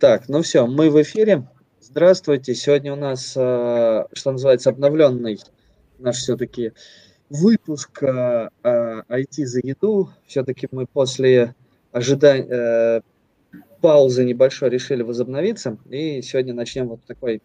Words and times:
Так, 0.00 0.30
ну 0.30 0.40
все, 0.40 0.66
мы 0.66 0.88
в 0.88 1.02
эфире. 1.02 1.46
Здравствуйте. 1.78 2.54
Сегодня 2.54 2.94
у 2.94 2.96
нас, 2.96 3.34
э, 3.36 4.04
что 4.14 4.32
называется, 4.32 4.70
обновленный 4.70 5.38
наш 5.98 6.16
все-таки 6.16 6.72
выпуск 7.28 8.02
IT 8.02 8.54
э, 8.62 9.44
за 9.44 9.60
еду. 9.62 10.08
Все-таки 10.26 10.68
мы 10.70 10.86
после 10.86 11.54
ожидания 11.92 12.46
э, 12.48 13.00
паузы 13.82 14.24
небольшой 14.24 14.70
решили 14.70 15.02
возобновиться. 15.02 15.76
И 15.90 16.22
сегодня 16.22 16.54
начнем 16.54 16.88
вот 16.88 17.00
такой 17.06 17.42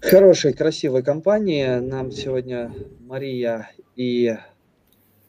хорошей, 0.00 0.54
красивой 0.54 1.02
компании. 1.02 1.76
Нам 1.76 2.10
сегодня 2.10 2.72
Мария 3.00 3.70
и 3.96 4.34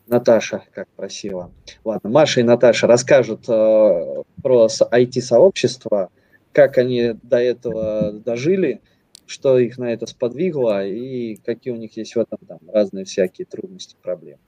Наташа, 0.08 0.64
как 0.74 0.88
просила. 0.90 1.52
Ладно, 1.84 2.10
Маша 2.10 2.42
и 2.42 2.44
Наташа 2.44 2.88
расскажут 2.88 3.50
э, 3.50 4.24
про 4.42 4.68
IT-сообщество, 4.68 6.09
как 6.52 6.77
они 6.77 7.16
до 7.23 7.38
этого 7.38 8.12
дожили, 8.13 8.82
что 9.26 9.58
их 9.58 9.77
на 9.77 9.91
это 9.91 10.05
сподвигло 10.05 10.86
и 10.86 11.36
какие 11.38 11.73
у 11.73 11.77
них 11.77 11.98
есть 11.98 12.16
в 12.16 12.20
этом 12.20 12.38
там 12.48 12.60
разные 12.72 13.05
всякие 13.05 13.46
трудности, 13.46 13.96
проблемы. 14.02 14.40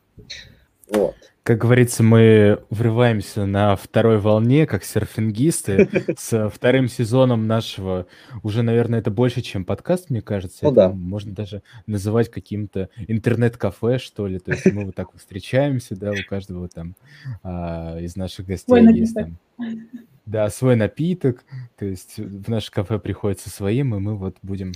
Вот. 0.90 1.16
Как 1.44 1.60
говорится, 1.60 2.04
мы 2.04 2.62
врываемся 2.70 3.46
на 3.46 3.78
второй 3.78 4.20
волне, 4.20 4.68
как 4.68 4.84
серфингисты, 4.84 5.88
с 6.18 6.50
вторым 6.50 6.90
сезоном 6.90 7.48
нашего. 7.48 8.06
Уже, 8.44 8.64
наверное, 8.64 9.00
это 9.00 9.12
больше, 9.12 9.42
чем 9.42 9.64
подкаст, 9.64 10.10
мне 10.10 10.22
кажется. 10.22 10.66
Ну, 10.66 10.72
да. 10.72 10.90
Можно 10.90 11.34
даже 11.34 11.64
называть 11.86 12.30
каким-то 12.30 12.90
интернет-кафе, 13.08 13.98
что 13.98 14.28
ли. 14.28 14.40
То 14.40 14.52
есть 14.52 14.66
мы 14.66 14.86
вот 14.86 14.96
так 14.96 15.14
вот 15.14 15.22
встречаемся, 15.22 15.96
да, 15.96 16.12
у 16.12 16.30
каждого 16.30 16.68
там 16.68 16.96
а, 17.44 17.98
из 17.98 18.18
наших 18.18 18.46
гостей 18.46 18.66
свой 18.68 18.94
есть 18.94 19.16
напиток. 19.16 19.40
там... 19.58 19.88
Да, 20.26 20.50
свой 20.50 20.76
напиток. 20.76 21.46
То 21.78 21.86
есть 21.86 22.18
в 22.18 22.50
наше 22.50 22.72
кафе 22.72 23.00
приходит 23.00 23.40
со 23.40 23.50
своим, 23.50 23.96
и 23.96 24.00
мы 24.00 24.18
вот 24.18 24.36
будем 24.42 24.74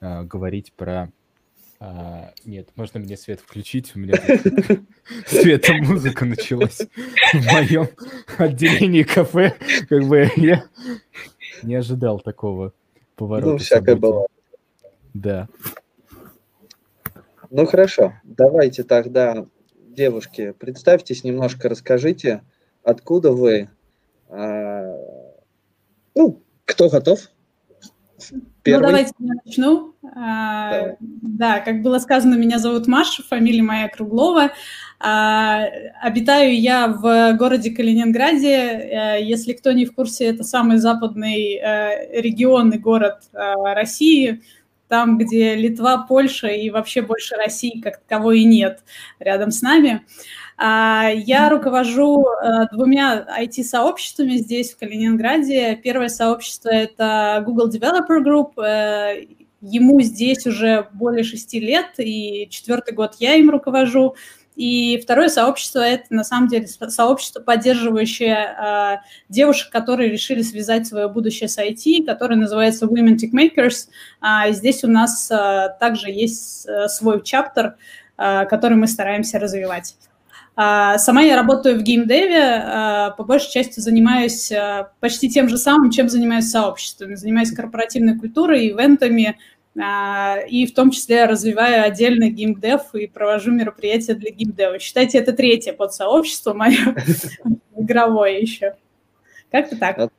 а, 0.00 0.22
говорить 0.22 0.72
про 0.72 1.12
а, 1.86 2.32
нет, 2.46 2.70
можно 2.76 2.98
мне 2.98 3.14
свет 3.14 3.40
включить? 3.40 3.94
У 3.94 3.98
меня 3.98 4.14
света 5.26 5.74
музыка 5.74 6.24
началась 6.24 6.80
в 7.34 7.52
моем 7.52 7.88
отделении 8.38 9.02
кафе. 9.02 9.54
Как 9.90 10.04
бы 10.04 10.30
я 10.36 10.64
не 11.62 11.74
ожидал 11.74 12.20
такого 12.20 12.72
поворота. 13.16 13.50
Ну, 13.50 13.58
всякое 13.58 13.96
было. 13.96 14.26
Да. 15.12 15.48
Ну 17.50 17.66
хорошо, 17.66 18.14
давайте 18.24 18.82
тогда, 18.82 19.46
девушки, 19.74 20.52
представьтесь 20.52 21.22
немножко, 21.22 21.68
расскажите, 21.68 22.42
откуда 22.82 23.30
вы, 23.32 23.68
а, 24.30 24.96
ну, 26.14 26.42
кто 26.64 26.88
готов? 26.88 27.28
Первый. 28.62 28.80
Ну, 28.80 28.86
давайте 28.86 29.12
я 29.18 29.34
начну. 29.44 29.94
А, 30.14 30.96
да, 31.00 31.60
как 31.60 31.82
было 31.82 31.98
сказано, 31.98 32.34
меня 32.34 32.58
зовут 32.58 32.86
Маша, 32.86 33.22
фамилия 33.22 33.62
моя 33.62 33.88
Круглова. 33.88 34.52
А, 35.00 35.64
обитаю 36.02 36.58
я 36.58 36.88
в 36.88 37.36
городе 37.36 37.70
Калининграде. 37.70 38.56
А, 38.56 39.16
если 39.16 39.52
кто 39.52 39.72
не 39.72 39.86
в 39.86 39.94
курсе, 39.94 40.26
это 40.26 40.44
самый 40.44 40.78
западный 40.78 41.58
а, 41.58 42.20
регион 42.20 42.70
и 42.70 42.78
город 42.78 43.22
а, 43.32 43.74
России, 43.74 44.42
там, 44.88 45.18
где 45.18 45.54
Литва, 45.56 46.06
Польша 46.08 46.48
и 46.48 46.70
вообще 46.70 47.02
больше 47.02 47.36
России 47.36 47.80
как 47.80 48.00
таковой 48.00 48.40
и 48.40 48.44
нет 48.44 48.84
рядом 49.18 49.50
с 49.50 49.62
нами. 49.62 50.02
А, 50.02 50.04
я 50.58 51.48
руковожу 51.50 52.24
э, 52.24 52.68
двумя 52.72 53.26
IT-сообществами 53.40 54.36
здесь, 54.36 54.72
в 54.72 54.78
Калининграде. 54.78 55.76
Первое 55.76 56.08
сообщество– 56.08 56.68
это 56.72 57.42
Google 57.44 57.68
Developer 57.70 58.22
Group. 58.24 58.62
Э, 58.62 59.26
ему 59.60 60.00
здесь 60.02 60.46
уже 60.46 60.88
более 60.92 61.24
шести 61.24 61.58
лет, 61.58 61.94
и 61.98 62.46
четвертый 62.50 62.94
год 62.94 63.16
я 63.18 63.34
им 63.34 63.50
руковожу. 63.50 64.14
И 64.54 65.00
второе 65.02 65.28
сообщество– 65.28 65.80
это, 65.80 66.04
на 66.10 66.22
самом 66.22 66.46
деле, 66.46 66.68
сообщество, 66.68 67.40
поддерживающее 67.40 68.36
э, 68.36 68.96
девушек, 69.28 69.72
которые 69.72 70.10
решили 70.10 70.42
связать 70.42 70.86
свое 70.86 71.08
будущее 71.08 71.48
с 71.48 71.58
IT, 71.58 72.04
которое 72.04 72.36
называется 72.36 72.86
Women 72.86 73.16
Tech 73.16 73.32
Makers. 73.32 73.88
А 74.20 74.52
здесь 74.52 74.84
у 74.84 74.88
нас 74.88 75.28
э, 75.32 75.70
также 75.80 76.10
есть 76.10 76.68
свой 76.86 77.24
чаптер, 77.24 77.74
э, 78.16 78.44
который 78.46 78.76
мы 78.76 78.86
стараемся 78.86 79.40
развивать. 79.40 79.96
А, 80.56 80.98
сама 80.98 81.22
я 81.22 81.36
работаю 81.36 81.78
в 81.78 81.82
геймдеве, 81.82 82.42
а, 82.42 83.10
по 83.10 83.24
большей 83.24 83.50
части 83.50 83.80
занимаюсь 83.80 84.52
а, 84.52 84.92
почти 85.00 85.28
тем 85.28 85.48
же 85.48 85.58
самым, 85.58 85.90
чем 85.90 86.08
занимаюсь 86.08 86.48
сообществами. 86.48 87.16
Занимаюсь 87.16 87.52
корпоративной 87.52 88.18
культурой, 88.18 88.70
ивентами, 88.70 89.38
и 89.76 90.66
в 90.66 90.72
том 90.72 90.92
числе 90.92 91.24
развиваю 91.24 91.84
отдельный 91.84 92.30
геймдев 92.30 92.94
и 92.94 93.08
провожу 93.08 93.50
мероприятия 93.50 94.14
для 94.14 94.30
геймдева. 94.30 94.78
Считайте, 94.78 95.18
это 95.18 95.32
третье 95.32 95.72
подсообщество 95.72 96.54
мое, 96.54 96.94
игровое 97.76 98.40
еще. 98.40 98.76
Как-то 99.50 99.76
так. 99.76 100.12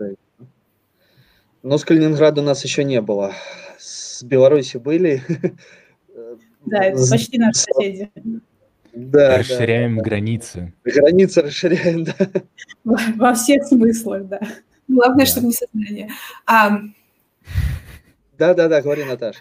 Но 1.64 1.78
с 1.78 1.86
Калининграда 1.86 2.42
у 2.42 2.44
нас 2.44 2.66
еще 2.66 2.84
не 2.84 3.00
было. 3.00 3.32
С 3.80 4.24
Беларуси 4.24 4.76
были. 4.76 5.24
Да, 6.66 6.84
это 6.84 7.10
почти 7.10 7.38
наши 7.38 7.60
соседи. 7.62 8.12
Да, 8.96 9.40
расширяем 9.40 9.98
да, 9.98 10.04
границы. 10.04 10.74
Границы 10.86 11.42
расширяем, 11.42 12.04
да. 12.06 12.14
Во 12.86 13.34
всех 13.34 13.66
смыслах, 13.66 14.26
да. 14.26 14.40
Главное, 14.88 15.26
да. 15.26 15.32
чтобы 15.32 15.48
не 15.48 15.54
сознание. 15.54 16.10
А... 16.46 16.80
Да, 18.38 18.54
да, 18.54 18.70
да, 18.70 18.82
говори, 18.82 19.04
Наташа. 19.04 19.40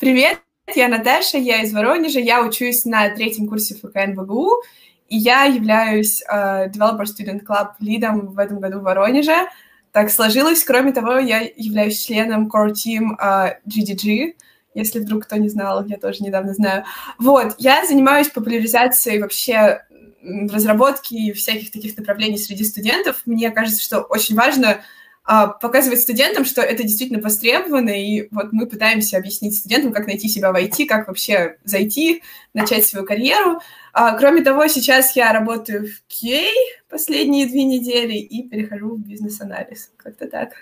Привет, 0.00 0.38
я 0.74 0.88
Наташа, 0.88 1.36
я 1.36 1.62
из 1.62 1.72
Воронежа, 1.74 2.18
я 2.18 2.42
учусь 2.42 2.86
на 2.86 3.10
третьем 3.10 3.46
курсе 3.46 3.74
ФКН 3.74 4.18
ВГУ, 4.18 4.62
и 5.08 5.18
я 5.18 5.44
являюсь 5.44 6.22
uh, 6.22 6.70
Developer 6.72 7.04
Student 7.04 7.44
Club 7.44 7.72
лидом 7.80 8.28
в 8.28 8.38
этом 8.38 8.58
году 8.58 8.80
в 8.80 8.84
Воронеже. 8.84 9.48
Так 9.92 10.10
сложилось. 10.10 10.64
Кроме 10.64 10.92
того, 10.92 11.18
я 11.18 11.40
являюсь 11.40 12.02
членом 12.02 12.48
Core 12.48 12.72
Team 12.72 13.10
uh, 13.22 13.52
GDG, 13.68 14.34
если 14.74 14.98
вдруг 14.98 15.24
кто 15.24 15.36
не 15.36 15.48
знал, 15.48 15.84
я 15.86 15.96
тоже 15.96 16.22
недавно 16.22 16.54
знаю. 16.54 16.84
Вот, 17.18 17.54
я 17.58 17.86
занимаюсь 17.86 18.28
популяризацией 18.28 19.20
вообще 19.20 19.82
разработки 20.22 21.32
всяких 21.32 21.70
таких 21.70 21.96
направлений 21.96 22.38
среди 22.38 22.64
студентов. 22.64 23.22
Мне 23.26 23.50
кажется, 23.50 23.82
что 23.82 24.00
очень 24.00 24.34
важно 24.34 24.80
а, 25.26 25.48
показывать 25.48 26.00
студентам, 26.00 26.44
что 26.44 26.60
это 26.60 26.82
действительно 26.82 27.20
востребовано, 27.20 27.90
и 27.90 28.28
вот 28.30 28.52
мы 28.52 28.66
пытаемся 28.66 29.16
объяснить 29.16 29.56
студентам, 29.56 29.92
как 29.92 30.06
найти 30.06 30.28
себя 30.28 30.52
в 30.52 30.56
IT, 30.56 30.84
как 30.86 31.08
вообще 31.08 31.56
зайти, 31.64 32.22
начать 32.52 32.84
свою 32.86 33.06
карьеру. 33.06 33.60
А, 33.92 34.16
кроме 34.18 34.42
того, 34.42 34.66
сейчас 34.68 35.16
я 35.16 35.32
работаю 35.32 35.86
в 35.88 36.12
QA 36.12 36.46
последние 36.90 37.46
две 37.46 37.64
недели 37.64 38.14
и 38.14 38.46
перехожу 38.46 38.96
в 38.96 39.00
бизнес-анализ. 39.00 39.92
Как-то 39.96 40.26
так. 40.28 40.52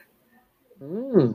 Mm. 0.79 1.35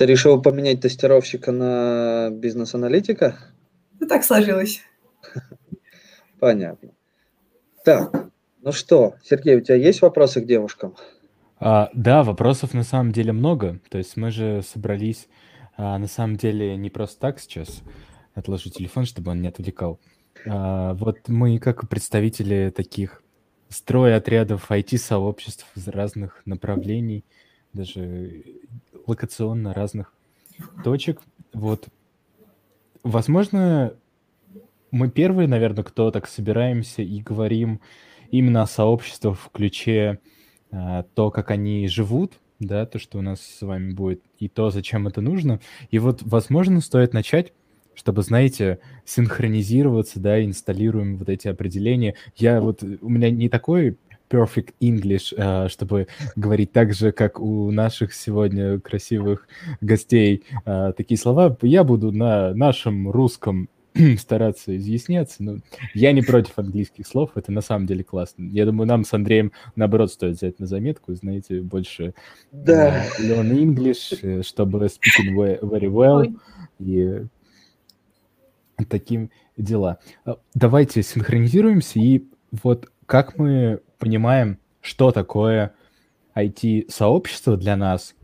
Ты 0.00 0.06
решил 0.06 0.40
поменять 0.40 0.80
тестировщика 0.80 1.52
на 1.52 2.30
бизнес-аналитика? 2.32 3.36
Ну, 4.00 4.06
так 4.06 4.24
сложилось. 4.24 4.80
Понятно. 6.40 6.92
Так, 7.84 8.30
ну 8.62 8.72
что, 8.72 9.16
Сергей, 9.22 9.56
у 9.56 9.60
тебя 9.60 9.74
есть 9.74 10.00
вопросы 10.00 10.40
к 10.40 10.46
девушкам? 10.46 10.96
А, 11.58 11.90
да, 11.92 12.22
вопросов 12.22 12.72
на 12.72 12.82
самом 12.82 13.12
деле 13.12 13.32
много. 13.32 13.78
То 13.90 13.98
есть 13.98 14.16
мы 14.16 14.30
же 14.30 14.62
собрались 14.62 15.28
а, 15.76 15.98
на 15.98 16.06
самом 16.06 16.36
деле 16.36 16.78
не 16.78 16.88
просто 16.88 17.20
так 17.20 17.38
сейчас. 17.38 17.82
Отложу 18.32 18.70
телефон, 18.70 19.04
чтобы 19.04 19.32
он 19.32 19.42
не 19.42 19.48
отвлекал. 19.48 20.00
А, 20.46 20.94
вот 20.94 21.28
мы 21.28 21.58
как 21.58 21.90
представители 21.90 22.72
таких 22.74 23.22
строя 23.68 24.16
отрядов 24.16 24.70
IT-сообществ 24.70 25.66
из 25.76 25.88
разных 25.88 26.40
направлений, 26.46 27.26
даже 27.74 28.44
локационно 29.10 29.74
разных 29.74 30.12
точек. 30.82 31.20
Вот, 31.52 31.88
возможно, 33.02 33.94
мы 34.90 35.10
первые, 35.10 35.48
наверное, 35.48 35.84
кто 35.84 36.10
так 36.10 36.26
собираемся 36.26 37.02
и 37.02 37.20
говорим 37.20 37.80
именно 38.30 38.62
о 38.62 38.66
сообществах 38.66 39.38
в 39.38 39.50
ключе 39.50 40.20
а, 40.70 41.04
то, 41.14 41.30
как 41.30 41.50
они 41.50 41.86
живут, 41.88 42.34
да, 42.58 42.86
то, 42.86 42.98
что 42.98 43.18
у 43.18 43.22
нас 43.22 43.40
с 43.40 43.62
вами 43.62 43.92
будет, 43.92 44.22
и 44.38 44.48
то, 44.48 44.70
зачем 44.70 45.06
это 45.06 45.20
нужно. 45.20 45.60
И 45.90 45.98
вот, 45.98 46.22
возможно, 46.22 46.80
стоит 46.80 47.12
начать 47.12 47.52
чтобы, 47.92 48.22
знаете, 48.22 48.78
синхронизироваться, 49.04 50.20
да, 50.20 50.42
инсталируем 50.42 51.18
вот 51.18 51.28
эти 51.28 51.48
определения. 51.48 52.14
Я 52.34 52.62
вот, 52.62 52.82
у 52.82 53.08
меня 53.10 53.30
не 53.30 53.50
такой 53.50 53.98
perfect 54.30 54.74
English, 54.80 55.34
э, 55.36 55.68
чтобы 55.68 56.06
говорить 56.36 56.72
так 56.72 56.94
же, 56.94 57.12
как 57.12 57.40
у 57.40 57.70
наших 57.70 58.14
сегодня 58.14 58.78
красивых 58.78 59.48
гостей 59.80 60.44
э, 60.64 60.92
такие 60.96 61.18
слова. 61.18 61.56
Я 61.62 61.84
буду 61.84 62.12
на 62.12 62.54
нашем 62.54 63.10
русском 63.10 63.68
стараться 64.18 64.76
изъясняться. 64.76 65.42
Но 65.42 65.58
я 65.94 66.12
не 66.12 66.22
против 66.22 66.58
английских 66.58 67.06
слов, 67.06 67.32
это 67.34 67.52
на 67.52 67.60
самом 67.60 67.86
деле 67.86 68.04
классно. 68.04 68.44
Я 68.44 68.66
думаю, 68.66 68.86
нам 68.86 69.04
с 69.04 69.12
Андреем, 69.12 69.52
наоборот, 69.76 70.12
стоит 70.12 70.36
взять 70.36 70.58
на 70.60 70.66
заметку, 70.66 71.12
знаете, 71.14 71.60
больше 71.60 72.14
да. 72.52 73.04
uh, 73.04 73.28
learn 73.28 73.52
English, 73.52 74.42
чтобы 74.42 74.86
speaking 74.86 75.60
very 75.60 75.90
well, 75.90 76.34
и 76.78 77.26
таким 78.88 79.30
дела. 79.56 79.98
Давайте 80.54 81.02
синхронизируемся, 81.02 81.98
и 81.98 82.24
вот 82.62 82.90
как 83.06 83.36
мы 83.36 83.80
понимаем, 84.00 84.58
что 84.80 85.12
такое 85.12 85.74
IT-сообщество 86.34 87.56
для 87.56 87.76
нас, 87.76 88.16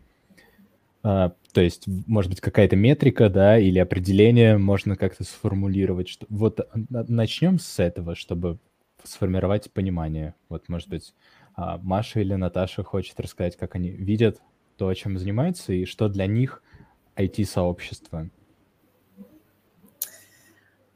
а, 1.03 1.33
то 1.53 1.61
есть, 1.61 1.85
может 1.87 2.31
быть, 2.31 2.41
какая-то 2.41 2.75
метрика, 2.75 3.31
да, 3.31 3.59
или 3.59 3.79
определение 3.79 4.59
можно 4.59 4.97
как-то 4.97 5.23
сформулировать. 5.23 6.09
Что... 6.09 6.27
Вот 6.29 6.61
начнем 6.75 7.59
с 7.61 7.79
этого, 7.79 8.17
чтобы 8.17 8.59
сформировать 9.05 9.71
понимание. 9.71 10.35
Вот, 10.49 10.69
может 10.69 10.89
быть, 10.89 11.15
а, 11.55 11.79
Маша 11.79 12.21
или 12.21 12.35
Наташа 12.35 12.83
хочет 12.83 13.19
рассказать, 13.21 13.57
как 13.57 13.77
они 13.77 13.91
видят 13.91 14.41
то, 14.77 14.93
чем 14.95 15.17
занимаются, 15.17 15.73
и 15.73 15.85
что 15.85 16.09
для 16.09 16.27
них 16.27 16.63
IT-сообщество. 17.17 18.29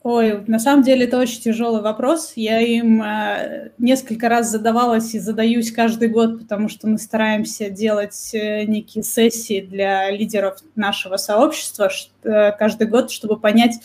Ой, 0.03 0.43
на 0.47 0.59
самом 0.59 0.83
деле 0.83 1.05
это 1.05 1.19
очень 1.19 1.43
тяжелый 1.43 1.83
вопрос. 1.83 2.33
Я 2.35 2.61
им 2.61 3.03
э, 3.03 3.71
несколько 3.77 4.31
раз 4.31 4.51
задавалась 4.51 5.15
и 5.15 5.19
задаюсь 5.19 5.73
каждый 5.73 6.09
год, 6.09 6.39
потому 6.39 6.71
что 6.71 6.89
мы 6.89 6.97
стараемся 6.97 7.69
делать 7.69 8.31
э, 8.33 8.65
некие 8.65 9.05
сессии 9.05 9.61
для 9.61 10.11
лидеров 10.11 10.59
нашего 10.75 11.19
сообщества 11.19 11.91
э, 12.23 12.53
каждый 12.53 12.87
год, 12.87 13.11
чтобы 13.11 13.39
понять, 13.39 13.79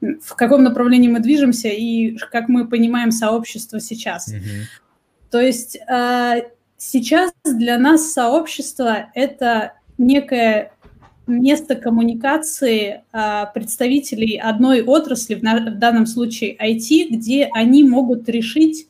в 0.00 0.34
каком 0.34 0.64
направлении 0.64 1.08
мы 1.08 1.20
движемся 1.20 1.68
и 1.68 2.16
как 2.16 2.48
мы 2.48 2.66
понимаем 2.66 3.12
сообщество 3.12 3.78
сейчас. 3.78 4.32
Mm-hmm. 4.32 4.64
То 5.30 5.40
есть 5.40 5.76
э, 5.76 6.42
сейчас 6.78 7.30
для 7.44 7.78
нас 7.78 8.12
сообщество 8.12 9.10
это 9.14 9.74
некое 9.98 10.72
место 11.30 11.74
коммуникации 11.74 13.02
а, 13.12 13.46
представителей 13.46 14.38
одной 14.38 14.82
отрасли, 14.82 15.34
в, 15.34 15.42
данном 15.78 16.06
случае 16.06 16.56
IT, 16.56 17.08
где 17.10 17.48
они 17.52 17.84
могут 17.84 18.28
решить 18.28 18.88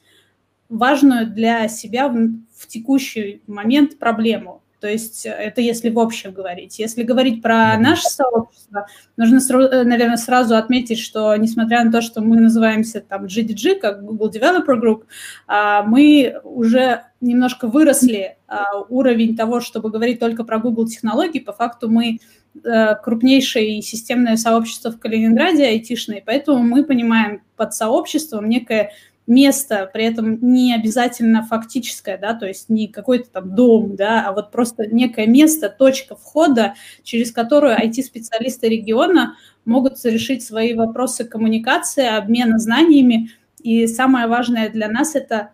важную 0.69 1.27
для 1.27 1.69
себя 1.69 2.09
в 2.09 2.67
текущий 2.67 3.43
момент 3.47 3.99
проблему. 3.99 4.63
То 4.81 4.89
есть 4.89 5.27
э, 5.27 5.31
это 5.31 5.61
если 5.61 5.91
в 5.91 5.99
общем 5.99 6.33
говорить. 6.33 6.79
Если 6.79 7.03
говорить 7.03 7.43
про 7.43 7.77
наше 7.79 8.09
сообщество, 8.09 8.87
нужно, 9.17 9.37
э, 9.37 9.85
наверное, 9.85 10.17
сразу 10.17 10.57
отметить, 10.57 10.99
что 10.99 11.37
несмотря 11.37 11.85
на 11.85 11.93
то, 11.93 12.01
что 12.01 12.21
мы 12.21 12.41
называемся 12.41 13.01
там 13.01 13.27
GDG, 13.27 13.79
как 13.79 14.05
Google 14.05 14.31
Developer 14.31 14.81
Group, 14.81 15.03
а, 15.47 15.83
мы 15.83 16.41
уже 16.45 17.03
немножко 17.21 17.69
выросли 17.69 18.39
а, 18.47 18.81
уровень 18.89 19.37
того, 19.37 19.61
чтобы 19.61 19.91
говорить 19.91 20.19
только 20.19 20.45
про 20.45 20.59
Google 20.59 20.87
технологии. 20.87 21.39
По 21.39 21.53
факту 21.53 21.91
мы 21.91 22.19
э, 22.65 22.95
крупнейшее 22.97 23.83
системное 23.83 24.37
сообщество 24.37 24.91
в 24.91 24.99
Калининграде, 24.99 25.65
айтишное, 25.65 26.23
поэтому 26.25 26.63
мы 26.63 26.85
понимаем 26.85 27.43
под 27.57 27.75
сообществом 27.75 28.49
некое 28.49 28.93
место, 29.31 29.89
при 29.91 30.05
этом 30.05 30.39
не 30.43 30.75
обязательно 30.75 31.43
фактическое, 31.45 32.19
да, 32.19 32.35
то 32.35 32.47
есть 32.47 32.69
не 32.69 32.89
какой-то 32.89 33.31
там 33.31 33.55
дом, 33.55 33.97
да, 33.97 34.27
а 34.27 34.33
вот 34.33 34.51
просто 34.51 34.87
некое 34.87 35.27
место, 35.27 35.69
точка 35.71 36.17
входа, 36.17 36.75
через 37.05 37.33
которую 37.33 37.79
IT-специалисты 37.79 38.69
региона 38.69 39.37
могут 39.65 40.05
решить 40.05 40.45
свои 40.45 40.75
вопросы 40.75 41.25
коммуникации, 41.25 42.07
обмена 42.07 42.59
знаниями. 42.59 43.31
И 43.63 43.87
самое 43.87 44.27
важное 44.27 44.69
для 44.69 44.89
нас– 44.89 45.15
это 45.15 45.51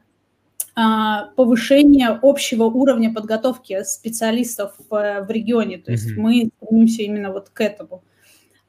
а, 0.75 1.27
повышение 1.37 2.19
общего 2.23 2.65
уровня 2.65 3.13
подготовки 3.13 3.83
специалистов 3.85 4.75
в, 4.89 5.27
в 5.27 5.31
регионе. 5.31 5.79
То 5.79 5.93
есть 5.93 6.11
mm-hmm. 6.11 6.21
мы 6.21 6.51
стремимся 6.57 7.03
именно 7.03 7.33
вот 7.33 7.51
к 7.51 7.61
этому. 7.61 8.03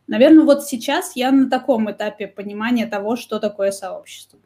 Наверное, 0.07 0.43
вот 0.43 0.65
сейчас 0.65 1.15
я 1.15 1.31
на 1.31 1.49
таком 1.49 1.89
этапе 1.91 2.27
понимания 2.27 2.87
того, 2.87 3.15
что 3.15 3.39
такое 3.39 3.71
сообщество. 3.71 4.39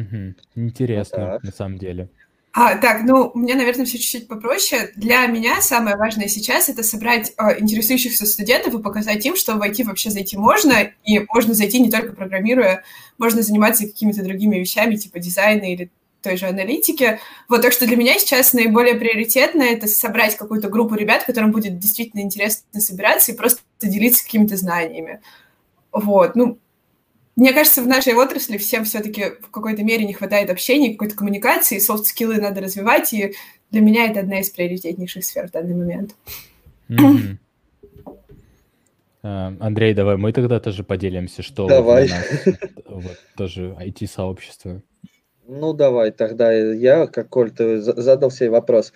Угу. 0.00 0.34
Интересно, 0.56 1.18
так. 1.18 1.42
на 1.44 1.52
самом 1.52 1.78
деле. 1.78 2.08
А, 2.56 2.76
так, 2.76 3.02
ну, 3.02 3.32
у 3.34 3.38
меня, 3.38 3.56
наверное, 3.56 3.84
все 3.84 3.98
чуть-чуть 3.98 4.28
попроще. 4.28 4.92
Для 4.94 5.26
меня 5.26 5.60
самое 5.60 5.96
важное 5.96 6.28
сейчас— 6.28 6.68
это 6.70 6.84
собрать 6.84 7.32
э, 7.36 7.60
интересующихся 7.60 8.26
студентов 8.26 8.74
и 8.74 8.82
показать 8.82 9.26
им, 9.26 9.34
что 9.34 9.56
в 9.56 9.62
IT 9.62 9.82
вообще 9.82 10.10
зайти 10.10 10.36
можно, 10.36 10.88
и 11.04 11.18
можно 11.28 11.52
зайти 11.52 11.80
не 11.80 11.90
только 11.90 12.12
программируя, 12.12 12.84
можно 13.18 13.42
заниматься 13.42 13.86
какими-то 13.86 14.22
другими 14.22 14.56
вещами, 14.56 14.94
типа 14.94 15.18
дизайна 15.18 15.72
или 15.72 15.90
той 16.22 16.36
же 16.36 16.46
аналитики. 16.46 17.18
Вот, 17.48 17.62
так 17.62 17.72
что 17.72 17.86
для 17.86 17.96
меня 17.96 18.18
сейчас 18.20 18.52
наиболее 18.52 18.94
приоритетно 18.94 19.62
это 19.62 19.88
собрать 19.88 20.36
какую-то 20.36 20.68
группу 20.68 20.94
ребят, 20.94 21.24
которым 21.24 21.50
будет 21.50 21.80
действительно 21.80 22.20
интересно 22.20 22.80
собираться 22.80 23.32
и 23.32 23.36
просто 23.36 23.62
делиться 23.82 24.24
какими-то 24.24 24.56
знаниями. 24.56 25.20
Вот, 25.90 26.36
ну, 26.36 26.58
мне 27.36 27.52
кажется, 27.52 27.82
в 27.82 27.86
нашей 27.86 28.14
отрасли 28.14 28.58
всем 28.58 28.84
все-таки 28.84 29.32
в 29.40 29.50
какой-то 29.50 29.82
мере 29.82 30.04
не 30.04 30.12
хватает 30.12 30.50
общения, 30.50 30.92
какой-то 30.92 31.16
коммуникации, 31.16 31.78
софт-скиллы 31.78 32.36
надо 32.36 32.60
развивать, 32.60 33.12
и 33.12 33.34
для 33.70 33.80
меня 33.80 34.06
это 34.06 34.20
одна 34.20 34.40
из 34.40 34.50
приоритетнейших 34.50 35.24
сфер 35.24 35.48
в 35.48 35.50
данный 35.50 35.74
момент. 35.74 36.14
Mm-hmm. 36.88 37.38
Uh, 39.24 39.56
Андрей, 39.58 39.94
давай 39.94 40.18
мы 40.18 40.34
тогда 40.34 40.60
тоже 40.60 40.84
поделимся, 40.84 41.42
что 41.42 41.66
давай. 41.66 42.08
Вот 42.08 42.10
нас, 42.10 42.58
вот, 42.86 43.18
тоже 43.38 43.74
IT-сообщество. 43.80 44.82
Ну, 45.46 45.72
давай, 45.72 46.10
тогда 46.10 46.52
я, 46.52 47.06
как 47.06 47.30
Коль, 47.30 47.50
ты 47.50 47.80
задал 47.80 48.30
себе 48.30 48.50
вопрос. 48.50 48.92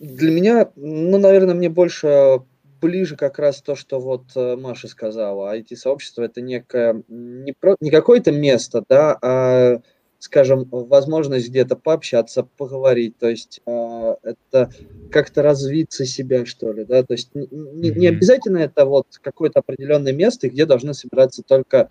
Для 0.00 0.32
меня, 0.32 0.70
ну, 0.74 1.18
наверное, 1.18 1.54
мне 1.54 1.68
больше 1.68 2.40
ближе 2.82 3.16
как 3.16 3.38
раз 3.38 3.62
то, 3.62 3.76
что 3.76 4.00
вот 4.00 4.24
э, 4.34 4.56
Маша 4.56 4.88
сказала. 4.88 5.56
IT-сообщество 5.56 6.22
это 6.22 6.40
некое, 6.40 7.02
не, 7.08 7.52
про, 7.52 7.76
не 7.80 7.90
какое-то 7.90 8.32
место, 8.32 8.84
да, 8.88 9.16
а, 9.22 9.80
скажем, 10.18 10.68
возможность 10.70 11.48
где-то 11.48 11.76
пообщаться, 11.76 12.46
поговорить. 12.56 13.16
То 13.18 13.28
есть 13.30 13.60
а, 13.66 14.16
это 14.22 14.70
как-то 15.10 15.42
развиться 15.42 16.04
себя, 16.04 16.44
что 16.44 16.72
ли, 16.72 16.84
да. 16.84 17.02
То 17.04 17.14
есть 17.14 17.30
не, 17.34 17.90
не 17.90 18.08
обязательно 18.08 18.58
это 18.58 18.84
вот 18.84 19.06
какое-то 19.20 19.60
определенное 19.60 20.12
место, 20.12 20.48
где 20.48 20.66
должны 20.66 20.92
собираться 20.92 21.42
только 21.42 21.88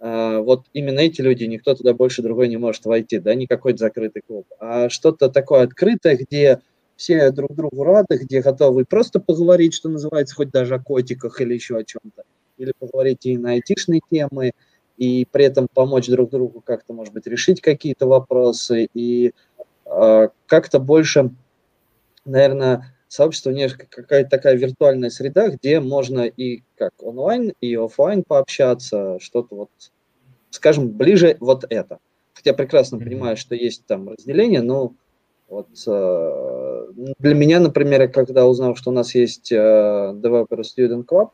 а, 0.00 0.40
вот 0.40 0.66
именно 0.72 0.98
эти 0.98 1.20
люди, 1.20 1.44
никто 1.44 1.74
туда 1.76 1.94
больше 1.94 2.22
другой 2.22 2.48
не 2.48 2.56
может 2.56 2.84
войти, 2.84 3.20
да, 3.20 3.36
не 3.36 3.46
какой-то 3.46 3.78
закрытый 3.78 4.22
клуб, 4.26 4.46
а 4.58 4.88
что-то 4.88 5.28
такое 5.28 5.62
открытое, 5.62 6.16
где 6.16 6.60
все 6.96 7.30
друг 7.30 7.54
другу 7.54 7.84
рады, 7.84 8.18
где 8.18 8.40
готовы 8.42 8.84
просто 8.84 9.20
поговорить, 9.20 9.74
что 9.74 9.88
называется, 9.88 10.34
хоть 10.34 10.50
даже 10.50 10.74
о 10.74 10.82
котиках 10.82 11.40
или 11.40 11.54
еще 11.54 11.76
о 11.76 11.84
чем-то, 11.84 12.24
или 12.58 12.72
поговорить 12.78 13.26
и 13.26 13.38
на 13.38 13.52
айтишные 13.52 14.00
темы, 14.10 14.52
и 14.96 15.26
при 15.30 15.46
этом 15.46 15.68
помочь 15.72 16.08
друг 16.08 16.30
другу 16.30 16.60
как-то, 16.60 16.92
может 16.92 17.12
быть, 17.12 17.26
решить 17.26 17.60
какие-то 17.60 18.06
вопросы, 18.06 18.88
и 18.94 19.32
э, 19.86 20.28
как-то 20.46 20.78
больше, 20.78 21.30
наверное, 22.24 22.94
сообщество 23.08 23.50
не 23.50 23.68
какая-то 23.68 24.30
такая 24.30 24.56
виртуальная 24.56 25.10
среда, 25.10 25.48
где 25.48 25.80
можно 25.80 26.20
и 26.22 26.62
как 26.76 26.92
онлайн, 27.02 27.52
и 27.60 27.74
офлайн 27.74 28.22
пообщаться, 28.22 29.18
что-то 29.20 29.54
вот, 29.54 29.70
скажем, 30.50 30.88
ближе 30.90 31.36
вот 31.40 31.64
это. 31.68 31.98
Хотя 32.32 32.54
прекрасно 32.54 32.98
понимаю, 32.98 33.36
что 33.36 33.54
есть 33.54 33.84
там 33.86 34.08
разделение, 34.08 34.62
но 34.62 34.94
вот 35.52 35.68
э, 35.86 36.86
для 37.18 37.34
меня, 37.34 37.60
например, 37.60 38.10
когда 38.10 38.46
узнал, 38.46 38.74
что 38.74 38.88
у 38.88 38.94
нас 38.94 39.14
есть 39.14 39.52
э, 39.52 39.56
Developer 39.56 40.62
Student 40.62 41.04
Club, 41.04 41.28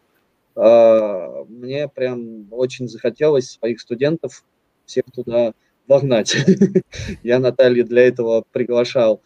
э, 0.57 1.45
мне 1.49 1.87
прям 1.87 2.53
очень 2.53 2.89
захотелось 2.89 3.53
своих 3.53 3.81
студентов 3.81 4.45
всех 4.87 5.05
туда 5.15 5.53
вогнать. 5.87 6.37
Я 7.23 7.39
Наталью 7.39 7.85
для 7.85 8.09
этого 8.09 8.43
приглашал 8.51 9.23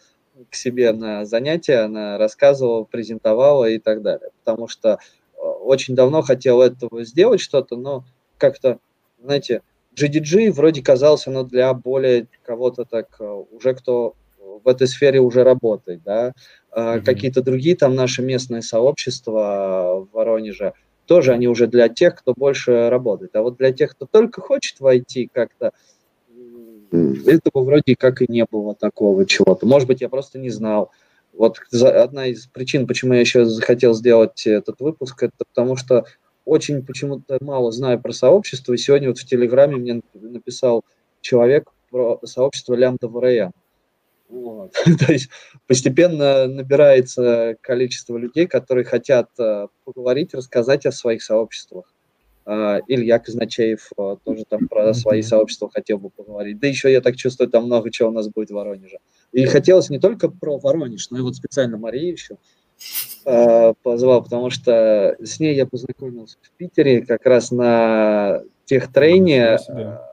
к 0.50 0.54
себе 0.54 0.92
на 0.92 1.25
занятия, 1.25 1.84
она 1.84 2.18
рассказывала, 2.18 2.84
презентовала 2.84 3.70
и 3.70 3.78
так 3.78 4.02
далее. 4.02 4.28
Потому 4.44 4.68
что 4.68 4.99
очень 5.38 5.94
давно 5.94 6.20
хотел 6.20 6.61
этого 6.61 7.02
сделать 7.04 7.40
что-то, 7.40 7.76
но 7.76 8.04
как-то, 8.37 8.78
знаете, 9.22 9.62
GDG 9.96 10.50
вроде 10.50 10.82
казался, 10.82 11.30
но 11.30 11.44
для 11.44 11.72
более 11.72 12.26
кого-то 12.44 12.84
так 12.84 13.18
уже 13.50 13.72
кто 13.75 14.16
в 14.64 14.68
этой 14.68 14.87
сфере 14.87 15.21
уже 15.21 15.44
работает, 15.44 16.02
да. 16.04 16.32
Mm-hmm. 16.75 17.02
Какие-то 17.02 17.42
другие 17.42 17.76
там 17.76 17.94
наши 17.94 18.23
местные 18.23 18.62
сообщества 18.62 20.06
в 20.11 20.14
Воронеже, 20.14 20.73
тоже 21.06 21.32
они 21.32 21.49
уже 21.49 21.66
для 21.66 21.88
тех, 21.88 22.16
кто 22.16 22.35
больше 22.35 22.88
работает. 22.88 23.37
А 23.37 23.42
вот 23.42 23.56
для 23.56 23.73
тех, 23.73 23.92
кто 23.92 24.06
только 24.06 24.40
хочет 24.40 24.80
войти 24.80 25.28
как-то, 25.32 25.73
этого 26.92 27.64
вроде 27.64 27.97
как 27.97 28.23
и 28.23 28.26
не 28.28 28.44
было 28.50 28.75
такого 28.75 29.25
чего-то. 29.26 29.66
Может 29.66 29.88
быть, 29.88 30.00
я 30.00 30.09
просто 30.09 30.38
не 30.38 30.50
знал. 30.50 30.90
Вот 31.32 31.59
одна 31.73 32.26
из 32.26 32.47
причин, 32.47 32.87
почему 32.87 33.14
я 33.14 33.21
еще 33.21 33.47
захотел 33.47 33.94
сделать 33.94 34.47
этот 34.47 34.80
выпуск, 34.80 35.23
это 35.23 35.32
потому 35.38 35.76
что 35.76 36.04
очень 36.44 36.85
почему-то 36.85 37.38
мало 37.40 37.73
знаю 37.73 38.00
про 38.00 38.12
сообщество, 38.12 38.73
и 38.73 38.76
сегодня 38.76 39.09
вот 39.09 39.18
в 39.18 39.25
Телеграме 39.25 39.76
мне 39.76 40.02
написал 40.14 40.85
человек 41.21 41.71
про 41.90 42.21
сообщество 42.25 42.75
Лямда 42.75 43.09
ВРН. 43.09 43.52
Вот. 44.32 44.72
То 45.06 45.12
есть 45.12 45.28
постепенно 45.66 46.46
набирается 46.46 47.56
количество 47.60 48.16
людей, 48.16 48.46
которые 48.46 48.84
хотят 48.84 49.28
э, 49.38 49.66
поговорить, 49.84 50.32
рассказать 50.32 50.86
о 50.86 50.92
своих 50.92 51.22
сообществах. 51.22 51.92
А, 52.46 52.80
Илья 52.88 53.18
Казначеев 53.18 53.90
э, 53.98 54.16
тоже 54.24 54.44
там 54.48 54.68
про 54.68 54.94
свои 54.94 55.20
сообщества 55.20 55.70
хотел 55.70 55.98
бы 55.98 56.08
поговорить. 56.08 56.58
Да 56.58 56.66
еще 56.66 56.90
я 56.90 57.02
так 57.02 57.16
чувствую, 57.16 57.50
там 57.50 57.66
много 57.66 57.90
чего 57.90 58.08
у 58.08 58.12
нас 58.12 58.26
будет 58.28 58.48
в 58.48 58.54
Воронеже. 58.54 59.00
И 59.32 59.44
хотелось 59.44 59.90
не 59.90 59.98
только 59.98 60.30
про 60.30 60.58
Воронеж, 60.58 61.10
но 61.10 61.18
и 61.18 61.20
вот 61.22 61.36
специально 61.36 61.76
Марию 61.76 62.12
еще 62.12 62.38
э, 63.26 63.74
позвал, 63.82 64.24
потому 64.24 64.48
что 64.48 65.14
с 65.22 65.40
ней 65.40 65.54
я 65.54 65.66
познакомился 65.66 66.38
в 66.40 66.50
Питере 66.56 67.04
как 67.04 67.26
раз 67.26 67.50
на 67.50 68.40
тех 68.64 68.90
трейне. 68.90 69.58
Да, 69.68 70.12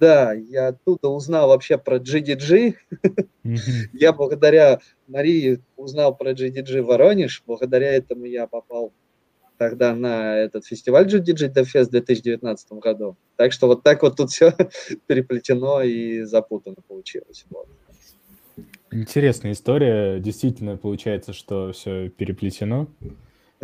я 0.00 0.68
оттуда 0.68 1.08
узнал 1.08 1.48
вообще 1.48 1.78
про 1.78 1.98
GDG. 1.98 2.74
я 3.92 4.12
благодаря 4.12 4.80
Марии 5.06 5.60
узнал 5.76 6.16
про 6.16 6.32
GDG 6.32 6.82
Воронеж. 6.82 7.42
Благодаря 7.46 7.92
этому 7.92 8.24
я 8.24 8.46
попал 8.46 8.92
тогда 9.58 9.94
на 9.94 10.36
этот 10.36 10.66
фестиваль 10.66 11.06
GDG 11.06 11.52
DFS 11.52 11.84
в 11.84 11.90
2019 11.90 12.72
году. 12.72 13.16
Так 13.36 13.52
что 13.52 13.66
вот 13.66 13.82
так 13.82 14.02
вот 14.02 14.16
тут 14.16 14.30
все 14.30 14.52
переплетено 15.06 15.82
и 15.82 16.22
запутано 16.22 16.76
получилось. 16.86 17.44
Вот. 17.50 17.68
Интересная 18.90 19.52
история. 19.52 20.20
Действительно 20.20 20.76
получается, 20.76 21.32
что 21.32 21.72
все 21.72 22.08
переплетено. 22.08 22.88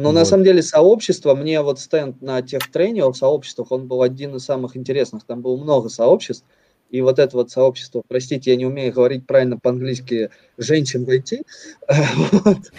Но 0.00 0.08
вот. 0.08 0.14
на 0.14 0.24
самом 0.24 0.44
деле 0.44 0.62
сообщество, 0.62 1.34
мне 1.34 1.60
вот 1.60 1.78
стенд 1.78 2.22
на 2.22 2.42
тех 2.42 2.70
тренеров 2.70 3.16
сообществах, 3.16 3.70
он 3.70 3.86
был 3.86 4.02
один 4.02 4.34
из 4.36 4.44
самых 4.44 4.76
интересных. 4.76 5.24
Там 5.24 5.42
было 5.42 5.56
много 5.56 5.88
сообществ. 5.88 6.44
И 6.90 7.00
вот 7.02 7.18
это 7.18 7.36
вот 7.36 7.50
сообщество, 7.50 8.02
простите, 8.06 8.50
я 8.50 8.56
не 8.56 8.66
умею 8.66 8.92
говорить 8.92 9.26
правильно 9.26 9.56
по-английски, 9.56 10.30
женщин 10.58 11.04
в 11.04 11.10
IT. 11.10 11.42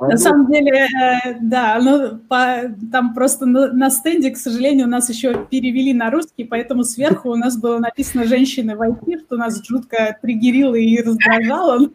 Вот. 0.00 0.12
На 0.12 0.16
самом 0.16 0.50
деле, 0.50 0.86
э, 0.86 1.34
да, 1.42 1.78
ну, 1.78 2.16
по, 2.26 2.74
там 2.90 3.12
просто 3.12 3.44
на, 3.44 3.70
на 3.70 3.90
стенде, 3.90 4.30
к 4.30 4.38
сожалению, 4.38 4.88
нас 4.88 5.10
еще 5.10 5.46
перевели 5.50 5.92
на 5.92 6.10
русский, 6.10 6.44
поэтому 6.44 6.84
сверху 6.84 7.28
у 7.28 7.36
нас 7.36 7.58
было 7.58 7.78
написано 7.78 8.24
«женщины 8.24 8.76
в 8.76 8.80
IT», 8.80 9.26
что 9.26 9.36
нас 9.36 9.62
жутко 9.62 10.16
триггерило 10.22 10.74
и 10.74 11.02
раздражало. 11.02 11.86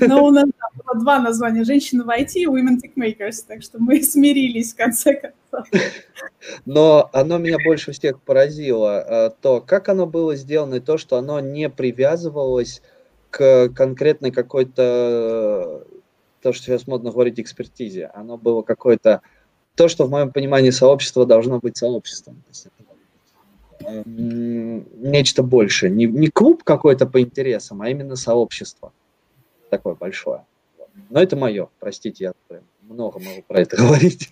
Но 0.00 0.24
у 0.24 0.30
нас 0.32 0.46
было 0.74 1.00
два 1.00 1.20
названия 1.20 1.62
«женщины 1.62 2.02
в 2.02 2.08
IT» 2.08 2.32
и 2.34 2.46
«women 2.46 2.80
tech 2.82 2.94
makers», 2.96 3.44
так 3.46 3.62
что 3.62 3.78
мы 3.78 4.02
смирились 4.02 4.72
в 4.72 4.76
конце 4.76 5.14
концов. 5.14 5.41
Но 6.66 7.10
оно 7.12 7.38
меня 7.38 7.58
больше 7.64 7.92
всех 7.92 8.20
поразило, 8.20 9.00
э, 9.00 9.30
то, 9.40 9.60
как 9.60 9.88
оно 9.88 10.06
было 10.06 10.34
сделано, 10.36 10.76
и 10.76 10.80
то, 10.80 10.98
что 10.98 11.16
оно 11.16 11.40
не 11.40 11.68
привязывалось 11.68 12.82
к 13.30 13.70
конкретной 13.70 14.30
какой-то 14.30 15.86
то, 16.42 16.52
что 16.52 16.64
сейчас 16.66 16.86
модно 16.86 17.12
говорить 17.12 17.38
экспертизе, 17.38 18.10
оно 18.14 18.36
было 18.36 18.62
какое-то, 18.62 19.22
то, 19.76 19.88
что 19.88 20.04
в 20.04 20.10
моем 20.10 20.32
понимании 20.32 20.70
сообщество 20.70 21.24
должно 21.24 21.60
быть 21.60 21.76
сообществом. 21.76 22.42
Эм, 23.80 24.86
нечто 25.00 25.42
большее. 25.42 25.90
Не, 25.90 26.06
не 26.06 26.28
клуб 26.28 26.62
какой-то 26.64 27.06
по 27.06 27.20
интересам, 27.20 27.80
а 27.82 27.88
именно 27.88 28.16
сообщество. 28.16 28.92
Такое 29.70 29.94
большое. 29.94 30.44
Но 31.10 31.22
это 31.22 31.36
мое, 31.36 31.68
простите, 31.78 32.24
я 32.24 32.58
много 32.82 33.18
могу 33.18 33.42
про 33.46 33.60
это 33.60 33.76
говорить. 33.82 34.28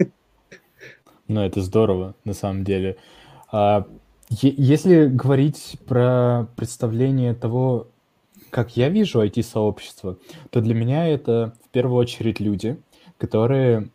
Ну, 1.31 1.43
это 1.43 1.61
здорово, 1.61 2.17
на 2.25 2.35
самом 2.35 2.65
деле. 2.65 2.97
А, 3.53 3.87
если 4.31 5.07
говорить 5.07 5.77
про 5.87 6.49
представление 6.57 7.35
того, 7.35 7.87
как 8.51 8.77
я 8.77 8.89
вижу 8.89 9.25
IT-сообщество, 9.25 10.19
то 10.51 10.61
для 10.61 10.75
меня 10.75 11.07
это 11.07 11.55
в 11.65 11.69
первую 11.69 11.99
очередь 12.01 12.41
люди, 12.41 12.81
которые 13.17 13.91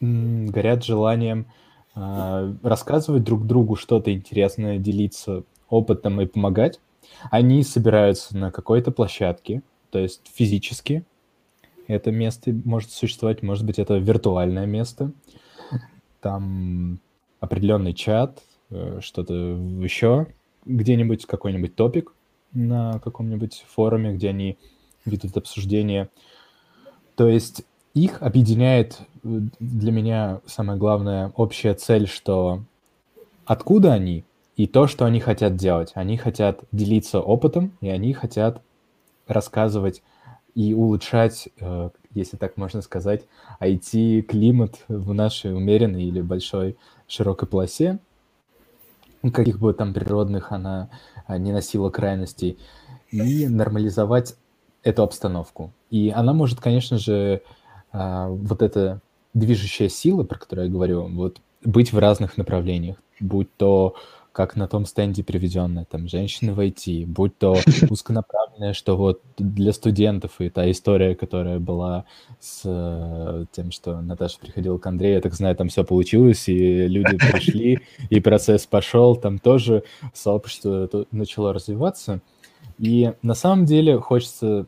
горят 0.00 0.84
желанием 0.84 1.46
э, 1.96 2.54
рассказывать 2.62 3.24
друг 3.24 3.44
другу 3.44 3.74
что-то 3.74 4.14
интересное, 4.14 4.78
делиться 4.78 5.42
опытом 5.68 6.20
и 6.20 6.26
помогать. 6.26 6.78
Они 7.32 7.64
собираются 7.64 8.36
на 8.36 8.52
какой-то 8.52 8.92
площадке, 8.92 9.62
то 9.90 9.98
есть 9.98 10.22
физически 10.32 11.04
это 11.88 12.12
место 12.12 12.52
может 12.64 12.92
существовать, 12.92 13.42
может 13.42 13.66
быть, 13.66 13.80
это 13.80 13.96
виртуальное 13.96 14.66
место, 14.66 15.10
там 16.20 16.98
определенный 17.40 17.94
чат, 17.94 18.42
э, 18.70 19.00
что-то 19.02 19.34
еще, 19.34 20.26
где-нибудь 20.64 21.26
какой-нибудь 21.26 21.74
топик, 21.74 22.12
на 22.52 22.98
каком-нибудь 22.98 23.64
форуме, 23.68 24.14
где 24.14 24.30
они 24.30 24.58
ведут 25.04 25.36
обсуждение. 25.36 26.08
То 27.16 27.28
есть 27.28 27.64
их 27.94 28.22
объединяет 28.22 28.98
э, 29.22 29.40
для 29.58 29.92
меня 29.92 30.40
самая 30.46 30.76
главная 30.76 31.32
общая 31.36 31.74
цель, 31.74 32.06
что 32.06 32.62
откуда 33.44 33.92
они 33.92 34.24
и 34.56 34.66
то, 34.66 34.86
что 34.86 35.06
они 35.06 35.20
хотят 35.20 35.56
делать. 35.56 35.92
Они 35.94 36.16
хотят 36.16 36.60
делиться 36.70 37.20
опытом, 37.20 37.72
и 37.80 37.88
они 37.88 38.12
хотят 38.12 38.62
рассказывать 39.26 40.02
и 40.54 40.74
улучшать, 40.74 41.48
э, 41.60 41.90
если 42.14 42.36
так 42.36 42.56
можно 42.56 42.82
сказать, 42.82 43.24
IT-климат 43.60 44.84
в 44.88 45.12
нашей 45.12 45.54
умеренной 45.54 46.04
или 46.04 46.20
большой 46.20 46.76
широкой 47.06 47.48
полосе, 47.48 47.98
каких 49.32 49.58
бы 49.58 49.72
там 49.74 49.92
природных 49.92 50.52
она 50.52 50.90
а, 51.26 51.38
не 51.38 51.52
носила 51.52 51.90
крайностей, 51.90 52.58
и 53.10 53.48
нормализовать 53.48 54.36
эту 54.82 55.02
обстановку. 55.02 55.72
И 55.90 56.10
она 56.14 56.32
может, 56.32 56.60
конечно 56.60 56.96
же, 56.98 57.42
а, 57.92 58.28
вот 58.28 58.62
эта 58.62 59.00
движущая 59.34 59.88
сила, 59.88 60.24
про 60.24 60.38
которую 60.38 60.66
я 60.66 60.72
говорю, 60.72 61.06
вот 61.08 61.40
быть 61.64 61.92
в 61.92 61.98
разных 61.98 62.36
направлениях, 62.36 62.96
будь 63.20 63.54
то 63.56 63.94
как 64.32 64.54
на 64.54 64.68
том 64.68 64.86
стенде 64.86 65.24
приведенная, 65.24 65.84
там, 65.84 66.08
женщины 66.08 66.52
в 66.54 66.60
IT, 66.60 67.06
будь 67.06 67.36
то 67.36 67.56
узконаправленная, 67.90 68.72
что 68.74 68.96
вот 68.96 69.22
для 69.38 69.72
студентов, 69.72 70.40
и 70.40 70.48
та 70.50 70.70
история, 70.70 71.14
которая 71.14 71.58
была 71.58 72.04
с 72.38 72.62
э, 72.64 73.46
тем, 73.52 73.72
что 73.72 74.00
Наташа 74.00 74.38
приходила 74.38 74.78
к 74.78 74.86
Андрею, 74.86 75.16
я 75.16 75.20
так 75.20 75.34
знаю, 75.34 75.56
там 75.56 75.68
все 75.68 75.84
получилось, 75.84 76.48
и 76.48 76.86
люди 76.86 77.16
пришли, 77.32 77.80
и 78.08 78.20
процесс 78.20 78.66
пошел, 78.66 79.16
там 79.16 79.38
тоже 79.38 79.82
сообщество 80.14 80.88
начало 81.10 81.52
развиваться. 81.52 82.20
И 82.78 83.12
на 83.22 83.34
самом 83.34 83.64
деле 83.66 83.98
хочется, 83.98 84.66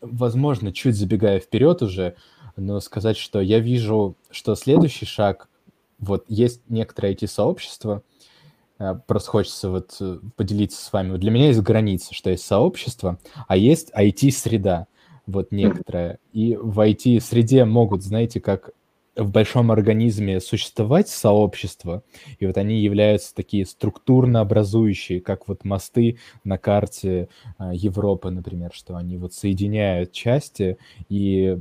возможно, 0.00 0.72
чуть 0.72 0.96
забегая 0.96 1.40
вперед 1.40 1.82
уже, 1.82 2.14
но 2.56 2.80
сказать, 2.80 3.16
что 3.16 3.40
я 3.40 3.58
вижу, 3.58 4.16
что 4.30 4.54
следующий 4.54 5.06
шаг, 5.06 5.48
вот 5.98 6.24
есть 6.28 6.62
некоторое 6.68 7.14
IT-сообщество, 7.14 8.02
просто 9.06 9.30
хочется 9.30 9.70
вот 9.70 9.96
э, 10.00 10.18
поделиться 10.36 10.84
с 10.84 10.92
вами. 10.92 11.12
Вот 11.12 11.20
для 11.20 11.30
меня 11.30 11.48
есть 11.48 11.60
граница, 11.60 12.14
что 12.14 12.30
есть 12.30 12.44
сообщество, 12.44 13.18
а 13.48 13.56
есть 13.56 13.90
IT-среда, 13.96 14.86
вот 15.26 15.50
некоторая. 15.50 16.18
И 16.32 16.56
в 16.56 16.78
IT-среде 16.80 17.64
могут, 17.64 18.02
знаете, 18.02 18.40
как 18.40 18.70
в 19.16 19.30
большом 19.30 19.70
организме 19.70 20.40
существовать 20.40 21.08
сообщества, 21.08 22.02
и 22.38 22.46
вот 22.46 22.58
они 22.58 22.80
являются 22.80 23.34
такие 23.34 23.64
структурно 23.64 24.40
образующие, 24.40 25.22
как 25.22 25.48
вот 25.48 25.64
мосты 25.64 26.18
на 26.44 26.58
карте 26.58 27.28
э, 27.58 27.70
Европы, 27.72 28.30
например, 28.30 28.72
что 28.74 28.96
они 28.96 29.16
вот 29.16 29.32
соединяют 29.32 30.12
части 30.12 30.76
и 31.08 31.58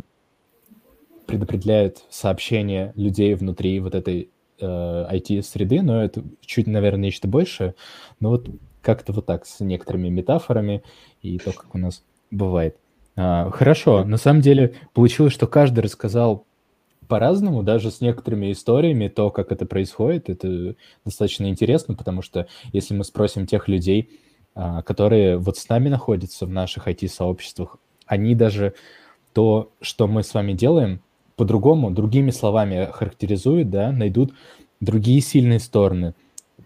предопределяют 1.25 2.03
сообщение 2.10 2.91
людей 2.95 3.34
внутри 3.36 3.79
вот 3.79 3.95
этой 3.95 4.29
IT-среды, 4.59 5.77
э, 5.77 5.81
но 5.81 6.03
это 6.03 6.24
чуть, 6.41 6.67
наверное, 6.67 7.03
нечто 7.03 7.27
большее. 7.27 7.75
Но 8.19 8.29
вот 8.29 8.47
как-то 8.81 9.13
вот 9.13 9.25
так, 9.25 9.45
с 9.45 9.59
некоторыми 9.59 10.09
метафорами 10.09 10.83
и 11.21 11.38
то, 11.39 11.51
как 11.51 11.74
у 11.74 11.77
нас 11.77 12.03
бывает. 12.31 12.77
А, 13.15 13.50
хорошо, 13.51 14.03
на 14.03 14.17
самом 14.17 14.41
деле 14.41 14.75
получилось, 14.93 15.33
что 15.33 15.47
каждый 15.47 15.79
рассказал 15.79 16.45
по-разному, 17.07 17.63
даже 17.63 17.91
с 17.91 18.01
некоторыми 18.01 18.51
историями, 18.51 19.07
то, 19.07 19.29
как 19.29 19.51
это 19.51 19.65
происходит, 19.65 20.29
это 20.29 20.75
достаточно 21.03 21.47
интересно, 21.50 21.95
потому 21.95 22.21
что 22.21 22.47
если 22.74 22.95
мы 22.95 23.03
спросим 23.03 23.45
тех 23.45 23.67
людей, 23.67 24.09
а, 24.53 24.81
которые 24.81 25.38
вот 25.38 25.57
с 25.57 25.69
нами 25.69 25.89
находятся 25.89 26.45
в 26.45 26.50
наших 26.50 26.88
IT-сообществах, 26.88 27.77
они 28.05 28.35
даже 28.35 28.74
то, 29.33 29.71
что 29.81 30.07
мы 30.07 30.24
с 30.24 30.33
вами 30.33 30.53
делаем, 30.53 31.01
по-другому, 31.36 31.92
другими 31.92 32.32
словами 32.32 32.89
характеризуют, 32.92 33.70
да, 33.70 33.92
найдут 33.92 34.34
другие 34.80 35.22
сильные 35.22 35.60
стороны, 35.60 36.13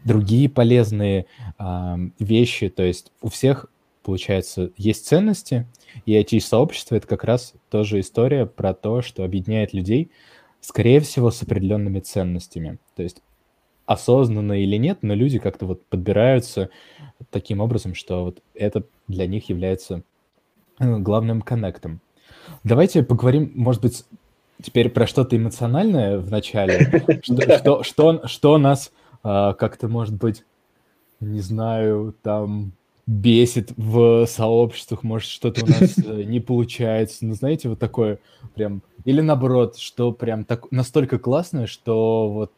другие 0.04 0.50
полезные 0.50 1.26
э, 1.58 1.96
вещи. 2.20 2.70
То 2.70 2.84
есть 2.84 3.12
у 3.22 3.30
всех, 3.30 3.68
получается, 4.04 4.72
есть 4.78 5.08
ценности, 5.08 5.68
и 6.06 6.14
IT-сообщество— 6.20 6.96
это 6.98 7.08
как 7.08 7.24
раз 7.24 7.54
тоже 7.70 8.00
история 8.00 8.46
про 8.46 8.74
то, 8.74 9.02
что 9.02 9.24
объединяет 9.24 9.74
людей 9.74 10.12
скорее 10.62 11.00
всего, 11.00 11.32
с 11.32 11.42
определенными 11.42 12.00
ценностями. 12.00 12.80
То 12.96 13.04
есть 13.04 13.22
осознанно 13.86 14.54
или 14.62 14.76
нет, 14.78 15.00
но 15.02 15.14
люди 15.14 15.40
как-то 15.40 15.66
вот 15.66 15.86
подбираются 15.86 16.70
таким 17.32 17.60
образом, 17.60 17.96
что 17.96 18.26
вот 18.26 18.42
это 18.54 18.84
для 19.08 19.26
них 19.26 19.50
является 19.50 20.04
э, 20.80 20.98
главным 20.98 21.42
коннектом. 21.42 22.02
Давайте 22.64 23.04
поговорим, 23.04 23.52
может 23.56 23.82
быть, 23.82 24.06
теперь 24.62 24.89
про 24.89 25.08
что-то 25.08 25.38
эмоциональное 25.38 26.20
в 26.20 26.30
начале. 26.32 27.22
Что, 28.25 28.58
нас 28.58 28.92
а, 29.24 29.54
как-то, 29.54 29.88
может 29.88 30.16
быть, 30.16 30.44
не 31.20 31.42
знаю, 31.42 32.16
там 32.22 32.74
бесит 33.06 33.72
в 33.75 34.28
сообществах, 34.28 35.04
может, 35.04 35.30
что-то 35.30 35.66
у 35.66 35.68
нас 35.68 35.98
э, 35.98 36.24
не 36.28 36.39
получается. 36.39 37.25
Ну, 37.25 37.34
знаете, 37.34 37.70
вот 37.70 37.80
такое 37.80 38.20
прям... 38.54 38.84
Или 39.04 39.22
наоборот, 39.22 39.78
что 39.78 40.12
прям 40.12 40.46
так, 40.46 40.72
настолько 40.72 41.18
классное, 41.18 41.66
что 41.66 42.30
вот 42.30 42.51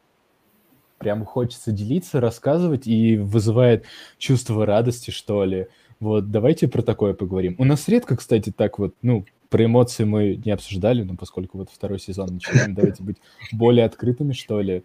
прям 0.98 1.24
хочется 1.26 1.72
делиться, 1.72 2.20
рассказывать 2.20 2.86
и 2.86 3.18
вызывает 3.18 3.86
чувство 4.18 4.66
радости, 4.66 5.10
что 5.10 5.46
ли. 5.46 5.68
Вот, 6.00 6.32
давайте 6.32 6.68
про 6.68 6.82
такое 6.82 7.14
поговорим. 7.14 7.56
У 7.58 7.64
нас 7.64 7.88
редко, 7.88 8.18
кстати, 8.18 8.52
так 8.52 8.78
вот, 8.78 8.94
ну, 9.02 9.26
про 9.52 9.66
эмоции 9.66 10.06
мы 10.06 10.42
не 10.44 10.52
обсуждали, 10.52 11.04
но 11.04 11.16
поскольку 11.16 11.58
вот 11.58 11.70
второй 11.70 12.00
сезон 12.00 12.36
начинаем, 12.36 12.74
давайте 12.74 13.04
быть 13.04 13.18
более 13.52 13.86
открытыми, 13.86 14.32
что 14.32 14.62
ли. 14.62 14.84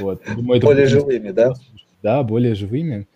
Вот. 0.00 0.22
Думаю, 0.34 0.60
более 0.60 0.86
живыми, 0.86 1.32
да? 1.32 1.54
Да, 2.02 2.22
более 2.22 2.54
живыми. 2.54 3.08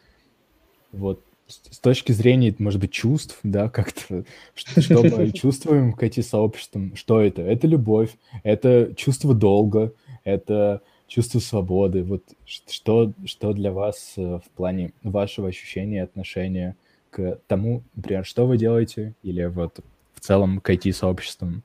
Вот. 0.91 1.23
С 1.47 1.79
точки 1.79 2.11
зрения, 2.11 2.55
может 2.59 2.81
быть, 2.81 2.91
чувств, 2.91 3.39
да, 3.45 3.69
как-то, 3.71 4.25
что, 4.55 4.81
что 4.81 5.03
мы 5.05 5.31
чувствуем 5.33 5.93
к 5.93 6.03
этим 6.03 6.25
сообществам, 6.25 6.97
что 6.97 7.21
это? 7.21 7.43
Это 7.43 7.69
любовь, 7.69 8.11
это 8.43 8.93
чувство 8.97 9.33
долга, 9.33 9.93
это 10.25 10.83
чувство 11.07 11.39
свободы. 11.39 12.03
Вот 12.03 12.25
что, 12.47 13.13
что 13.27 13.53
для 13.53 13.71
вас 13.71 14.15
э, 14.17 14.41
в 14.45 14.51
плане 14.57 14.93
вашего 15.05 15.49
ощущения, 15.49 16.03
отношения 16.03 16.77
к 17.11 17.39
тому, 17.47 17.85
например, 17.95 18.25
что 18.25 18.47
вы 18.47 18.59
делаете, 18.59 19.15
или 19.23 19.45
вот 19.45 19.81
в 20.21 20.27
целом 20.27 20.61
к 20.61 20.71
IT-сообществам? 20.71 21.63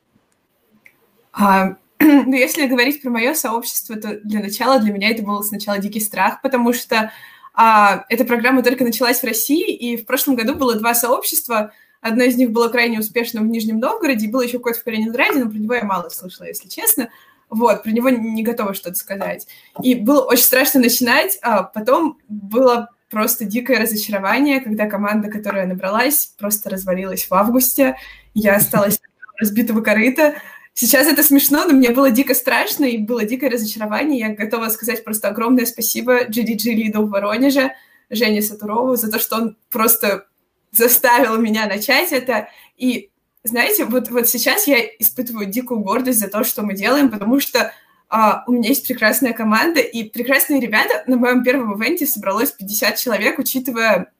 А, 1.34 1.76
ну, 2.00 2.34
если 2.34 2.68
говорить 2.68 3.02
про 3.02 3.10
мое 3.10 3.34
сообщество, 3.34 3.96
то 3.96 4.20
для 4.24 4.40
начала 4.40 4.80
для 4.80 4.94
меня 4.94 5.10
это 5.10 5.24
был 5.24 5.44
сначала 5.44 5.78
дикий 5.78 6.00
страх, 6.00 6.42
потому 6.42 6.74
что 6.74 7.12
а, 7.54 8.06
эта 8.10 8.26
программа 8.26 8.64
только 8.64 8.84
началась 8.84 9.20
в 9.20 9.26
России, 9.26 9.74
и 9.74 9.98
в 9.98 10.06
прошлом 10.06 10.36
году 10.36 10.56
было 10.56 10.76
два 10.76 10.94
сообщества. 10.94 11.72
Одно 12.02 12.24
из 12.24 12.36
них 12.38 12.52
было 12.52 12.70
крайне 12.70 13.00
успешным 13.00 13.48
в 13.48 13.52
Нижнем 13.52 13.80
Новгороде, 13.80 14.30
было 14.30 14.42
еще 14.42 14.58
какое-то 14.58 14.80
в 14.80 14.84
Калининграде, 14.84 15.44
но 15.44 15.50
про 15.50 15.58
него 15.58 15.74
я 15.74 15.84
мало 15.84 16.10
слышала, 16.10 16.46
если 16.46 16.68
честно. 16.68 17.10
Вот, 17.50 17.84
про 17.84 17.92
него 17.92 18.10
не 18.10 18.44
готова 18.44 18.74
что-то 18.74 18.96
сказать. 18.96 19.48
И 19.82 19.96
было 19.96 20.24
очень 20.24 20.44
страшно 20.44 20.82
начинать, 20.82 21.38
а 21.42 21.64
потом 21.64 22.18
было 22.28 22.90
просто 23.10 23.46
дикое 23.46 23.80
разочарование, 23.80 24.60
когда 24.60 24.88
команда, 24.88 25.30
которая 25.30 25.68
набралась, 25.68 26.34
просто 26.38 26.70
развалилась 26.70 27.26
в 27.30 27.34
августе. 27.34 27.98
Я 28.36 28.58
осталась 28.58 29.02
разбитого 29.40 29.82
корыта. 29.82 30.36
Сейчас 30.76 31.08
это 31.08 31.24
смешно, 31.24 31.66
но 31.66 31.74
мне 31.74 31.90
было 31.92 32.12
дико 32.12 32.36
страшно 32.36 32.86
и 32.86 32.98
было 32.98 33.24
дикое 33.24 33.50
разочарование. 33.50 34.20
Я 34.20 34.36
готова 34.36 34.68
сказать 34.70 35.04
просто 35.04 35.30
огромное 35.30 35.66
спасибо 35.66 36.26
GDG 36.26 36.74
Лиду 36.74 37.04
в 37.04 37.10
Воронеже, 37.10 37.72
Жене 38.10 38.42
Сатурову, 38.42 38.98
за 38.98 39.10
то, 39.10 39.18
что 39.18 39.38
он 39.38 39.58
просто 39.72 40.28
заставил 40.72 41.38
меня 41.38 41.66
начать 41.66 42.12
это. 42.12 42.50
И 42.78 43.10
знаете, 43.44 43.86
вот, 43.86 44.10
вот 44.10 44.28
сейчас 44.28 44.68
я 44.68 44.80
испытываю 45.00 45.46
дикую 45.46 45.80
гордость 45.80 46.20
за 46.20 46.28
то, 46.28 46.44
что 46.44 46.62
мы 46.62 46.74
делаем, 46.74 47.10
потому 47.10 47.40
что 47.40 47.72
а, 48.10 48.44
у 48.48 48.52
меня 48.52 48.70
есть 48.70 48.88
прекрасная 48.88 49.34
команда, 49.34 49.80
и 49.80 50.04
прекрасные 50.04 50.60
ребята. 50.60 51.04
На 51.08 51.18
моем 51.18 51.44
первом 51.44 51.82
ивенте 51.82 52.06
собралось 52.06 52.52
50 52.52 52.98
человек, 52.98 53.40
учитывая 53.40 54.12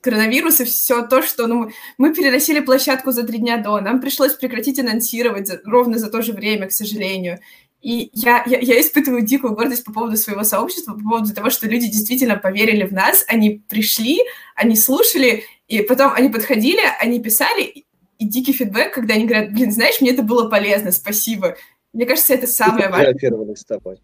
коронавирус 0.00 0.60
и 0.60 0.64
все 0.64 1.06
то, 1.06 1.22
что 1.22 1.46
ну, 1.46 1.70
мы 1.98 2.14
переносили 2.14 2.60
площадку 2.60 3.12
за 3.12 3.22
три 3.22 3.38
дня 3.38 3.58
до, 3.58 3.80
нам 3.80 4.00
пришлось 4.00 4.34
прекратить 4.34 4.78
анонсировать 4.78 5.46
за, 5.46 5.60
ровно 5.64 5.98
за 5.98 6.10
то 6.10 6.22
же 6.22 6.32
время, 6.32 6.68
к 6.68 6.72
сожалению. 6.72 7.40
И 7.80 8.10
я, 8.12 8.42
я, 8.46 8.58
я 8.58 8.80
испытываю 8.80 9.22
дикую 9.22 9.54
гордость 9.54 9.84
по 9.84 9.92
поводу 9.92 10.16
своего 10.16 10.44
сообщества, 10.44 10.92
по 10.92 11.00
поводу 11.00 11.34
того, 11.34 11.48
что 11.48 11.66
люди 11.66 11.86
действительно 11.86 12.36
поверили 12.36 12.84
в 12.84 12.92
нас, 12.92 13.24
они 13.26 13.62
пришли, 13.68 14.20
они 14.54 14.76
слушали, 14.76 15.44
и 15.66 15.80
потом 15.82 16.12
они 16.12 16.28
подходили, 16.28 16.80
они 17.00 17.20
писали, 17.20 17.86
и 18.18 18.26
дикий 18.26 18.52
фидбэк, 18.52 18.92
когда 18.92 19.14
они 19.14 19.24
говорят, 19.24 19.52
блин, 19.52 19.72
знаешь, 19.72 20.00
мне 20.00 20.10
это 20.10 20.22
было 20.22 20.50
полезно, 20.50 20.92
спасибо. 20.92 21.56
Мне 21.94 22.04
кажется, 22.04 22.34
это 22.34 22.46
самое 22.46 22.90
важное. 22.90 23.56
С 23.56 23.64
тобой. 23.64 23.98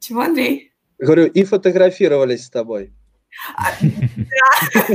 Чего, 0.00 0.22
Андрей? 0.22 0.71
Говорю, 1.02 1.26
и 1.26 1.42
фотографировались 1.42 2.46
с 2.46 2.50
тобой. 2.50 2.92
А. 3.56 3.72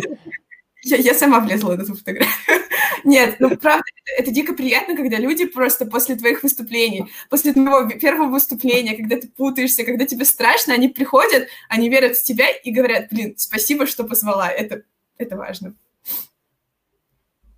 Я, 0.83 0.95
я 0.97 1.13
сама 1.13 1.41
влезла 1.41 1.75
на 1.75 1.81
эту 1.81 1.95
фотографию. 1.95 2.61
Нет, 3.03 3.37
ну 3.39 3.49
правда, 3.57 3.83
это, 4.05 4.21
это 4.21 4.31
дико 4.31 4.53
приятно, 4.53 4.95
когда 4.95 5.17
люди 5.17 5.45
просто 5.45 5.85
после 5.85 6.15
твоих 6.15 6.43
выступлений, 6.43 7.11
после 7.29 7.51
твоего 7.51 7.89
первого 7.89 8.29
выступления, 8.29 8.95
когда 8.95 9.17
ты 9.17 9.27
путаешься, 9.27 9.83
когда 9.83 10.05
тебе 10.05 10.23
страшно, 10.23 10.73
они 10.73 10.87
приходят, 10.87 11.49
они 11.67 11.89
верят 11.89 12.15
в 12.15 12.23
тебя 12.23 12.49
и 12.49 12.71
говорят, 12.71 13.07
блин, 13.11 13.33
спасибо, 13.37 13.85
что 13.85 14.05
позвала, 14.05 14.49
это, 14.49 14.83
это 15.17 15.35
важно. 15.35 15.75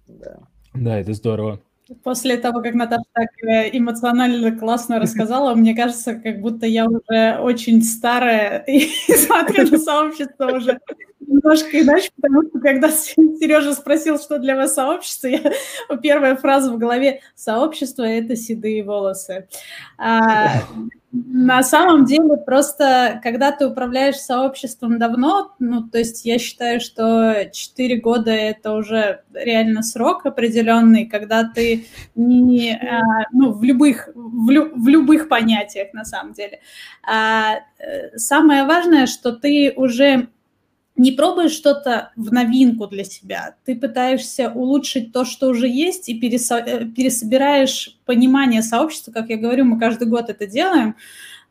Да. 0.08 0.40
Да, 0.74 1.00
это 1.00 1.14
здорово. 1.14 1.62
После 2.04 2.38
того, 2.38 2.62
как 2.62 2.75
Наташа 2.75 3.04
так 3.13 3.30
э, 3.43 3.69
эмоционально 3.78 4.52
классно 4.52 4.99
рассказала, 4.99 5.56
мне 5.56 5.75
кажется, 5.75 6.13
как 6.15 6.39
будто 6.39 6.65
я 6.67 6.86
уже 6.86 7.39
очень 7.41 7.82
старая 7.82 8.60
и 8.67 8.89
смотрю 9.13 9.69
на 9.71 9.80
сообщество 9.80 10.52
уже 10.52 10.80
немножко 11.19 11.82
иначе, 11.82 12.10
потому 12.15 12.43
что 12.43 12.60
когда 12.60 12.89
Сережа 12.91 13.73
спросил, 13.73 14.19
что 14.19 14.39
для 14.39 14.56
вас 14.56 14.75
сообщество, 14.75 15.28
я, 15.28 15.41
первая 16.02 16.36
фраза 16.36 16.71
в 16.71 16.78
голове 16.78 17.21
«сообщество– 17.36 18.04
это 18.04 18.36
седые 18.36 18.84
волосы». 18.84 19.47
А, 19.97 20.62
на 21.12 21.63
самом 21.63 22.06
деле, 22.06 22.38
просто 22.38 23.19
когда 23.24 23.52
ты 23.52 23.65
управляешь 23.65 24.17
сообществом 24.17 25.00
давно, 25.00 25.56
ну, 25.58 25.82
то 25.82 25.98
есть 25.98 26.24
я 26.24 26.38
считаю, 26.38 26.80
что 26.80 27.50
4 27.52 28.00
года– 28.00 28.32
это 28.32 28.74
уже 28.74 29.24
реально 29.34 29.82
срок 29.82 30.28
определенный, 30.28 31.08
когда 31.08 31.45
ты 31.45 31.88
не, 32.13 32.74
а, 32.76 33.26
ну, 33.32 33.52
в 33.54 33.63
любых, 33.63 34.10
в, 34.13 34.52
лю, 34.52 34.72
в 34.76 34.88
любых 34.88 35.30
понятиях, 35.30 35.93
на 35.93 36.06
самом 36.06 36.34
деле. 36.34 36.60
А, 37.02 37.56
э, 37.80 38.15
самое 38.15 38.65
важное, 38.65 39.08
что 39.08 39.32
ты 39.32 39.74
уже 39.76 40.28
не 41.00 41.14
пробуешь 41.14 41.54
что-то 41.54 42.12
в 42.18 42.34
новинку 42.34 42.86
для 42.86 43.06
себя, 43.06 43.56
ты 43.64 43.74
пытаешься 43.74 44.52
улучшить 44.52 45.14
то, 45.14 45.24
что 45.24 45.48
уже 45.48 45.70
есть, 45.70 46.10
и 46.10 46.20
пересо- 46.20 46.62
э, 46.62 46.86
пересобираешь 46.86 47.98
понимание 48.06 48.62
сообщества, 48.62 49.14
как 49.14 49.30
я 49.30 49.38
говорю, 49.38 49.64
мы 49.64 49.80
каждый 49.80 50.10
год 50.10 50.30
это 50.30 50.46
делаем, 50.46 50.98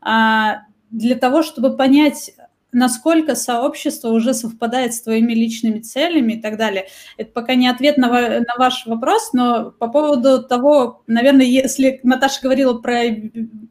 а, 0.01 0.61
для 0.91 1.15
того, 1.15 1.41
чтобы 1.41 1.75
понять, 1.75 2.35
насколько 2.71 3.33
сообщество 3.33 4.09
уже 4.09 4.35
совпадает 4.35 4.93
с 4.93 5.01
твоими 5.01 5.33
личными 5.33 5.79
целями 5.79 6.33
и 6.33 6.41
так 6.41 6.55
далее. 6.55 6.85
Это 7.17 7.31
пока 7.31 7.55
не 7.55 7.67
ответ 7.67 7.97
на, 7.97 8.07
на 8.07 8.55
ваш 8.59 8.85
вопрос, 8.85 9.33
но 9.33 9.71
по 9.71 9.87
поводу 9.87 10.43
того, 10.43 11.01
наверное, 11.07 11.47
если 11.47 11.99
Наташа 12.03 12.39
говорила 12.43 12.75
про 12.75 13.01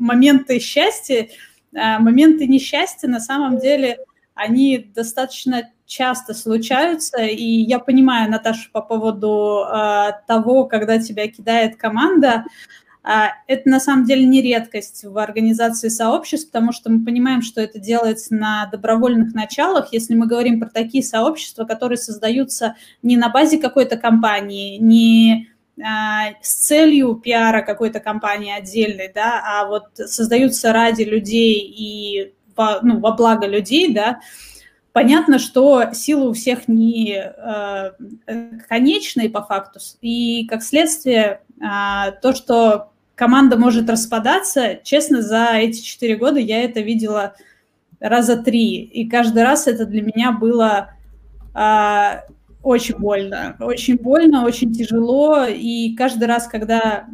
моменты 0.01 0.59
счастья, 0.59 1.29
а, 1.73 2.01
моменты 2.01 2.49
несчастья 2.49 3.07
на 3.07 3.21
самом 3.21 3.61
деле 3.61 3.99
они 4.39 4.91
достаточно 4.95 5.71
часто 5.85 6.33
случаются, 6.33 7.23
и 7.23 7.45
я 7.45 7.81
понимаю, 7.81 8.31
Наташа, 8.31 8.71
по 8.73 8.83
поводу 8.83 9.65
э, 9.65 10.13
того, 10.29 10.65
когда 10.67 10.99
тебя 10.99 11.27
кидает 11.27 11.77
команда, 11.77 12.45
э, 13.03 13.11
это 13.49 13.69
на 13.69 13.81
самом 13.81 14.05
деле 14.05 14.25
не 14.25 14.41
редкость 14.41 15.05
в 15.05 15.19
организации 15.19 15.89
сообществ, 15.89 16.53
потому 16.53 16.73
что 16.73 16.89
мы 16.89 17.05
понимаем, 17.05 17.43
что 17.43 17.61
это 17.61 17.81
делается 17.81 18.35
на 18.35 18.67
добровольных 18.67 19.35
началах. 19.35 19.93
Если 19.93 20.15
мы 20.15 20.27
говорим 20.27 20.61
про 20.61 20.69
такие 20.69 21.03
сообщества, 21.03 21.65
которые 21.65 21.99
создаются 21.99 22.77
не 23.03 23.17
на 23.17 23.31
базе 23.31 23.59
какой-то 23.59 23.97
компании, 23.97 24.79
не 24.79 25.49
с 26.43 26.55
целью 26.55 27.15
пиара 27.15 27.63
какой-то 27.63 28.01
компании 28.01 28.53
отдельной, 28.53 29.13
да, 29.15 29.41
а 29.45 29.67
вот 29.67 29.85
создаются 29.95 30.73
ради 30.73 31.03
людей 31.03 31.61
и 31.61 32.35
во, 32.59 32.81
ну, 32.83 32.99
во 32.99 33.13
благо 33.13 33.47
людей, 33.47 33.95
да, 33.95 34.21
понятно, 34.93 35.39
что 35.39 35.93
силы 35.93 36.31
у 36.31 36.33
всех 36.33 36.67
не 36.69 37.15
э, 37.15 37.93
конечные 38.69 39.31
по 39.31 39.43
факту, 39.43 39.79
и 40.03 40.47
как 40.47 40.63
следствие 40.63 41.41
э, 41.61 42.13
то, 42.21 42.35
что 42.35 42.91
команда 43.15 43.57
может 43.57 43.89
распадаться, 43.89 44.81
честно, 44.83 45.23
за 45.23 45.53
эти 45.55 45.81
четыре 45.81 46.17
года 46.17 46.41
я 46.41 46.63
это 46.65 46.81
видела 46.81 47.35
раза 48.01 48.37
три, 48.37 48.83
и 48.83 49.09
каждый 49.09 49.45
раз 49.45 49.67
это 49.67 49.87
для 49.87 50.03
меня 50.03 50.33
было 50.33 50.91
э, 51.55 52.21
очень 52.63 52.97
больно, 52.97 53.57
очень 53.61 53.97
больно, 53.97 54.45
очень 54.45 54.73
тяжело, 54.73 55.45
и 55.47 55.95
каждый 55.95 56.25
раз, 56.25 56.49
когда 56.49 57.07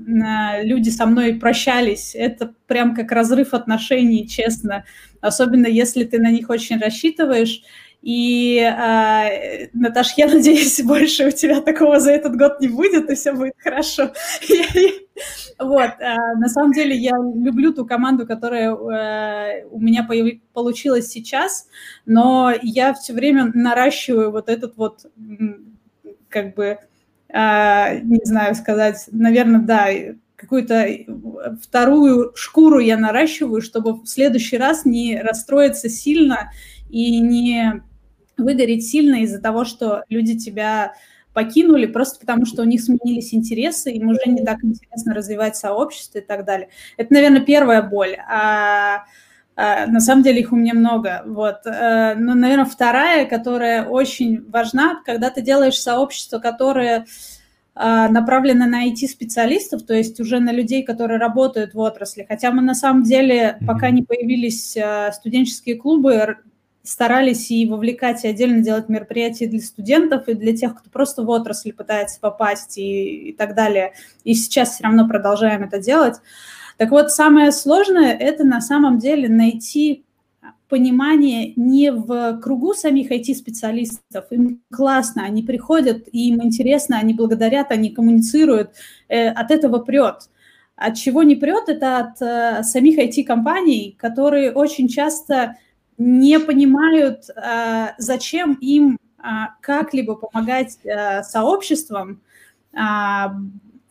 люди 0.63 0.89
со 0.89 1.07
мной 1.07 1.35
прощались, 1.35 2.15
это 2.15 2.55
прям 2.67 2.95
как 2.95 3.13
разрыв 3.13 3.53
отношений, 3.55 4.27
честно, 4.27 4.85
особенно 5.21 5.67
если 5.67 6.05
ты 6.05 6.19
на 6.19 6.31
них 6.31 6.49
очень 6.51 6.79
рассчитываешь, 6.79 7.63
и, 8.05 8.59
э, 8.59 9.69
Наташ, 9.73 10.13
я 10.19 10.29
надеюсь, 10.35 10.83
больше 10.83 11.29
у 11.29 11.31
тебя 11.31 11.63
такого 11.63 12.01
за 12.01 12.13
этот 12.13 12.37
год 12.37 12.61
не 12.61 12.69
будет, 12.69 13.09
и 13.09 13.15
все 13.15 13.33
будет 13.33 13.55
хорошо. 13.59 14.13
Вот, 15.61 15.91
э, 16.01 16.17
на 16.37 16.49
самом 16.49 16.73
деле 16.73 16.97
я 16.97 17.13
люблю 17.13 17.73
ту 17.73 17.87
команду, 17.87 18.27
которая 18.27 18.75
э, 18.75 19.65
у 19.71 19.79
меня 19.79 20.07
получилась 20.53 21.07
сейчас, 21.07 21.69
но 22.05 22.53
я 22.63 22.93
все 22.95 23.13
время 23.13 23.53
наращиваю 23.55 24.33
вот 24.33 24.49
этот 24.49 24.77
вот, 24.77 25.07
как 26.29 26.57
бы, 26.57 26.79
э, 27.29 28.01
не 28.01 28.25
знаю 28.25 28.57
сказать, 28.57 29.05
наверное, 29.13 29.61
да, 29.61 29.87
какую-то 30.35 30.89
вторую 31.63 32.33
шкуру 32.35 32.81
я 32.81 32.97
наращиваю, 32.97 33.63
чтобы 33.63 33.95
в 33.95 34.07
следующий 34.07 34.59
раз 34.59 34.85
не 34.85 35.21
расстроиться 35.23 35.89
сильно 35.89 36.51
и 36.91 37.21
не 37.21 37.81
выгореть 38.37 38.87
сильно 38.87 39.23
из-за 39.23 39.41
того, 39.41 39.65
что 39.65 40.05
люди 40.09 40.39
тебя 40.39 40.95
покинули 41.35 41.87
просто 41.87 42.21
потому, 42.21 42.47
что 42.47 42.63
у 42.63 42.65
них 42.65 42.81
сменились 42.81 43.35
интересы, 43.35 43.91
им 43.91 44.09
уже 44.09 44.21
не 44.27 44.45
так 44.45 44.63
интересно 44.63 45.15
развивать 45.15 45.57
сообщество 45.57 46.19
и 46.19 46.23
так 46.23 46.45
далее. 46.45 46.69
Это, 46.97 47.13
наверное, 47.13 47.41
первая 47.41 47.83
боль. 47.83 48.17
А, 48.29 49.05
а 49.57 49.87
на 49.87 50.01
самом 50.01 50.23
деле 50.23 50.41
их 50.41 50.53
у 50.53 50.57
меня 50.57 50.75
много. 50.75 51.23
Вот. 51.27 51.67
А, 51.67 52.15
но, 52.15 52.35
наверное, 52.35 52.65
вторая, 52.65 53.27
которая 53.27 53.85
очень 53.85 54.49
важна, 54.49 55.03
когда 55.05 55.31
ты 55.31 55.43
делаешь 55.43 55.81
сообщество, 55.81 56.39
которое 56.39 57.05
а, 57.75 58.09
направлено 58.09 58.67
на 58.67 58.89
IT-специалистов, 58.89 59.83
то 59.83 59.95
есть 59.95 60.21
уже 60.21 60.39
на 60.39 60.53
людей, 60.53 60.85
которые 60.85 61.19
работают 61.19 61.75
в 61.75 61.79
отрасли. 61.81 62.25
Хотя 62.29 62.53
мы 62.53 62.63
на 62.63 62.75
самом 62.75 63.03
деле, 63.03 63.59
пока 63.67 63.91
не 63.91 64.03
появились 64.03 64.77
а, 64.77 65.11
студенческие 65.11 65.77
клубы, 65.77 66.37
старались 66.85 67.51
и 67.51 67.67
вовлекать, 67.67 68.25
и 68.25 68.29
отдельно 68.29 68.63
делать 68.63 68.89
мероприятия 68.89 69.47
для 69.47 69.61
студентов, 69.61 70.29
и 70.29 70.35
для 70.35 70.55
тех, 70.55 70.77
кто 70.77 70.91
просто 70.91 71.23
в 71.23 71.31
отрасли 71.31 71.73
пытается 71.73 72.21
попасть 72.21 72.79
и, 72.79 73.31
и 73.31 73.33
так 73.33 73.55
далее. 73.55 73.95
И 74.23 74.35
сейчас 74.35 74.75
все 74.75 74.85
равно 74.85 75.09
продолжаем 75.09 75.65
это 75.65 75.79
делать. 75.79 76.17
Так 76.77 76.91
вот, 76.91 77.11
самое 77.11 77.53
сложное– 77.53 78.13
это 78.21 78.45
на 78.45 78.61
самом 78.61 78.99
деле 78.99 79.29
найти 79.29 80.05
понимание 80.69 81.53
не 81.57 81.91
в 81.91 82.39
кругу 82.41 82.75
самих 82.75 83.11
IT-специалистов. 83.11 84.27
Им 84.31 84.63
классно, 84.73 85.25
они 85.25 85.43
приходят, 85.43 86.09
им 86.13 86.43
интересно, 86.43 86.99
они 86.99 87.15
благодарят, 87.15 87.71
они 87.71 87.91
коммуницируют. 87.91 88.73
Э, 89.09 89.29
от 89.29 89.51
этого 89.51 89.79
прет. 89.79 90.29
От 90.77 90.97
чего 90.97 91.23
не 91.23 91.37
прет, 91.37 91.69
это 91.69 91.99
от 91.99 92.21
э, 92.21 92.63
самих 92.65 92.99
IT-компаний, 92.99 93.97
которые 93.99 94.53
очень 94.53 94.89
часто 94.89 95.57
не 95.99 96.39
понимают, 96.41 97.31
а, 97.37 97.95
зачем 97.99 98.55
им 98.55 98.99
а, 99.19 99.55
как-либо 99.61 100.17
помогать 100.17 100.79
а, 100.87 101.23
сообществам. 101.23 102.21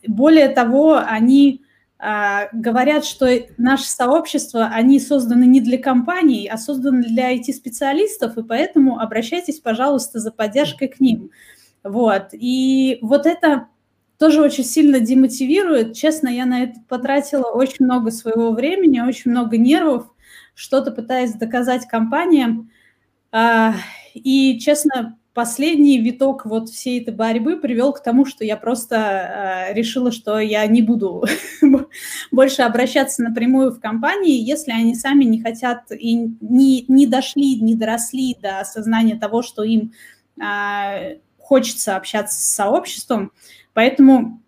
Более 0.06 0.48
того, 0.50 0.98
они 0.98 1.62
говорят, 1.98 3.06
что 3.06 3.26
наше 3.56 3.86
сообщество, 3.86 4.66
они 4.66 5.00
созданы 5.00 5.44
не 5.44 5.62
для 5.62 5.78
компаний, 5.78 6.46
а 6.52 6.58
созданы 6.58 7.02
для 7.02 7.34
IT-специалистов, 7.34 8.36
и 8.36 8.42
поэтому 8.42 8.98
обращайтесь, 9.00 9.60
пожалуйста, 9.60 10.18
за 10.18 10.30
поддержкой 10.30 10.88
к 10.88 11.00
ним. 11.00 11.30
Вот. 11.82 12.28
И 12.32 12.98
вот 13.00 13.24
это 13.24 13.68
тоже 14.18 14.42
очень 14.42 14.64
сильно 14.64 15.00
демотивирует. 15.00 15.94
Честно, 15.94 16.28
я 16.28 16.44
на 16.44 16.64
это 16.64 16.74
потратила 16.88 17.50
очень 17.50 17.84
много 17.86 18.10
своего 18.10 18.50
времени, 18.52 19.00
очень 19.00 19.30
много 19.30 19.56
нервов, 19.56 20.13
что-то 20.54 20.90
пытаясь 20.90 21.34
доказать 21.34 21.86
компаниям. 21.86 22.70
А, 23.32 23.74
и, 24.14 24.58
честно, 24.60 25.18
последний 25.34 25.98
виток 25.98 26.46
вот 26.46 26.70
всей 26.70 27.02
этой 27.02 27.12
борьбы 27.12 27.56
привел 27.56 27.92
к 27.92 28.02
тому, 28.02 28.24
что 28.24 28.44
я 28.44 28.56
просто 28.56 28.96
а, 28.96 29.72
решила, 29.72 30.12
что 30.12 30.38
я 30.38 30.64
не 30.66 30.80
буду 30.80 31.24
больше 32.30 32.62
обращаться 32.62 33.22
напрямую 33.22 33.72
в 33.72 33.80
компании, 33.80 34.40
если 34.40 34.70
они 34.70 34.94
сами 34.94 35.24
не 35.24 35.42
хотят 35.42 35.90
и 35.90 36.14
не, 36.40 36.84
не 36.86 37.06
дошли, 37.06 37.60
не 37.60 37.74
доросли 37.74 38.36
до 38.40 38.60
осознания 38.60 39.16
того, 39.16 39.42
что 39.42 39.64
им 39.64 39.92
а, 40.40 41.00
хочется 41.38 41.96
общаться 41.96 42.40
с 42.40 42.54
сообществом. 42.54 43.32
Поэтому 43.72 44.40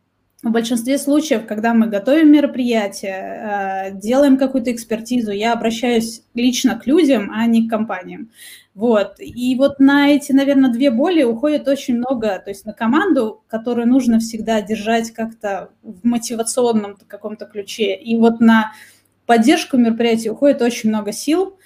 в 0.42 0.50
большинстве 0.50 0.98
случаев, 0.98 1.46
когда 1.46 1.72
мы 1.72 1.86
готовим 1.86 2.30
мероприятие, 2.30 3.90
э, 3.90 3.90
делаем 3.92 4.36
какую-то 4.36 4.70
экспертизу, 4.70 5.32
я 5.32 5.54
обращаюсь 5.54 6.22
лично 6.34 6.78
к 6.78 6.86
людям, 6.86 7.30
а 7.34 7.46
не 7.46 7.66
к 7.66 7.70
компаниям. 7.70 8.30
Вот. 8.74 9.14
И 9.18 9.56
вот 9.56 9.80
на 9.80 10.10
эти, 10.10 10.32
наверное, 10.32 10.70
две 10.70 10.90
боли 10.90 11.22
уходит 11.22 11.66
очень 11.66 11.96
много, 11.96 12.38
то 12.38 12.50
есть 12.50 12.66
на 12.66 12.74
команду, 12.74 13.42
которую 13.48 13.88
нужно 13.88 14.18
всегда 14.18 14.60
держать 14.60 15.10
как-то 15.12 15.70
в 15.82 16.06
мотивационном 16.06 16.98
каком-то 17.08 17.46
ключе, 17.46 17.94
и 17.94 18.18
вот 18.18 18.40
на 18.40 18.72
поддержку 19.24 19.78
мероприятия 19.78 20.30
уходит 20.30 20.60
очень 20.60 20.90
много 20.90 21.12
сил, 21.12 21.58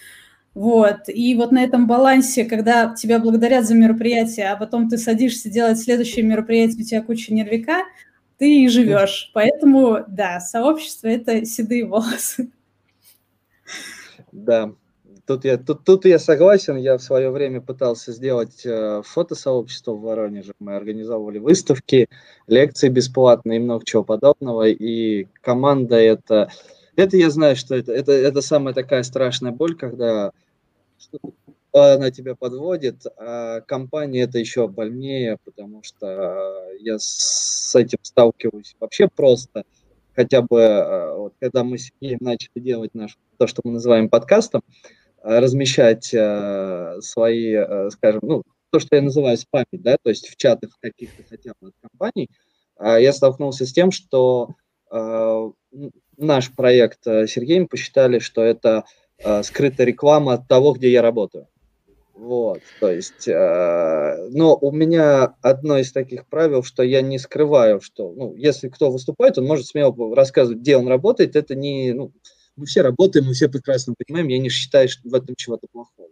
вот. 0.54 1.08
И 1.08 1.34
вот 1.34 1.50
на 1.50 1.64
этом 1.64 1.88
балансе, 1.88 2.44
когда 2.44 2.94
тебя 2.94 3.18
благодарят 3.18 3.66
за 3.66 3.74
мероприятие, 3.74 4.50
а 4.50 4.56
потом 4.56 4.88
ты 4.88 4.96
садишься 4.96 5.50
делать 5.50 5.78
следующее 5.78 6.24
мероприятие, 6.24 6.82
у 6.82 6.86
тебя 6.86 7.02
куча 7.02 7.34
нервика– 7.34 7.82
ты 8.40 8.64
и 8.64 8.68
живешь. 8.68 9.30
Поэтому, 9.34 10.02
да, 10.08 10.40
сообщество– 10.40 11.06
это 11.08 11.44
седые 11.44 11.84
волосы. 11.84 12.50
Да, 14.32 14.72
тут 15.26 15.44
я, 15.44 15.58
тут, 15.58 15.84
тут 15.84 16.06
я 16.06 16.18
согласен. 16.18 16.76
Я 16.76 16.96
в 16.96 17.02
свое 17.02 17.30
время 17.30 17.60
пытался 17.60 18.12
сделать 18.12 18.64
э, 18.64 19.02
фотосообщество 19.04 19.92
в 19.92 20.00
Воронеже. 20.00 20.54
Мы 20.58 20.74
организовывали 20.74 21.38
выставки, 21.38 22.08
лекции 22.46 22.88
бесплатные 22.88 23.58
и 23.58 23.62
много 23.62 23.84
чего 23.84 24.04
подобного. 24.04 24.68
И 24.68 25.28
команда 25.42 25.96
это... 25.96 26.50
Это 26.96 27.16
я 27.16 27.30
знаю, 27.30 27.56
что 27.56 27.76
это, 27.76 27.92
это, 27.92 28.12
это 28.12 28.40
самая 28.42 28.74
такая 28.74 29.02
страшная 29.04 29.52
боль, 29.52 29.74
когда 29.74 30.32
она 31.74 32.10
тебя 32.10 32.34
подводит, 32.34 33.04
а 33.16 33.60
компания 33.62 34.22
это 34.22 34.38
еще 34.38 34.68
больнее, 34.68 35.38
потому 35.44 35.82
что 35.82 36.68
я 36.80 36.96
с 36.98 37.74
этим 37.74 37.98
сталкиваюсь 38.02 38.76
вообще 38.80 39.08
просто. 39.08 39.64
Хотя 40.14 40.42
бы, 40.42 40.62
а, 40.62 41.14
вот, 41.14 41.34
когда 41.40 41.64
мы 41.64 41.78
с 41.78 41.86
Сергеем 41.86 42.18
начали 42.20 42.60
делать 42.60 42.94
наш, 42.94 43.16
то, 43.38 43.46
что 43.46 43.62
мы 43.64 43.72
называем 43.72 44.08
подкастом, 44.08 44.62
а, 45.22 45.40
размещать 45.40 46.12
э, 46.12 46.96
свои, 47.00 47.54
э, 47.54 47.90
скажем, 47.90 48.20
ну, 48.22 48.42
то, 48.70 48.80
что 48.80 48.96
я 48.96 49.02
называю 49.02 49.36
спами, 49.36 49.66
да, 49.72 49.96
то 50.02 50.10
есть 50.10 50.28
в 50.28 50.36
чатах 50.36 50.70
каких-то 50.80 51.22
хотя 51.28 51.52
бы 51.60 51.72
компаний, 51.80 52.28
э, 52.78 53.02
я 53.02 53.12
столкнулся 53.12 53.66
с 53.66 53.72
тем, 53.72 53.90
что 53.92 54.50
э, 54.90 55.50
наш 56.16 56.54
проект 56.54 57.04
Сергеем 57.04 57.68
посчитали, 57.68 58.18
что 58.18 58.42
это 58.42 58.84
э, 59.18 59.42
скрытая 59.42 59.86
реклама 59.86 60.34
от 60.34 60.48
того, 60.48 60.72
где 60.72 60.90
я 60.90 61.02
работаю. 61.02 61.48
Вот, 62.20 62.60
то 62.80 62.90
есть, 62.90 63.28
э, 63.28 64.28
но 64.30 64.54
у 64.54 64.72
меня 64.72 65.36
одно 65.40 65.78
из 65.78 65.90
таких 65.90 66.26
правил, 66.26 66.62
что 66.62 66.82
я 66.82 67.00
не 67.00 67.18
скрываю, 67.18 67.80
что, 67.80 68.12
ну, 68.12 68.34
если 68.34 68.68
кто 68.68 68.90
выступает, 68.90 69.38
он 69.38 69.46
может 69.46 69.66
смело 69.66 69.94
рассказывать, 70.14 70.58
где 70.58 70.76
он 70.76 70.86
работает, 70.86 71.34
это 71.34 71.54
не, 71.54 71.94
ну, 71.94 72.12
мы 72.56 72.66
все 72.66 72.82
работаем, 72.82 73.24
мы 73.24 73.32
все 73.32 73.48
прекрасно 73.48 73.94
понимаем, 73.96 74.28
я 74.28 74.38
не 74.38 74.50
считаю 74.50 74.90
что 74.90 75.08
в 75.08 75.14
этом 75.14 75.34
чего-то 75.34 75.66
плохого. 75.72 76.10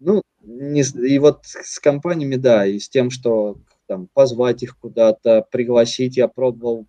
Ну, 0.00 0.22
не, 0.40 0.80
и 0.80 1.18
вот 1.18 1.40
с 1.44 1.78
компаниями, 1.78 2.36
да, 2.36 2.64
и 2.64 2.78
с 2.78 2.88
тем, 2.88 3.10
что 3.10 3.58
там 3.86 4.08
позвать 4.14 4.62
их 4.62 4.78
куда-то, 4.78 5.46
пригласить, 5.50 6.16
я 6.16 6.26
пробовал 6.26 6.86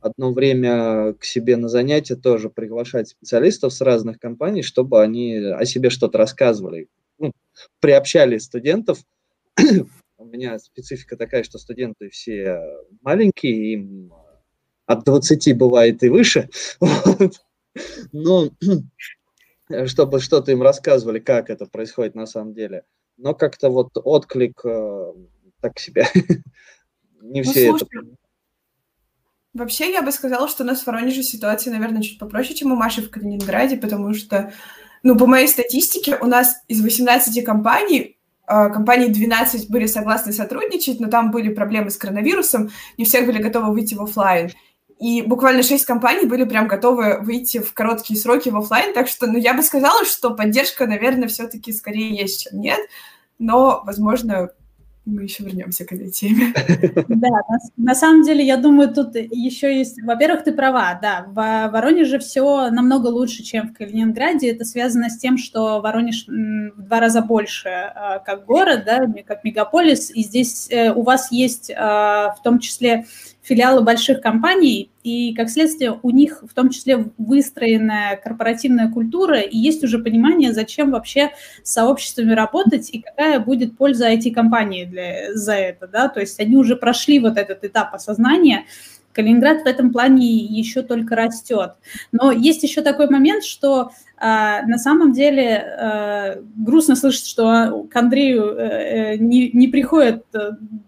одно 0.00 0.32
время 0.32 1.12
к 1.12 1.24
себе 1.24 1.56
на 1.56 1.68
занятия 1.68 2.16
тоже 2.16 2.50
приглашать 2.50 3.10
специалистов 3.10 3.72
с 3.72 3.80
разных 3.80 4.18
компаний, 4.18 4.62
чтобы 4.62 5.00
они 5.00 5.36
о 5.36 5.64
себе 5.64 5.88
что-то 5.88 6.18
рассказывали 6.18 6.88
приобщали 7.80 8.38
студентов. 8.38 8.98
У 10.18 10.24
меня 10.24 10.58
специфика 10.58 11.16
такая, 11.16 11.42
что 11.42 11.58
студенты 11.58 12.08
все 12.10 12.60
маленькие, 13.02 13.74
им 13.74 14.12
от 14.86 15.04
20 15.04 15.56
бывает 15.56 16.02
и 16.02 16.08
выше. 16.08 16.48
Но 18.12 18.50
чтобы 19.86 20.20
что-то 20.20 20.52
им 20.52 20.62
рассказывали, 20.62 21.18
как 21.18 21.50
это 21.50 21.66
происходит 21.66 22.14
на 22.14 22.26
самом 22.26 22.54
деле. 22.54 22.84
Но 23.16 23.34
как-то 23.34 23.68
вот 23.70 23.90
отклик 23.94 24.60
э, 24.64 25.12
так 25.60 25.78
себе. 25.78 26.06
Не 27.20 27.42
ну, 27.42 27.50
все 27.50 27.70
ну, 27.70 27.76
это... 27.76 27.86
Вообще, 29.54 29.92
я 29.92 30.02
бы 30.02 30.10
сказала, 30.12 30.48
что 30.48 30.64
у 30.64 30.66
нас 30.66 30.82
в 30.82 30.86
Воронеже 30.86 31.22
ситуация, 31.22 31.72
наверное, 31.72 32.02
чуть 32.02 32.18
попроще, 32.18 32.54
чем 32.54 32.72
у 32.72 32.76
Маши 32.76 33.02
в 33.02 33.10
Калининграде, 33.10 33.76
потому 33.76 34.14
что 34.14 34.52
ну, 35.02 35.16
по 35.16 35.26
моей 35.26 35.48
статистике, 35.48 36.16
у 36.20 36.26
нас 36.26 36.56
из 36.68 36.82
18 36.82 37.44
компаний 37.44 38.18
компании 38.46 39.08
12 39.08 39.70
были 39.70 39.86
согласны 39.86 40.32
сотрудничать, 40.32 41.00
но 41.00 41.08
там 41.08 41.30
были 41.30 41.48
проблемы 41.54 41.90
с 41.90 41.96
коронавирусом, 41.96 42.70
не 42.98 43.04
все 43.04 43.22
были 43.22 43.40
готовы 43.40 43.72
выйти 43.72 43.94
в 43.94 44.02
офлайн. 44.02 44.50
И 44.98 45.22
буквально 45.22 45.62
6 45.62 45.84
компаний 45.84 46.26
были 46.26 46.44
прям 46.44 46.68
готовы 46.68 47.18
выйти 47.20 47.58
в 47.58 47.72
короткие 47.72 48.18
сроки 48.18 48.50
в 48.50 48.56
офлайн, 48.56 48.94
так 48.94 49.08
что, 49.08 49.26
ну, 49.26 49.38
я 49.38 49.54
бы 49.54 49.62
сказала, 49.62 50.04
что 50.04 50.34
поддержка, 50.34 50.86
наверное, 50.86 51.28
все-таки 51.28 51.72
скорее 51.72 52.14
есть, 52.14 52.42
чем 52.42 52.60
нет, 52.60 52.78
но, 53.38 53.82
возможно, 53.84 54.50
мы 55.04 55.24
еще 55.24 55.42
вернемся 55.42 55.84
к 55.84 55.92
этой 55.92 56.10
теме. 56.10 56.52
Да, 57.08 57.28
на, 57.28 57.58
на 57.76 57.94
самом 57.94 58.22
деле, 58.22 58.44
я 58.44 58.56
думаю, 58.56 58.92
тут 58.92 59.14
еще 59.16 59.76
есть... 59.76 60.00
Во-первых, 60.02 60.44
ты 60.44 60.52
права, 60.52 60.98
да, 61.00 61.24
в 61.28 61.70
Воронеже 61.72 62.18
все 62.18 62.70
намного 62.70 63.08
лучше, 63.08 63.42
чем 63.42 63.68
в 63.68 63.72
Калининграде. 63.74 64.50
Это 64.50 64.64
связано 64.64 65.10
с 65.10 65.18
тем, 65.18 65.38
что 65.38 65.80
Воронеж 65.80 66.26
в 66.26 66.82
два 66.82 67.00
раза 67.00 67.20
больше 67.20 67.68
а, 67.68 68.18
как 68.20 68.44
город, 68.46 68.84
да, 68.86 69.06
как 69.26 69.44
мегаполис, 69.44 70.10
и 70.10 70.22
здесь 70.22 70.68
э, 70.70 70.92
у 70.92 71.02
вас 71.02 71.30
есть 71.32 71.70
а, 71.76 72.34
в 72.38 72.42
том 72.42 72.58
числе 72.58 73.06
филиалы 73.52 73.82
больших 73.82 74.22
компаний, 74.22 74.90
и, 75.02 75.34
как 75.34 75.50
следствие, 75.50 75.98
у 76.02 76.10
них 76.10 76.42
в 76.48 76.54
том 76.54 76.70
числе 76.70 77.10
выстроенная 77.18 78.16
корпоративная 78.16 78.90
культура, 78.90 79.40
и 79.40 79.58
есть 79.58 79.84
уже 79.84 79.98
понимание, 79.98 80.54
зачем 80.54 80.90
вообще 80.90 81.32
с 81.62 81.72
сообществами 81.72 82.32
работать 82.32 82.88
и 82.90 83.02
какая 83.02 83.40
будет 83.40 83.76
польза 83.76 84.10
IT-компании 84.10 84.86
для, 84.86 85.34
за 85.34 85.52
это, 85.52 85.86
да, 85.86 86.08
то 86.08 86.20
есть 86.20 86.40
они 86.40 86.56
уже 86.56 86.76
прошли 86.76 87.18
вот 87.18 87.36
этот 87.36 87.62
этап 87.62 87.94
осознания, 87.94 88.64
Калининград 89.12 89.62
в 89.62 89.66
этом 89.66 89.92
плане 89.92 90.26
еще 90.26 90.82
только 90.82 91.14
растет. 91.16 91.72
Но 92.12 92.30
есть 92.30 92.62
еще 92.62 92.82
такой 92.82 93.08
момент, 93.08 93.44
что 93.44 93.90
а, 94.16 94.62
на 94.62 94.78
самом 94.78 95.12
деле 95.12 95.56
а, 95.58 96.42
грустно 96.56 96.94
слышать, 96.94 97.26
что 97.26 97.88
к 97.90 97.96
Андрею 97.96 98.56
а, 98.56 99.16
не, 99.16 99.50
не 99.50 99.68
приходит 99.68 100.24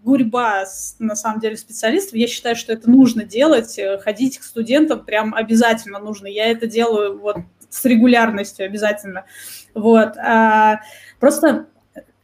гурьба 0.03 0.65
на 0.99 1.17
самом 1.17 1.41
деле 1.41 1.57
специалистов. 1.57 2.15
Я 2.15 2.29
считаю, 2.29 2.57
что 2.57 2.73
это 2.73 2.91
нужно 2.91 3.25
делать, 3.25 3.79
ходить 4.03 4.39
к 4.39 4.45
студентам 4.45 5.05
прям 5.05 5.35
обязательно 5.35 5.99
нужно. 5.99 6.27
Я 6.27 6.47
это 6.47 6.67
делаю 6.67 7.19
вот 7.19 7.39
с 7.69 7.85
регулярностью 7.85 8.65
обязательно. 8.65 9.25
Вот. 9.75 10.17
А, 10.17 10.81
просто 11.19 11.67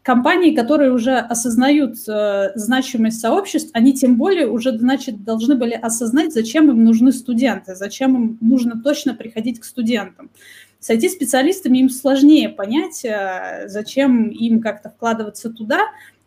компании, 0.02 0.54
которые 0.54 0.92
уже 0.92 1.16
осознают 1.18 1.96
э, 2.08 2.52
значимость 2.54 3.20
сообществ, 3.20 3.70
они 3.74 3.92
тем 3.92 4.16
более 4.16 4.48
уже, 4.48 4.76
значит, 4.78 5.24
должны 5.24 5.54
были 5.54 5.74
осознать, 5.74 6.32
зачем 6.32 6.70
им 6.70 6.84
нужны 6.84 7.12
студенты, 7.12 7.74
зачем 7.74 8.16
им 8.16 8.38
нужно 8.40 8.80
точно 8.80 9.14
приходить 9.14 9.60
к 9.60 9.64
студентам. 9.64 10.30
С 10.78 10.88
IT-специалистами 10.88 11.78
им 11.78 11.90
сложнее 11.90 12.48
понять, 12.48 13.04
э, 13.04 13.64
зачем 13.68 14.28
им 14.28 14.60
как-то 14.60 14.88
вкладываться 14.88 15.50
туда, 15.50 15.80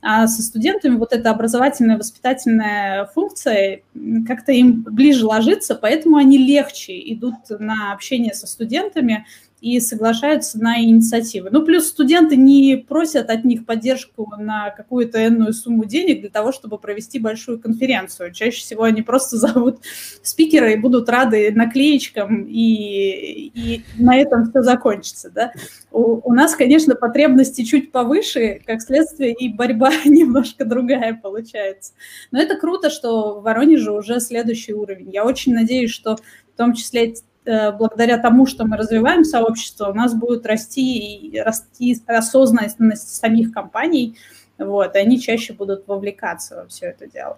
а 0.06 0.28
со 0.28 0.44
студентами 0.44 0.98
вот 0.98 1.14
эта 1.14 1.32
образовательная, 1.32 1.98
воспитательная 1.98 3.06
функция 3.06 3.84
как-то 4.28 4.52
им 4.52 4.84
ближе 4.84 5.26
ложится, 5.26 5.76
поэтому 5.76 6.18
они 6.18 6.38
легче 6.38 7.00
идут 7.14 7.36
на 7.50 7.94
общение 7.94 8.34
со 8.34 8.46
студентами, 8.46 9.26
и 9.64 9.80
соглашаются 9.80 10.60
на 10.60 10.84
инициативы. 10.84 11.48
Ну, 11.50 11.64
плюс 11.64 11.88
студенты 11.88 12.36
не 12.36 12.76
просят 12.76 13.30
от 13.30 13.46
них 13.46 13.66
поддержку 13.66 14.30
на 14.38 14.72
какую-то 14.72 15.26
энную 15.26 15.54
сумму 15.54 15.86
денег 15.86 16.20
для 16.20 16.30
того, 16.30 16.52
чтобы 16.52 16.78
провести 16.78 17.18
большую 17.18 17.62
конференцию. 17.62 18.34
Чаще 18.34 18.60
всего 18.60 18.84
они 18.84 19.02
просто 19.04 19.38
зовут 19.44 19.80
спикера 20.22 20.74
и 20.74 20.76
будут 20.76 21.08
рады 21.08 21.50
наклеечкам, 21.54 22.44
и, 22.44 23.52
и 23.56 23.86
на 23.98 24.18
этом 24.18 24.50
все 24.50 24.64
закончится. 24.64 25.30
Да? 25.30 25.54
У, 25.92 26.30
у 26.30 26.34
нас, 26.34 26.56
конечно, 26.56 26.96
потребности 26.96 27.64
чуть 27.64 27.94
повыше, 27.94 28.60
как 28.66 28.82
следствие, 28.82 29.32
и 29.32 29.48
борьба 29.48 29.92
немножко 30.04 30.66
другая 30.66 31.14
получается. 31.14 31.94
Но 32.32 32.42
это 32.42 32.58
круто, 32.58 32.90
что 32.90 33.40
в 33.40 33.44
Воронеже 33.44 33.94
уже 33.94 34.20
следующий 34.20 34.74
уровень. 34.74 35.10
Я 35.10 35.24
очень 35.24 35.54
надеюсь, 35.54 35.92
что 35.92 36.18
в 36.54 36.58
том 36.58 36.74
числе 36.74 37.14
благодаря 37.46 38.18
тому, 38.18 38.46
что 38.46 38.66
мы 38.66 38.78
развиваем 38.78 39.24
сообщество, 39.24 39.90
у 39.90 39.94
нас 39.94 40.14
будет 40.14 40.46
расти, 40.46 41.42
расти 41.44 42.02
осознанность 42.08 43.16
самих 43.16 43.52
компаний, 43.52 44.18
вот, 44.58 44.96
и 44.96 45.00
они 45.00 45.20
чаще 45.20 45.54
будут 45.54 45.88
вовлекаться 45.88 46.56
во 46.56 46.68
все 46.68 46.88
это 46.88 47.08
дело. 47.08 47.38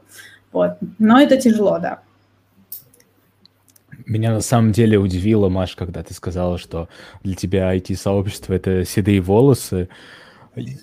Вот. 0.51 0.77
Но 0.99 1.19
это 1.19 1.37
тяжело, 1.37 1.79
да. 1.79 2.01
Меня 4.05 4.31
на 4.31 4.41
самом 4.41 4.71
деле 4.71 4.97
удивило, 4.97 5.49
Маш, 5.49 5.75
когда 5.75 6.03
ты 6.03 6.13
сказала, 6.13 6.57
что 6.57 6.89
для 7.23 7.35
тебя 7.35 7.75
IT-сообщество— 7.75 8.53
это 8.55 8.85
седые 8.85 9.19
волосы. 9.21 9.89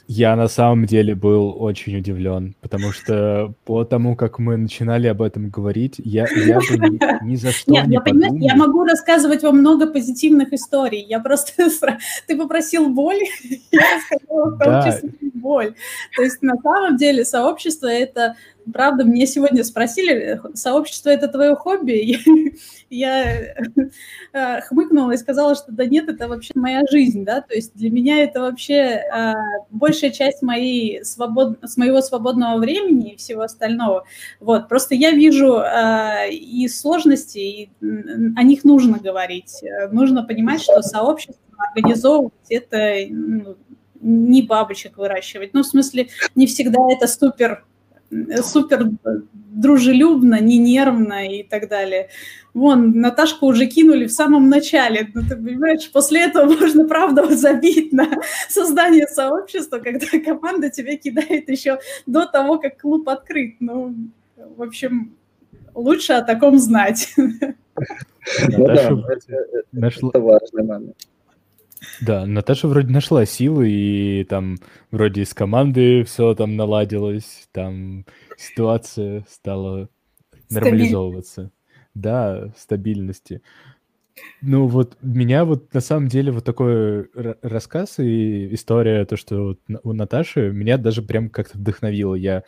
Я 0.07 0.37
на 0.37 0.49
самом 0.49 0.87
деле 0.87 1.15
был 1.15 1.55
очень 1.59 1.97
удивлен, 1.97 2.55
потому 2.61 2.93
что 2.93 3.55
по 3.65 3.85
тому, 3.85 4.17
как 4.17 4.39
мы 4.39 4.57
начинали 4.57 5.07
об 5.07 5.23
этом 5.23 5.51
говорить, 5.51 5.95
я, 5.99 6.27
я 6.29 6.59
бы 6.59 6.79
ни, 6.79 7.25
ни 7.25 7.37
за 7.37 7.53
что 7.53 7.73
Нет, 7.73 7.87
не 7.87 7.95
я, 7.95 8.01
подумал. 8.01 8.37
я 8.37 8.57
могу 8.57 8.85
рассказывать 8.85 9.43
вам 9.43 9.59
много 9.59 9.87
позитивных 9.87 10.53
историй. 10.53 11.05
Я 11.05 11.21
просто... 11.21 11.53
Ты 12.27 12.37
попросил 12.37 12.89
боль, 12.89 13.21
я 13.71 13.81
рассказала 13.97 14.51
в 14.51 14.59
том 14.59 14.93
числе 14.93 15.11
боль. 15.35 15.75
То 16.17 16.23
есть 16.23 16.43
на 16.43 16.57
самом 16.63 16.97
деле 16.97 17.25
сообщество— 17.25 17.87
это 17.89 18.37
Правда, 18.73 19.05
мне 19.05 19.27
сегодня 19.27 19.65
спросили, 19.65 20.41
сообщество– 20.55 21.09
это 21.11 21.29
твое 21.29 21.55
хобби? 21.55 22.19
Я 22.91 23.55
э, 24.33 24.61
хмыкнула 24.63 25.13
и 25.13 25.17
сказала, 25.17 25.55
что 25.55 25.73
да 25.73 25.87
нет, 25.87 26.09
это 26.09 26.29
вообще 26.29 26.53
моя 26.55 26.83
жизнь, 26.91 27.25
да, 27.25 27.41
то 27.41 27.55
есть 27.55 27.75
для 27.75 27.91
меня 27.91 28.23
это 28.23 28.41
вообще 28.41 28.75
э, 28.75 29.33
большая 29.71 30.11
часть 30.11 30.43
моей 30.43 31.05
свобод... 31.05 31.59
с 31.63 31.77
моего 31.77 32.01
свободного 32.01 32.59
времени 32.59 33.13
и 33.13 33.17
всего 33.17 33.43
остального. 33.43 34.05
Вот, 34.41 34.69
просто 34.69 34.95
я 34.95 35.13
вижу 35.13 35.59
э, 35.59 36.31
и 36.31 36.69
сложности, 36.69 37.39
и 37.39 37.71
о 38.37 38.43
них 38.43 38.65
нужно 38.65 38.99
говорить. 38.99 39.63
Нужно 39.91 40.23
понимать, 40.23 40.63
что 40.63 40.83
сообщество 40.83 41.41
организовывать– 41.57 42.33
это 42.49 42.95
ну, 43.09 43.57
не 44.01 44.43
бабочек 44.43 44.99
выращивать. 44.99 45.55
Ну, 45.55 45.63
в 45.63 45.67
смысле, 45.67 46.09
не 46.35 46.47
всегда 46.47 46.79
это 46.91 47.07
супер 47.07 47.65
супер 48.43 48.91
дружелюбно, 49.33 50.41
не 50.41 50.59
нервно 50.59 51.29
и 51.29 51.43
так 51.43 51.69
далее. 51.69 52.09
Вон, 52.55 52.93
Наташку 53.01 53.47
уже 53.47 53.67
кинули 53.67 54.07
в 54.07 54.13
самом 54.13 54.49
начале. 54.49 55.09
Ну, 55.15 55.23
ты 55.23 55.37
понимаешь, 55.37 55.91
после 55.91 56.23
этого 56.23 56.53
можно, 56.61 56.87
правда, 56.87 57.27
забить 57.35 57.93
на 57.93 58.09
создание 58.49 59.07
сообщества, 59.07 59.79
когда 59.79 60.07
команда 60.25 60.71
тебя 60.71 60.97
кидает 60.97 61.49
еще 61.49 61.79
до 62.07 62.27
того, 62.27 62.59
как 62.59 62.81
клуб 62.81 63.09
открыт. 63.09 63.57
Ну, 63.61 63.95
в 64.57 64.63
общем, 64.63 65.15
лучше 65.75 66.15
о 66.15 66.23
таком 66.23 66.59
знать. 66.59 67.13
Ну 67.17 68.67
да, 68.67 68.91
это 69.73 70.21
важный 70.21 70.65
момент. 70.65 70.97
Да, 72.01 72.27
Наташа 72.27 72.69
вроде 72.69 72.93
нашла 72.93 73.25
силы, 73.27 73.71
и 73.71 74.25
там 74.25 74.57
вроде 74.91 75.23
из 75.23 75.35
команды 75.35 76.05
все 76.05 76.35
там 76.35 76.57
наладилось, 76.57 77.49
там 77.53 78.07
ситуация 78.37 79.25
стала 79.29 79.89
нормализовываться. 80.51 81.51
Да, 81.95 82.53
стабильности. 82.57 83.43
Ну 84.41 84.67
вот 84.67 84.97
меня 85.03 85.45
вот 85.45 85.73
на 85.73 85.81
самом 85.81 86.09
деле 86.09 86.33
вот 86.33 86.45
такой 86.45 87.09
рассказ 87.43 87.99
и 87.99 88.55
история, 88.55 89.05
то, 89.05 89.17
что 89.17 89.57
у 89.83 89.93
Наташи, 89.93 90.53
меня 90.53 90.79
даже 90.79 91.03
прям 91.03 91.29
как-то 91.29 91.59
вдохновило. 91.59 92.15
Я 92.15 92.45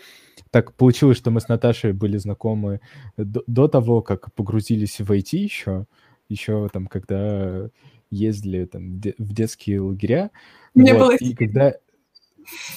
так 0.51 0.75
получилось, 0.75 1.19
что 1.19 1.31
мы 1.31 1.41
с 1.41 1.49
Наташей 1.49 1.93
были 1.93 2.17
знакомы 2.17 2.81
до, 3.17 3.43
до 3.47 3.69
того, 3.69 4.03
как 4.03 4.33
погрузились 4.35 5.01
в 5.01 5.11
IT 5.11 5.37
еще, 5.37 5.87
еще 6.29 6.69
там, 6.73 6.87
когда 6.87 7.71
ездили 8.15 8.65
там 8.65 9.01
в 9.01 9.33
детские 9.33 9.81
лагеря. 9.81 10.31
Не 10.75 10.93
вот, 10.93 10.99
было... 10.99 11.17
И 11.17 11.35
когда... 11.35 11.75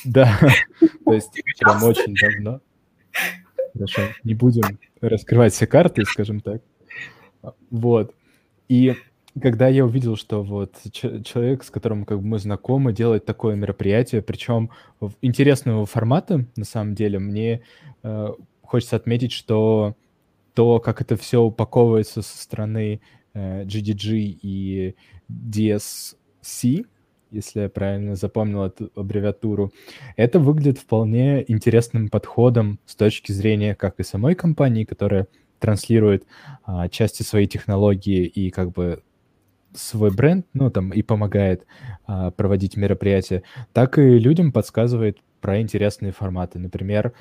Да, 0.05 0.37
то 1.05 1.13
есть 1.13 1.31
прям 1.59 1.83
очень 1.83 2.15
давно. 2.15 2.61
Хорошо, 3.73 4.01
не 4.23 4.33
будем 4.33 4.79
раскрывать 5.01 5.53
все 5.53 5.67
карты, 5.67 6.03
скажем 6.05 6.39
так. 6.39 6.61
Вот. 7.69 8.13
И 8.69 8.95
когда 9.41 9.67
я 9.67 9.85
увидел, 9.85 10.15
что 10.15 10.43
вот 10.43 10.75
человек, 10.91 11.63
с 11.63 11.69
которым 11.69 12.05
как 12.05 12.19
бы 12.19 12.25
мы 12.25 12.39
знакомы, 12.39 12.93
делает 12.93 13.25
такое 13.25 13.55
мероприятие, 13.55 14.21
причем 14.21 14.71
интересного 15.21 15.85
формата, 15.85 16.45
на 16.55 16.65
самом 16.65 16.95
деле, 16.95 17.19
мне 17.19 17.61
э, 18.03 18.27
хочется 18.61 18.95
отметить, 18.95 19.31
что 19.31 19.95
то, 20.53 20.79
как 20.79 21.01
это 21.01 21.15
все 21.15 21.41
упаковывается 21.41 22.21
со 22.21 22.37
стороны 22.37 23.01
GDG 23.37 24.37
и 24.41 24.95
DSC, 25.29 26.85
если 27.31 27.61
я 27.61 27.69
правильно 27.69 28.15
запомнил 28.15 28.63
эту 28.63 28.91
аббревиатуру, 28.95 29.71
это 30.15 30.39
выглядит 30.39 30.79
вполне 30.79 31.43
интересным 31.47 32.09
подходом 32.09 32.79
с 32.85 32.95
точки 32.95 33.31
зрения 33.31 33.75
как 33.75 33.99
и 33.99 34.03
самой 34.03 34.35
компании, 34.35 34.85
которая 34.85 35.27
транслирует 35.59 36.25
а, 36.63 36.87
части 36.87 37.23
своей 37.23 37.47
технологии 37.47 38.25
и 38.25 38.49
как 38.49 38.71
бы 38.71 39.03
свой 39.73 40.11
бренд, 40.11 40.45
ну, 40.53 40.69
там, 40.69 40.91
и 40.91 41.01
помогает 41.01 41.65
а, 42.05 42.31
проводить 42.31 42.77
мероприятия, 42.77 43.43
так 43.73 43.97
и 43.97 44.19
людям 44.19 44.51
подсказывает 44.51 45.19
про 45.41 45.61
интересные 45.61 46.11
форматы. 46.11 46.59
Например, 46.59 47.13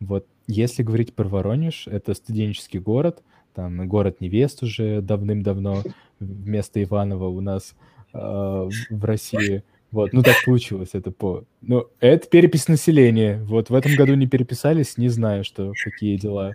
вот 0.00 0.26
если 0.46 0.82
говорить 0.82 1.14
про 1.14 1.28
Воронеж, 1.28 1.86
это 1.86 2.14
студенческий 2.14 2.80
город, 2.80 3.22
там 3.54 3.86
город 3.88 4.20
невест 4.20 4.62
уже 4.62 5.00
давным-давно 5.00 5.82
вместо 6.20 6.82
Иванова 6.82 7.28
у 7.28 7.40
нас 7.40 7.74
э, 8.12 8.18
в 8.18 9.04
России. 9.04 9.62
Вот, 9.90 10.14
ну 10.14 10.22
так 10.22 10.36
получилось 10.44 10.90
это 10.94 11.10
по... 11.10 11.44
Ну, 11.60 11.86
это 12.00 12.26
перепись 12.26 12.66
населения. 12.66 13.42
Вот 13.44 13.68
в 13.68 13.74
этом 13.74 13.94
году 13.94 14.14
не 14.14 14.26
переписались, 14.26 14.96
не 14.96 15.08
знаю, 15.08 15.44
что 15.44 15.74
какие 15.84 16.16
дела. 16.16 16.54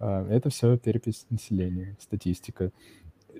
А, 0.00 0.26
это 0.28 0.50
все 0.50 0.76
перепись 0.76 1.26
населения, 1.30 1.96
статистика. 2.00 2.72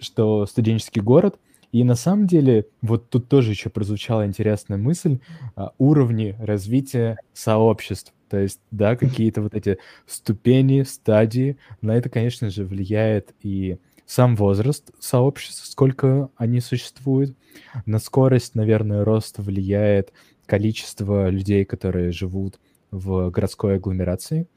Что 0.00 0.46
студенческий 0.46 1.02
город, 1.02 1.40
и 1.76 1.84
на 1.84 1.94
самом 1.94 2.26
деле, 2.26 2.68
вот 2.80 3.10
тут 3.10 3.28
тоже 3.28 3.50
еще 3.50 3.68
прозвучала 3.68 4.24
интересная 4.24 4.78
мысль, 4.78 5.18
а, 5.56 5.72
уровни 5.76 6.34
развития 6.38 7.18
сообществ. 7.34 8.14
То 8.30 8.38
есть, 8.38 8.60
да, 8.70 8.96
какие-то 8.96 9.42
вот 9.42 9.52
эти 9.52 9.76
ступени, 10.06 10.84
стадии. 10.84 11.58
На 11.82 11.94
это, 11.94 12.08
конечно 12.08 12.48
же, 12.48 12.64
влияет 12.64 13.34
и 13.42 13.76
сам 14.06 14.36
возраст 14.36 14.90
сообществ, 15.00 15.66
сколько 15.66 16.30
они 16.36 16.60
существуют. 16.60 17.36
На 17.84 17.98
скорость, 17.98 18.54
наверное, 18.54 19.04
рост 19.04 19.36
влияет 19.36 20.14
количество 20.46 21.28
людей, 21.28 21.66
которые 21.66 22.10
живут 22.10 22.58
в 22.90 23.28
городской 23.28 23.76
агломерации, 23.76 24.48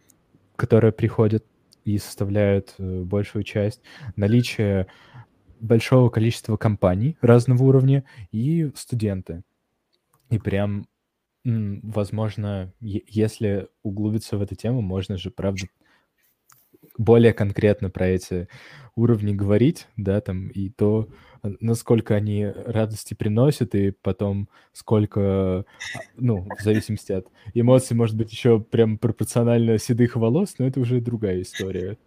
которые 0.56 0.94
приходят 0.94 1.44
и 1.84 1.98
составляют 1.98 2.76
э, 2.78 3.02
большую 3.02 3.44
часть. 3.44 3.82
Наличие 4.16 4.88
большого 5.60 6.10
количества 6.10 6.58
компаний 6.58 7.18
разного 7.22 7.64
уровня 7.64 8.04
и 8.32 8.72
студенты. 8.76 9.44
И 10.30 10.40
прям, 10.40 10.86
возможно, 11.44 12.74
если 12.80 13.68
углубиться 13.84 14.38
в 14.38 14.42
эту 14.42 14.56
тему, 14.56 14.82
можно 14.82 15.18
же, 15.18 15.32
правда, 15.32 15.68
более 16.98 17.34
конкретно 17.34 17.90
про 17.90 18.08
эти 18.08 18.48
уровни 18.96 19.34
говорить, 19.34 19.88
да, 19.96 20.20
там, 20.20 20.50
и 20.50 20.70
то, 20.70 21.08
насколько 21.42 22.16
они 22.16 22.46
радости 22.46 23.14
приносят, 23.14 23.74
и 23.74 23.92
потом 23.92 24.50
сколько, 24.74 25.66
ну, 26.18 26.48
в 26.58 26.62
зависимости 26.62 27.14
от 27.14 27.28
эмоций, 27.54 27.96
может 27.96 28.18
быть, 28.18 28.32
еще 28.32 28.60
прям 28.60 28.98
пропорционально 28.98 29.78
седых 29.78 30.18
волос, 30.18 30.56
но 30.58 30.68
это 30.68 30.82
уже 30.82 31.00
другая 31.00 31.42
история. 31.42 31.98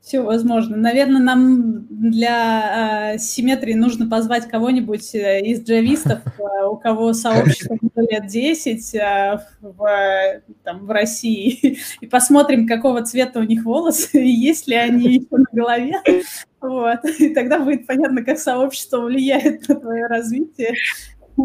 Все 0.00 0.22
возможно. 0.22 0.78
Наверное, 0.78 1.20
нам 1.20 1.86
для 1.90 3.12
э, 3.14 3.18
симметрии 3.18 3.74
нужно 3.74 4.08
позвать 4.08 4.48
кого-нибудь 4.48 5.14
э, 5.14 5.40
из 5.42 5.62
джавистов, 5.62 6.20
э, 6.38 6.64
у 6.66 6.76
кого 6.76 7.12
сообщество 7.12 7.76
лет 7.96 8.26
10 8.26 8.94
э, 8.94 9.40
в, 9.60 10.40
там, 10.64 10.86
в 10.86 10.90
России, 10.90 11.78
и 12.00 12.06
посмотрим, 12.06 12.66
какого 12.66 13.02
цвета 13.02 13.40
у 13.40 13.42
них 13.42 13.64
волосы, 13.64 14.08
и 14.24 14.30
есть 14.30 14.66
ли 14.68 14.74
они 14.74 15.16
еще 15.16 15.36
на 15.36 15.44
голове. 15.52 15.94
Вот. 16.62 17.04
И 17.18 17.34
тогда 17.34 17.58
будет 17.58 17.86
понятно, 17.86 18.24
как 18.24 18.38
сообщество 18.38 19.00
влияет 19.00 19.68
на 19.68 19.74
твое 19.74 20.06
развитие. 20.06 20.74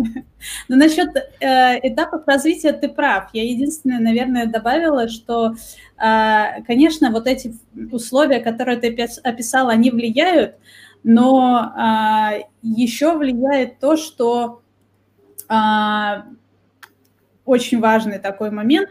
Но 0.67 0.75
насчет 0.75 1.09
э, 1.15 1.79
этапов 1.87 2.23
развития 2.27 2.73
ты 2.73 2.89
прав. 2.89 3.29
Я 3.33 3.43
единственное, 3.43 3.99
наверное, 3.99 4.45
добавила, 4.47 5.07
что, 5.07 5.55
э, 5.97 6.63
конечно, 6.65 7.11
вот 7.11 7.27
эти 7.27 7.55
условия, 7.91 8.39
которые 8.39 8.77
ты 8.77 8.95
описала, 9.23 9.71
они 9.71 9.91
влияют, 9.91 10.55
но 11.03 11.73
э, 11.77 12.43
еще 12.61 13.17
влияет 13.17 13.79
то, 13.79 13.95
что 13.95 14.61
э, 15.49 15.53
очень 17.45 17.79
важный 17.79 18.19
такой 18.19 18.51
момент, 18.51 18.89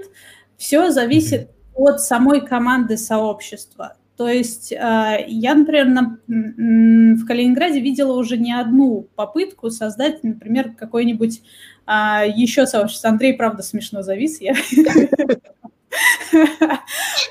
все 0.57 0.91
зависит 0.91 1.51
от 1.75 2.01
самой 2.01 2.41
команды 2.41 2.97
сообщества. 2.97 3.97
То 4.17 4.29
есть 4.29 4.71
э, 4.71 5.25
я, 5.27 5.55
например, 5.55 5.87
на, 5.87 6.19
в 6.27 7.27
Калининграде 7.27 7.81
видела 7.81 8.13
уже 8.17 8.37
не 8.37 8.53
одну 8.53 9.09
попытку 9.17 9.71
создать, 9.71 10.23
например, 10.23 10.73
какой-нибудь 10.73 11.43
а, 11.87 12.25
еще 12.25 12.67
сообщество. 12.67 13.11
Андрей, 13.11 13.35
правда, 13.35 13.63
смешно 13.63 14.03
завис. 14.03 14.41
Я... 14.41 14.55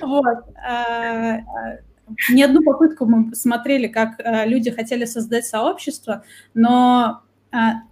Вот. 0.02 0.38
А, 0.66 1.40
не 2.30 2.44
одну 2.44 2.64
попытку 2.64 3.06
мы 3.06 3.36
смотрели, 3.36 3.88
как 3.88 4.22
люди 4.46 4.72
хотели 4.72 5.04
создать 5.06 5.46
сообщество, 5.46 6.24
но 6.54 7.22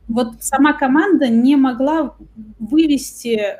вот 0.07 0.35
сама 0.41 0.73
команда 0.73 1.27
не 1.27 1.57
могла 1.57 2.15
вывести 2.59 3.57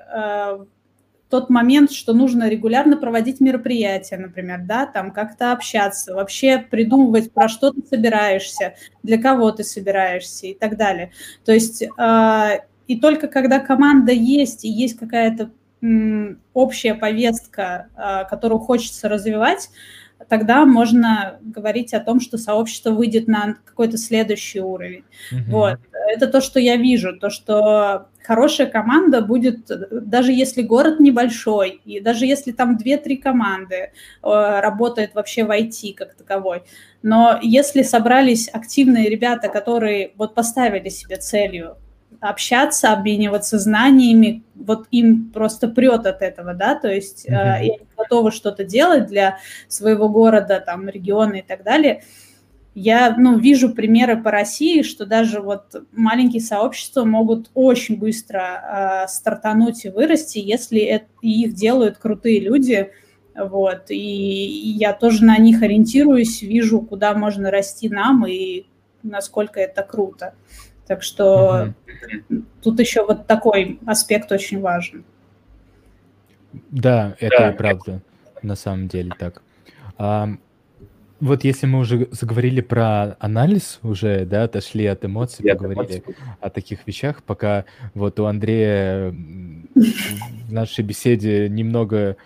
тот 1.31 1.49
момент, 1.49 1.91
что 1.91 2.13
нужно 2.13 2.47
регулярно 2.49 2.97
проводить 2.97 3.39
мероприятия, 3.39 4.17
например, 4.17 4.61
да, 4.63 4.85
там 4.85 5.11
как-то 5.11 5.51
общаться, 5.51 6.13
вообще 6.13 6.59
придумывать, 6.59 7.31
про 7.31 7.47
что 7.47 7.71
ты 7.71 7.81
собираешься, 7.87 8.75
для 9.01 9.19
кого 9.19 9.51
ты 9.51 9.63
собираешься 9.63 10.47
и 10.47 10.53
так 10.53 10.77
далее. 10.77 11.11
То 11.43 11.51
есть 11.51 11.81
э, 11.81 12.59
и 12.87 12.99
только 12.99 13.27
когда 13.27 13.59
команда 13.59 14.11
есть 14.11 14.65
и 14.65 14.69
есть 14.69 14.99
какая-то 14.99 15.51
общая 16.53 16.93
повестка, 16.93 17.87
э, 17.95 18.29
которую 18.29 18.59
хочется 18.59 19.09
развивать, 19.09 19.69
тогда 20.29 20.65
можно 20.65 21.39
говорить 21.41 21.93
о 21.93 21.99
том, 21.99 22.19
что 22.19 22.37
сообщество 22.37 22.91
выйдет 22.91 23.27
на 23.27 23.57
какой-то 23.65 23.97
следующий 23.97 24.61
уровень. 24.61 25.03
Mm-hmm. 25.31 25.49
Вот. 25.49 25.79
Это 26.13 26.27
то, 26.27 26.41
что 26.41 26.59
я 26.59 26.75
вижу, 26.75 27.17
то, 27.17 27.29
что 27.29 28.07
хорошая 28.23 28.67
команда 28.67 29.21
будет, 29.21 29.65
даже 29.91 30.31
если 30.31 30.61
город 30.61 30.99
небольшой, 30.99 31.81
и 31.85 31.99
даже 31.99 32.25
если 32.25 32.51
там 32.51 32.77
2-3 32.77 33.17
команды 33.17 33.75
э, 33.75 33.89
работает 34.21 35.15
вообще 35.15 35.43
в 35.43 35.49
IT 35.49 35.93
как 35.95 36.15
таковой, 36.15 36.63
но 37.01 37.39
если 37.41 37.81
собрались 37.81 38.49
активные 38.51 39.09
ребята, 39.09 39.49
которые 39.49 40.13
вот 40.17 40.35
поставили 40.35 40.89
себе 40.89 41.17
целью 41.17 41.77
общаться, 42.19 42.93
обмениваться 42.93 43.57
знаниями, 43.57 44.43
вот 44.55 44.87
им 44.91 45.31
просто 45.31 45.67
прет 45.67 46.05
от 46.05 46.21
этого, 46.21 46.53
да, 46.53 46.75
то 46.75 46.91
есть 46.91 47.27
mm-hmm. 47.27 47.33
э, 47.33 47.53
они 47.53 47.79
готовы 47.97 48.31
что-то 48.31 48.63
делать 48.63 49.07
для 49.07 49.39
своего 49.67 50.09
города, 50.09 50.59
там, 50.59 50.87
региона 50.87 51.35
и 51.35 51.41
так 51.41 51.63
далее. 51.63 52.03
Я, 52.73 53.15
ну, 53.17 53.37
вижу 53.37 53.73
примеры 53.73 54.21
по 54.21 54.31
России, 54.31 54.81
что 54.81 55.05
даже 55.05 55.41
вот 55.41 55.75
маленькие 55.91 56.41
сообщества 56.41 57.03
могут 57.03 57.49
очень 57.53 57.97
быстро 57.97 59.03
э, 59.03 59.07
стартануть 59.09 59.83
и 59.85 59.89
вырасти, 59.89 60.37
если 60.37 60.79
это, 60.79 61.07
их 61.21 61.53
делают 61.53 61.97
крутые 61.97 62.39
люди, 62.39 62.91
вот, 63.35 63.89
и, 63.89 63.95
и 63.95 64.69
я 64.69 64.93
тоже 64.93 65.23
на 65.25 65.37
них 65.37 65.61
ориентируюсь, 65.61 66.41
вижу, 66.41 66.81
куда 66.81 67.13
можно 67.13 67.49
расти 67.49 67.89
нам 67.89 68.25
и 68.27 68.65
насколько 69.03 69.59
это 69.59 69.83
круто. 69.83 70.33
Так 70.91 71.03
что 71.03 71.73
угу. 72.29 72.43
тут 72.61 72.77
еще 72.81 73.05
вот 73.05 73.25
такой 73.25 73.79
аспект 73.85 74.29
очень 74.29 74.59
важен. 74.59 75.05
Да, 76.69 77.15
это 77.21 77.37
да. 77.37 77.51
правда, 77.53 78.01
на 78.41 78.57
самом 78.57 78.89
деле 78.89 79.13
так. 79.17 79.41
А, 79.97 80.31
вот 81.21 81.45
если 81.45 81.65
мы 81.65 81.79
уже 81.79 82.09
заговорили 82.11 82.59
про 82.59 83.15
анализ, 83.19 83.79
уже, 83.83 84.25
да, 84.25 84.43
отошли 84.43 84.85
от 84.85 85.05
эмоций, 85.05 85.45
Я 85.45 85.55
поговорили 85.55 86.03
эмоций. 86.05 86.15
о 86.41 86.49
таких 86.49 86.85
вещах, 86.85 87.23
пока 87.23 87.63
вот 87.93 88.19
у 88.19 88.25
Андрея 88.25 89.15
в 89.73 90.51
нашей 90.51 90.83
беседе 90.83 91.47
немного 91.47 92.17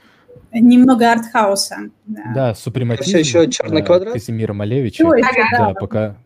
немного 0.51 1.11
артхауса. 1.11 1.91
Да, 2.07 2.31
да 2.33 2.55
супрематизм. 2.55 3.09
Все 3.09 3.19
еще 3.19 3.47
черный 3.51 3.81
да, 3.81 3.85
квадрат? 3.85 4.13
Казимира 4.13 4.53
Малевича. 4.53 5.05
Ой, 5.05 5.21
да, 5.21 5.67
да, 5.67 5.73
пока 5.75 6.17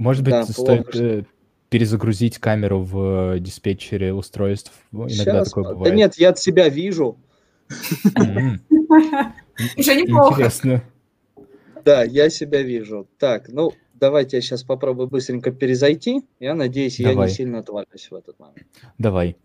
Может 0.00 0.24
быть, 0.24 0.32
да, 0.32 0.44
стоит 0.46 0.96
э, 0.96 1.24
перезагрузить 1.68 2.38
камеру 2.38 2.80
в 2.80 3.34
э, 3.34 3.38
диспетчере 3.38 4.14
устройств? 4.14 4.72
Иногда 4.92 5.10
Сейчас. 5.10 5.48
такое 5.48 5.74
бывает. 5.74 5.92
Да 5.92 5.94
нет, 5.94 6.14
я 6.14 6.30
от 6.30 6.38
себя 6.38 6.70
вижу. 6.70 7.18
Уже 7.68 8.60
неплохо. 9.94 10.32
Интересно. 10.32 10.82
Да, 11.84 12.02
я 12.02 12.30
себя 12.30 12.62
вижу. 12.62 13.08
Так, 13.18 13.50
ну, 13.50 13.74
давайте 13.92 14.38
я 14.38 14.40
сейчас 14.40 14.62
попробую 14.62 15.08
быстренько 15.08 15.50
перезайти. 15.50 16.22
Я 16.38 16.54
надеюсь, 16.54 16.96
Давай. 16.96 17.14
я 17.14 17.22
не 17.24 17.28
сильно 17.28 17.58
отвалюсь 17.58 18.08
в 18.10 18.14
этот 18.14 18.38
момент. 18.38 18.68
Давай. 18.96 19.36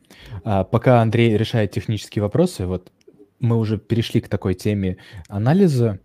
А, 0.45 0.63
пока 0.63 1.01
Андрей 1.01 1.35
решает 1.35 1.71
технические 1.71 2.23
вопросы, 2.23 2.65
вот 2.65 2.93
мы 3.41 3.57
уже 3.57 3.77
перешли 3.77 4.21
к 4.21 4.29
такой 4.29 4.53
теме 4.53 4.99
анализа 5.27 5.99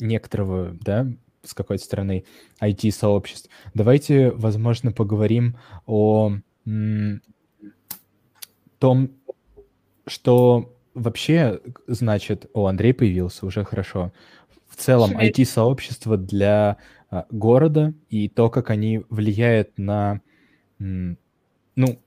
некоторого, 0.00 0.74
да, 0.80 1.08
с 1.46 1.54
какой-то 1.54 1.82
стороны 1.84 2.24
IT-сообществ. 2.60 3.48
Давайте, 3.74 4.30
возможно, 4.30 4.92
поговорим 4.92 5.56
о 5.86 6.38
том, 8.78 9.10
что 10.06 10.76
вообще 10.94 11.60
значит... 11.86 12.50
О, 12.52 12.66
Андрей 12.66 12.92
появился, 12.92 13.46
уже 13.46 13.64
хорошо. 13.64 14.12
в 14.68 14.76
целом 14.76 15.16
IT-сообщество 15.16 16.16
для 16.16 16.78
а, 17.10 17.26
города 17.30 17.94
и 18.10 18.28
то, 18.28 18.50
как 18.50 18.70
они 18.70 19.02
влияют 19.08 19.78
на... 19.78 20.20
Ну, 20.78 21.98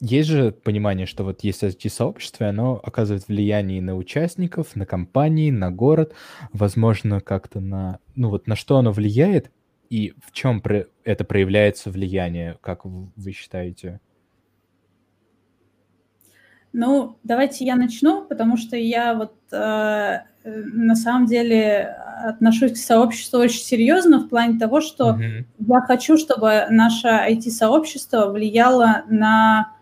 есть 0.00 0.28
же 0.28 0.52
понимание, 0.52 1.06
что 1.06 1.24
вот 1.24 1.42
есть 1.42 1.62
IT-сообщество, 1.62 2.48
оно 2.48 2.80
оказывает 2.82 3.28
влияние 3.28 3.80
на 3.80 3.96
участников, 3.96 4.76
на 4.76 4.86
компании, 4.86 5.50
на 5.50 5.70
город, 5.70 6.14
возможно, 6.52 7.20
как-то 7.20 7.60
на... 7.60 7.98
Ну 8.14 8.30
вот 8.30 8.46
на 8.46 8.56
что 8.56 8.76
оно 8.76 8.92
влияет, 8.92 9.50
и 9.88 10.14
в 10.24 10.32
чем 10.32 10.62
это 11.04 11.24
проявляется 11.24 11.90
влияние, 11.90 12.58
как 12.60 12.84
вы 12.84 13.32
считаете? 13.32 14.00
Ну, 16.72 17.16
давайте 17.22 17.64
я 17.64 17.74
начну, 17.74 18.26
потому 18.26 18.58
что 18.58 18.76
я 18.76 19.14
вот 19.14 19.34
э, 19.50 20.18
на 20.44 20.94
самом 20.94 21.24
деле 21.24 21.96
отношусь 22.22 22.72
к 22.72 22.76
сообществу 22.76 23.38
очень 23.38 23.62
серьезно 23.62 24.18
в 24.18 24.28
плане 24.28 24.58
того, 24.58 24.82
что 24.82 25.12
mm-hmm. 25.12 25.44
я 25.68 25.80
хочу, 25.80 26.18
чтобы 26.18 26.66
наше 26.68 27.08
IT-сообщество 27.08 28.26
влияло 28.26 29.04
на 29.08 29.75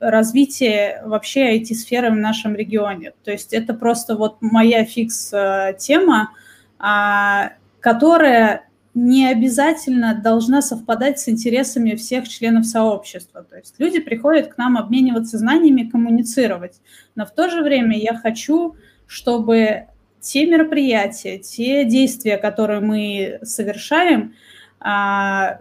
развитие 0.00 1.02
вообще 1.04 1.58
IT-сферы 1.58 2.10
в 2.10 2.16
нашем 2.16 2.54
регионе. 2.54 3.12
То 3.24 3.30
есть 3.30 3.52
это 3.52 3.74
просто 3.74 4.16
вот 4.16 4.38
моя 4.40 4.84
фикс-тема, 4.84 6.30
э, 6.32 6.36
а, 6.78 7.52
которая 7.80 8.68
не 8.94 9.26
обязательно 9.26 10.14
должна 10.14 10.62
совпадать 10.62 11.18
с 11.18 11.28
интересами 11.28 11.96
всех 11.96 12.28
членов 12.28 12.64
сообщества. 12.64 13.42
То 13.42 13.56
есть 13.56 13.74
люди 13.78 13.98
приходят 13.98 14.54
к 14.54 14.58
нам 14.58 14.76
обмениваться 14.76 15.36
знаниями, 15.38 15.88
коммуницировать. 15.88 16.80
Но 17.16 17.26
в 17.26 17.32
то 17.32 17.50
же 17.50 17.62
время 17.62 17.98
я 17.98 18.16
хочу, 18.16 18.76
чтобы 19.06 19.86
те 20.20 20.46
мероприятия, 20.46 21.38
те 21.38 21.84
действия, 21.84 22.36
которые 22.36 22.80
мы 22.80 23.40
совершаем, 23.42 24.34
а, 24.78 25.60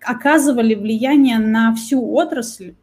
оказывали 0.00 0.74
влияние 0.74 1.38
на 1.38 1.74
всю 1.74 2.12
отрасль, 2.14 2.74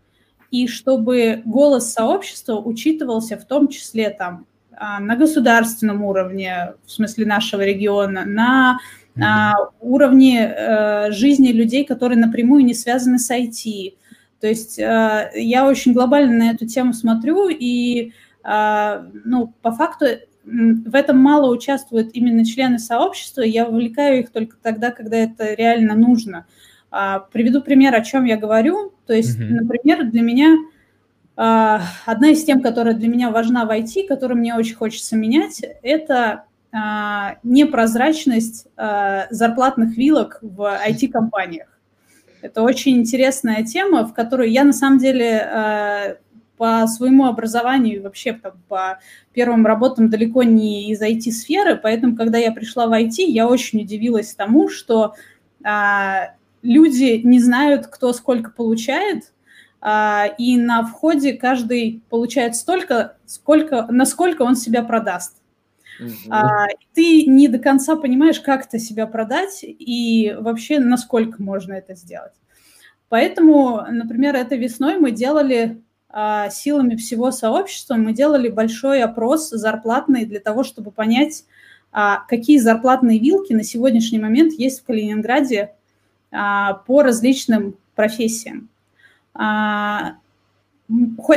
и 0.51 0.67
чтобы 0.67 1.41
голос 1.45 1.93
сообщества 1.93 2.57
учитывался 2.57 3.37
в 3.37 3.45
том 3.45 3.67
числе 3.67 4.09
там 4.09 4.45
а, 4.71 4.99
на 4.99 5.15
государственном 5.15 6.03
уровне, 6.03 6.73
в 6.85 6.91
смысле 6.91 7.25
нашего 7.25 7.61
региона, 7.61 8.23
на 8.25 8.79
на 9.19 9.55
уровне 9.81 10.47
э, 10.47 11.11
жизни 11.11 11.49
людей, 11.49 11.83
которые 11.83 12.17
напрямую 12.17 12.63
не 12.63 12.73
связаны 12.73 13.19
с 13.19 13.29
IT. 13.29 13.93
То 14.39 14.47
есть 14.47 14.79
э, 14.79 15.31
я 15.35 15.67
очень 15.67 15.93
глобально 15.93 16.37
на 16.37 16.51
эту 16.51 16.65
тему 16.65 16.93
смотрю, 16.93 17.49
и 17.49 18.13
э, 18.43 19.03
ну, 19.25 19.53
по 19.61 19.71
факту 19.71 20.05
в 20.45 20.95
этом 20.95 21.17
мало 21.17 21.51
участвуют 21.51 22.11
именно 22.13 22.45
члены 22.45 22.79
сообщества, 22.79 23.41
я 23.41 23.65
вовлекаю 23.65 24.21
их 24.21 24.31
только 24.31 24.55
тогда, 24.61 24.91
когда 24.91 25.17
это 25.17 25.53
реально 25.53 25.95
нужно. 25.95 26.37
А, 26.39 26.43
приведу 27.31 27.61
пример, 27.61 27.95
о 27.95 28.01
чем 28.01 28.25
я 28.25 28.37
говорю. 28.37 28.93
То 29.05 29.13
есть, 29.13 29.39
mm-hmm. 29.39 29.61
например, 29.61 30.05
для 30.05 30.21
меня 30.21 30.57
а, 31.41 31.81
одна 32.05 32.31
из 32.31 32.43
тем, 32.43 32.61
которая 32.61 32.93
для 32.93 33.07
меня 33.07 33.31
важна 33.31 33.65
в 33.65 33.71
IT, 33.71 34.07
которую 34.07 34.39
мне 34.39 34.55
очень 34.55 34.75
хочется 34.75 35.15
менять, 35.15 35.63
это 35.83 36.43
а, 36.73 37.37
непрозрачность 37.43 38.67
а, 38.75 39.27
зарплатных 39.29 39.95
вилок 39.95 40.39
в 40.41 40.61
IT-компаниях. 40.85 41.79
Это 42.41 42.61
очень 42.61 42.97
интересная 42.97 43.63
тема, 43.63 44.05
в 44.05 44.13
которую 44.13 44.51
я 44.51 44.65
на 44.65 44.73
самом 44.73 44.99
деле 44.99 45.39
а, 45.39 46.17
по 46.57 46.85
своему 46.87 47.25
образованию 47.25 47.95
и 47.95 47.99
вообще 47.99 48.33
там, 48.33 48.61
по 48.67 48.99
первым 49.31 49.65
работам 49.65 50.09
далеко 50.09 50.43
не 50.43 50.91
из 50.91 51.01
IT-сферы, 51.01 51.77
поэтому, 51.77 52.17
когда 52.17 52.37
я 52.37 52.51
пришла 52.51 52.87
в 52.87 52.91
IT, 52.91 53.23
я 53.23 53.47
очень 53.47 53.81
удивилась 53.81 54.35
тому, 54.35 54.67
что 54.67 55.15
а, 55.63 56.33
люди 56.61 57.21
не 57.23 57.39
знают, 57.39 57.87
кто 57.87 58.13
сколько 58.13 58.51
получает, 58.51 59.31
а, 59.81 60.25
и 60.37 60.57
на 60.57 60.83
входе 60.85 61.33
каждый 61.33 62.03
получает 62.09 62.55
столько, 62.55 63.17
сколько, 63.25 63.87
насколько 63.89 64.41
он 64.41 64.55
себя 64.55 64.83
продаст. 64.83 65.37
Угу. 65.99 66.33
Ты 66.93 67.25
не 67.25 67.47
до 67.49 67.59
конца 67.59 67.95
понимаешь, 67.95 68.39
как 68.39 68.65
это 68.65 68.79
себя 68.79 69.05
продать 69.05 69.59
и 69.63 70.35
вообще 70.39 70.79
насколько 70.79 71.41
можно 71.41 71.73
это 71.73 71.95
сделать. 71.95 72.33
Поэтому, 73.09 73.81
например, 73.89 74.35
этой 74.35 74.57
весной 74.57 74.97
мы 74.97 75.11
делали 75.11 75.81
а, 76.09 76.49
силами 76.49 76.95
всего 76.95 77.31
сообщества, 77.31 77.95
мы 77.95 78.13
делали 78.13 78.49
большой 78.49 79.01
опрос 79.01 79.49
зарплатный 79.49 80.25
для 80.25 80.39
того, 80.39 80.63
чтобы 80.63 80.91
понять, 80.91 81.45
какие 82.27 82.59
зарплатные 82.59 83.17
вилки 83.17 83.51
на 83.51 83.63
сегодняшний 83.63 84.19
момент 84.19 84.53
есть 84.53 84.81
в 84.81 84.83
Калининграде 84.83 85.73
по 86.31 87.01
различным 87.01 87.75
профессиям. 87.95 88.69
А, 89.33 90.15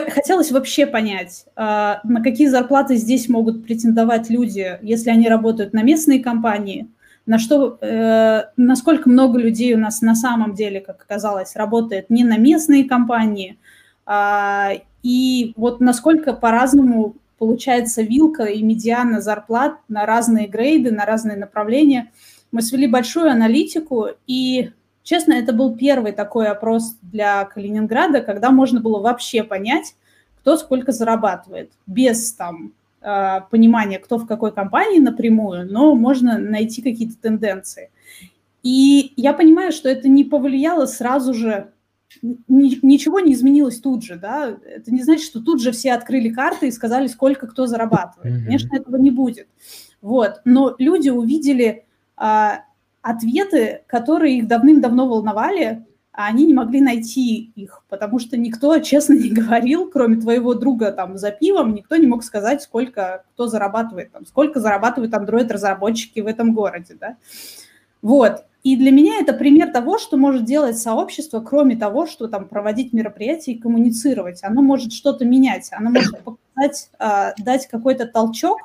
хотелось 0.08 0.50
вообще 0.50 0.86
понять, 0.86 1.46
а, 1.56 2.00
на 2.04 2.22
какие 2.22 2.46
зарплаты 2.46 2.96
здесь 2.96 3.28
могут 3.28 3.64
претендовать 3.64 4.30
люди, 4.30 4.78
если 4.82 5.10
они 5.10 5.28
работают 5.28 5.72
на 5.72 5.82
местные 5.82 6.20
компании, 6.20 6.88
на 7.26 7.38
что, 7.38 7.78
э, 7.80 8.44
насколько 8.56 9.08
много 9.08 9.38
людей 9.38 9.74
у 9.74 9.78
нас 9.78 10.02
на 10.02 10.16
самом 10.16 10.54
деле, 10.54 10.80
как 10.80 11.02
оказалось, 11.02 11.54
работает 11.54 12.10
не 12.10 12.24
на 12.24 12.36
местные 12.36 12.84
компании, 12.84 13.58
а, 14.04 14.72
и 15.02 15.52
вот 15.56 15.80
насколько 15.80 16.32
по-разному 16.32 17.14
получается 17.38 18.02
вилка 18.02 18.44
и 18.44 18.62
медиана 18.62 19.20
зарплат 19.20 19.74
на 19.88 20.06
разные 20.06 20.46
грейды, 20.46 20.92
на 20.92 21.04
разные 21.04 21.36
направления. 21.36 22.12
Мы 22.52 22.62
свели 22.62 22.86
большую 22.86 23.30
аналитику, 23.30 24.08
и 24.26 24.70
Честно, 25.02 25.32
это 25.32 25.52
был 25.52 25.76
первый 25.76 26.12
такой 26.12 26.46
опрос 26.46 26.96
для 27.02 27.44
Калининграда, 27.44 28.20
когда 28.20 28.50
можно 28.50 28.80
было 28.80 29.00
вообще 29.00 29.42
понять, 29.42 29.96
кто 30.40 30.56
сколько 30.56 30.92
зарабатывает, 30.92 31.72
без 31.86 32.32
там 32.32 32.72
э, 33.00 33.40
понимания, 33.50 33.98
кто 33.98 34.18
в 34.18 34.26
какой 34.26 34.52
компании 34.52 34.98
напрямую, 35.00 35.70
но 35.70 35.94
можно 35.94 36.38
найти 36.38 36.82
какие-то 36.82 37.16
тенденции. 37.20 37.90
И 38.62 39.12
я 39.16 39.32
понимаю, 39.32 39.72
что 39.72 39.88
это 39.88 40.08
не 40.08 40.24
повлияло 40.24 40.86
сразу 40.86 41.34
же, 41.34 41.72
ничего 42.20 43.18
не 43.20 43.32
изменилось 43.32 43.80
тут 43.80 44.04
же, 44.04 44.16
да, 44.16 44.56
это 44.64 44.92
не 44.92 45.02
значит, 45.02 45.24
что 45.24 45.40
тут 45.40 45.60
же 45.60 45.72
все 45.72 45.92
открыли 45.94 46.28
карты 46.28 46.68
и 46.68 46.72
сказали, 46.72 47.08
сколько 47.08 47.46
кто 47.48 47.66
зарабатывает. 47.66 48.34
Mm-hmm. 48.34 48.44
Конечно, 48.44 48.76
этого 48.76 48.96
не 48.96 49.10
будет. 49.10 49.48
Вот, 50.00 50.40
но 50.44 50.74
люди 50.78 51.08
увидели 51.08 51.84
а, 52.16 52.64
ответы, 53.02 53.82
которые 53.88 54.38
их 54.38 54.46
давным-давно 54.46 55.08
волновали, 55.08 55.84
а 56.12 56.26
они 56.26 56.44
не 56.46 56.54
могли 56.54 56.80
найти 56.80 57.52
их, 57.56 57.84
потому 57.88 58.18
что 58.18 58.36
никто 58.36 58.78
честно 58.80 59.14
не 59.14 59.28
говорил, 59.28 59.90
кроме 59.90 60.20
твоего 60.20 60.54
друга 60.54 60.92
там 60.92 61.18
за 61.18 61.30
пивом, 61.30 61.74
никто 61.74 61.96
не 61.96 62.06
мог 62.06 62.22
сказать, 62.22 62.62
сколько 62.62 63.24
кто 63.34 63.48
зарабатывает, 63.48 64.12
там, 64.12 64.24
сколько 64.24 64.60
зарабатывают 64.60 65.12
Android-разработчики 65.12 66.20
в 66.20 66.26
этом 66.26 66.54
городе, 66.54 66.96
да. 66.98 67.16
Вот. 68.00 68.44
И 68.62 68.76
для 68.76 68.92
меня 68.92 69.18
это 69.20 69.32
пример 69.32 69.72
того, 69.72 69.98
что 69.98 70.16
может 70.16 70.44
делать 70.44 70.78
сообщество, 70.78 71.40
кроме 71.40 71.74
того, 71.74 72.06
что 72.06 72.28
там 72.28 72.46
проводить 72.46 72.92
мероприятия 72.92 73.52
и 73.52 73.58
коммуницировать. 73.58 74.44
Оно 74.44 74.62
может 74.62 74.92
что-то 74.92 75.24
менять, 75.24 75.68
оно 75.72 75.90
может 75.90 76.16
показать, 76.24 76.90
а, 77.00 77.32
дать 77.38 77.66
какой-то 77.66 78.06
толчок 78.06 78.58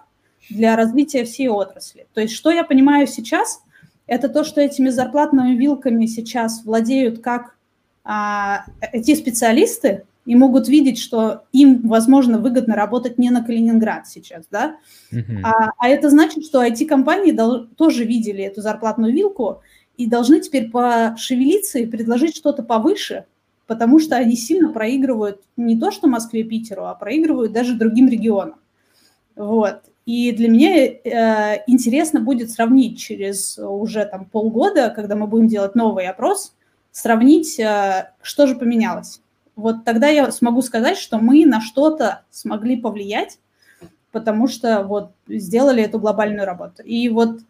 для 0.52 0.76
развития 0.76 1.24
всей 1.24 1.50
отрасли. 1.50 2.06
То 2.14 2.22
есть 2.22 2.36
что 2.36 2.52
я 2.52 2.64
понимаю 2.64 3.08
сейчас– 3.08 3.64
это 4.08 4.30
то, 4.30 4.44
что 4.44 4.62
этими 4.62 4.90
зарплатными 4.90 5.56
вилками 5.56 6.06
сейчас 6.06 6.64
владеют 6.64 7.20
как 7.20 7.56
а, 8.04 8.66
эти 8.94 9.14
специалисты 9.16 10.06
и 10.26 10.36
могут 10.36 10.68
видеть, 10.68 10.98
что 10.98 11.44
им, 11.52 11.88
возможно, 11.88 12.40
выгодно 12.40 12.76
работать 12.76 13.18
не 13.18 13.30
на 13.30 13.44
Калининград 13.44 14.08
сейчас, 14.08 14.46
да, 14.50 14.78
uh-huh. 15.12 15.42
а, 15.44 15.72
а 15.78 15.90
это 15.90 16.10
значит, 16.10 16.46
что 16.46 16.66
IT-компании 16.66 17.32
дол- 17.32 17.68
тоже 17.78 18.04
видели 18.04 18.44
эту 18.44 18.62
зарплатную 18.62 19.14
вилку 19.14 19.62
и 19.98 20.06
должны 20.06 20.40
теперь 20.42 20.70
пошевелиться 20.70 21.80
и 21.80 21.86
предложить 21.86 22.36
что-то 22.36 22.64
повыше, 22.64 23.26
потому 23.68 24.00
что 24.00 24.16
они 24.16 24.36
сильно 24.36 24.72
проигрывают 24.72 25.42
не 25.56 25.80
то 25.80 25.92
что 25.92 26.08
Москве, 26.08 26.44
Питеру, 26.44 26.86
а 26.86 26.96
проигрывают 26.96 27.52
даже 27.52 27.76
другим 27.76 28.08
регионам. 28.08 28.60
Вот. 29.36 29.82
И 30.08 30.32
для 30.32 30.48
меня 30.48 30.86
э, 30.88 31.64
интересно 31.68 32.22
будет 32.22 32.50
сравнить 32.50 32.98
через 32.98 33.60
уже 33.60 34.06
там 34.06 34.24
полгода, 34.24 34.90
когда 34.90 35.18
мы 35.18 35.28
будем 35.28 35.50
делать 35.50 35.76
новый 35.76 36.08
опрос, 36.08 36.56
сравнить, 36.94 37.60
э, 37.60 38.14
что 38.22 38.48
же 38.48 38.56
поменялось. 38.56 39.20
Вот 39.58 39.84
тогда 39.84 40.08
я 40.08 40.32
смогу 40.32 40.62
сказать, 40.62 40.98
что 40.98 41.18
мы 41.18 41.46
на 41.46 41.60
что-то 41.60 42.22
смогли 42.32 42.78
повлиять, 42.78 43.40
потому 44.14 44.48
что 44.48 44.84
вот 44.84 45.12
сделали 45.28 45.84
эту 45.84 46.00
глобальную 46.00 46.46
работу. 46.46 46.84
И 46.84 47.10
вот 47.10 47.42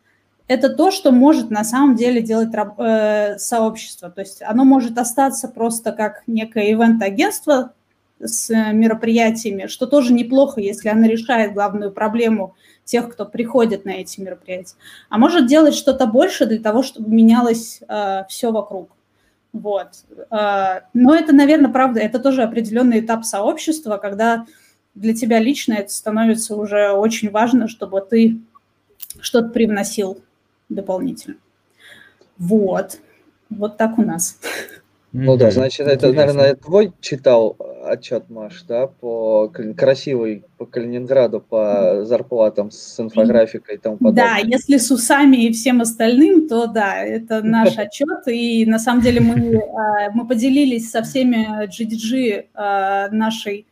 это 0.48 0.70
то, 0.70 0.90
что 0.90 1.12
может 1.12 1.52
на 1.52 1.64
самом 1.64 1.96
деле 1.96 2.24
делать 2.24 2.50
э, 2.56 3.38
сообщество. 3.38 4.10
То 4.10 4.22
есть 4.22 4.42
оно 4.42 4.66
может 4.66 4.98
остаться 4.98 5.48
просто 5.48 5.92
как 5.92 6.24
некое 6.26 6.74
ивент-агентство, 6.74 7.74
с 8.20 8.50
мероприятиями, 8.50 9.68
что 9.68 9.86
тоже 9.86 10.14
неплохо, 10.14 10.62
если 10.62 10.90
она 10.90 11.08
решает 11.08 11.54
главную 11.54 11.92
проблему 11.92 12.56
тех, 12.84 13.10
кто 13.10 13.26
приходит 13.26 13.86
на 13.86 13.92
эти 13.92 14.20
мероприятия, 14.20 14.76
а 15.10 15.18
может 15.18 15.48
делать 15.48 15.76
что-то 15.76 16.08
больше 16.08 16.46
для 16.46 16.60
того, 16.60 16.84
чтобы 16.84 17.10
менялось 17.10 17.82
э, 17.88 18.24
все 18.30 18.52
вокруг. 18.52 18.90
Вот. 19.54 19.90
Э, 20.32 20.82
но 20.94 21.16
это, 21.16 21.34
наверное, 21.34 21.72
правда, 21.72 22.00
это 22.00 22.20
тоже 22.20 22.44
определенный 22.44 23.02
этап 23.02 23.26
сообщества, 23.26 23.98
когда 23.98 24.46
для 24.96 25.14
тебя 25.14 25.40
лично 25.40 25.74
это 25.74 25.92
становится 25.92 26.56
уже 26.56 26.92
очень 26.92 27.30
важно, 27.30 27.68
чтобы 27.68 28.02
ты 28.02 28.40
что-то 29.20 29.50
привносил 29.50 30.22
дополнительно. 30.70 31.38
Вот. 32.38 33.00
Вот 33.50 33.78
так 33.78 33.98
у 33.98 34.02
нас. 34.02 34.40
Ну 35.14 35.38
да, 35.38 35.52
значит, 35.52 35.88
это, 35.88 36.12
наверное, 36.12 36.56
твой 36.56 36.94
читал 37.00 37.56
отчет, 37.90 38.30
Маш, 38.30 38.64
да, 38.64 38.88
по 38.88 39.50
красивой 39.78 40.44
по 40.58 40.66
Калининграду, 40.66 41.40
по 41.40 42.04
зарплатам 42.04 42.72
с 42.72 43.00
инфографикой 43.00 43.76
и 43.76 43.78
тому 43.78 43.98
подобное. 43.98 44.24
Да, 44.24 44.38
если 44.38 44.78
с 44.78 44.92
усами 44.92 45.38
и 45.38 45.54
всем 45.54 45.82
остальным, 45.82 46.48
то 46.48 46.68
да, 46.68 47.04
это 47.04 47.42
наш 47.44 47.78
отчет, 47.78 48.28
и 48.28 48.66
на 48.66 48.80
самом 48.80 49.02
деле 49.02 49.22
мы, 49.22 49.58
а, 49.58 50.12
мы 50.12 50.28
поделились 50.28 50.90
со 50.90 51.04
всеми 51.04 51.68
GDG 51.68 52.48
а, 52.54 53.10
нашей 53.10 53.66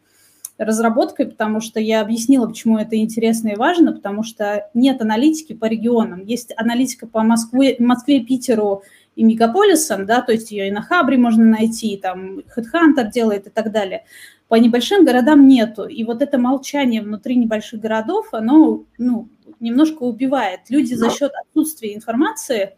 разработкой, 0.58 1.28
потому 1.28 1.60
что 1.60 1.80
я 1.80 2.02
объяснила, 2.02 2.48
почему 2.48 2.78
это 2.78 2.96
интересно 2.96 3.50
и 3.50 3.56
важно, 3.56 3.92
потому 3.92 4.24
что 4.24 4.70
нет 4.74 5.02
аналитики 5.02 5.54
по 5.54 5.66
регионам, 5.66 6.24
есть 6.24 6.54
аналитика 6.56 7.08
по 7.08 7.24
Москве, 7.24 7.76
Москве 7.80 8.22
Питеру 8.22 8.84
и 9.16 9.24
мегаполисам, 9.24 10.06
да, 10.06 10.22
то 10.22 10.32
есть 10.32 10.52
ее 10.52 10.68
и 10.68 10.72
на 10.72 10.82
Хабре 10.82 11.18
можно 11.18 11.44
найти, 11.44 11.98
там 11.98 12.40
HeadHunter 12.40 13.10
делает 13.10 13.48
и 13.48 13.50
так 13.50 13.72
далее. 13.72 14.06
По 14.48 14.56
небольшим 14.56 15.06
городам 15.06 15.48
нету. 15.48 15.86
И 15.86 16.04
вот 16.04 16.22
это 16.22 16.38
молчание 16.38 17.02
внутри 17.02 17.36
небольших 17.36 17.80
городов, 17.80 18.28
оно 18.32 18.84
ну, 18.98 19.30
немножко 19.60 20.04
убивает. 20.04 20.62
Люди 20.70 20.94
за 20.94 21.10
счет 21.10 21.32
отсутствия 21.34 21.96
информации 21.96 22.76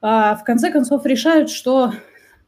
а, 0.00 0.34
в 0.34 0.44
конце 0.44 0.70
концов 0.70 1.06
решают, 1.06 1.50
что, 1.50 1.92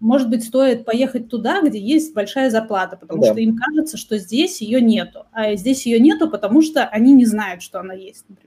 может 0.01 0.29
быть, 0.29 0.45
стоит 0.45 0.85
поехать 0.85 1.29
туда, 1.29 1.63
где 1.63 1.79
есть 1.79 2.13
большая 2.13 2.51
зарплата, 2.51 2.97
потому 2.97 3.23
да. 3.23 3.31
что 3.31 3.41
им 3.41 3.57
кажется, 3.57 3.97
что 3.97 4.19
здесь 4.19 4.61
ее 4.61 4.81
нету. 4.81 5.27
А 5.33 5.55
здесь 5.55 5.87
ее 5.87 6.01
нету, 6.01 6.29
потому 6.29 6.63
что 6.63 6.85
они 6.87 7.13
не 7.13 7.27
знают, 7.27 7.63
что 7.63 7.79
она 7.79 7.95
есть, 7.95 8.25
например. 8.29 8.44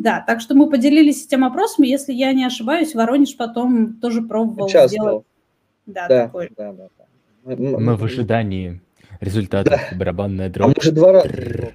Да, 0.00 0.24
так 0.26 0.40
что 0.40 0.54
мы 0.54 0.70
поделились 0.70 1.26
этим 1.26 1.44
опросом. 1.44 1.84
Если 1.84 2.14
я 2.14 2.32
не 2.32 2.46
ошибаюсь, 2.46 2.94
Воронеж 2.94 3.36
потом 3.36 4.00
тоже 4.00 4.22
пробовал 4.22 4.64
Участвовал. 4.64 5.08
сделать. 5.08 5.26
Да, 5.84 6.08
да, 6.08 6.24
такой. 6.24 6.50
Да, 6.56 6.72
да, 6.72 6.88
да. 6.96 7.04
Мы, 7.44 7.78
мы 7.78 7.96
в 7.96 8.04
ожидании 8.04 8.80
результатов 9.20 9.78
да. 9.90 9.96
барабанная 9.98 10.48
дробь. 10.48 10.68
А 10.68 10.72
мы 10.74 10.82
же 10.82 10.92
два 10.92 11.12
раза 11.12 11.72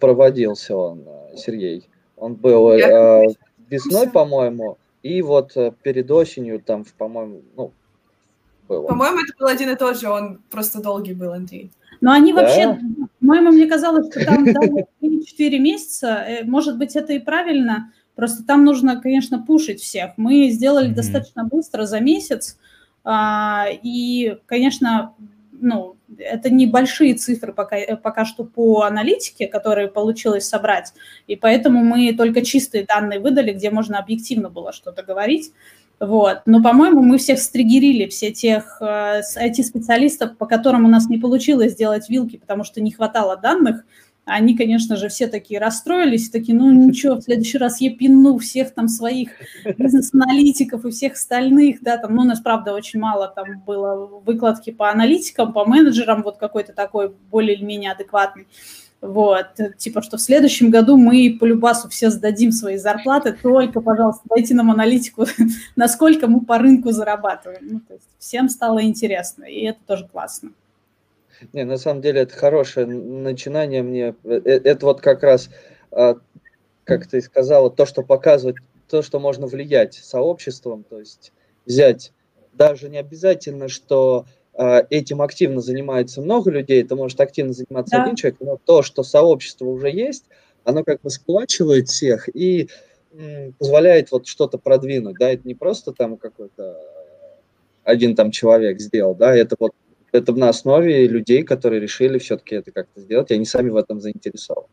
проводился 0.00 0.74
он, 0.74 1.04
Сергей. 1.36 1.86
Он 2.16 2.36
был 2.36 2.70
э, 2.70 3.26
весной, 3.68 4.08
по-моему, 4.08 4.78
и 5.02 5.20
вот 5.20 5.54
э, 5.58 5.72
перед 5.82 6.10
осенью 6.10 6.58
там, 6.58 6.86
по-моему, 6.96 7.42
ну, 7.54 7.70
было. 8.66 8.86
По-моему, 8.86 9.18
это 9.18 9.34
был 9.38 9.46
один 9.46 9.68
и 9.68 9.76
тот 9.76 10.00
же, 10.00 10.08
он 10.08 10.40
просто 10.50 10.80
долгий 10.80 11.12
был, 11.12 11.34
Андрей. 11.34 11.70
Но 12.00 12.12
они 12.12 12.32
да? 12.32 12.40
вообще, 12.40 12.78
по-моему, 13.30 13.52
мне 13.52 13.66
казалось, 13.66 14.10
что 14.10 14.24
там 14.24 14.44
4 15.24 15.58
месяца, 15.60 16.06
э, 16.26 16.44
может 16.44 16.78
быть, 16.78 16.96
это 16.96 17.12
и 17.12 17.20
правильно, 17.20 17.92
просто 18.16 18.44
там 18.44 18.64
нужно, 18.64 19.00
конечно, 19.00 19.40
пушить 19.40 19.80
всех. 19.80 20.14
Мы 20.16 20.50
сделали 20.50 20.90
mm-hmm. 20.90 20.94
достаточно 20.94 21.44
быстро, 21.44 21.86
за 21.86 22.00
месяц, 22.00 22.58
а, 23.04 23.66
и, 23.70 24.36
конечно, 24.46 25.14
ну, 25.52 25.94
это 26.18 26.52
небольшие 26.52 27.14
цифры 27.14 27.52
пока, 27.52 27.76
э, 27.76 27.96
пока 27.96 28.24
что 28.24 28.42
по 28.42 28.82
аналитике, 28.82 29.46
которые 29.46 29.86
получилось 29.86 30.48
собрать, 30.48 30.92
и 31.28 31.36
поэтому 31.36 31.84
мы 31.84 32.12
только 32.14 32.42
чистые 32.42 32.84
данные 32.84 33.20
выдали, 33.20 33.52
где 33.52 33.70
можно 33.70 34.00
объективно 34.00 34.50
было 34.50 34.72
что-то 34.72 35.04
говорить. 35.04 35.52
Вот. 36.00 36.40
Но, 36.46 36.62
по-моему, 36.62 37.02
мы 37.02 37.18
всех 37.18 37.38
стригерили, 37.38 38.08
все 38.08 38.32
тех 38.32 38.78
э, 38.80 39.20
IT-специалистов, 39.20 40.38
по 40.38 40.46
которым 40.46 40.86
у 40.86 40.88
нас 40.88 41.10
не 41.10 41.18
получилось 41.18 41.72
сделать 41.72 42.08
вилки, 42.08 42.38
потому 42.38 42.64
что 42.64 42.80
не 42.80 42.90
хватало 42.90 43.36
данных. 43.36 43.84
Они, 44.24 44.56
конечно 44.56 44.96
же, 44.96 45.08
все 45.08 45.26
такие 45.26 45.60
расстроились, 45.60 46.30
такие, 46.30 46.56
ну 46.56 46.70
ничего, 46.88 47.16
в 47.16 47.22
следующий 47.22 47.58
раз 47.58 47.82
я 47.82 47.94
пину 47.94 48.38
всех 48.38 48.72
там 48.72 48.88
своих 48.88 49.30
бизнес-аналитиков 49.76 50.86
и 50.86 50.90
всех 50.90 51.12
остальных, 51.14 51.82
да, 51.82 51.98
там, 51.98 52.14
ну, 52.14 52.22
у 52.22 52.24
нас, 52.24 52.40
правда, 52.40 52.72
очень 52.72 52.98
мало 52.98 53.28
там 53.28 53.60
было 53.66 54.06
выкладки 54.24 54.70
по 54.70 54.90
аналитикам, 54.90 55.52
по 55.52 55.66
менеджерам, 55.66 56.22
вот 56.22 56.38
какой-то 56.38 56.72
такой 56.72 57.14
более 57.30 57.56
или 57.56 57.64
менее 57.64 57.92
адекватный. 57.92 58.46
Вот, 59.00 59.46
типа, 59.78 60.02
что 60.02 60.18
в 60.18 60.20
следующем 60.20 60.70
году 60.70 60.98
мы 60.98 61.38
по 61.40 61.46
любасу 61.46 61.88
все 61.88 62.10
сдадим 62.10 62.52
свои 62.52 62.76
зарплаты, 62.76 63.32
только, 63.32 63.80
пожалуйста, 63.80 64.22
дайте 64.28 64.54
нам 64.54 64.70
аналитику, 64.70 65.24
насколько 65.76 66.26
мы 66.26 66.44
по 66.44 66.58
рынку 66.58 66.92
зарабатываем. 66.92 67.60
Ну, 67.62 67.80
то 67.80 67.94
есть 67.94 68.08
всем 68.18 68.50
стало 68.50 68.82
интересно, 68.84 69.44
и 69.44 69.64
это 69.64 69.78
тоже 69.86 70.06
классно. 70.06 70.52
Не, 71.54 71.64
на 71.64 71.78
самом 71.78 72.02
деле 72.02 72.20
это 72.20 72.34
хорошее 72.34 72.86
начинание 72.86 73.82
мне. 73.82 74.14
Э, 74.24 74.40
э, 74.44 74.60
это 74.64 74.84
вот 74.84 75.00
как 75.00 75.22
раз, 75.22 75.48
а, 75.90 76.16
как 76.84 77.06
ты 77.06 77.22
сказала, 77.22 77.70
то, 77.70 77.86
что 77.86 78.02
показывает, 78.02 78.56
то, 78.88 79.00
что 79.00 79.18
можно 79.18 79.46
влиять 79.46 79.94
сообществом, 79.94 80.84
то 80.84 80.98
есть 80.98 81.32
взять 81.64 82.12
даже 82.52 82.90
не 82.90 82.98
обязательно, 82.98 83.68
что 83.68 84.26
этим 84.54 85.22
активно 85.22 85.60
занимается 85.60 86.20
много 86.20 86.50
людей, 86.50 86.82
это 86.82 86.96
может 86.96 87.20
активно 87.20 87.52
заниматься 87.52 87.96
да. 87.96 88.02
один 88.02 88.16
человек, 88.16 88.40
но 88.40 88.58
то, 88.62 88.82
что 88.82 89.02
сообщество 89.02 89.66
уже 89.66 89.90
есть, 89.90 90.24
оно 90.64 90.84
как 90.84 91.00
бы 91.00 91.10
сплачивает 91.10 91.88
всех 91.88 92.28
и 92.34 92.68
позволяет 93.58 94.10
вот 94.12 94.26
что-то 94.26 94.58
продвинуть, 94.58 95.16
да, 95.18 95.30
это 95.30 95.46
не 95.46 95.54
просто 95.54 95.92
там 95.92 96.16
какой-то 96.16 96.76
один 97.84 98.14
там 98.14 98.30
человек 98.30 98.80
сделал, 98.80 99.14
да, 99.14 99.34
это 99.34 99.56
вот 99.58 99.72
это 100.12 100.32
на 100.32 100.48
основе 100.48 101.06
людей, 101.06 101.42
которые 101.42 101.80
решили 101.80 102.18
все-таки 102.18 102.56
это 102.56 102.72
как-то 102.72 103.00
сделать, 103.00 103.30
и 103.30 103.34
они 103.34 103.44
сами 103.44 103.70
в 103.70 103.76
этом 103.76 104.00
заинтересованы. 104.00 104.68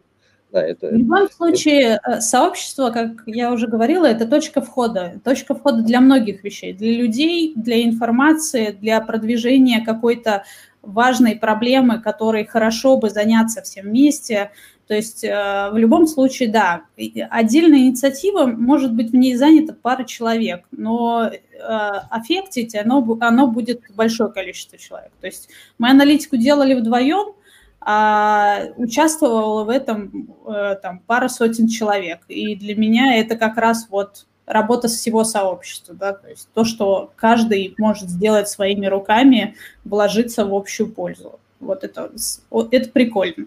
Да, 0.52 0.62
это, 0.62 0.88
в 0.88 0.93
любом 0.93 1.30
случае, 1.30 2.00
это... 2.04 2.22
сообщество, 2.22 2.89
как 2.91 3.24
я 3.26 3.52
уже 3.52 3.68
говорила, 3.68 4.06
это 4.06 4.26
точка 4.26 4.62
входа. 4.62 5.20
Точка 5.24 5.56
входа 5.56 5.82
для 5.82 6.00
многих 6.00 6.43
вещей. 6.43 6.74
Для 6.74 6.93
людей, 6.93 7.54
для 7.56 7.84
информации, 7.84 8.72
для 8.72 9.02
продвижения 9.02 9.84
какой-то 9.84 10.45
важной 10.82 11.36
проблемы, 11.36 12.02
которой 12.02 12.45
хорошо 12.45 12.98
бы 12.98 13.10
заняться 13.10 13.62
всем 13.62 13.88
вместе. 13.88 14.52
То 14.88 14.93
есть 14.95 15.22
э, 15.26 15.70
в 15.74 15.78
любом 15.78 16.08
случае, 16.08 16.48
да, 16.48 16.84
отдельная 17.30 17.80
инициатива, 17.80 18.45
может 18.45 18.93
быть, 18.93 19.12
в 19.12 19.16
ней 19.16 19.36
занята 19.36 19.74
пара 19.74 20.06
человек, 20.06 20.64
но 20.72 21.30
э, 21.30 21.60
аффектить 21.60 22.74
оно, 22.74 23.06
оно 23.20 23.48
будет 23.48 23.82
большое 23.95 24.32
количество 24.32 24.78
человек. 24.78 25.12
То 25.20 25.28
есть 25.28 25.50
мы 25.78 25.89
аналитику 25.89 26.38
делали 26.38 26.74
вдвоем, 26.74 27.34
а 27.80 28.63
участвовало 28.75 29.63
в 29.63 29.69
этом 29.69 30.36
э, 30.47 30.75
там, 30.82 30.99
пара 30.99 31.28
сотен 31.28 31.67
человек. 31.67 32.21
И 32.28 32.55
для 32.55 32.75
меня 32.75 33.17
это 33.17 33.38
как 33.38 33.57
раз 33.57 33.88
вот 33.89 34.25
работа 34.45 34.88
всего 34.88 35.23
сообщества, 35.23 35.93
да, 35.93 36.13
то 36.13 36.30
есть 36.30 36.49
то, 36.53 36.63
что 36.63 37.11
каждый 37.15 37.75
может 37.78 38.09
сделать 38.09 38.47
своими 38.47 38.86
руками, 38.86 39.55
вложиться 39.84 40.45
в 40.45 40.53
общую 40.53 40.89
пользу. 40.89 41.39
Вот 41.59 41.84
это, 41.84 42.11
вот 42.49 42.73
это 42.73 42.89
прикольно. 42.89 43.45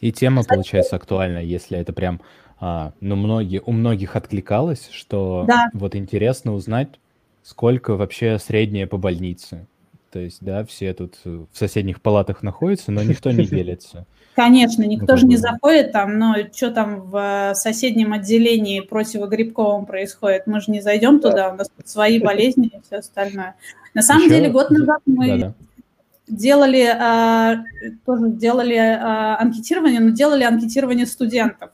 И 0.00 0.10
тема 0.10 0.42
получается 0.44 0.96
актуальна, 0.96 1.38
если 1.38 1.78
это 1.78 1.92
прям, 1.92 2.20
а, 2.58 2.92
ну, 3.00 3.16
многие, 3.16 3.62
у 3.64 3.72
многих 3.72 4.16
откликалось, 4.16 4.88
что 4.90 5.44
да. 5.46 5.68
вот 5.74 5.94
интересно 5.94 6.54
узнать, 6.54 6.88
сколько 7.42 7.96
вообще 7.96 8.38
среднее 8.38 8.86
по 8.86 8.96
больнице. 8.96 9.66
То 10.12 10.18
есть, 10.18 10.38
да, 10.42 10.62
все 10.64 10.92
тут 10.92 11.14
в 11.24 11.48
соседних 11.52 12.02
палатах 12.02 12.42
находятся, 12.42 12.92
но 12.92 13.02
никто 13.02 13.30
не 13.32 13.46
делится. 13.46 14.06
Конечно, 14.34 14.82
никто 14.82 15.12
ну, 15.12 15.16
же 15.16 15.26
не 15.26 15.36
заходит 15.36 15.92
там, 15.92 16.18
но 16.18 16.34
что 16.54 16.70
там 16.70 17.10
в 17.10 17.52
соседнем 17.54 18.12
отделении 18.12 18.80
противогрибковом 18.80 19.86
происходит, 19.86 20.46
мы 20.46 20.60
же 20.60 20.70
не 20.70 20.80
зайдем 20.80 21.18
да. 21.18 21.30
туда, 21.30 21.52
у 21.52 21.56
нас 21.56 21.70
свои 21.84 22.18
болезни 22.22 22.68
и 22.68 22.80
все 22.86 22.96
остальное. 22.96 23.56
На 23.94 24.02
самом 24.02 24.24
Еще... 24.24 24.36
деле, 24.36 24.50
год 24.50 24.70
назад 24.70 25.00
мы 25.06 25.26
да, 25.26 25.36
да. 25.36 25.54
делали, 26.28 26.84
а, 26.84 27.64
тоже 28.04 28.30
делали 28.30 28.76
а, 28.76 29.38
анкетирование, 29.38 30.00
но 30.00 30.10
делали 30.10 30.44
анкетирование 30.44 31.06
студентов. 31.06 31.70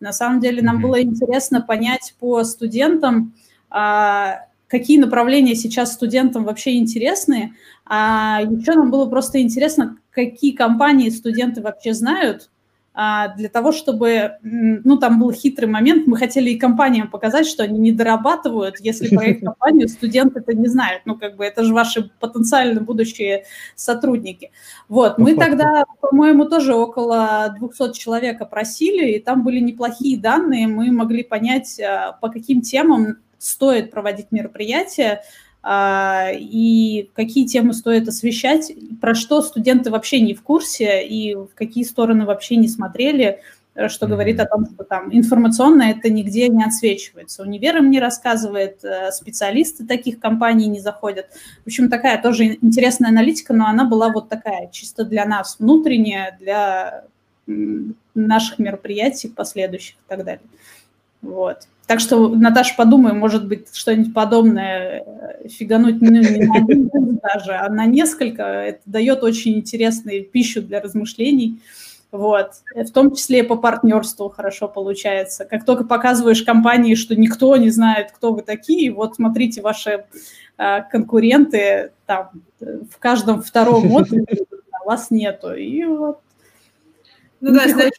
На 0.00 0.12
самом 0.12 0.40
деле 0.40 0.62
нам 0.62 0.78
mm-hmm. 0.78 0.82
было 0.82 1.02
интересно 1.02 1.60
понять 1.60 2.14
по 2.18 2.44
студентам, 2.44 3.34
а, 3.70 4.46
какие 4.68 4.98
направления 4.98 5.54
сейчас 5.54 5.94
студентам 5.94 6.44
вообще 6.44 6.76
интересны, 6.76 7.54
а 7.84 8.40
еще 8.42 8.74
нам 8.74 8.90
было 8.90 9.06
просто 9.06 9.40
интересно, 9.40 9.98
какие 10.10 10.52
компании 10.52 11.08
студенты 11.08 11.62
вообще 11.62 11.94
знают, 11.94 12.50
а, 13.00 13.28
для 13.36 13.48
того, 13.48 13.70
чтобы, 13.70 14.38
ну, 14.42 14.96
там 14.96 15.20
был 15.20 15.30
хитрый 15.30 15.68
момент, 15.68 16.08
мы 16.08 16.16
хотели 16.16 16.50
и 16.50 16.58
компаниям 16.58 17.08
показать, 17.08 17.46
что 17.46 17.62
они 17.62 17.78
не 17.78 17.92
дорабатывают, 17.92 18.80
если 18.80 19.14
про 19.14 19.24
их 19.26 19.40
компанию 19.44 19.88
студенты 19.88 20.40
это 20.40 20.52
не 20.52 20.66
знают, 20.66 21.02
ну, 21.04 21.14
как 21.14 21.36
бы 21.36 21.44
это 21.44 21.62
же 21.62 21.72
ваши 21.72 22.10
потенциально 22.18 22.80
будущие 22.80 23.44
сотрудники. 23.76 24.50
Вот, 24.88 25.16
мы 25.16 25.36
тогда, 25.36 25.84
по-моему, 26.00 26.46
тоже 26.46 26.74
около 26.74 27.54
200 27.60 27.96
человек 27.96 28.40
опросили, 28.40 29.12
и 29.12 29.20
там 29.20 29.44
были 29.44 29.60
неплохие 29.60 30.18
данные, 30.18 30.66
мы 30.66 30.90
могли 30.90 31.22
понять, 31.22 31.78
а, 31.78 32.18
по 32.20 32.28
каким 32.30 32.62
темам 32.62 33.18
стоит 33.38 33.90
проводить 33.90 34.32
мероприятия, 34.32 35.22
а, 35.62 36.28
и 36.32 37.10
какие 37.14 37.46
темы 37.46 37.74
стоит 37.74 38.08
освещать, 38.08 38.72
про 39.00 39.14
что 39.14 39.42
студенты 39.42 39.90
вообще 39.90 40.20
не 40.20 40.34
в 40.34 40.42
курсе 40.42 41.06
и 41.06 41.34
в 41.34 41.48
какие 41.54 41.84
стороны 41.84 42.24
вообще 42.24 42.56
не 42.56 42.68
смотрели, 42.68 43.40
что 43.88 44.06
mm-hmm. 44.06 44.08
говорит 44.08 44.40
о 44.40 44.46
том, 44.46 44.66
что 44.66 44.84
там 44.84 45.14
информационно 45.14 45.82
это 45.82 46.10
нигде 46.10 46.48
не 46.48 46.64
отсвечивается. 46.64 47.42
Универ 47.42 47.76
им 47.76 47.90
не 47.90 48.00
рассказывает, 48.00 48.82
э, 48.84 49.12
специалисты 49.12 49.86
таких 49.86 50.18
компаний 50.18 50.66
не 50.66 50.80
заходят. 50.80 51.26
В 51.64 51.66
общем, 51.68 51.88
такая 51.88 52.20
тоже 52.20 52.58
интересная 52.60 53.10
аналитика, 53.10 53.52
но 53.52 53.66
она 53.66 53.84
была 53.84 54.10
вот 54.10 54.28
такая, 54.28 54.68
чисто 54.72 55.04
для 55.04 55.24
нас, 55.24 55.56
внутренняя, 55.58 56.36
для 56.40 57.04
наших 58.14 58.58
мероприятий 58.58 59.28
последующих 59.28 59.94
и 59.94 60.08
так 60.08 60.24
далее. 60.24 60.42
Вот. 61.22 61.68
Так 61.88 62.00
что, 62.00 62.28
Наташа, 62.28 62.74
подумай, 62.76 63.14
может 63.14 63.48
быть, 63.48 63.74
что-нибудь 63.74 64.12
подобное 64.12 65.04
э, 65.06 65.48
фигануть 65.48 66.02
ну, 66.02 66.10
не 66.10 66.44
на 66.44 66.56
один 66.56 66.90
даже, 67.22 67.54
а 67.54 67.70
на 67.70 67.86
несколько. 67.86 68.42
Это 68.42 68.80
дает 68.84 69.22
очень 69.22 69.54
интересную 69.54 70.22
пищу 70.22 70.60
для 70.60 70.82
размышлений. 70.82 71.62
Вот. 72.12 72.50
В 72.74 72.90
том 72.90 73.14
числе 73.14 73.38
и 73.38 73.42
по 73.42 73.56
партнерству 73.56 74.28
хорошо 74.28 74.68
получается. 74.68 75.46
Как 75.46 75.64
только 75.64 75.84
показываешь 75.84 76.42
компании, 76.42 76.94
что 76.94 77.16
никто 77.16 77.56
не 77.56 77.70
знает, 77.70 78.12
кто 78.12 78.34
вы 78.34 78.42
такие, 78.42 78.92
вот 78.92 79.14
смотрите, 79.14 79.62
ваши 79.62 80.04
э, 80.58 80.82
конкуренты 80.90 81.92
там 82.04 82.32
в 82.60 82.98
каждом 82.98 83.40
втором 83.40 83.96
а 83.96 84.84
вас 84.84 85.10
нету. 85.10 85.54
И 85.54 85.82
вот. 85.86 86.20
Ну 87.40 87.54
да, 87.54 87.66
знаешь, 87.66 87.92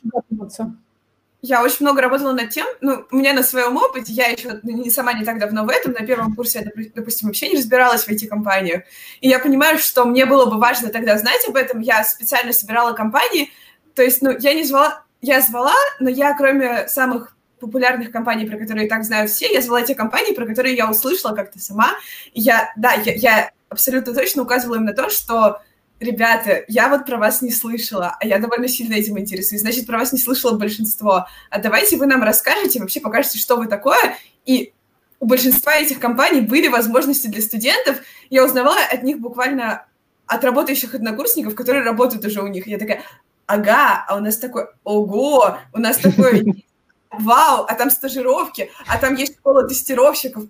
я 1.41 1.63
очень 1.63 1.77
много 1.81 2.01
работала 2.01 2.33
над 2.33 2.49
тем, 2.49 2.67
ну, 2.81 3.05
у 3.11 3.15
меня 3.15 3.33
на 3.33 3.43
своем 3.43 3.77
опыте, 3.77 4.11
я 4.11 4.27
еще 4.27 4.59
не, 4.63 4.89
сама 4.89 5.13
не 5.13 5.23
так 5.23 5.39
давно 5.39 5.63
в 5.63 5.69
этом, 5.69 5.93
на 5.93 6.05
первом 6.05 6.35
курсе 6.35 6.71
я, 6.75 6.83
допустим, 6.95 7.29
вообще 7.29 7.49
не 7.49 7.57
разбиралась 7.57 8.03
в 8.03 8.09
IT-компаниях, 8.09 8.83
и 9.21 9.29
я 9.29 9.39
понимаю, 9.39 9.77
что 9.77 10.05
мне 10.05 10.25
было 10.25 10.45
бы 10.45 10.59
важно 10.59 10.89
тогда 10.89 11.17
знать 11.17 11.47
об 11.47 11.55
этом, 11.55 11.79
я 11.79 12.03
специально 12.03 12.51
собирала 12.51 12.93
компании, 12.93 13.51
то 13.95 14.03
есть, 14.03 14.21
ну, 14.21 14.35
я 14.37 14.53
не 14.53 14.63
звала, 14.63 15.03
я 15.21 15.41
звала, 15.41 15.75
но 15.99 16.09
я, 16.09 16.33
кроме 16.33 16.87
самых 16.87 17.35
популярных 17.59 18.11
компаний, 18.11 18.45
про 18.45 18.57
которые 18.57 18.87
так 18.87 19.03
знают 19.03 19.31
все, 19.31 19.51
я 19.51 19.61
звала 19.61 19.81
те 19.81 19.95
компании, 19.95 20.33
про 20.33 20.45
которые 20.45 20.75
я 20.75 20.89
услышала 20.89 21.33
как-то 21.35 21.59
сама, 21.59 21.91
и 22.33 22.41
я, 22.41 22.71
да, 22.75 22.93
я, 22.93 23.13
я 23.13 23.51
абсолютно 23.69 24.13
точно 24.13 24.43
указывала 24.43 24.75
им 24.75 24.85
на 24.85 24.93
то, 24.93 25.09
что 25.09 25.61
ребята, 25.99 26.63
я 26.67 26.89
вот 26.89 27.05
про 27.05 27.17
вас 27.17 27.41
не 27.41 27.51
слышала, 27.51 28.15
а 28.19 28.25
я 28.25 28.39
довольно 28.39 28.67
сильно 28.67 28.93
этим 28.93 29.19
интересуюсь, 29.19 29.61
значит, 29.61 29.85
про 29.85 29.97
вас 29.97 30.13
не 30.13 30.19
слышало 30.19 30.57
большинство. 30.57 31.27
А 31.49 31.59
давайте 31.59 31.97
вы 31.97 32.05
нам 32.05 32.23
расскажете, 32.23 32.79
вообще 32.79 32.99
покажете, 32.99 33.37
что 33.37 33.57
вы 33.57 33.67
такое, 33.67 34.17
и 34.45 34.73
у 35.19 35.25
большинства 35.25 35.75
этих 35.75 35.99
компаний 35.99 36.41
были 36.41 36.67
возможности 36.67 37.27
для 37.27 37.41
студентов. 37.41 37.97
Я 38.29 38.45
узнавала 38.45 38.79
от 38.91 39.03
них 39.03 39.19
буквально 39.19 39.85
от 40.25 40.43
работающих 40.43 40.93
однокурсников, 40.95 41.55
которые 41.55 41.83
работают 41.83 42.23
уже 42.23 42.41
у 42.41 42.47
них. 42.47 42.67
Я 42.67 42.77
такая, 42.77 43.03
ага, 43.45 44.05
а 44.07 44.15
у 44.15 44.19
нас 44.19 44.37
такой, 44.37 44.67
ого, 44.83 45.57
у 45.73 45.79
нас 45.79 45.97
такой, 45.97 46.65
вау, 47.11 47.65
а 47.67 47.73
там 47.73 47.89
стажировки, 47.89 48.71
а 48.87 48.97
там 48.97 49.15
есть 49.15 49.37
школа 49.37 49.67
тестировщиков. 49.67 50.45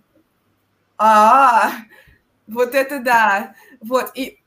А, 0.98 1.72
вот 2.46 2.76
это 2.76 3.00
да. 3.00 3.56
Вот, 3.80 4.12
и 4.16 4.39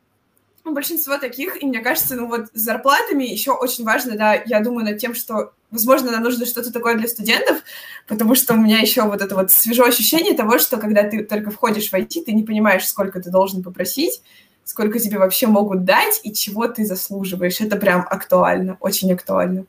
большинство 0.65 1.19
таких, 1.19 1.61
и 1.63 1.67
мне 1.67 1.81
кажется, 1.81 2.15
ну 2.15 2.29
вот 2.29 2.47
с 2.55 2.61
зарплатами 2.61 3.25
еще 3.25 3.53
очень 3.53 3.85
важно, 3.85 4.17
да, 4.17 4.35
я 4.47 4.61
думаю 4.61 4.85
над 4.85 4.99
тем, 4.99 5.15
что, 5.15 5.53
возможно, 5.71 6.13
нам 6.13 6.23
нужно 6.23 6.47
что-то 6.47 6.73
такое 6.73 6.95
для 6.95 7.09
студентов, 7.09 7.59
потому 8.07 8.35
что 8.35 8.55
у 8.55 8.57
меня 8.57 8.79
еще 8.79 9.03
вот 9.03 9.21
это 9.21 9.35
вот 9.35 9.51
свежее 9.51 9.89
ощущение 9.89 10.35
того, 10.35 10.59
что 10.59 10.77
когда 10.77 11.03
ты 11.03 11.25
только 11.25 11.51
входишь 11.51 11.91
в 11.91 11.95
IT, 11.95 12.25
ты 12.25 12.33
не 12.33 12.45
понимаешь, 12.45 12.87
сколько 12.87 13.21
ты 13.21 13.31
должен 13.31 13.63
попросить, 13.63 14.23
сколько 14.65 14.99
тебе 14.99 15.19
вообще 15.19 15.49
могут 15.49 15.85
дать 15.85 16.21
и 16.23 16.33
чего 16.33 16.69
ты 16.69 16.85
заслуживаешь. 16.85 17.61
Это 17.61 17.77
прям 17.77 18.07
актуально, 18.09 18.77
очень 18.81 19.13
актуально. 19.13 19.65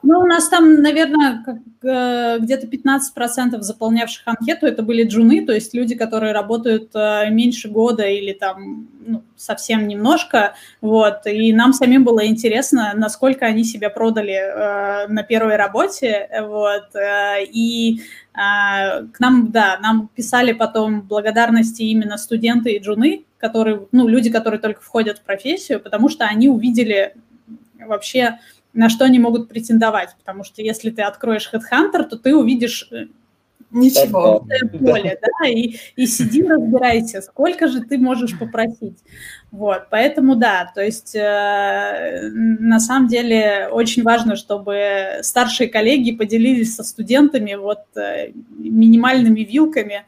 Ну, 0.00 0.20
у 0.20 0.26
нас 0.26 0.48
там, 0.48 0.80
наверное, 0.80 1.44
э, 1.82 2.38
где-то 2.38 2.68
15% 2.68 3.60
заполнявших 3.62 4.22
анкету 4.26 4.66
это 4.66 4.82
были 4.82 5.02
джуны, 5.02 5.44
то 5.44 5.52
есть 5.52 5.74
люди, 5.74 5.96
которые 5.96 6.32
работают 6.32 6.90
э, 6.94 7.28
меньше 7.30 7.68
года 7.68 8.04
или 8.04 8.32
там 8.32 8.86
ну, 9.04 9.24
совсем 9.36 9.88
немножко, 9.88 10.54
вот, 10.80 11.26
и 11.26 11.52
нам 11.52 11.72
самим 11.72 12.04
было 12.04 12.24
интересно, 12.28 12.92
насколько 12.94 13.46
они 13.46 13.64
себя 13.64 13.90
продали 13.90 14.34
э, 14.34 15.08
на 15.08 15.24
первой 15.24 15.56
работе, 15.56 16.28
вот, 16.42 16.90
и 17.52 18.00
к 18.32 19.18
нам, 19.18 19.50
да, 19.50 19.80
нам 19.82 20.08
писали 20.14 20.52
потом 20.52 21.02
благодарности 21.02 21.82
именно 21.82 22.16
студенты 22.16 22.70
и 22.70 22.78
джуны, 22.78 23.24
которые, 23.36 23.88
ну, 23.90 24.06
люди, 24.06 24.30
которые 24.30 24.60
только 24.60 24.80
входят 24.80 25.18
в 25.18 25.22
профессию, 25.22 25.80
потому 25.80 26.08
что 26.08 26.24
они 26.24 26.48
увидели 26.48 27.16
вообще 27.80 28.38
на 28.72 28.88
что 28.88 29.04
они 29.04 29.18
могут 29.18 29.48
претендовать, 29.48 30.14
потому 30.18 30.44
что 30.44 30.62
если 30.62 30.90
ты 30.90 31.02
откроешь 31.02 31.50
HeadHunter, 31.52 32.04
то 32.04 32.16
ты 32.16 32.34
увидишь 32.34 32.88
э, 32.92 33.06
ничего, 33.70 34.46
поле, 34.78 35.18
да, 35.20 35.48
и, 35.48 35.76
и 35.96 36.06
сиди, 36.06 36.42
разбирайся, 36.42 37.22
сколько 37.22 37.68
же 37.68 37.82
ты 37.82 37.98
можешь 37.98 38.38
попросить. 38.38 38.98
Вот, 39.50 39.86
поэтому 39.90 40.36
да, 40.36 40.70
то 40.74 40.82
есть 40.82 41.14
э, 41.14 42.28
на 42.32 42.80
самом 42.80 43.08
деле 43.08 43.68
очень 43.70 44.02
важно, 44.02 44.36
чтобы 44.36 45.20
старшие 45.22 45.68
коллеги 45.68 46.12
поделились 46.12 46.74
со 46.74 46.84
студентами 46.84 47.54
вот 47.54 47.80
э, 47.96 48.32
минимальными 48.58 49.40
вилками, 49.40 50.04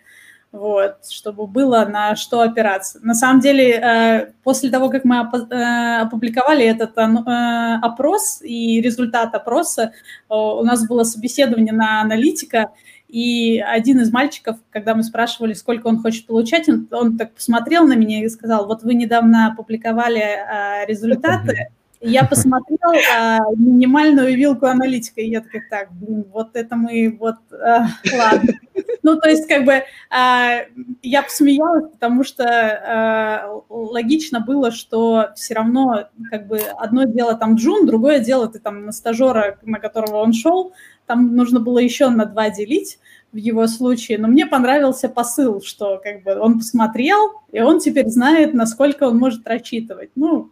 вот, 0.53 0.97
чтобы 1.09 1.47
было 1.47 1.85
на 1.85 2.17
что 2.17 2.41
опираться. 2.41 2.99
На 3.03 3.15
самом 3.15 3.41
деле, 3.41 3.71
э, 3.71 4.33
после 4.43 4.71
того, 4.71 4.91
как 4.91 5.05
мы 5.05 5.17
э, 5.17 6.01
опубликовали 6.01 6.65
этот 6.65 6.97
э, 6.99 7.79
опрос 7.83 8.41
и 8.43 8.81
результат 8.81 9.35
опроса, 9.35 9.93
у 10.29 10.65
нас 10.65 10.87
было 10.87 11.05
собеседование 11.05 11.73
на 11.73 12.01
аналитика, 12.01 12.71
и 13.09 13.59
один 13.59 14.01
из 14.01 14.13
мальчиков, 14.13 14.57
когда 14.71 14.95
мы 14.95 15.03
спрашивали, 15.03 15.53
сколько 15.53 15.89
он 15.89 16.01
хочет 16.01 16.27
получать, 16.27 16.69
он, 16.69 16.87
он 16.93 17.19
так 17.19 17.35
посмотрел 17.35 17.85
на 17.87 17.95
меня 17.95 18.25
и 18.25 18.29
сказал, 18.29 18.67
вот 18.67 18.83
вы 18.83 18.95
недавно 18.95 19.49
опубликовали 19.49 20.87
результаты, 20.87 21.71
я 22.01 22.25
посмотрела 22.25 22.95
а, 23.15 23.39
минимальную 23.57 24.35
вилку 24.37 24.67
аналитика, 24.67 25.21
и 25.21 25.29
я 25.29 25.43
такая, 25.43 25.63
так, 25.69 25.93
блин, 25.93 26.25
вот 26.33 26.57
это 26.57 26.75
мы, 26.77 27.17
вот, 27.19 27.37
а, 27.53 27.89
ладно. 28.17 28.55
Ну, 29.03 29.19
то 29.19 29.29
есть, 29.29 29.47
как 29.47 29.65
бы, 29.65 29.83
а, 30.11 30.61
я 31.03 31.23
посмеялась, 31.23 31.91
потому 31.93 32.25
что 32.25 32.45
а, 32.45 33.63
логично 33.69 34.41
было, 34.41 34.71
что 34.71 35.31
все 35.37 35.55
равно, 35.55 36.09
как 36.31 36.47
бы, 36.47 36.59
одно 36.59 37.05
дело 37.05 37.35
там 37.35 37.57
Джун, 37.57 37.87
другое 37.87 38.21
дело 38.21 38.49
ты 38.49 38.59
там 38.59 38.87
на 38.87 38.93
стажера, 38.93 39.59
на 39.63 39.79
которого 39.79 40.17
он 40.17 40.33
шел, 40.33 40.73
там 41.07 41.35
нужно 41.35 41.61
было 41.61 41.79
еще 41.79 42.09
на 42.09 42.25
два 42.25 42.51
делить, 42.51 42.99
в 43.33 43.37
его 43.37 43.67
случае, 43.69 44.19
но 44.19 44.29
мне 44.29 44.47
понравился 44.47 45.09
посыл, 45.09 45.63
что 45.63 46.01
как 46.03 46.23
бы 46.25 46.39
он 46.39 46.59
посмотрел, 46.59 47.35
и 47.53 47.61
он 47.61 47.79
теперь 47.79 48.09
знает, 48.09 48.55
насколько 48.55 49.05
он 49.05 49.19
может 49.19 49.47
рассчитывать. 49.47 50.11
Ну, 50.17 50.51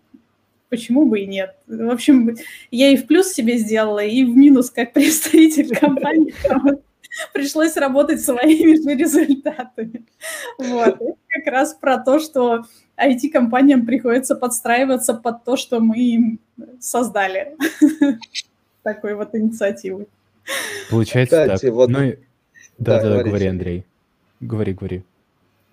почему 0.68 1.06
бы 1.06 1.20
и 1.20 1.26
нет. 1.26 1.56
В 1.66 1.90
общем, 1.90 2.36
я 2.70 2.90
и 2.90 2.96
в 2.96 3.06
плюс 3.06 3.32
себе 3.32 3.58
сделала, 3.58 4.04
и 4.04 4.24
в 4.24 4.36
минус 4.36 4.70
как 4.70 4.92
представитель 4.92 5.74
компании. 5.80 6.34
Пришлось 7.32 7.76
работать 7.76 8.20
своими 8.20 8.76
же 8.76 8.96
результатами. 8.96 10.04
Вот. 10.58 11.00
Это 11.00 11.16
как 11.28 11.46
раз 11.46 11.74
про 11.74 11.98
то, 11.98 12.20
что 12.20 12.64
IT-компаниям 12.96 13.86
приходится 13.86 14.36
подстраиваться 14.36 15.14
под 15.14 15.44
то, 15.44 15.56
что 15.56 15.80
мы 15.80 15.98
им 15.98 16.40
создали. 16.80 17.56
Такой 18.82 19.14
вот 19.14 19.34
инициативы. 19.34 20.06
Получается 20.90 21.42
Кстати, 21.42 21.66
так. 21.66 21.74
Вот... 21.74 21.90
Ну, 21.90 22.14
да, 22.78 23.02
да, 23.02 23.16
да, 23.16 23.22
говори, 23.24 23.46
Андрей. 23.46 23.84
Говори, 24.40 24.72
говори. 24.72 25.02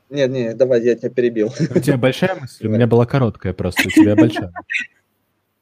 Нет, 0.10 0.30
нет, 0.30 0.58
давай, 0.58 0.84
я 0.84 0.96
тебя 0.96 1.10
перебил. 1.10 1.48
У 1.48 1.80
тебя 1.80 1.98
большая 1.98 2.36
мысль? 2.36 2.68
У 2.68 2.70
меня 2.70 2.88
была 2.88 3.06
короткая 3.06 3.54
просто, 3.54 3.84
у 3.88 3.92
тебя 3.92 4.16
большая. 4.16 4.52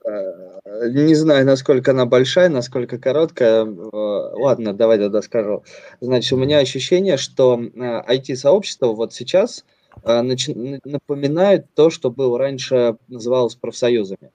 Э, 0.06 0.89
не 0.89 1.16
знаю, 1.16 1.46
насколько 1.46 1.91
она 1.91 2.06
большая, 2.06 2.50
насколько 2.50 2.98
короткая. 2.98 3.66
Э, 3.66 3.68
ладно, 3.94 4.74
давай 4.74 4.98
тогда 4.98 5.22
скажу. 5.22 5.64
Значит, 6.02 6.34
у 6.34 6.38
меня 6.38 6.60
ощущение, 6.60 7.18
что 7.18 7.58
IT-сообщество 7.58 8.88
э, 8.88 8.96
вот 8.96 9.14
сейчас 9.14 9.66
напоминает 10.04 11.68
то, 11.76 11.89
что 11.89 12.10
было 12.10 12.39
раньше 12.39 12.98
называлось 13.08 13.56
профсоюзами. 13.56 14.32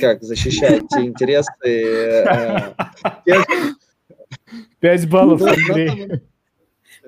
как 0.00 0.22
защищаете 0.22 1.00
интересы 1.00 1.52
Пять 4.80 5.08
баллов, 5.08 5.42
Андрей. 5.42 6.22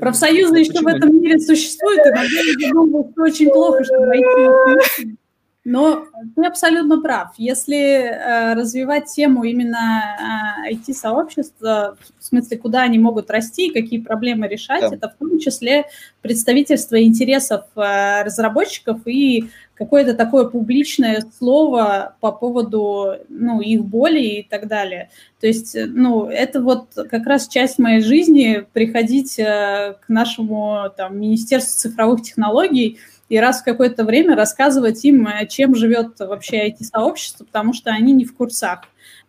Профсоюзы 0.02 0.58
еще 0.58 0.80
в 0.80 0.86
этом 0.88 1.14
мире 1.14 1.38
существуют, 1.38 2.00
иногда 2.00 2.40
я 2.58 2.72
думаю, 2.72 3.08
что 3.12 3.22
очень 3.22 3.50
плохо, 3.50 3.84
что 3.84 4.00
войти 4.00 5.16
но 5.64 6.06
ты 6.34 6.44
абсолютно 6.44 7.00
прав. 7.00 7.34
Если 7.38 7.76
э, 7.76 8.54
развивать 8.54 9.06
тему 9.06 9.44
именно 9.44 10.02
э, 10.66 10.72
IT-сообщества, 10.74 11.96
в 12.18 12.24
смысле, 12.24 12.58
куда 12.58 12.82
они 12.82 12.98
могут 12.98 13.30
расти, 13.30 13.70
какие 13.70 14.00
проблемы 14.00 14.48
решать, 14.48 14.80
да. 14.80 14.96
это 14.96 15.08
в 15.08 15.14
том 15.14 15.38
числе 15.38 15.84
представительство 16.20 17.00
интересов 17.00 17.66
э, 17.76 18.24
разработчиков 18.24 19.06
и 19.06 19.50
какое-то 19.84 20.14
такое 20.14 20.44
публичное 20.44 21.24
слово 21.38 22.14
по 22.20 22.32
поводу 22.32 23.14
ну, 23.28 23.60
их 23.60 23.84
боли 23.84 24.20
и 24.20 24.42
так 24.42 24.68
далее. 24.68 25.10
То 25.40 25.46
есть, 25.46 25.76
ну, 25.76 26.26
это 26.26 26.60
вот 26.60 26.88
как 26.94 27.26
раз 27.26 27.48
часть 27.48 27.78
моей 27.78 28.00
жизни 28.00 28.64
приходить 28.72 29.38
э, 29.38 29.96
к 30.00 30.08
нашему 30.08 30.90
там, 30.96 31.18
Министерству 31.18 31.90
цифровых 31.90 32.22
технологий– 32.22 32.98
и 33.32 33.38
раз 33.38 33.62
в 33.62 33.64
какое-то 33.64 34.04
время 34.04 34.36
рассказывать 34.36 35.02
им, 35.06 35.26
э, 35.26 35.46
чем 35.46 35.74
живет 35.74 36.20
вообще 36.20 36.68
IT-сообщество, 36.68 37.44
потому 37.46 37.72
что 37.72 37.90
они 37.90 38.12
не 38.12 38.26
в 38.26 38.36
курсах. 38.36 38.80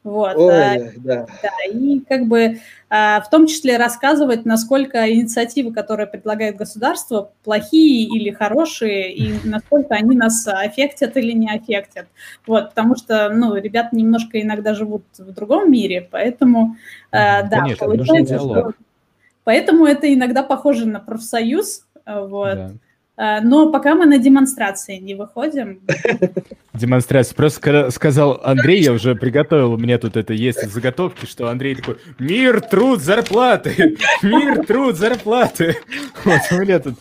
Вот. 0.03 0.35
Ой, 0.35 0.53
а, 0.53 0.91
да. 0.97 1.25
да. 1.41 1.49
И 1.71 2.01
как 2.01 2.25
бы 2.25 2.59
а, 2.89 3.21
в 3.21 3.29
том 3.29 3.47
числе 3.47 3.77
рассказывать, 3.77 4.43
насколько 4.43 5.09
инициативы, 5.09 5.71
которые 5.71 6.07
предлагает 6.07 6.57
государство, 6.57 7.31
плохие 7.45 8.03
или 8.09 8.29
хорошие, 8.31 9.13
и 9.13 9.35
насколько 9.47 9.95
они 9.95 10.17
нас 10.17 10.45
аффектят 10.49 11.15
или 11.15 11.31
не 11.31 11.49
аффектят. 11.49 12.07
Вот, 12.45 12.71
потому 12.71 12.97
что, 12.97 13.29
ну, 13.29 13.55
ребята 13.55 13.95
немножко 13.95 14.41
иногда 14.41 14.73
живут 14.73 15.05
в 15.17 15.31
другом 15.31 15.71
мире, 15.71 16.09
поэтому, 16.11 16.75
а, 17.09 17.43
да, 17.43 17.61
Конечно, 17.61 17.87
получается, 17.87 18.37
что... 18.37 18.73
Поэтому 19.45 19.85
это 19.85 20.13
иногда 20.13 20.43
похоже 20.43 20.89
на 20.89 20.99
профсоюз, 20.99 21.85
вот. 22.05 22.55
Да. 22.55 22.71
А, 23.15 23.41
но 23.41 23.71
пока 23.71 23.93
мы 23.93 24.05
на 24.05 24.17
демонстрации 24.17 24.97
не 24.97 25.13
выходим. 25.13 25.81
Демонстрация. 26.73 27.35
Просто 27.35 27.91
сказал 27.91 28.41
Андрей, 28.43 28.81
я 28.81 28.91
уже 28.91 29.15
приготовил, 29.15 29.73
у 29.73 29.77
меня 29.77 29.99
тут 29.99 30.17
это 30.17 30.33
есть 30.33 30.67
заготовки, 30.71 31.27
что 31.27 31.49
Андрей 31.49 31.75
такой, 31.75 31.97
мир, 32.17 32.61
труд, 32.61 33.01
зарплаты, 33.01 33.97
мир, 34.23 34.65
труд, 34.65 34.97
зарплаты. 34.97 35.77
Вот 36.25 36.41
у 36.51 36.61
меня 36.61 36.79
тут 36.79 36.95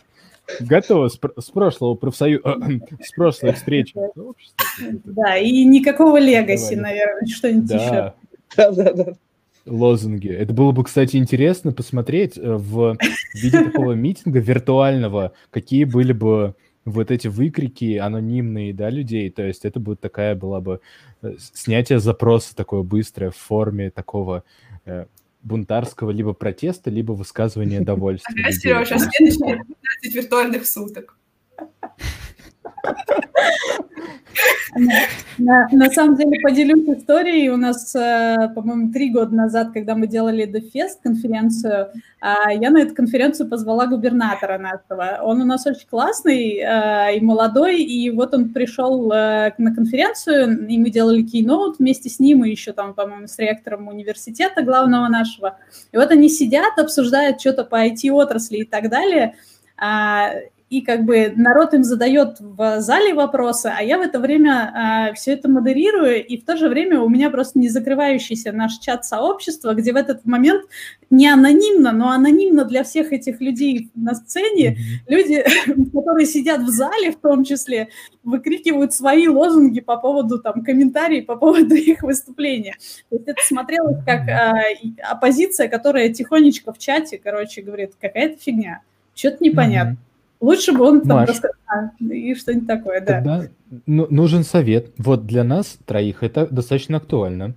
готово 0.60 1.08
с, 1.08 1.18
с 1.38 1.50
прошлого 1.50 1.94
профсоюза, 1.94 2.58
с 3.02 3.12
прошлой 3.12 3.54
встречи. 3.54 3.94
Да, 5.04 5.38
и 5.38 5.64
никакого 5.64 6.18
легаси, 6.18 6.74
наверное, 6.74 7.26
что-нибудь 7.26 7.70
еще. 7.70 8.12
Да, 8.56 8.70
да, 8.70 8.92
да 8.92 9.12
лозунги. 9.66 10.28
Это 10.28 10.52
было 10.52 10.72
бы, 10.72 10.84
кстати, 10.84 11.16
интересно 11.16 11.72
посмотреть 11.72 12.36
э, 12.36 12.40
в 12.42 12.96
виде 13.34 13.64
такого 13.64 13.92
митинга 13.92 14.40
виртуального, 14.40 15.32
какие 15.50 15.84
были 15.84 16.12
бы 16.12 16.54
вот 16.84 17.10
эти 17.10 17.28
выкрики 17.28 17.96
анонимные, 17.96 18.74
да, 18.74 18.90
людей. 18.90 19.30
То 19.30 19.42
есть 19.42 19.64
это 19.64 19.80
будет 19.80 20.00
такая 20.00 20.34
была 20.34 20.60
бы 20.60 20.80
э, 21.22 21.34
снятие 21.38 22.00
запроса 22.00 22.56
такое 22.56 22.82
быстрое 22.82 23.30
в 23.30 23.36
форме 23.36 23.90
такого 23.90 24.44
э, 24.84 25.06
бунтарского 25.42 26.10
либо 26.10 26.32
протеста, 26.32 26.90
либо 26.90 27.12
высказывания 27.12 27.80
довольства. 27.82 28.32
Ага, 28.38 28.52
Сережа, 28.52 28.98
следующие 28.98 29.64
15 30.02 30.14
виртуальных 30.14 30.66
суток. 30.66 31.16
На, 35.38 35.68
на 35.70 35.90
самом 35.90 36.16
деле 36.16 36.40
поделюсь 36.42 36.88
историей. 36.98 37.50
У 37.50 37.56
нас, 37.56 37.94
э, 37.94 38.48
по-моему, 38.54 38.92
три 38.92 39.10
года 39.10 39.34
назад, 39.34 39.72
когда 39.72 39.94
мы 39.94 40.06
делали 40.06 40.46
DeFest 40.46 41.02
конференцию, 41.02 41.90
а, 42.20 42.52
я 42.52 42.70
на 42.70 42.78
эту 42.78 42.94
конференцию 42.94 43.48
позвала 43.48 43.86
губернатора 43.86 44.58
нашего. 44.58 45.20
Он 45.22 45.42
у 45.42 45.44
нас 45.44 45.66
очень 45.66 45.86
классный 45.88 46.58
э, 46.58 47.16
и 47.16 47.20
молодой, 47.20 47.82
и 47.82 48.10
вот 48.10 48.34
он 48.34 48.50
пришел 48.50 49.10
э, 49.12 49.52
на 49.58 49.74
конференцию, 49.74 50.66
и 50.66 50.78
мы 50.78 50.90
делали 50.90 51.22
кейноут 51.22 51.78
вместе 51.78 52.08
с 52.08 52.18
ним, 52.18 52.44
и 52.44 52.50
еще 52.50 52.72
там, 52.72 52.94
по-моему, 52.94 53.26
с 53.26 53.38
ректором 53.38 53.88
университета 53.88 54.62
главного 54.62 55.08
нашего. 55.08 55.58
И 55.92 55.96
вот 55.96 56.10
они 56.10 56.28
сидят, 56.28 56.78
обсуждают 56.78 57.40
что-то 57.40 57.64
по 57.64 57.86
IT-отрасли 57.86 58.58
и 58.58 58.64
так 58.64 58.88
далее, 58.88 59.34
а, 59.76 60.30
и 60.72 60.80
как 60.80 61.04
бы 61.04 61.34
народ 61.36 61.74
им 61.74 61.84
задает 61.84 62.40
в 62.40 62.80
зале 62.80 63.12
вопросы, 63.12 63.66
а 63.66 63.82
я 63.82 63.98
в 63.98 64.00
это 64.00 64.18
время 64.18 65.10
э, 65.10 65.14
все 65.14 65.32
это 65.32 65.46
модерирую, 65.46 66.26
и 66.26 66.38
в 66.38 66.46
то 66.46 66.56
же 66.56 66.70
время 66.70 67.02
у 67.02 67.10
меня 67.10 67.28
просто 67.28 67.58
не 67.58 67.68
закрывающийся 67.68 68.52
наш 68.52 68.78
чат 68.78 69.04
сообщества, 69.04 69.74
где 69.74 69.92
в 69.92 69.96
этот 69.96 70.24
момент 70.24 70.64
не 71.10 71.28
анонимно, 71.28 71.92
но 71.92 72.08
анонимно 72.08 72.64
для 72.64 72.84
всех 72.84 73.12
этих 73.12 73.42
людей 73.42 73.90
на 73.94 74.14
сцене, 74.14 74.78
люди, 75.08 75.44
которые 75.92 76.24
сидят 76.24 76.62
в 76.62 76.70
зале 76.70 77.12
в 77.12 77.16
том 77.16 77.44
числе, 77.44 77.90
выкрикивают 78.24 78.94
свои 78.94 79.28
лозунги 79.28 79.80
по 79.80 79.98
поводу 79.98 80.38
там 80.38 80.64
комментариев 80.64 81.26
по 81.26 81.36
поводу 81.36 81.74
их 81.74 82.02
выступления. 82.02 82.76
То 83.10 83.16
есть 83.16 83.28
это 83.28 83.42
смотрелось 83.46 84.02
как 84.06 84.26
э, 84.26 84.74
оппозиция, 85.02 85.68
которая 85.68 86.08
тихонечко 86.08 86.72
в 86.72 86.78
чате, 86.78 87.20
короче, 87.22 87.60
говорит, 87.60 87.92
какая-то 88.00 88.38
фигня, 88.40 88.80
что-то 89.14 89.44
непонятно. 89.44 89.92
Mm-hmm. 89.92 90.11
Лучше 90.42 90.72
бы 90.72 90.84
он 90.84 91.00
там 91.02 91.18
Маш, 91.18 91.28
рассказал 91.28 91.54
и 92.00 92.34
что-нибудь 92.34 92.66
такое, 92.66 93.00
да. 93.00 93.14
Тогда 93.14 93.48
нужен 93.86 94.42
совет. 94.42 94.92
Вот 94.98 95.24
для 95.24 95.44
нас 95.44 95.78
троих 95.86 96.24
это 96.24 96.48
достаточно 96.48 96.96
актуально. 96.96 97.54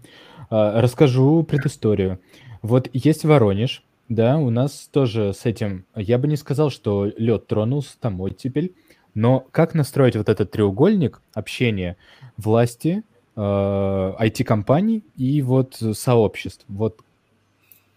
А, 0.51 0.79
расскажу 0.79 1.43
предысторию. 1.43 2.19
Вот 2.61 2.87
есть 2.93 3.25
Воронеж, 3.25 3.83
да, 4.07 4.37
у 4.37 4.51
нас 4.51 4.87
тоже 4.91 5.33
с 5.33 5.45
этим, 5.45 5.85
я 5.95 6.19
бы 6.19 6.27
не 6.27 6.35
сказал, 6.35 6.69
что 6.69 7.11
лед 7.17 7.47
тронулся, 7.47 7.97
там 7.99 8.21
оттепель, 8.21 8.75
но 9.15 9.45
как 9.51 9.73
настроить 9.73 10.15
вот 10.15 10.29
этот 10.29 10.51
треугольник 10.51 11.21
общения 11.33 11.97
власти, 12.37 13.03
IT-компаний 13.35 15.03
а, 15.05 15.21
и 15.21 15.41
вот 15.41 15.81
сообществ? 15.93 16.65
Вот 16.67 16.99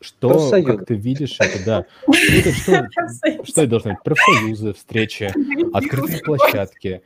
что, 0.00 0.28
Профсоюз. 0.30 0.66
как 0.66 0.86
ты 0.86 0.94
видишь 0.94 1.36
это, 1.40 1.64
да. 1.64 1.86
Это 2.06 2.52
что, 2.52 2.88
что 3.44 3.62
это 3.62 3.66
должно 3.66 3.90
быть? 3.92 4.02
Профсоюзы, 4.04 4.72
встречи, 4.72 5.32
открытые 5.72 6.20
площадки. 6.20 7.02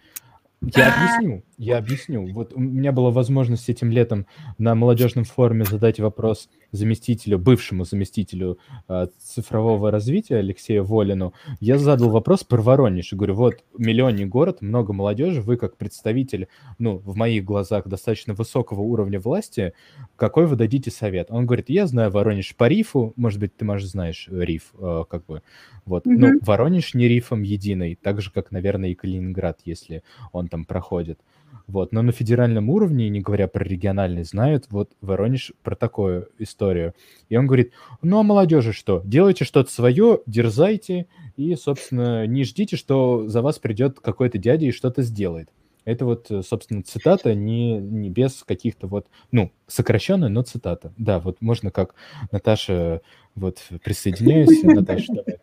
Я 0.61 0.95
объясню, 0.95 1.43
я 1.63 1.79
объясню. 1.79 2.27
Вот 2.33 2.53
у 2.55 2.59
меня 2.59 2.91
была 2.91 3.11
возможность 3.11 3.69
этим 3.69 3.91
летом 3.91 4.27
на 4.59 4.75
молодежном 4.75 5.25
форуме 5.25 5.65
задать 5.65 6.01
вопрос 6.01 6.49
заместителю, 6.73 7.39
бывшему 7.39 7.85
заместителю 7.85 8.59
э, 8.89 9.07
цифрового 9.19 9.93
развития 9.93 10.39
Алексею 10.39 10.83
Волину. 10.83 11.35
Я 11.61 11.79
задал 11.79 12.11
вопрос 12.11 12.43
про 12.43 12.61
Воронеж 12.61 13.13
и 13.13 13.17
говорю, 13.17 13.35
вот 13.35 13.63
миллионный 13.79 14.25
город, 14.25 14.61
много 14.61 14.93
молодежи, 14.93 15.41
вы 15.41 15.57
как 15.57 15.77
представитель, 15.77 16.49
ну, 16.81 16.99
в 16.99 17.15
моих 17.15 17.45
глазах 17.45 17.87
достаточно 17.87 18.35
высокого 18.35 18.81
уровня 18.81 19.21
власти, 19.21 19.73
какой 20.17 20.47
вы 20.47 20.57
дадите 20.57 20.91
совет? 20.91 21.29
Он 21.31 21.47
говорит, 21.47 21.71
я 21.71 21.87
знаю 21.87 22.11
Воронеж 22.11 22.57
по 22.57 22.67
рифу, 22.67 23.13
может 23.15 23.39
быть, 23.39 23.57
ты, 23.57 23.65
может, 23.65 23.89
знаешь 23.89 24.29
риф, 24.29 24.73
э, 24.81 25.05
как 25.09 25.27
бы, 25.27 25.43
вот. 25.85 26.07
Mm-hmm. 26.07 26.17
Ну, 26.17 26.39
Воронеж 26.43 26.95
не 26.95 27.07
рифом 27.07 27.43
единый, 27.43 27.97
так 28.01 28.21
же, 28.21 28.33
как, 28.33 28.51
наверное, 28.51 28.89
и 28.91 28.95
Калининград, 28.95 29.61
если 29.65 30.03
он 30.33 30.49
там 30.49 30.65
проходит. 30.65 31.21
Вот. 31.67 31.93
Но 31.93 32.03
на 32.03 32.13
федеральном 32.13 32.71
уровне, 32.71 33.09
не 33.09 33.21
говоря 33.21 33.49
про 33.49 33.65
региональный, 33.65 34.25
знают 34.25 34.67
вот 34.71 34.93
Воронеж 35.01 35.53
про 35.63 35.75
такую 35.75 36.29
историю. 36.39 36.95
И 37.29 37.37
он 37.37 37.47
говорит, 37.47 37.73
ну 38.03 38.19
а 38.19 38.23
молодежи 38.23 38.73
что? 38.73 39.03
Делайте 39.05 39.45
что-то 39.45 39.71
свое, 39.71 40.21
дерзайте 40.27 41.07
и, 41.37 41.55
собственно, 41.55 42.27
не 42.27 42.45
ждите, 42.45 42.77
что 42.77 43.29
за 43.29 43.43
вас 43.43 43.59
придет 43.59 44.01
какой-то 44.01 44.39
дядя 44.39 44.67
и 44.67 44.73
что-то 44.73 45.03
сделает. 45.03 45.49
Это 45.85 46.05
вот, 46.05 46.31
собственно, 46.47 46.83
цитата 46.83 47.35
не, 47.35 47.79
не 47.79 48.09
без 48.09 48.45
каких-то 48.45 48.87
вот, 48.87 49.09
ну, 49.33 49.51
сокращенная, 49.67 50.29
но 50.29 50.43
цитата. 50.43 50.93
Да, 50.97 51.19
вот 51.19 51.41
можно 51.41 51.73
как 51.73 51.95
Наташа, 52.31 53.01
вот, 53.35 53.59
присоединяюсь, 53.83 54.63
Наташа, 54.63 55.13
давай. 55.13 55.39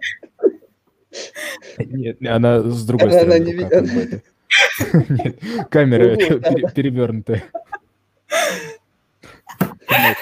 Нет, 1.78 2.26
она 2.26 2.62
с 2.62 2.86
другой 2.86 3.12
стороны. 3.12 3.54
Нет, 3.54 4.24
камера 5.70 6.16
перевернутая. 6.74 7.44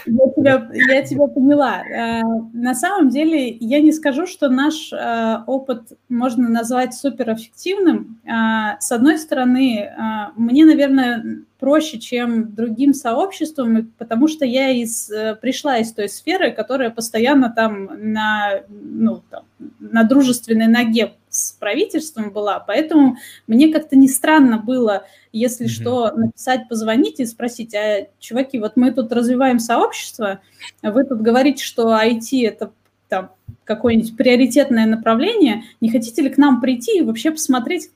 Я 0.05 0.29
тебя, 0.35 0.69
я 0.73 1.03
тебя 1.03 1.27
поняла. 1.27 1.83
Э, 1.83 2.21
на 2.53 2.73
самом 2.73 3.09
деле, 3.09 3.49
я 3.49 3.79
не 3.81 3.91
скажу, 3.91 4.25
что 4.25 4.49
наш 4.49 4.91
э, 4.93 5.37
опыт 5.45 5.93
можно 6.09 6.49
назвать 6.49 6.93
суперэффективным. 6.93 8.19
Э, 8.23 8.79
с 8.79 8.91
одной 8.91 9.17
стороны, 9.17 9.91
мне, 10.35 10.65
наверное, 10.65 11.41
проще, 11.59 11.99
чем 11.99 12.53
другим 12.53 12.93
сообществам, 12.93 13.91
потому 13.97 14.27
что 14.27 14.45
я 14.45 14.69
из, 14.69 15.11
пришла 15.41 15.77
из 15.79 15.91
той 15.91 16.07
сферы, 16.07 16.51
которая 16.51 16.89
постоянно 16.89 17.49
там 17.49 17.89
на, 18.11 18.61
ну, 18.69 19.23
там, 19.29 19.43
на 19.79 20.03
дружественной 20.03 20.67
ноге 20.67 21.13
с 21.37 21.51
правительством 21.53 22.31
была, 22.31 22.59
поэтому 22.59 23.17
мне 23.47 23.71
как-то 23.71 23.95
не 23.95 24.07
странно 24.07 24.57
было, 24.57 25.05
если 25.31 25.65
mm-hmm. 25.65 25.69
что, 25.69 26.11
написать, 26.11 26.67
позвонить 26.67 27.19
и 27.19 27.25
спросить, 27.25 27.75
а, 27.75 28.07
чуваки, 28.19 28.59
вот 28.59 28.73
мы 28.75 28.91
тут 28.91 29.11
развиваем 29.11 29.59
сообщество, 29.59 30.39
вы 30.81 31.03
тут 31.03 31.21
говорите, 31.21 31.63
что 31.63 31.93
IT– 31.93 32.29
это 32.47 32.71
там 33.07 33.31
какое-нибудь 33.63 34.17
приоритетное 34.17 34.85
направление, 34.85 35.63
не 35.81 35.89
хотите 35.89 36.21
ли 36.21 36.29
к 36.29 36.37
нам 36.37 36.61
прийти 36.61 36.99
и 36.99 37.01
вообще 37.01 37.31
посмотреть, 37.31 37.91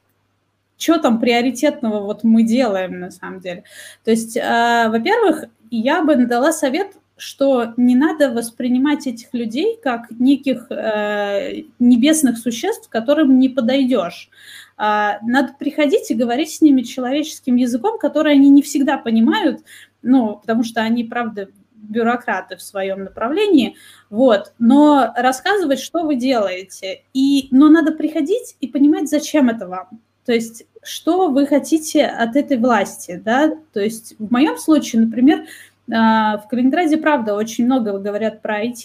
что 0.77 0.97
там 0.97 1.19
приоритетного 1.19 2.01
вот 2.01 2.23
мы 2.23 2.43
делаем 2.43 2.99
на 2.99 3.11
самом 3.11 3.39
деле. 3.39 3.63
То 4.03 4.11
есть, 4.11 4.35
э, 4.35 4.87
во-первых, 4.89 5.45
я 5.69 6.03
бы 6.03 6.15
дала 6.25 6.51
совет, 6.51 6.93
что 7.21 7.73
не 7.77 7.95
надо 7.95 8.31
воспринимать 8.31 9.05
этих 9.05 9.31
людей 9.33 9.77
как 9.81 10.09
неких 10.09 10.71
э, 10.71 11.65
небесных 11.77 12.39
существ, 12.39 12.89
которым 12.89 13.37
не 13.37 13.47
подойдешь. 13.47 14.31
Э, 14.75 15.19
надо 15.21 15.53
приходить 15.59 16.09
и 16.09 16.15
говорить 16.15 16.49
с 16.49 16.61
ними 16.61 16.81
человеческим 16.81 17.57
языком, 17.57 17.99
который 17.99 18.33
они 18.33 18.49
не 18.49 18.63
всегда 18.63 18.97
понимают, 18.97 19.61
ну, 20.01 20.37
потому 20.37 20.63
что 20.63 20.81
они, 20.81 21.03
правда, 21.03 21.49
бюрократы 21.75 22.57
в 22.57 22.61
своем 22.63 23.03
направлении, 23.03 23.75
вот, 24.09 24.53
но 24.57 25.13
рассказывать, 25.15 25.79
что 25.79 26.03
вы 26.03 26.15
делаете, 26.15 27.03
и, 27.13 27.49
но 27.51 27.69
надо 27.69 27.91
приходить 27.91 28.55
и 28.61 28.67
понимать, 28.67 29.07
зачем 29.07 29.47
это 29.49 29.67
вам, 29.67 29.99
то 30.25 30.33
есть 30.33 30.65
что 30.83 31.29
вы 31.29 31.45
хотите 31.45 32.05
от 32.05 32.35
этой 32.35 32.57
власти, 32.57 33.21
да, 33.23 33.53
то 33.73 33.79
есть 33.79 34.15
в 34.17 34.31
моем 34.31 34.57
случае, 34.57 35.03
например, 35.03 35.45
в 35.87 36.43
Калининграде, 36.49 36.97
правда, 36.97 37.35
очень 37.35 37.65
много 37.65 37.97
говорят 37.97 38.41
про 38.41 38.63
IT, 38.63 38.83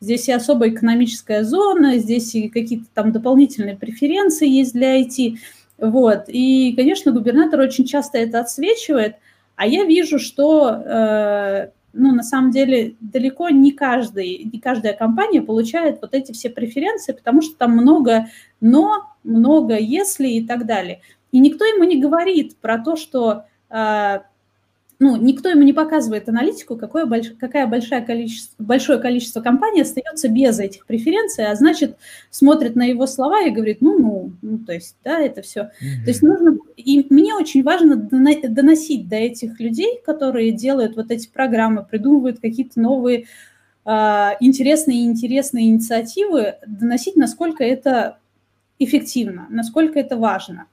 здесь 0.00 0.28
и 0.28 0.32
особая 0.32 0.70
экономическая 0.70 1.44
зона, 1.44 1.98
здесь 1.98 2.34
и 2.34 2.48
какие-то 2.48 2.86
там 2.94 3.12
дополнительные 3.12 3.76
преференции 3.76 4.48
есть 4.48 4.72
для 4.72 5.00
IT, 5.02 5.36
вот, 5.78 6.24
и, 6.28 6.74
конечно, 6.74 7.12
губернатор 7.12 7.60
очень 7.60 7.84
часто 7.84 8.18
это 8.18 8.40
отсвечивает, 8.40 9.16
а 9.56 9.66
я 9.66 9.84
вижу, 9.84 10.18
что 10.18 10.70
э, 10.70 11.70
ну, 11.92 12.14
на 12.14 12.22
самом 12.22 12.50
деле, 12.50 12.94
далеко 13.00 13.48
не 13.48 13.72
каждый, 13.72 14.48
не 14.52 14.60
каждая 14.60 14.92
компания 14.92 15.42
получает 15.42 16.00
вот 16.00 16.14
эти 16.14 16.32
все 16.32 16.50
преференции, 16.50 17.12
потому 17.12 17.42
что 17.42 17.56
там 17.56 17.72
много 17.72 18.28
«но», 18.60 19.08
много 19.24 19.76
«если» 19.76 20.28
и 20.28 20.46
так 20.46 20.66
далее. 20.66 21.00
И 21.32 21.40
никто 21.40 21.64
ему 21.64 21.84
не 21.84 22.00
говорит 22.00 22.56
про 22.58 22.78
то, 22.78 22.96
что 22.96 23.44
э, 23.70 24.20
ну, 25.00 25.16
никто 25.16 25.48
ему 25.48 25.62
не 25.62 25.72
показывает 25.72 26.28
аналитику, 26.28 26.76
какое 26.76 27.06
больш... 27.06 27.32
какая 27.38 27.68
большое 27.68 28.00
количество, 28.00 28.60
большое 28.62 28.98
количество 28.98 29.40
компаний 29.40 29.82
остается 29.82 30.28
без 30.28 30.58
этих 30.58 30.86
преференций, 30.86 31.46
а 31.46 31.54
значит, 31.54 31.96
смотрит 32.30 32.74
на 32.74 32.82
его 32.84 33.06
слова 33.06 33.42
и 33.42 33.50
говорит, 33.50 33.80
ну, 33.80 33.96
ну, 33.96 34.32
ну 34.42 34.58
то 34.58 34.72
есть, 34.72 34.96
да, 35.04 35.20
это 35.20 35.42
все. 35.42 35.60
Mm-hmm. 35.60 36.04
То 36.04 36.10
есть 36.10 36.22
нужно, 36.22 36.58
и 36.76 37.06
мне 37.10 37.34
очень 37.34 37.62
важно 37.62 37.96
доносить 37.96 39.08
до 39.08 39.16
этих 39.16 39.60
людей, 39.60 40.00
которые 40.04 40.50
делают 40.50 40.96
вот 40.96 41.12
эти 41.12 41.28
программы, 41.28 41.84
придумывают 41.84 42.40
какие-то 42.40 42.80
новые 42.80 43.26
э, 43.84 44.30
интересные 44.40 45.04
интересные 45.04 45.68
инициативы, 45.68 46.56
доносить, 46.66 47.14
насколько 47.14 47.62
это 47.62 48.18
эффективно, 48.80 49.46
насколько 49.48 50.00
это 50.00 50.16
важно. 50.16 50.66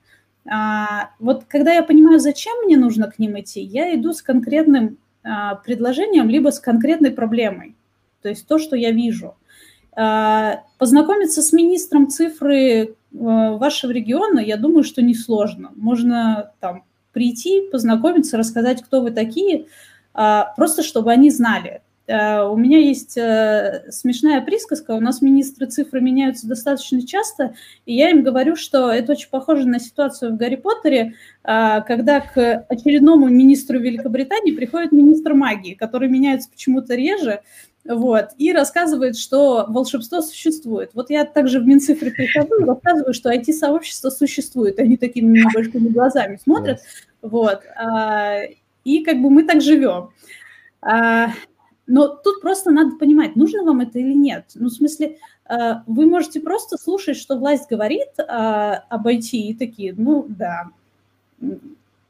А, 0.47 1.09
вот 1.19 1.45
когда 1.45 1.73
я 1.73 1.83
понимаю, 1.83 2.19
зачем 2.19 2.53
мне 2.65 2.77
нужно 2.77 3.09
к 3.09 3.17
ним 3.17 3.39
идти, 3.39 3.61
я 3.61 3.95
иду 3.95 4.13
с 4.13 4.21
конкретным 4.21 4.97
а, 5.23 5.55
предложением, 5.55 6.29
либо 6.29 6.49
с 6.51 6.59
конкретной 6.59 7.11
проблемой, 7.11 7.75
то 8.21 8.29
есть 8.29 8.47
то, 8.47 8.59
что 8.59 8.75
я 8.75 8.91
вижу. 8.91 9.35
А, 9.95 10.63
познакомиться 10.77 11.41
с 11.41 11.51
министром 11.51 12.09
цифры 12.09 12.95
вашего 13.11 13.91
региона, 13.91 14.39
я 14.39 14.57
думаю, 14.57 14.83
что 14.83 15.01
несложно. 15.01 15.71
Можно 15.75 16.51
там 16.59 16.83
прийти, 17.13 17.69
познакомиться, 17.71 18.37
рассказать, 18.37 18.83
кто 18.83 19.01
вы 19.01 19.11
такие, 19.11 19.67
просто 20.11 20.83
чтобы 20.83 21.13
они 21.13 21.29
знали. 21.29 21.81
Э, 22.07 22.43
у 22.43 22.55
меня 22.55 22.77
есть 22.77 23.17
э, 23.17 23.85
смешная 23.89 24.41
присказка, 24.41 24.91
у 24.91 24.99
нас 24.99 25.21
министры 25.21 25.65
цифры 25.67 26.01
меняются 26.01 26.47
достаточно 26.47 27.05
часто, 27.05 27.55
и 27.85 27.95
я 27.95 28.11
им 28.11 28.23
говорю, 28.23 28.55
что 28.55 28.91
это 28.91 29.13
очень 29.13 29.29
похоже 29.29 29.67
на 29.67 29.79
ситуацию 29.79 30.33
в 30.33 30.37
Гарри 30.37 30.55
Поттере, 30.55 31.15
э, 31.43 31.81
когда 31.87 32.19
к 32.19 32.65
очередному 32.69 33.27
министру 33.27 33.79
Великобритании 33.79 34.51
приходит 34.51 34.91
министр 34.91 35.33
магии, 35.33 35.73
который 35.73 36.07
меняется 36.07 36.49
почему-то 36.49 36.95
реже, 36.95 37.41
вот, 37.87 38.29
и 38.37 38.51
рассказывает, 38.51 39.15
что 39.15 39.65
волшебство 39.67 40.21
существует. 40.21 40.91
Вот 40.95 41.11
я 41.11 41.23
также 41.23 41.59
в 41.59 41.67
Минцифры 41.67 42.09
прихожу 42.09 42.61
и 42.61 42.65
рассказываю, 42.65 43.13
что 43.13 43.31
IT-сообщество 43.31 44.09
существует. 44.09 44.79
Они 44.79 44.97
такими 44.97 45.43
большими 45.53 45.89
глазами 45.89 46.39
смотрят, 46.43 46.79
вот, 47.21 47.61
и 48.83 49.03
как 49.03 49.21
бы 49.21 49.29
мы 49.29 49.43
так 49.43 49.61
живем. 49.61 50.09
Но 51.87 52.07
тут 52.07 52.41
просто 52.41 52.71
надо 52.71 52.97
понимать, 52.97 53.35
нужно 53.35 53.63
вам 53.63 53.81
это 53.81 53.99
или 53.99 54.13
нет. 54.13 54.51
Ну, 54.55 54.69
в 54.69 54.71
смысле, 54.71 55.17
э, 55.47 55.73
вы 55.85 56.07
можете 56.07 56.39
просто 56.39 56.77
слушать, 56.77 57.17
что 57.17 57.37
власть 57.37 57.69
говорит 57.69 58.09
э, 58.17 58.23
об 58.23 59.07
IT, 59.07 59.29
и 59.31 59.53
такие, 59.53 59.93
ну, 59.95 60.25
да, 60.27 60.69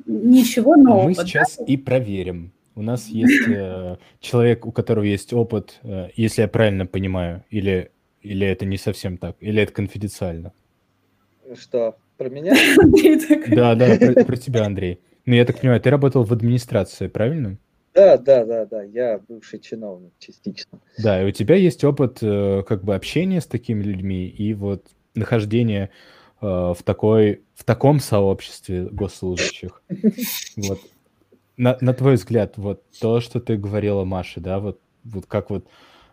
ничего 0.05 0.76
нового. 0.78 1.03
А 1.03 1.07
мы 1.07 1.13
сейчас 1.13 1.57
да? 1.57 1.65
и 1.65 1.76
проверим. 1.76 2.51
У 2.76 2.82
нас 2.82 3.07
есть 3.07 3.47
э, 3.49 3.97
человек, 4.19 4.65
у 4.65 4.71
которого 4.71 5.03
есть 5.03 5.34
опыт, 5.34 5.80
если 6.15 6.41
я 6.41 6.47
правильно 6.47 6.86
понимаю, 6.86 7.43
или, 7.49 7.91
или 8.21 8.47
это 8.47 8.65
не 8.65 8.78
совсем 8.78 9.17
так, 9.17 9.36
или 9.41 9.61
это 9.61 9.73
конфиденциально. 9.73 10.53
Что, 11.53 11.97
про 12.17 12.30
меня? 12.30 12.53
Да, 13.55 13.76
да, 13.76 13.97
про, 13.97 14.23
про 14.23 14.38
тебя, 14.38 14.65
Андрей. 14.65 14.99
Ну, 15.26 15.34
я 15.34 15.45
так 15.45 15.59
понимаю, 15.59 15.82
ты 15.82 15.89
работал 15.89 16.23
в 16.23 16.32
администрации, 16.32 17.07
правильно? 17.07 17.57
Да, 17.96 18.18
да, 18.18 18.43
да, 18.43 18.66
да, 18.66 18.84
я 18.84 19.22
бывший 19.26 19.60
чиновник 19.60 20.12
частично. 20.20 20.80
Да, 20.98 21.24
и 21.24 21.26
у 21.26 21.32
тебя 21.32 21.56
есть 21.56 21.84
опыт 21.86 22.18
э, 22.22 22.64
как 22.68 22.84
бы 22.84 22.93
общения 22.93 23.39
с 23.39 23.48
такими 23.48 23.82
людьми 23.84 24.28
и 24.28 24.54
вот 24.54 24.86
нахождение 25.16 25.91
э, 26.41 26.46
в 26.46 26.78
такой 26.84 27.41
в 27.54 27.64
таком 27.64 28.02
сообществе 28.02 28.84
госслужащих. 28.84 29.82
Вот. 30.58 30.80
На, 31.58 31.78
на 31.80 31.93
твой 31.93 32.16
взгляд, 32.16 32.58
вот 32.58 32.84
то, 33.00 33.22
что 33.22 33.39
ты 33.39 33.56
говорила, 33.56 34.04
Маша, 34.04 34.41
да, 34.41 34.60
вот, 34.60 34.82
вот 35.06 35.26
как 35.26 35.50
вот 35.50 35.66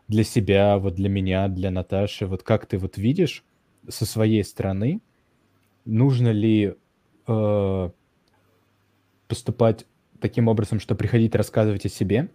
для 0.06 0.22
себя, 0.22 0.78
вот 0.78 0.94
для 0.94 1.08
меня, 1.08 1.48
для 1.48 1.72
Наташи, 1.72 2.26
вот 2.26 2.44
как 2.44 2.66
ты 2.66 2.78
вот 2.78 2.96
видишь 2.96 3.42
со 3.88 4.06
своей 4.06 4.44
стороны, 4.44 5.00
нужно 5.84 6.28
ли 6.28 6.76
э, 7.26 7.90
поступать 9.26 9.84
таким 10.22 10.48
образом, 10.48 10.80
что 10.80 10.94
приходить 10.94 11.34
рассказывать 11.34 11.84
о 11.84 11.90
себе, 11.90 12.28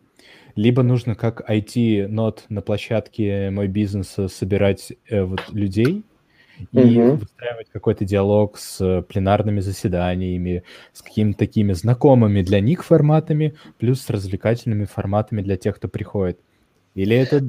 либо 0.56 0.84
нужно 0.84 1.16
как 1.16 1.50
IT-нот 1.50 2.46
на 2.50 2.62
площадке 2.62 3.50
«Мой 3.50 3.68
бизнес» 3.68 4.16
собирать 4.28 4.94
э, 5.10 5.24
вот 5.24 5.42
людей 5.52 6.04
и 6.72 7.00
угу. 7.00 7.18
выстраивать 7.18 7.68
какой-то 7.72 8.06
диалог 8.06 8.58
с 8.58 9.02
пленарными 9.04 9.60
заседаниями, 9.60 10.64
с 10.94 11.02
какими-то 11.02 11.40
такими 11.40 11.74
знакомыми 11.74 12.42
для 12.42 12.60
них 12.60 12.84
форматами, 12.84 13.56
плюс 13.78 14.02
с 14.02 14.10
развлекательными 14.10 14.86
форматами 14.86 15.42
для 15.42 15.58
тех, 15.58 15.76
кто 15.76 15.88
приходит. 15.88 16.40
Или 16.96 17.16
это... 17.16 17.48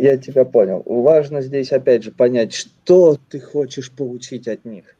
Я 0.00 0.16
тебя 0.16 0.46
понял. 0.46 0.82
Важно 0.86 1.42
здесь, 1.42 1.72
опять 1.72 2.04
же, 2.04 2.10
понять, 2.10 2.54
что 2.54 3.18
ты 3.28 3.38
хочешь 3.38 3.92
получить 3.92 4.48
от 4.48 4.64
них. 4.64 4.96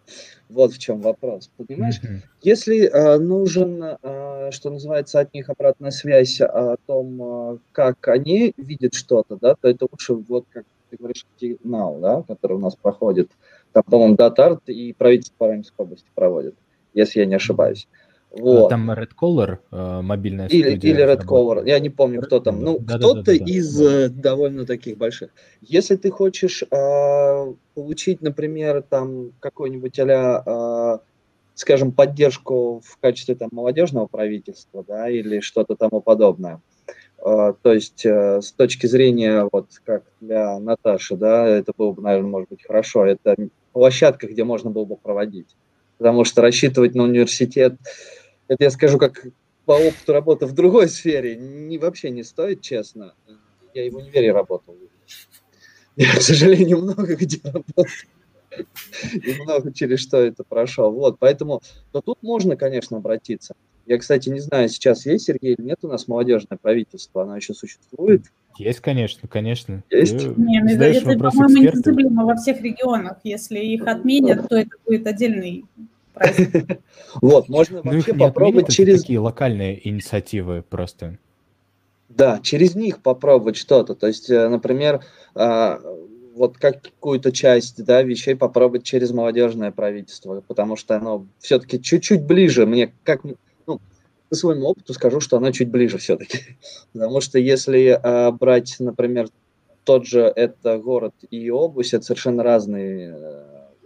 Вот 0.50 0.74
в 0.74 0.78
чем 0.78 1.00
вопрос, 1.00 1.50
понимаешь? 1.56 2.02
Mm-hmm. 2.02 2.18
Если 2.42 2.84
э, 2.84 3.18
нужен, 3.18 3.82
э, 3.82 4.50
что 4.50 4.68
называется, 4.68 5.20
от 5.20 5.32
них 5.32 5.48
обратная 5.48 5.90
связь 5.90 6.42
о 6.42 6.76
том, 6.84 7.22
э, 7.22 7.58
как 7.72 8.08
они 8.08 8.52
видят 8.58 8.92
что-то, 8.92 9.38
да, 9.40 9.54
то 9.54 9.68
это 9.68 9.86
лучше 9.90 10.12
вот 10.12 10.44
как 10.50 10.64
ты 10.90 10.98
говоришь, 10.98 11.24
сигнал, 11.40 11.98
да, 11.98 12.22
который 12.28 12.58
у 12.58 12.60
нас 12.60 12.76
проходит. 12.76 13.30
Там, 13.72 13.84
по-моему, 13.84 14.16
Датарт 14.16 14.68
и 14.68 14.92
правительство 14.92 15.34
Парамской 15.38 15.86
области 15.86 16.08
проводит, 16.14 16.56
если 16.92 17.20
я 17.20 17.26
не 17.26 17.36
ошибаюсь. 17.36 17.88
Вот. 18.30 18.68
Там 18.68 18.90
Red 18.92 19.10
Color, 19.20 19.58
э, 19.72 20.00
мобильная 20.02 20.46
или, 20.46 20.70
студия. 20.70 20.90
Или 20.90 21.04
Red 21.04 21.24
Color, 21.24 21.66
я 21.66 21.80
не 21.80 21.90
помню, 21.90 22.22
кто 22.22 22.38
там. 22.38 22.60
Ну, 22.62 22.78
да, 22.78 22.96
кто-то 22.96 23.22
да, 23.22 23.32
да, 23.32 23.38
да, 23.38 23.44
из 23.44 23.76
да. 23.76 24.04
Э, 24.04 24.08
довольно 24.08 24.66
таких 24.66 24.98
больших. 24.98 25.30
Если 25.62 25.96
ты 25.96 26.10
хочешь 26.10 26.62
э, 26.62 27.54
получить, 27.74 28.22
например, 28.22 28.82
там 28.88 29.32
какой-нибудь 29.40 29.98
а 29.98 31.00
э, 31.02 31.06
скажем, 31.54 31.92
поддержку 31.92 32.80
в 32.84 32.98
качестве 32.98 33.34
там 33.34 33.50
молодежного 33.52 34.06
правительства, 34.06 34.84
да, 34.86 35.10
или 35.10 35.40
что-то 35.40 35.74
тому 35.74 36.00
подобное, 36.00 36.60
э, 37.18 37.52
то 37.62 37.72
есть 37.72 38.06
э, 38.06 38.40
с 38.40 38.52
точки 38.52 38.86
зрения, 38.86 39.48
вот 39.50 39.66
как 39.84 40.04
для 40.20 40.58
Наташи, 40.58 41.16
да, 41.16 41.46
это 41.46 41.72
было 41.76 41.92
бы, 41.92 42.02
наверное, 42.02 42.30
может 42.30 42.48
быть 42.48 42.64
хорошо, 42.64 43.04
это 43.06 43.36
площадка, 43.72 44.26
где 44.26 44.44
можно 44.44 44.70
было 44.70 44.84
бы 44.84 44.96
проводить. 44.96 45.56
Потому 45.98 46.24
что 46.24 46.40
рассчитывать 46.40 46.94
на 46.94 47.02
университет, 47.02 47.74
это 48.50 48.64
я 48.64 48.70
скажу 48.70 48.98
как 48.98 49.26
по 49.64 49.72
опыту 49.72 50.12
работы 50.12 50.46
в 50.46 50.52
другой 50.52 50.88
сфере, 50.88 51.36
не, 51.36 51.78
вообще 51.78 52.10
не 52.10 52.24
стоит, 52.24 52.60
честно. 52.60 53.14
Я 53.72 53.86
и 53.86 53.90
в 53.90 53.96
универе 53.96 54.32
работал. 54.32 54.76
Я, 55.96 56.16
к 56.16 56.20
сожалению, 56.20 56.78
много 56.78 57.14
где 57.14 57.38
работал. 57.44 57.86
И 59.14 59.40
много 59.40 59.72
через 59.72 60.00
что 60.00 60.16
это 60.16 60.42
прошел. 60.42 60.90
Вот, 60.90 61.18
поэтому, 61.20 61.62
то 61.92 62.00
тут 62.00 62.18
можно, 62.22 62.56
конечно, 62.56 62.96
обратиться. 62.96 63.54
Я, 63.86 63.98
кстати, 63.98 64.28
не 64.28 64.40
знаю, 64.40 64.68
сейчас 64.68 65.06
есть, 65.06 65.26
Сергей, 65.26 65.54
или 65.54 65.62
нет 65.62 65.78
у 65.82 65.88
нас 65.88 66.08
молодежное 66.08 66.58
правительство, 66.60 67.22
оно 67.22 67.36
еще 67.36 67.54
существует? 67.54 68.24
Есть, 68.58 68.80
конечно, 68.80 69.28
конечно. 69.28 69.84
Есть? 69.90 70.18
Ты 70.18 70.34
не, 70.36 70.60
ну, 70.60 70.70
это, 70.70 71.16
по-моему, 71.16 71.62
незабываемо 71.62 72.24
во 72.26 72.34
всех 72.34 72.60
регионах. 72.62 73.18
Если 73.22 73.60
их 73.60 73.86
отменят, 73.86 74.48
то 74.48 74.56
это 74.56 74.70
будет 74.84 75.06
отдельный. 75.06 75.64
Вот, 77.20 77.48
можно 77.48 77.80
ну, 77.82 77.92
вообще 77.92 78.14
попробовать 78.14 78.70
через... 78.70 79.00
такие 79.00 79.18
локальные 79.18 79.88
инициативы 79.88 80.62
просто. 80.68 81.18
Да, 82.08 82.40
через 82.42 82.74
них 82.74 83.02
попробовать 83.02 83.56
что-то. 83.56 83.94
То 83.94 84.06
есть, 84.06 84.30
э, 84.30 84.48
например, 84.48 85.04
а, 85.34 85.80
вот 86.34 86.58
какую-то 86.58 87.32
часть 87.32 87.82
да, 87.84 88.02
вещей 88.02 88.34
попробовать 88.34 88.84
через 88.84 89.12
молодежное 89.12 89.70
правительство, 89.70 90.40
потому 90.46 90.76
что 90.76 90.96
оно 90.96 91.26
все-таки 91.38 91.80
чуть-чуть 91.80 92.24
ближе 92.24 92.66
мне, 92.66 92.92
как 93.04 93.22
ну, 93.66 93.80
по 94.28 94.34
своему 94.34 94.66
опыту 94.66 94.92
скажу, 94.92 95.20
что 95.20 95.36
оно 95.36 95.52
чуть 95.52 95.70
ближе 95.70 95.98
все-таки. 95.98 96.38
Потому 96.92 97.20
что 97.20 97.38
если 97.38 97.98
а, 98.02 98.32
брать, 98.32 98.76
например, 98.78 99.28
тот 99.84 100.06
же 100.06 100.20
это 100.20 100.78
город 100.78 101.14
и 101.30 101.50
область, 101.50 101.94
это 101.94 102.04
совершенно 102.04 102.42
разные 102.42 103.16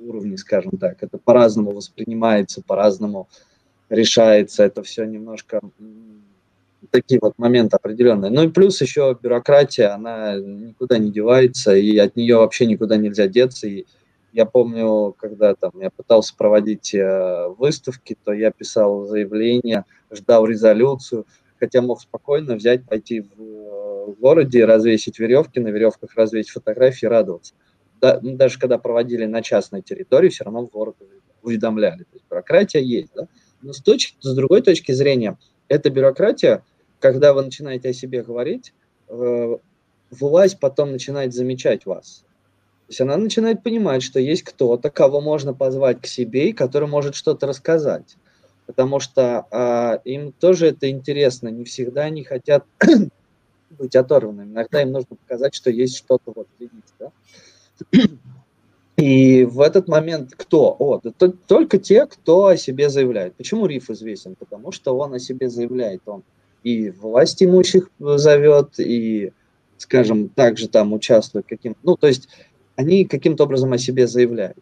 уровни, 0.06 0.36
скажем 0.36 0.72
так. 0.78 1.02
Это 1.02 1.18
по-разному 1.18 1.72
воспринимается, 1.72 2.62
по-разному 2.62 3.28
решается. 3.88 4.64
Это 4.64 4.82
все 4.82 5.04
немножко 5.04 5.60
такие 6.90 7.18
вот 7.20 7.34
моменты 7.38 7.76
определенные. 7.76 8.30
Ну 8.30 8.44
и 8.44 8.48
плюс 8.48 8.80
еще 8.80 9.16
бюрократия, 9.20 9.94
она 9.94 10.36
никуда 10.36 10.98
не 10.98 11.10
девается, 11.10 11.74
и 11.74 11.96
от 11.98 12.16
нее 12.16 12.36
вообще 12.36 12.66
никуда 12.66 12.96
нельзя 12.96 13.26
деться. 13.26 13.66
И 13.66 13.84
я 14.32 14.46
помню, 14.46 15.14
когда 15.18 15.54
там 15.54 15.72
я 15.80 15.90
пытался 15.90 16.36
проводить 16.36 16.94
э, 16.94 17.48
выставки, 17.58 18.16
то 18.24 18.32
я 18.32 18.50
писал 18.50 19.06
заявление, 19.06 19.84
ждал 20.10 20.46
резолюцию, 20.46 21.26
хотя 21.58 21.82
мог 21.82 22.00
спокойно 22.00 22.56
взять, 22.56 22.84
пойти 22.84 23.20
в, 23.20 23.40
э, 23.40 24.12
городе, 24.20 24.64
развесить 24.64 25.18
веревки, 25.18 25.60
на 25.60 25.68
веревках 25.68 26.14
развесить 26.16 26.50
фотографии, 26.50 27.06
радоваться. 27.06 27.54
Да, 28.00 28.18
ну, 28.22 28.36
даже 28.36 28.58
когда 28.58 28.78
проводили 28.78 29.24
на 29.24 29.42
частной 29.42 29.82
территории, 29.82 30.28
все 30.28 30.44
равно 30.44 30.66
в 30.66 30.70
город 30.70 30.96
уведомляли. 31.42 32.04
То 32.04 32.14
есть 32.14 32.24
бюрократия 32.28 32.80
есть, 32.80 33.12
да? 33.14 33.28
Но 33.62 33.72
с, 33.72 33.80
точки, 33.80 34.16
с 34.20 34.34
другой 34.34 34.60
точки 34.62 34.92
зрения, 34.92 35.38
эта 35.68 35.90
бюрократия 35.90 36.62
когда 37.04 37.34
вы 37.34 37.42
начинаете 37.42 37.90
о 37.90 37.92
себе 37.92 38.22
говорить, 38.22 38.72
э, 39.10 39.56
власть 40.10 40.58
потом 40.58 40.90
начинает 40.90 41.34
замечать 41.34 41.84
вас. 41.84 42.24
То 42.86 42.90
есть 42.90 43.00
она 43.02 43.18
начинает 43.18 43.62
понимать, 43.62 44.02
что 44.02 44.18
есть 44.18 44.42
кто-то, 44.42 44.88
кого 44.88 45.20
можно 45.20 45.52
позвать 45.52 46.00
к 46.00 46.06
себе 46.06 46.48
и 46.48 46.54
который 46.54 46.88
может 46.88 47.14
что-то 47.14 47.46
рассказать. 47.46 48.16
Потому 48.64 49.00
что 49.00 49.46
а, 49.50 50.00
им 50.06 50.32
тоже 50.32 50.68
это 50.68 50.88
интересно. 50.88 51.48
Не 51.48 51.64
всегда 51.64 52.04
они 52.04 52.24
хотят 52.24 52.64
быть 53.70 53.94
оторванными. 53.94 54.52
Иногда 54.52 54.80
им 54.80 54.92
нужно 54.92 55.16
показать, 55.16 55.54
что 55.54 55.68
есть 55.68 55.98
что-то 55.98 56.32
вот, 56.34 56.48
видите, 56.58 56.94
да? 56.98 57.12
И 58.96 59.44
в 59.44 59.60
этот 59.60 59.88
момент 59.88 60.32
кто? 60.36 60.74
О, 60.78 61.00
это 61.02 61.30
только 61.30 61.78
те, 61.78 62.06
кто 62.06 62.46
о 62.46 62.56
себе 62.56 62.88
заявляет. 62.88 63.34
Почему 63.34 63.66
Риф 63.66 63.90
известен? 63.90 64.36
Потому 64.36 64.70
что 64.70 64.96
он 64.96 65.14
о 65.14 65.18
себе 65.18 65.48
заявляет. 65.48 66.02
Он 66.06 66.22
и 66.62 66.90
власть 66.90 67.42
имущих 67.42 67.90
зовет, 67.98 68.78
и, 68.78 69.32
скажем, 69.76 70.28
также 70.30 70.68
там 70.68 70.92
участвует 70.92 71.46
каким 71.46 71.76
ну, 71.82 71.96
то 71.96 72.06
есть 72.06 72.28
они 72.76 73.04
каким-то 73.04 73.44
образом 73.44 73.72
о 73.72 73.78
себе 73.78 74.06
заявляют. 74.06 74.58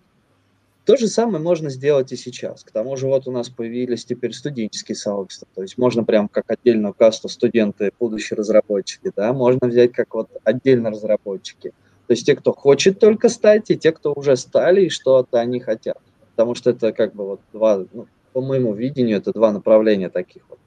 То 0.85 0.97
же 0.97 1.07
самое 1.07 1.43
можно 1.43 1.71
сделать 1.71 2.11
и 2.11 2.17
сейчас. 2.17 2.65
К 2.65 2.73
тому 2.73 2.97
же 2.97 3.07
вот 3.07 3.29
у 3.29 3.31
нас 3.31 3.49
появились 3.49 4.05
теперь 4.05 4.33
студенческие 4.33 4.97
сообщества, 4.97 5.47
то 5.55 5.63
есть 5.63 5.79
можно 5.79 6.03
прям 6.03 6.29
как 6.29 6.51
отдельную 6.51 6.93
касту 6.93 7.29
студенты, 7.29 7.93
будущие 8.01 8.37
разработчики, 8.37 9.13
да, 9.15 9.33
можно 9.33 9.69
взять 9.69 9.93
как 9.93 10.13
вот 10.15 10.29
отдельно 10.43 10.91
разработчики. 10.91 11.73
То 12.07 12.13
есть 12.13 12.27
те, 12.27 12.35
кто 12.37 12.53
хочет 12.53 12.99
только 12.99 13.29
стать, 13.29 13.71
и 13.71 13.77
те, 13.77 13.93
кто 13.93 14.13
уже 14.13 14.37
стали, 14.37 14.87
и 14.87 14.91
что-то 14.91 15.41
они 15.41 15.61
хотят. 15.61 15.99
Потому 16.35 16.55
что 16.55 16.71
это 16.71 16.93
как 16.93 17.15
бы 17.15 17.25
вот 17.27 17.41
два, 17.53 17.85
ну, 17.93 18.07
по 18.33 18.41
моему 18.41 18.75
видению, 18.75 19.19
это 19.19 19.33
два 19.33 19.53
направления 19.53 20.09
таких 20.09 20.43
вот 20.49 20.59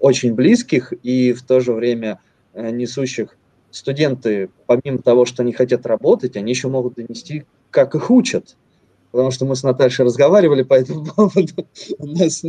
очень 0.00 0.34
близких 0.34 0.92
и 1.02 1.32
в 1.32 1.42
то 1.42 1.60
же 1.60 1.72
время 1.72 2.20
э, 2.54 2.70
несущих 2.70 3.36
студенты, 3.70 4.50
помимо 4.66 4.98
того, 4.98 5.24
что 5.26 5.42
они 5.42 5.52
хотят 5.52 5.86
работать, 5.86 6.36
они 6.36 6.50
еще 6.50 6.68
могут 6.68 6.94
донести, 6.94 7.44
как 7.70 7.94
их 7.94 8.10
учат. 8.10 8.56
Потому 9.12 9.30
что 9.30 9.44
мы 9.44 9.56
с 9.56 9.62
Наташей 9.62 10.04
разговаривали 10.04 10.62
по 10.62 10.74
этому 10.74 11.04
поводу. 11.04 11.66
У 11.98 12.06
нас... 12.06 12.42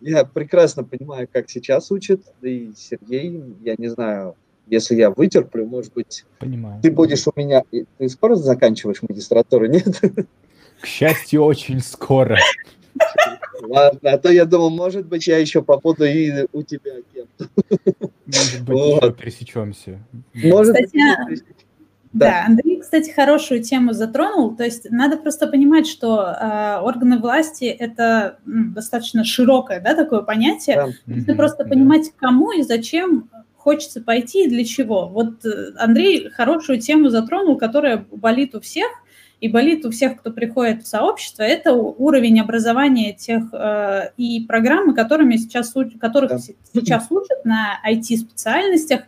Я 0.00 0.24
прекрасно 0.24 0.84
понимаю, 0.84 1.26
как 1.32 1.48
сейчас 1.48 1.90
учат, 1.90 2.20
и 2.42 2.72
Сергей, 2.76 3.42
я 3.62 3.74
не 3.78 3.88
знаю, 3.88 4.36
если 4.66 4.96
я 4.96 5.10
вытерплю, 5.10 5.66
может 5.66 5.92
быть, 5.94 6.24
Понимаю. 6.38 6.80
ты 6.82 6.90
будешь 6.90 7.26
у 7.26 7.32
меня... 7.36 7.62
Ты 7.70 8.08
скоро 8.08 8.34
заканчиваешь 8.34 9.02
магистратуру, 9.02 9.66
нет? 9.66 10.00
К 10.80 10.86
счастью, 10.86 11.42
очень 11.44 11.80
скоро. 11.80 12.38
Ладно, 13.62 14.12
а 14.12 14.18
то 14.18 14.30
я 14.30 14.44
думал, 14.44 14.70
может 14.70 15.06
быть, 15.06 15.26
я 15.26 15.38
еще 15.38 15.62
побуду 15.62 16.04
и 16.04 16.46
у 16.52 16.62
тебя 16.62 16.92
кем-то. 17.12 17.48
Может 18.26 18.60
быть, 18.64 18.68
вот. 18.68 19.16
пересечемся. 19.16 20.00
Может 20.34 20.74
кстати, 20.74 21.28
быть, 21.28 21.42
да. 22.14 22.26
да, 22.26 22.46
Андрей, 22.46 22.80
кстати, 22.80 23.10
хорошую 23.10 23.62
тему 23.62 23.92
затронул. 23.92 24.54
То 24.56 24.64
есть 24.64 24.90
надо 24.90 25.16
просто 25.16 25.46
понимать, 25.46 25.86
что 25.86 26.20
э, 26.20 26.78
органы 26.80 27.18
власти 27.18 27.64
это 27.64 28.38
ну, 28.44 28.72
достаточно 28.72 29.24
широкое, 29.24 29.80
да, 29.80 29.94
такое 29.94 30.22
понятие. 30.22 30.76
Да. 30.76 30.86
Нужно 31.06 31.32
mm-hmm. 31.32 31.36
просто 31.36 31.64
понимать, 31.64 32.12
кому 32.16 32.52
и 32.52 32.62
зачем 32.62 33.30
хочется 33.64 34.02
пойти 34.02 34.44
и 34.44 34.48
для 34.48 34.64
чего. 34.64 35.08
Вот 35.08 35.44
э, 35.46 35.72
Андрей 35.78 36.28
хорошую 36.28 36.80
тему 36.80 37.08
затронул, 37.08 37.56
которая 37.56 38.04
болит 38.10 38.54
у 38.54 38.60
всех 38.60 38.88
и 39.40 39.48
болит 39.48 39.84
у 39.86 39.90
всех, 39.90 40.18
кто 40.18 40.30
приходит 40.30 40.82
в 40.82 40.86
сообщество, 40.86 41.42
это 41.42 41.72
уровень 41.72 42.40
образования 42.40 43.14
тех 43.14 43.44
э, 43.52 44.10
и 44.18 44.44
программы, 44.46 44.94
которыми 44.94 45.36
сейчас, 45.36 45.74
которых 45.98 46.30
да. 46.30 46.38
сейчас 46.38 47.06
учат 47.10 47.44
на 47.44 47.80
IT-специальностях, 47.90 49.02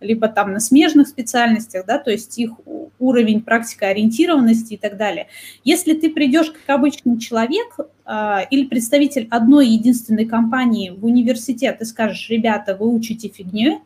либо 0.00 0.28
там 0.28 0.52
на 0.52 0.60
смежных 0.60 1.06
специальностях, 1.06 1.86
да, 1.86 1.98
то 1.98 2.10
есть 2.10 2.36
их 2.38 2.52
уровень 2.98 3.42
практикоориентированности 3.42 4.74
и 4.74 4.76
так 4.76 4.96
далее. 4.96 5.28
Если 5.62 5.94
ты 5.94 6.10
придешь 6.10 6.50
как 6.50 6.76
обычный 6.76 7.18
человек 7.18 7.78
э, 7.78 8.38
или 8.50 8.66
представитель 8.66 9.28
одной 9.30 9.68
единственной 9.68 10.26
компании 10.26 10.90
в 10.90 11.04
университет 11.04 11.80
и 11.80 11.84
скажешь, 11.84 12.28
ребята, 12.28 12.76
вы 12.76 12.92
учите 12.92 13.28
фигню, 13.28 13.82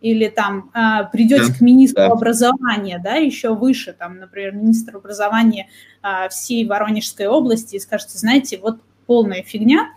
или 0.00 0.28
там 0.28 0.70
а, 0.72 1.04
придете 1.04 1.48
да, 1.48 1.54
к 1.54 1.60
министру 1.60 2.02
да. 2.02 2.12
образования, 2.12 3.00
да, 3.02 3.14
еще 3.16 3.54
выше, 3.54 3.92
там, 3.92 4.18
например, 4.18 4.52
министр 4.52 4.96
образования 4.96 5.68
а, 6.02 6.28
всей 6.28 6.66
Воронежской 6.66 7.26
области 7.26 7.76
и 7.76 7.80
скажете, 7.80 8.18
знаете, 8.18 8.58
вот 8.62 8.80
полная 9.06 9.42
фигня, 9.42 9.90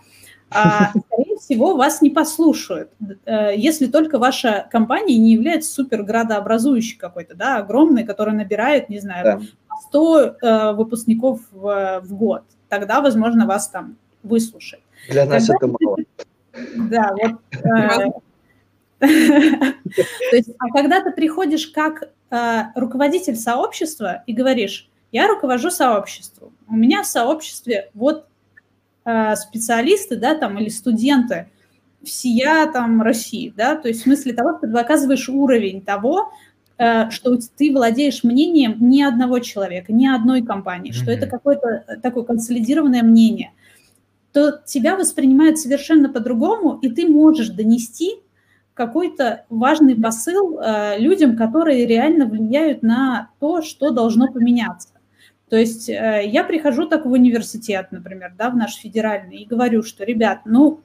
а, 0.50 0.90
скорее 0.90 1.36
всего, 1.38 1.74
вас 1.76 2.00
не 2.00 2.10
послушают, 2.10 2.90
э, 3.26 3.56
если 3.56 3.86
только 3.86 4.18
ваша 4.18 4.68
компания 4.70 5.18
не 5.18 5.32
является 5.32 5.72
суперградообразующей 5.72 6.96
какой-то, 6.96 7.34
да, 7.34 7.56
огромной, 7.56 8.04
которая 8.04 8.36
набирает, 8.36 8.88
не 8.88 9.00
знаю, 9.00 9.24
да. 9.24 9.40
100 9.88 10.20
э, 10.20 10.72
выпускников 10.74 11.40
в, 11.50 12.00
в 12.04 12.14
год. 12.14 12.44
Тогда, 12.68 13.00
возможно, 13.00 13.46
вас 13.46 13.68
там 13.68 13.96
выслушают. 14.22 14.84
Для 15.08 15.26
нас 15.26 15.46
Тогда, 15.46 15.66
это 15.66 15.76
мало. 15.80 15.96
Да, 16.76 17.10
вот 17.20 17.40
э, 17.64 18.12
То 18.98 20.36
есть, 20.36 20.50
а 20.58 20.68
когда 20.70 21.02
ты 21.02 21.10
приходишь 21.10 21.66
как 21.68 22.10
э, 22.30 22.62
руководитель 22.74 23.36
сообщества 23.36 24.22
и 24.26 24.32
говоришь, 24.32 24.88
я 25.12 25.28
руковожу 25.28 25.70
сообществом, 25.70 26.52
у 26.68 26.74
меня 26.74 27.02
в 27.02 27.06
сообществе 27.06 27.90
вот 27.94 28.26
э, 29.04 29.36
специалисты, 29.36 30.16
да, 30.16 30.34
там, 30.34 30.58
или 30.58 30.68
студенты 30.68 31.48
всея 32.04 32.70
там 32.72 33.02
России, 33.02 33.52
да, 33.56 33.76
то 33.76 33.88
есть 33.88 34.00
в 34.00 34.04
смысле 34.04 34.34
того, 34.34 34.58
что 34.58 34.66
ты 34.66 34.78
оказываешь 34.78 35.28
уровень 35.28 35.82
того, 35.82 36.30
э, 36.78 37.10
что 37.10 37.38
ты 37.56 37.72
владеешь 37.72 38.24
мнением 38.24 38.76
ни 38.80 39.02
одного 39.02 39.38
человека, 39.38 39.92
ни 39.92 40.06
одной 40.06 40.42
компании, 40.42 40.90
mm-hmm. 40.90 41.02
что 41.02 41.10
это 41.10 41.26
какое-то 41.26 41.84
такое 42.02 42.24
консолидированное 42.24 43.02
мнение, 43.02 43.52
то 44.32 44.60
тебя 44.66 44.96
воспринимают 44.96 45.58
совершенно 45.58 46.08
по-другому, 46.08 46.78
и 46.82 46.88
ты 46.88 47.06
можешь 47.08 47.50
донести 47.50 48.16
какой-то 48.74 49.44
важный 49.48 49.94
посыл 49.94 50.58
э, 50.58 50.98
людям, 50.98 51.36
которые 51.36 51.86
реально 51.86 52.26
влияют 52.26 52.82
на 52.82 53.30
то, 53.38 53.62
что 53.62 53.90
должно 53.90 54.30
поменяться. 54.32 54.88
То 55.48 55.56
есть 55.56 55.88
э, 55.88 56.22
я 56.26 56.42
прихожу 56.42 56.86
так 56.86 57.06
в 57.06 57.12
университет, 57.12 57.88
например, 57.92 58.34
да, 58.36 58.50
в 58.50 58.56
наш 58.56 58.74
федеральный, 58.74 59.38
и 59.38 59.46
говорю, 59.46 59.84
что, 59.84 60.04
ребят, 60.04 60.40
ну, 60.44 60.80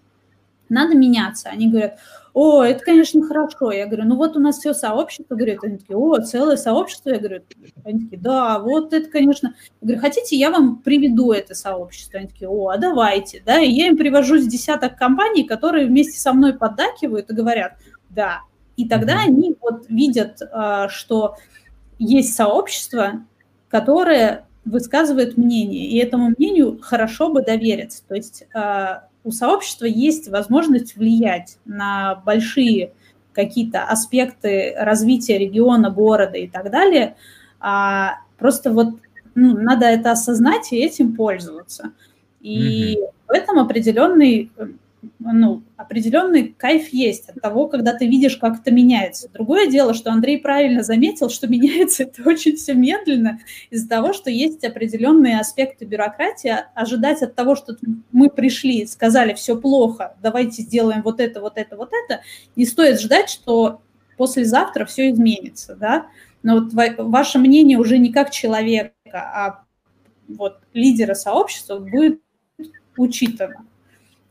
надо 0.69 0.95
меняться. 0.95 1.49
Они 1.49 1.67
говорят, 1.67 1.99
о, 2.33 2.63
это, 2.63 2.83
конечно, 2.83 3.25
хорошо. 3.25 3.71
Я 3.71 3.85
говорю, 3.85 4.05
ну 4.05 4.15
вот 4.15 4.37
у 4.37 4.39
нас 4.39 4.59
все 4.59 4.73
сообщество, 4.73 5.35
говорят, 5.35 5.63
они 5.63 5.77
такие, 5.77 5.97
о, 5.97 6.19
целое 6.19 6.57
сообщество. 6.57 7.09
Я 7.09 7.19
говорю, 7.19 7.41
они 7.83 8.01
такие, 8.01 8.21
да, 8.21 8.59
вот 8.59 8.93
это, 8.93 9.09
конечно. 9.09 9.55
Я 9.81 9.87
говорю, 9.87 10.01
хотите, 10.01 10.35
я 10.37 10.51
вам 10.51 10.77
приведу 10.77 11.31
это 11.31 11.55
сообщество? 11.55 12.19
Они 12.19 12.27
такие, 12.27 12.49
о, 12.49 12.69
а 12.69 12.77
давайте, 12.77 13.41
да, 13.45 13.59
и 13.59 13.69
я 13.69 13.87
им 13.87 13.97
привожу 13.97 14.37
с 14.37 14.45
десяток 14.45 14.95
компаний, 14.97 15.43
которые 15.43 15.87
вместе 15.87 16.19
со 16.19 16.33
мной 16.33 16.53
поддакивают 16.53 17.29
и 17.29 17.35
говорят, 17.35 17.73
да. 18.09 18.41
И 18.77 18.87
тогда 18.87 19.19
они 19.19 19.57
вот 19.59 19.89
видят, 19.89 20.41
а, 20.51 20.87
что 20.87 21.35
есть 21.97 22.35
сообщество, 22.35 23.25
которое 23.67 24.45
высказывает 24.63 25.35
мнение, 25.35 25.87
и 25.87 25.97
этому 25.97 26.33
мнению 26.37 26.79
хорошо 26.81 27.29
бы 27.29 27.41
довериться. 27.41 28.03
То 28.07 28.15
есть 28.15 28.45
а, 28.53 29.08
у 29.23 29.31
сообщества 29.31 29.85
есть 29.85 30.29
возможность 30.29 30.95
влиять 30.95 31.57
на 31.65 32.15
большие 32.25 32.93
какие-то 33.33 33.83
аспекты 33.83 34.73
развития 34.77 35.37
региона, 35.37 35.89
города 35.89 36.37
и 36.37 36.47
так 36.47 36.71
далее. 36.71 37.15
А 37.59 38.15
просто 38.37 38.71
вот 38.71 38.95
ну, 39.35 39.57
надо 39.57 39.85
это 39.85 40.11
осознать 40.11 40.71
и 40.71 40.77
этим 40.77 41.15
пользоваться. 41.15 41.91
И 42.41 42.95
mm-hmm. 42.95 43.11
в 43.27 43.31
этом 43.31 43.59
определенный 43.59 44.51
ну, 45.19 45.63
определенный 45.77 46.49
кайф 46.49 46.89
есть 46.89 47.29
от 47.29 47.41
того, 47.41 47.67
когда 47.67 47.93
ты 47.93 48.07
видишь, 48.07 48.37
как 48.37 48.59
это 48.59 48.71
меняется. 48.71 49.29
Другое 49.29 49.67
дело, 49.67 49.93
что 49.93 50.11
Андрей 50.11 50.39
правильно 50.39 50.83
заметил, 50.83 51.29
что 51.29 51.47
меняется 51.49 52.03
это 52.03 52.27
очень 52.27 52.55
все 52.55 52.73
медленно 52.73 53.39
из-за 53.69 53.87
того, 53.87 54.13
что 54.13 54.29
есть 54.29 54.63
определенные 54.63 55.39
аспекты 55.39 55.85
бюрократии. 55.85 56.53
Ожидать 56.75 57.21
от 57.21 57.35
того, 57.35 57.55
что 57.55 57.77
мы 58.11 58.29
пришли, 58.29 58.85
сказали, 58.85 59.33
все 59.33 59.59
плохо, 59.59 60.15
давайте 60.21 60.63
сделаем 60.63 61.01
вот 61.01 61.19
это, 61.19 61.39
вот 61.41 61.53
это, 61.55 61.77
вот 61.77 61.91
это, 61.93 62.21
не 62.55 62.65
стоит 62.65 62.99
ждать, 62.99 63.29
что 63.29 63.81
послезавтра 64.17 64.85
все 64.85 65.11
изменится, 65.11 65.75
да. 65.75 66.07
Но 66.43 66.61
вот 66.61 66.73
ваше 66.97 67.39
мнение 67.39 67.77
уже 67.77 67.97
не 67.97 68.11
как 68.11 68.31
человека, 68.31 68.93
а 69.13 69.63
вот 70.27 70.59
лидера 70.73 71.13
сообщества 71.13 71.79
будет 71.79 72.21
учитано. 72.97 73.65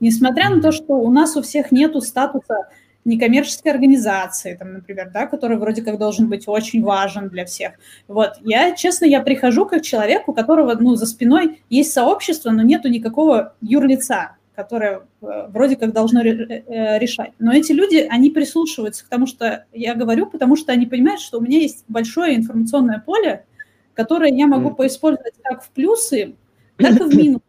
Несмотря 0.00 0.50
на 0.50 0.60
то, 0.60 0.72
что 0.72 0.94
у 0.94 1.10
нас 1.10 1.36
у 1.36 1.42
всех 1.42 1.72
нету 1.72 2.00
статуса 2.00 2.68
некоммерческой 3.04 3.72
организации, 3.72 4.54
там, 4.54 4.74
например, 4.74 5.10
да, 5.12 5.26
который 5.26 5.56
вроде 5.56 5.82
как 5.82 5.98
должен 5.98 6.28
быть 6.28 6.46
очень 6.46 6.82
важен 6.82 7.28
для 7.28 7.44
всех. 7.46 7.72
Вот, 8.06 8.34
я, 8.44 8.74
честно, 8.76 9.06
я 9.06 9.20
прихожу 9.20 9.66
как 9.66 9.82
человек, 9.82 10.28
у 10.28 10.32
которого, 10.32 10.74
ну, 10.74 10.94
за 10.94 11.06
спиной 11.06 11.62
есть 11.70 11.92
сообщество, 11.92 12.50
но 12.50 12.62
нету 12.62 12.88
никакого 12.88 13.54
юрлица, 13.60 14.36
которое 14.54 15.02
э, 15.22 15.46
вроде 15.48 15.76
как 15.76 15.92
должно 15.92 16.20
э, 16.20 16.26
э, 16.26 16.98
решать. 16.98 17.32
Но 17.38 17.52
эти 17.52 17.72
люди, 17.72 18.06
они 18.10 18.30
прислушиваются 18.30 19.04
к 19.04 19.08
тому, 19.08 19.26
что 19.26 19.64
я 19.72 19.94
говорю, 19.94 20.26
потому 20.26 20.56
что 20.56 20.72
они 20.72 20.84
понимают, 20.84 21.20
что 21.20 21.38
у 21.38 21.40
меня 21.40 21.58
есть 21.58 21.84
большое 21.88 22.36
информационное 22.36 22.98
поле, 22.98 23.46
которое 23.94 24.32
я 24.32 24.46
могу 24.46 24.72
поиспользовать 24.72 25.34
как 25.42 25.64
в 25.64 25.70
плюсы, 25.70 26.34
так 26.76 27.00
и 27.00 27.04
в 27.04 27.16
минусы. 27.16 27.47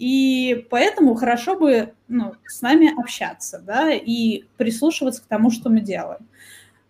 И 0.00 0.66
поэтому 0.70 1.14
хорошо 1.14 1.58
бы 1.58 1.92
ну, 2.08 2.32
с 2.46 2.62
нами 2.62 2.98
общаться, 2.98 3.62
да, 3.64 3.92
и 3.92 4.44
прислушиваться 4.56 5.20
к 5.20 5.26
тому, 5.26 5.50
что 5.50 5.68
мы 5.68 5.80
делаем. 5.80 6.26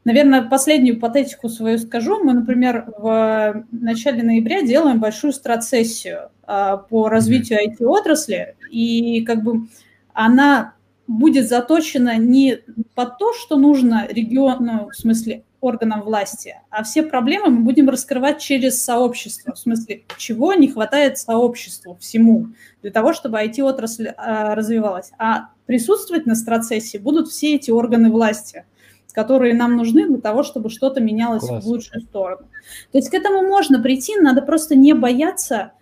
Наверное, 0.05 0.43
последнюю 0.43 1.01
патетику 1.01 1.49
свою 1.49 1.79
скажу. 1.79 2.23
Мы, 2.23 2.35
например, 2.35 2.85
в 2.97 3.65
начале 3.73 4.23
ноября 4.23 4.63
делаем 4.63 5.01
большую 5.01 5.33
страцессию 5.33 6.31
а, 6.45 6.77
по 6.77 7.09
развитию 7.09 7.59
IT-отрасли, 7.67 8.55
и 8.71 9.25
как 9.25 9.43
бы 9.43 9.67
она 10.13 10.75
будет 11.09 11.49
заточена 11.49 12.17
не 12.17 12.61
под 12.95 13.19
то, 13.19 13.33
что 13.35 13.57
нужно 13.57 14.07
региону, 14.09 14.89
в 14.89 14.95
смысле 14.95 15.43
органам 15.61 16.03
власти, 16.03 16.57
а 16.71 16.83
все 16.83 17.03
проблемы 17.03 17.51
мы 17.51 17.65
будем 17.65 17.89
раскрывать 17.89 18.41
через 18.41 18.83
сообщество, 18.83 19.53
в 19.53 19.59
смысле, 19.59 20.05
чего 20.17 20.55
не 20.55 20.69
хватает 20.69 21.19
сообществу 21.19 21.97
всему 22.01 22.49
для 22.83 22.91
того, 22.91 23.13
чтобы 23.13 23.39
IT-отрасль 23.39 24.09
а, 24.17 24.55
развивалась. 24.55 25.13
А 25.19 25.51
присутствовать 25.67 26.27
на 26.27 26.35
страцессии 26.35 26.99
будут 26.99 27.29
все 27.29 27.57
эти 27.57 27.71
органы 27.71 28.11
власти, 28.11 28.65
которые 29.13 29.55
нам 29.55 29.77
нужны 29.77 30.09
для 30.09 30.21
того, 30.21 30.43
чтобы 30.43 30.71
что-то 30.71 31.01
менялось 31.01 31.47
Класс. 31.47 31.65
в 31.65 31.69
лучшую 31.69 32.03
сторону. 32.03 32.47
То 32.93 32.99
есть 32.99 33.11
к 33.11 33.15
этому 33.15 33.43
можно 33.43 33.83
прийти, 33.83 34.17
надо 34.17 34.43
просто 34.43 34.75
не 34.75 34.95
бояться 34.95 35.73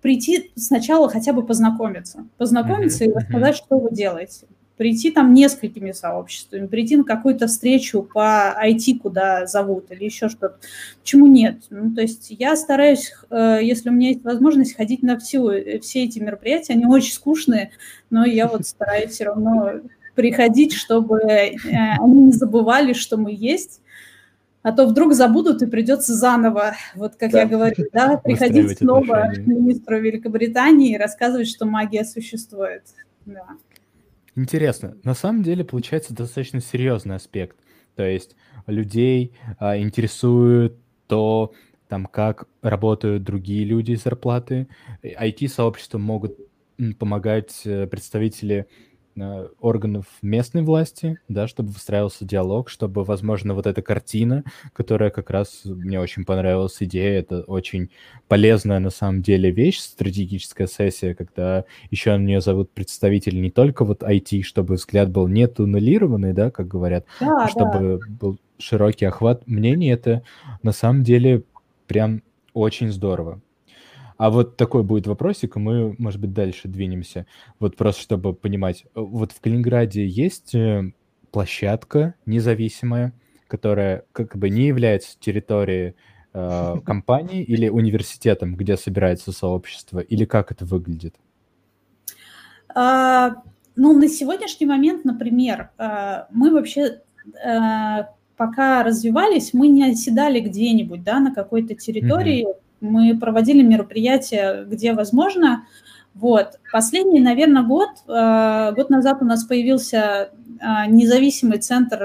прийти 0.00 0.52
сначала 0.56 1.08
хотя 1.08 1.32
бы 1.32 1.44
познакомиться. 1.44 2.26
Познакомиться 2.38 3.04
mm-hmm. 3.04 3.10
и 3.10 3.14
рассказать, 3.14 3.56
что 3.56 3.78
вы 3.78 3.90
делаете 3.90 4.46
прийти 4.78 5.10
там 5.10 5.34
несколькими 5.34 5.92
сообществами, 5.92 6.66
прийти 6.66 6.96
на 6.96 7.04
какую-то 7.04 7.48
встречу 7.48 8.02
по 8.02 8.56
IT, 8.64 9.00
куда 9.00 9.44
зовут, 9.46 9.90
или 9.90 10.04
еще 10.04 10.28
что-то. 10.28 10.56
Почему 11.02 11.26
нет? 11.26 11.64
Ну, 11.68 11.94
то 11.94 12.00
есть 12.00 12.28
я 12.30 12.56
стараюсь, 12.56 13.12
э, 13.30 13.58
если 13.60 13.90
у 13.90 13.92
меня 13.92 14.10
есть 14.10 14.24
возможность, 14.24 14.76
ходить 14.76 15.02
на 15.02 15.18
всю, 15.18 15.50
э, 15.50 15.80
все 15.80 16.04
эти 16.04 16.20
мероприятия. 16.20 16.74
Они 16.74 16.86
очень 16.86 17.12
скучные, 17.12 17.72
но 18.08 18.24
я 18.24 18.46
вот 18.46 18.66
стараюсь 18.66 19.10
все 19.10 19.24
равно 19.24 19.72
приходить, 20.14 20.72
чтобы 20.72 21.18
э, 21.18 21.56
они 21.98 22.22
не 22.22 22.32
забывали, 22.32 22.92
что 22.92 23.16
мы 23.16 23.34
есть. 23.36 23.80
А 24.62 24.72
то 24.72 24.86
вдруг 24.86 25.14
забудут 25.14 25.62
и 25.62 25.66
придется 25.66 26.14
заново, 26.14 26.74
вот 26.94 27.14
как 27.16 27.30
да. 27.30 27.40
я 27.40 27.46
говорю, 27.46 27.84
да, 27.92 28.16
приходить 28.16 28.78
снова 28.78 29.32
к 29.34 29.38
министру 29.38 29.98
Великобритании 30.00 30.94
и 30.94 30.98
рассказывать, 30.98 31.48
что 31.48 31.64
магия 31.64 32.04
существует. 32.04 32.82
Да. 33.24 33.46
Интересно. 34.38 34.96
На 35.02 35.14
самом 35.14 35.42
деле 35.42 35.64
получается 35.64 36.14
достаточно 36.14 36.60
серьезный 36.60 37.16
аспект. 37.16 37.56
То 37.96 38.04
есть 38.04 38.36
людей 38.68 39.32
а, 39.58 39.76
интересует 39.76 40.76
то, 41.08 41.52
там, 41.88 42.06
как 42.06 42.46
работают 42.62 43.24
другие 43.24 43.64
люди 43.64 43.94
зарплаты. 43.94 44.68
IT-сообщества 45.02 45.98
могут 45.98 46.38
помогать 47.00 47.62
э, 47.64 47.88
представители 47.88 48.68
Э, 48.68 48.87
органов 49.60 50.06
местной 50.22 50.62
власти, 50.62 51.18
да, 51.28 51.46
чтобы 51.46 51.70
выстраивался 51.70 52.24
диалог, 52.24 52.68
чтобы, 52.68 53.04
возможно, 53.04 53.54
вот 53.54 53.66
эта 53.66 53.82
картина, 53.82 54.44
которая 54.72 55.10
как 55.10 55.30
раз 55.30 55.62
мне 55.64 56.00
очень 56.00 56.24
понравилась 56.24 56.76
идея, 56.80 57.18
это 57.20 57.42
очень 57.42 57.90
полезная 58.28 58.78
на 58.78 58.90
самом 58.90 59.22
деле 59.22 59.50
вещь, 59.50 59.78
стратегическая 59.78 60.66
сессия, 60.66 61.14
когда 61.14 61.64
еще 61.90 62.16
на 62.16 62.22
нее 62.22 62.40
зовут 62.40 62.70
представитель 62.70 63.40
не 63.40 63.50
только 63.50 63.84
вот 63.84 64.02
IT, 64.02 64.42
чтобы 64.42 64.74
взгляд 64.74 65.10
был 65.10 65.28
не 65.28 65.46
туннелированный, 65.46 66.32
да, 66.32 66.50
как 66.50 66.68
говорят, 66.68 67.06
да, 67.20 67.44
а 67.44 67.48
чтобы 67.48 67.98
да. 67.98 68.06
был 68.08 68.38
широкий 68.58 69.06
охват 69.06 69.46
мнений, 69.46 69.88
это 69.88 70.22
на 70.62 70.72
самом 70.72 71.02
деле 71.04 71.42
прям 71.86 72.22
очень 72.52 72.90
здорово. 72.90 73.40
А 74.18 74.30
вот 74.30 74.56
такой 74.56 74.82
будет 74.82 75.06
вопросик, 75.06 75.56
и 75.56 75.60
мы, 75.60 75.94
может 75.96 76.20
быть, 76.20 76.32
дальше 76.32 76.66
двинемся. 76.66 77.24
Вот 77.60 77.76
просто 77.76 78.02
чтобы 78.02 78.34
понимать. 78.34 78.84
Э, 78.96 79.00
вот 79.00 79.30
в 79.30 79.40
Калининграде 79.40 80.06
есть 80.06 80.56
э, 80.56 80.92
площадка 81.30 82.14
независимая, 82.26 83.12
которая 83.46 84.04
как 84.10 84.36
бы 84.36 84.50
не 84.50 84.66
является 84.66 85.16
территорией 85.20 85.94
э, 86.34 86.74
компании 86.84 87.44
или 87.44 87.68
университетом, 87.68 88.56
где 88.56 88.76
собирается 88.76 89.30
сообщество, 89.30 90.00
или 90.00 90.24
как 90.24 90.50
это 90.50 90.64
выглядит? 90.64 91.14
А, 92.74 93.36
ну, 93.76 93.96
на 93.96 94.08
сегодняшний 94.08 94.66
момент, 94.66 95.04
например, 95.04 95.70
э, 95.78 96.24
мы 96.32 96.50
вообще 96.50 97.00
пока 98.36 98.82
развивались, 98.82 99.52
мы 99.52 99.68
не 99.68 99.90
оседали 99.90 100.40
где-нибудь, 100.40 101.02
да, 101.02 101.20
на 101.20 101.34
какой-то 101.34 101.74
территории, 101.74 102.46
mm-hmm 102.46 102.67
мы 102.80 103.18
проводили 103.18 103.62
мероприятия, 103.62 104.64
где 104.64 104.92
возможно. 104.92 105.64
Вот. 106.18 106.58
Последний, 106.72 107.20
наверное, 107.20 107.62
год, 107.62 107.90
э, 108.08 108.72
год 108.74 108.90
назад 108.90 109.18
у 109.20 109.24
нас 109.24 109.44
появился 109.44 110.30
э, 110.60 110.86
независимый 110.88 111.58
центр 111.58 112.02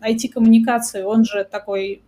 IT-коммуникации, 0.00 1.02
э, 1.02 1.04
он 1.04 1.24
же 1.24 1.44
такой 1.44 2.02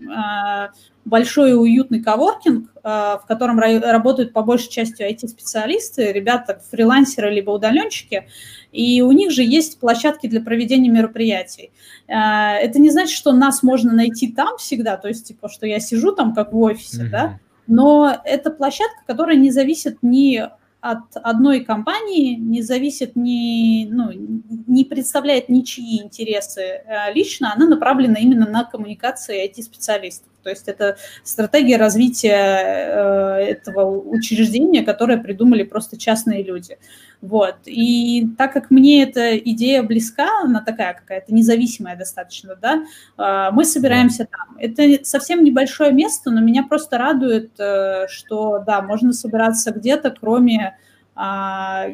большой 1.05 1.51
и 1.51 1.55
уютный 1.55 2.03
коворкинг, 2.03 2.71
в 2.83 3.25
котором 3.29 3.59
работают 3.59 4.33
по 4.33 4.43
большей 4.43 4.71
части 4.71 5.03
IT-специалисты, 5.03 6.11
ребята 6.13 6.63
фрилансеры 6.71 7.31
либо 7.31 7.51
удаленщики, 7.51 8.27
и 8.73 9.03
у 9.03 9.13
них 9.13 9.31
же 9.31 9.43
есть 9.43 9.79
площадки 9.79 10.29
для 10.29 10.41
проведения 10.41 10.89
мероприятий. 10.89 11.73
Это 12.07 12.79
не 12.81 12.89
значит, 12.89 13.15
что 13.15 13.33
нас 13.33 13.63
можно 13.63 13.93
найти 13.93 14.33
там 14.33 14.57
всегда, 14.57 14.97
то 14.97 15.09
есть, 15.09 15.29
типа, 15.29 15.51
что 15.51 15.67
я 15.67 15.79
сижу 15.79 16.13
там 16.13 16.35
как 16.35 16.55
в 16.55 16.59
офисе, 16.59 17.03
mm-hmm. 17.03 17.11
да, 17.11 17.39
но 17.67 18.21
это 18.25 18.51
площадка, 18.51 19.03
которая 19.07 19.37
не 19.37 19.51
зависит 19.51 19.99
ни 20.03 20.43
от 20.81 21.17
одной 21.17 21.65
компании, 21.65 22.35
не 22.35 22.61
зависит 22.61 23.17
ни, 23.17 23.87
ну, 23.91 24.11
не 24.13 24.85
представляет 24.85 25.49
ничьи 25.49 26.03
интересы 26.03 26.61
э, 26.61 27.13
лично, 27.15 27.55
она 27.55 27.67
направлена 27.67 28.19
именно 28.19 28.47
на 28.47 28.65
коммуникации 28.65 29.49
IT-специалистов. 29.49 30.29
То 30.45 30.51
есть 30.51 30.69
это 30.69 30.97
стратегия 31.25 31.79
развития 31.79 33.35
этого 33.41 33.99
учреждения, 33.99 34.83
которое 34.83 35.19
придумали 35.19 35.65
просто 35.65 35.99
частные 35.99 36.43
люди. 36.43 36.79
Вот. 37.25 37.57
И 37.65 38.29
так 38.37 38.53
как 38.53 38.71
мне 38.71 39.03
эта 39.03 39.37
идея 39.39 39.83
близка, 39.83 40.43
она 40.43 40.61
такая 40.61 40.93
какая-то 40.93 41.33
независимая 41.33 41.97
достаточно, 41.97 42.55
да, 42.55 42.85
а, 43.17 43.51
мы 43.51 43.65
собираемся 43.65 44.27
там. 44.31 44.59
Это 44.59 45.03
совсем 45.05 45.43
небольшое 45.43 45.91
место, 45.91 46.31
но 46.31 46.41
меня 46.41 46.65
просто 46.65 46.99
радует, 46.99 47.59
э, 47.59 48.07
что, 48.09 48.63
да, 48.67 48.83
можно 48.83 49.15
собираться 49.15 49.73
где-то, 49.73 50.11
кроме 50.11 50.77
а, 51.15 51.87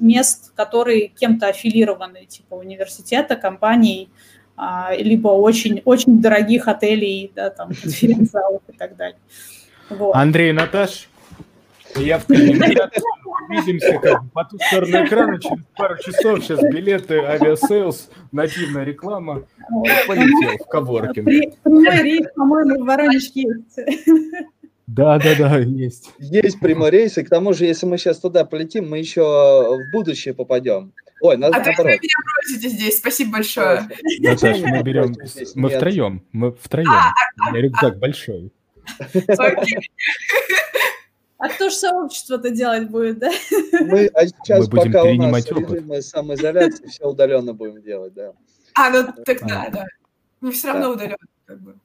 мест, 0.00 0.52
которые 0.54 1.08
кем-то 1.08 1.48
аффилированы, 1.48 2.24
типа 2.24 2.54
университета, 2.54 3.36
компаний, 3.36 4.08
либо 4.98 5.28
очень, 5.28 5.82
очень 5.84 6.20
дорогих 6.20 6.68
отелей, 6.68 7.32
да, 7.34 7.50
там, 7.50 7.68
конференц-залов 7.82 8.62
и 8.68 8.72
так 8.72 8.96
далее. 8.96 9.18
Вот. 9.90 10.14
Андрей, 10.14 10.52
Наташ, 10.52 11.08
я 11.96 12.18
в 12.18 12.26
кинотеатре. 12.26 13.02
Увидимся 13.48 13.98
как 13.98 14.30
по 14.32 14.44
ту 14.44 14.58
сторону 14.58 15.06
экрана 15.06 15.40
через 15.40 15.62
пару 15.74 15.96
часов. 15.98 16.44
Сейчас 16.44 16.60
билеты, 16.60 17.18
Aviasales, 17.18 18.10
нативная 18.30 18.84
реклама. 18.84 19.44
Полетел 20.06 20.64
в 20.64 20.68
коворкинг. 20.68 21.24
Прямой 21.62 22.02
рейс, 22.02 22.26
по-моему, 22.34 22.82
в 22.82 22.86
Воронеж 22.86 23.30
есть. 23.34 23.78
Да, 24.88 25.18
да, 25.18 25.34
да, 25.36 25.58
есть. 25.58 26.10
Есть 26.18 26.60
прямой 26.60 26.90
рейс, 26.90 27.18
и 27.18 27.22
к 27.22 27.28
тому 27.28 27.52
же, 27.52 27.66
если 27.66 27.84
мы 27.84 27.98
сейчас 27.98 28.20
туда 28.20 28.46
полетим, 28.46 28.88
мы 28.88 28.98
еще 28.98 29.20
в 29.20 29.92
будущее 29.92 30.32
попадем. 30.32 30.94
Ой, 31.20 31.36
нас 31.36 31.50
а 31.52 31.58
наоборот. 31.58 31.78
вы 31.78 31.90
меня 31.90 32.16
бросите 32.24 32.68
здесь, 32.70 32.98
спасибо 32.98 33.32
большое. 33.32 33.86
Наташа, 34.20 34.66
мы 34.66 34.82
берем, 34.82 35.14
мы 35.56 35.68
втроем, 35.68 36.24
мы 36.32 36.52
втроем. 36.52 36.88
А, 36.88 37.12
а, 37.38 37.54
рюкзак 37.54 37.98
большой. 37.98 38.50
А 41.40 41.48
кто 41.50 41.68
же 41.68 41.76
сообщество-то 41.76 42.50
делать 42.50 42.88
будет, 42.88 43.18
да? 43.18 43.30
Мы, 43.80 44.06
а 44.06 44.26
сейчас, 44.26 44.60
Мы 44.60 44.66
будем 44.68 44.92
пока 44.92 45.04
у 45.04 45.14
нас 45.14 45.52
опыт. 45.52 45.70
режим 45.70 46.02
самоизоляции, 46.02 46.86
все 46.86 47.04
удаленно 47.04 47.52
будем 47.52 47.80
делать, 47.82 48.14
да. 48.14 48.32
А, 48.74 48.90
ну 48.90 49.06
так 49.24 49.46
да, 49.46 49.68
да. 49.70 49.84
Мы 50.40 50.50
все 50.50 50.72
равно 50.72 50.90
удаленно, 50.90 51.16
как 51.44 51.60
бы. 51.60 51.76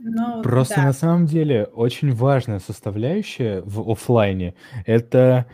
Ну, 0.00 0.42
Просто 0.42 0.76
да. 0.76 0.84
на 0.84 0.92
самом 0.92 1.26
деле 1.26 1.64
очень 1.64 2.12
важная 2.12 2.60
составляющая 2.60 3.62
в 3.62 3.90
офлайне 3.90 4.54
это 4.86 5.46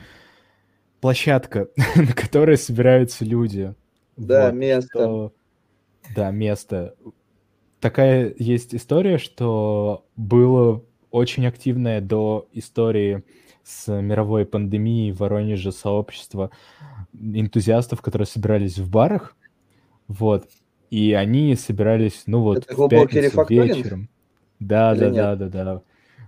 площадка, 1.01 1.69
на 1.97 2.13
которой 2.13 2.57
собираются 2.57 3.25
люди. 3.25 3.75
Да, 4.17 4.47
вот, 4.47 4.55
место. 4.55 4.89
Что... 4.99 5.33
Да, 6.15 6.31
место. 6.31 6.95
Такая 7.81 8.35
есть 8.39 8.75
история, 8.75 9.19
что 9.19 10.07
было 10.17 10.85
очень 11.11 11.47
активное 11.47 12.01
до 12.01 12.49
истории 12.53 13.25
с 13.63 13.91
мировой 14.01 14.45
пандемией 14.45 15.13
в 15.13 15.21
Воронеже 15.21 15.73
сообщество 15.73 16.51
энтузиастов, 17.13 18.03
которые 18.03 18.27
собирались 18.27 18.79
в 18.79 18.91
барах, 18.91 19.37
вот, 20.09 20.49
и 20.91 21.13
они 21.13 21.55
собирались, 21.57 22.25
ну 22.27 22.41
вот, 22.41 22.59
Это 22.59 22.75
в 22.77 22.89
пятницу 22.89 23.47
вечером. 23.49 24.09
Да, 24.61 24.95
да, 24.95 25.11
да, 25.11 25.37
да, 25.37 25.49
да. 25.49 25.83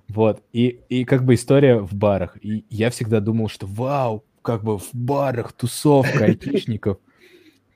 Вот, 0.08 0.42
и, 0.52 0.80
и 0.88 1.04
как 1.04 1.24
бы 1.24 1.34
история 1.34 1.78
в 1.78 1.94
барах. 1.94 2.38
И 2.40 2.64
я 2.70 2.90
всегда 2.90 3.20
думал, 3.20 3.48
что 3.48 3.66
вау, 3.66 4.24
как 4.42 4.62
бы 4.62 4.78
в 4.78 4.90
барах 4.92 5.52
тусовка 5.52 6.26
айтишников. 6.26 6.98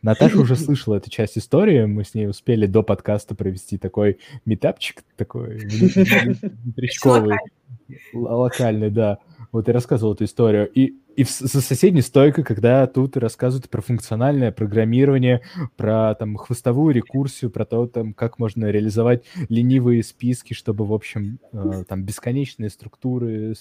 Наташа 0.02 0.38
уже 0.38 0.56
слышала 0.56 0.96
эту 0.96 1.10
часть 1.10 1.36
истории, 1.36 1.84
мы 1.84 2.04
с 2.04 2.14
ней 2.14 2.26
успели 2.26 2.66
до 2.66 2.82
подкаста 2.82 3.34
провести 3.34 3.76
такой 3.76 4.18
метапчик, 4.46 5.04
такой 5.16 5.58
внутричковый, 5.58 7.36
локальный, 8.14 8.90
да. 8.90 9.18
Вот 9.52 9.68
я 9.68 9.74
рассказывал 9.74 10.14
эту 10.14 10.24
историю. 10.24 10.70
И, 10.70 10.94
и 11.16 11.24
за 11.24 11.60
соседней 11.60 12.02
стойкой, 12.02 12.44
когда 12.44 12.86
тут 12.86 13.16
рассказывают 13.16 13.68
про 13.68 13.80
функциональное 13.80 14.52
программирование, 14.52 15.42
про 15.76 16.14
там 16.14 16.36
хвостовую 16.36 16.94
рекурсию, 16.94 17.50
про 17.50 17.64
то, 17.64 17.86
там, 17.86 18.14
как 18.14 18.38
можно 18.38 18.70
реализовать 18.70 19.24
ленивые 19.48 20.02
списки, 20.02 20.54
чтобы, 20.54 20.86
в 20.86 20.92
общем, 20.92 21.38
э, 21.52 21.84
там 21.88 22.04
бесконечные 22.04 22.70
структуры. 22.70 23.54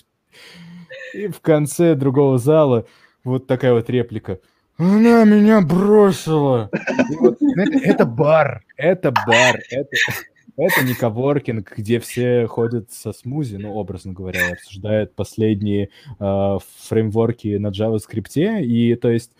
И 1.13 1.27
в 1.27 1.41
конце 1.41 1.95
другого 1.95 2.37
зала 2.37 2.85
вот 3.23 3.47
такая 3.47 3.73
вот 3.73 3.89
реплика– 3.89 4.39
она 4.79 5.25
меня 5.25 5.59
бросила. 5.59 6.69
Вот, 7.19 7.37
это, 7.41 7.79
это 7.83 8.05
бар, 8.05 8.63
это 8.77 9.11
бар, 9.11 9.59
это, 9.69 9.89
это 10.59 10.85
не 10.85 10.93
коворкинг, 10.93 11.73
где 11.77 11.99
все 11.99 12.47
ходят 12.47 12.91
со 12.91 13.13
смузи, 13.13 13.57
ну, 13.57 13.73
образно 13.73 14.13
говоря, 14.13 14.51
обсуждают 14.51 15.15
последние 15.15 15.89
э, 16.19 16.57
фреймворки 16.87 17.57
на 17.57 17.67
JavaScript, 17.67 18.61
и 18.61 18.95
то 18.95 19.09
есть... 19.09 19.31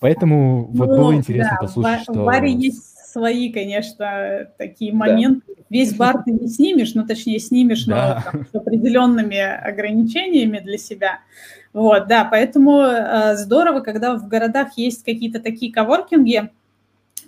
Поэтому 0.00 0.70
ну, 0.72 0.78
вот 0.78 0.88
было 0.88 1.14
интересно 1.14 1.58
да, 1.60 1.66
послушать, 1.66 2.00
в, 2.00 2.02
что... 2.04 2.12
В 2.12 2.24
баре 2.24 2.52
есть 2.52 2.98
свои, 3.08 3.50
конечно, 3.52 4.48
такие 4.56 4.92
моменты. 4.92 5.42
Да. 5.48 5.62
Весь 5.70 5.94
бар 5.94 6.22
ты 6.22 6.30
не 6.30 6.46
снимешь, 6.46 6.94
ну, 6.94 7.04
точнее, 7.06 7.40
снимешь, 7.40 7.84
да. 7.84 8.22
но 8.24 8.30
там, 8.30 8.46
с 8.46 8.54
определенными 8.54 9.38
ограничениями 9.38 10.60
для 10.60 10.78
себя. 10.78 11.20
Вот, 11.72 12.06
да, 12.06 12.24
поэтому 12.24 12.80
э, 12.80 13.36
здорово, 13.36 13.80
когда 13.80 14.16
в 14.16 14.28
городах 14.28 14.76
есть 14.76 15.04
какие-то 15.04 15.40
такие 15.40 15.72
коворкинги, 15.72 16.50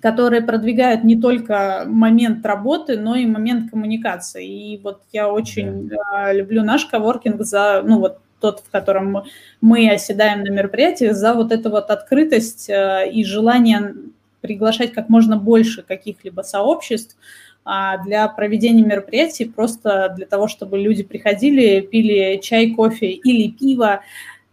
которые 0.00 0.42
продвигают 0.42 1.04
не 1.04 1.20
только 1.20 1.84
момент 1.86 2.44
работы, 2.46 2.98
но 2.98 3.16
и 3.16 3.26
момент 3.26 3.70
коммуникации. 3.70 4.46
И 4.46 4.78
вот 4.78 5.02
я 5.12 5.28
очень 5.28 5.88
да. 5.88 6.30
э, 6.30 6.36
люблю 6.36 6.64
наш 6.64 6.86
коворкинг 6.86 7.42
за, 7.42 7.82
ну 7.84 7.98
вот 7.98 8.18
тот, 8.40 8.60
в 8.60 8.70
котором 8.70 9.24
мы 9.60 9.90
оседаем 9.90 10.42
на 10.42 10.50
мероприятиях, 10.50 11.14
за 11.14 11.34
вот 11.34 11.52
эту 11.52 11.70
вот 11.70 11.90
открытость 11.90 12.70
э, 12.70 13.10
и 13.12 13.24
желание 13.24 13.94
приглашать 14.40 14.92
как 14.92 15.10
можно 15.10 15.36
больше 15.36 15.82
каких-либо 15.82 16.40
сообществ, 16.40 17.16
а 17.64 17.98
для 17.98 18.26
проведения 18.28 18.82
мероприятий, 18.82 19.44
просто 19.44 20.14
для 20.16 20.24
того, 20.24 20.48
чтобы 20.48 20.78
люди 20.78 21.02
приходили, 21.02 21.80
пили 21.80 22.40
чай, 22.42 22.70
кофе 22.70 23.10
или 23.10 23.50
пиво, 23.50 24.00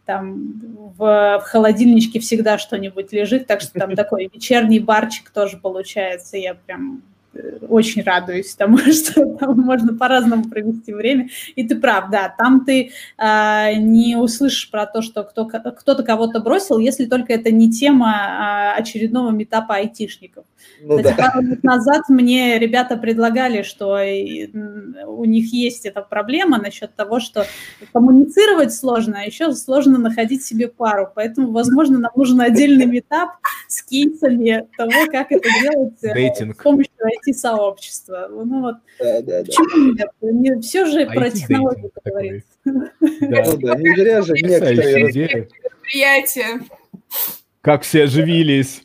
там 0.07 0.93
в, 0.97 0.97
в 0.97 1.41
холодильничке 1.43 2.19
всегда 2.19 2.57
что-нибудь 2.57 3.11
лежит, 3.11 3.45
так 3.45 3.61
что 3.61 3.77
там 3.77 3.95
такой 3.95 4.31
вечерний 4.33 4.79
барчик 4.79 5.29
тоже 5.29 5.57
получается, 5.57 6.37
я 6.37 6.55
прям 6.55 7.03
очень 7.67 8.03
радуюсь 8.03 8.55
тому, 8.55 8.77
что 8.91 9.25
там 9.35 9.59
можно 9.59 9.95
по-разному 9.95 10.49
провести 10.49 10.93
время. 10.93 11.29
И 11.55 11.67
ты 11.67 11.75
прав, 11.75 12.09
да, 12.09 12.33
там 12.37 12.65
ты 12.65 12.91
а, 13.17 13.73
не 13.73 14.15
услышишь 14.15 14.69
про 14.69 14.85
то, 14.85 15.01
что 15.01 15.23
кто, 15.23 15.45
кто-то 15.45 16.03
кого-то 16.03 16.39
бросил, 16.39 16.79
если 16.79 17.05
только 17.05 17.33
это 17.33 17.51
не 17.51 17.71
тема 17.71 18.13
а, 18.13 18.75
очередного 18.75 19.31
метапа 19.31 19.75
айтишников. 19.75 20.45
Ну, 20.81 20.97
Кстати, 20.97 21.15
да. 21.17 21.31
пару 21.31 21.41
лет 21.41 21.63
назад 21.63 22.03
мне 22.09 22.59
ребята 22.59 22.97
предлагали, 22.97 23.63
что 23.63 23.99
у 25.07 25.25
них 25.25 25.53
есть 25.53 25.85
эта 25.85 26.01
проблема 26.01 26.59
насчет 26.59 26.93
того, 26.95 27.19
что 27.19 27.45
коммуницировать 27.93 28.73
сложно, 28.73 29.19
а 29.21 29.23
еще 29.23 29.53
сложно 29.53 29.97
находить 29.97 30.43
себе 30.43 30.67
пару. 30.67 31.09
Поэтому, 31.13 31.51
возможно, 31.51 31.99
нам 31.99 32.11
нужен 32.15 32.41
отдельный 32.41 32.85
метап 32.85 33.31
с 33.67 33.81
кейсами 33.83 34.67
того, 34.77 34.91
как 35.11 35.31
это 35.31 35.49
делать 35.61 36.03
э, 36.03 36.13
Дейтинг. 36.13 36.59
с 36.59 36.63
помощью 36.63 36.91
IT-сообщества. 37.27 38.27
Ну 38.29 38.61
вот, 38.61 38.75
да, 38.99 39.21
да, 39.21 39.43
почему 39.43 39.93
да. 39.95 40.03
нет? 40.21 40.55
Не, 40.55 40.61
все 40.61 40.85
же 40.85 41.03
IT 41.03 41.13
про 41.13 41.29
технологии 41.29 41.91
говорится. 42.03 42.49
Да. 43.21 43.43
Ну 43.45 43.57
да, 43.57 43.75
не 43.75 43.95
зря 43.95 44.21
же 44.21 44.33
некоторые 44.33 45.11
мероприятия 45.13 46.59
как 47.67 47.83
все 47.83 48.03
оживились. 48.03 48.81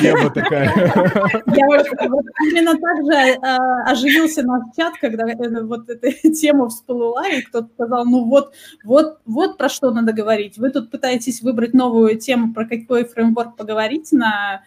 Тема 0.00 0.30
такая. 0.30 0.64
Я 0.74 1.66
вот, 1.66 1.86
вот 2.08 2.24
именно 2.40 2.78
так 2.78 3.04
же 3.04 3.38
а, 3.42 3.92
оживился 3.92 4.42
наш 4.42 4.74
чат, 4.74 4.94
когда 4.98 5.28
э, 5.28 5.62
вот 5.62 5.90
эта 5.90 6.10
тема 6.32 6.70
всплыла, 6.70 7.28
и 7.28 7.42
кто-то 7.42 7.68
сказал, 7.74 8.06
ну 8.06 8.24
вот, 8.24 8.54
вот, 8.84 9.18
вот 9.26 9.58
про 9.58 9.68
что 9.68 9.90
надо 9.90 10.14
говорить. 10.14 10.56
Вы 10.56 10.70
тут 10.70 10.90
пытаетесь 10.90 11.42
выбрать 11.42 11.74
новую 11.74 12.18
тему, 12.18 12.54
про 12.54 12.64
какой 12.64 13.04
фреймворк 13.04 13.54
поговорить 13.54 14.12
на 14.12 14.62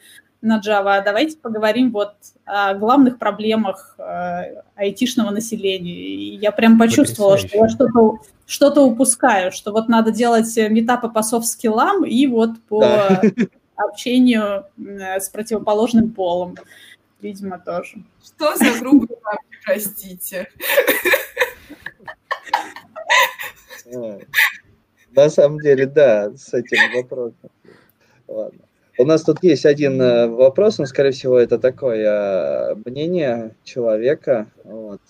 на 0.45 0.59
Java, 0.59 0.97
а 0.97 1.01
давайте 1.01 1.37
поговорим 1.37 1.91
вот 1.91 2.13
о 2.45 2.75
главных 2.75 3.17
проблемах 3.17 3.95
э, 3.97 4.61
айтишного 4.75 5.31
населения. 5.31 5.91
И 5.91 6.35
я 6.35 6.51
прям 6.51 6.77
почувствовала, 6.77 7.37
что 7.37 7.57
я 7.57 7.67
что-то 7.67 8.19
что 8.45 8.85
упускаю, 8.85 9.51
что 9.51 9.71
вот 9.71 9.89
надо 9.89 10.11
делать 10.11 10.55
метапы 10.55 11.09
по 11.09 11.23
софт-скиллам 11.23 12.05
и 12.05 12.27
вот 12.27 12.61
по 12.69 12.81
да. 12.81 13.21
общению 13.75 14.65
с 14.77 15.29
противоположным 15.29 16.11
полом. 16.11 16.55
Видимо, 17.21 17.57
тоже. 17.57 18.03
Что 18.23 18.55
за 18.55 18.79
грубые 18.79 19.17
бабки, 19.23 19.57
простите? 19.65 20.47
На 25.11 25.29
самом 25.29 25.59
деле, 25.59 25.87
да, 25.87 26.31
с 26.35 26.53
этим 26.53 26.93
вопросом. 26.93 27.49
Ладно. 28.27 28.64
У 28.97 29.03
нас 29.03 29.23
тут 29.23 29.43
есть 29.43 29.65
один 29.65 30.01
э, 30.01 30.27
вопрос, 30.27 30.77
но, 30.77 30.85
скорее 30.85 31.11
всего, 31.11 31.37
это 31.37 31.59
такое 31.59 32.75
мнение 32.85 33.55
человека, 33.65 34.47
вот, 34.63 35.01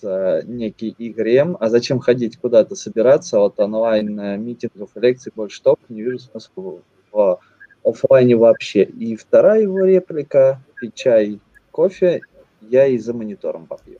некий 0.44 0.88
Игорь 0.98 1.38
А 1.60 1.68
зачем 1.68 2.00
ходить 2.00 2.36
куда-то 2.36 2.74
собираться 2.74 3.38
от 3.40 3.60
онлайн-митингов 3.60 4.90
лекций 4.96 5.32
больше 5.34 5.62
топ, 5.62 5.78
не 5.88 6.02
вижу 6.02 6.18
смысла 6.18 6.80
в 7.12 7.40
офлайне 7.84 8.34
вообще. 8.34 8.82
И 8.82 9.14
вторая 9.14 9.62
его 9.62 9.84
реплика, 9.84 10.60
пить 10.80 10.94
чай, 10.94 11.38
кофе, 11.70 12.22
я 12.60 12.86
и 12.86 12.98
за 12.98 13.14
монитором 13.14 13.66
попью. 13.66 13.98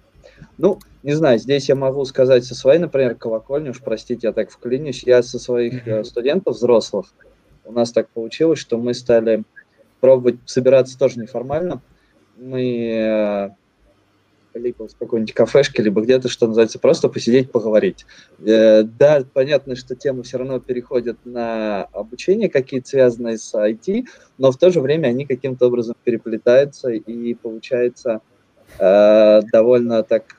Ну, 0.59 0.81
не 1.05 1.13
знаю, 1.13 1.39
здесь 1.39 1.69
я 1.69 1.77
могу 1.77 2.05
сказать 2.05 2.45
со 2.45 2.57
своей, 2.57 2.81
например, 2.81 3.15
колокольни, 3.15 3.69
уж 3.69 3.81
простите, 3.81 4.27
я 4.27 4.33
так 4.33 4.51
вклинюсь, 4.51 5.05
я 5.05 5.23
со 5.23 5.39
своих 5.39 6.05
студентов 6.05 6.57
взрослых, 6.57 7.07
у 7.65 7.73
нас 7.73 7.93
так 7.93 8.09
получилось, 8.11 8.59
что 8.59 8.79
мы 8.79 8.95
стали 8.95 9.45
пробовать 10.01 10.37
собираться 10.47 10.99
тоже 10.99 11.21
неформально. 11.21 11.83
Мы 12.37 12.91
э, 12.91 13.51
либо 14.55 14.89
в 14.89 14.97
какой-нибудь 14.97 15.35
кафешке, 15.35 15.83
либо 15.83 16.03
где-то, 16.03 16.29
что 16.29 16.47
называется, 16.47 16.79
просто 16.79 17.09
посидеть, 17.09 17.51
поговорить. 17.51 18.07
Э, 18.45 18.83
да, 18.83 19.25
понятно, 19.33 19.77
что 19.77 19.95
тема 19.95 20.23
все 20.23 20.39
равно 20.39 20.61
переходит 20.61 21.19
на 21.25 21.85
обучение, 21.85 22.49
какие-то 22.49 22.89
связанные 22.89 23.39
с 23.39 23.55
IT, 23.55 24.05
но 24.39 24.51
в 24.51 24.59
то 24.59 24.71
же 24.71 24.81
время 24.81 25.09
они 25.09 25.27
каким-то 25.27 25.67
образом 25.67 25.97
переплетаются, 26.05 26.91
и 26.91 27.35
получается 27.35 28.21
э, 28.79 29.41
довольно 29.53 30.03
так, 30.03 30.37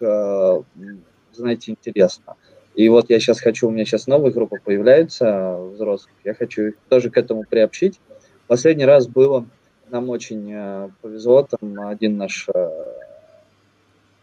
знаете, 1.33 1.71
интересно. 1.71 2.35
И 2.77 2.89
вот 2.89 3.09
я 3.09 3.19
сейчас 3.19 3.39
хочу, 3.39 3.67
у 3.67 3.71
меня 3.71 3.85
сейчас 3.85 4.05
новая 4.05 4.29
группа 4.29 4.57
появляется 4.63 5.57
взрослых, 5.73 6.13
я 6.23 6.35
хочу 6.35 6.61
их 6.67 6.73
тоже 6.89 7.09
к 7.09 7.17
этому 7.17 7.43
приобщить. 7.43 7.99
Последний 8.47 8.85
раз 8.85 9.07
было, 9.07 9.45
нам 9.89 10.09
очень 10.09 10.51
э, 10.53 10.89
повезло, 11.01 11.43
там 11.43 11.79
один 11.87 12.17
наш 12.17 12.47
э, 12.53 12.69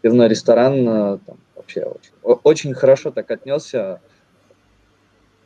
пивной 0.01 0.27
ресторан 0.27 0.87
э, 0.87 1.17
там, 1.25 1.37
вообще 1.55 1.83
очень, 1.83 2.39
очень 2.43 2.73
хорошо 2.73 3.11
так 3.11 3.29
отнесся. 3.29 4.01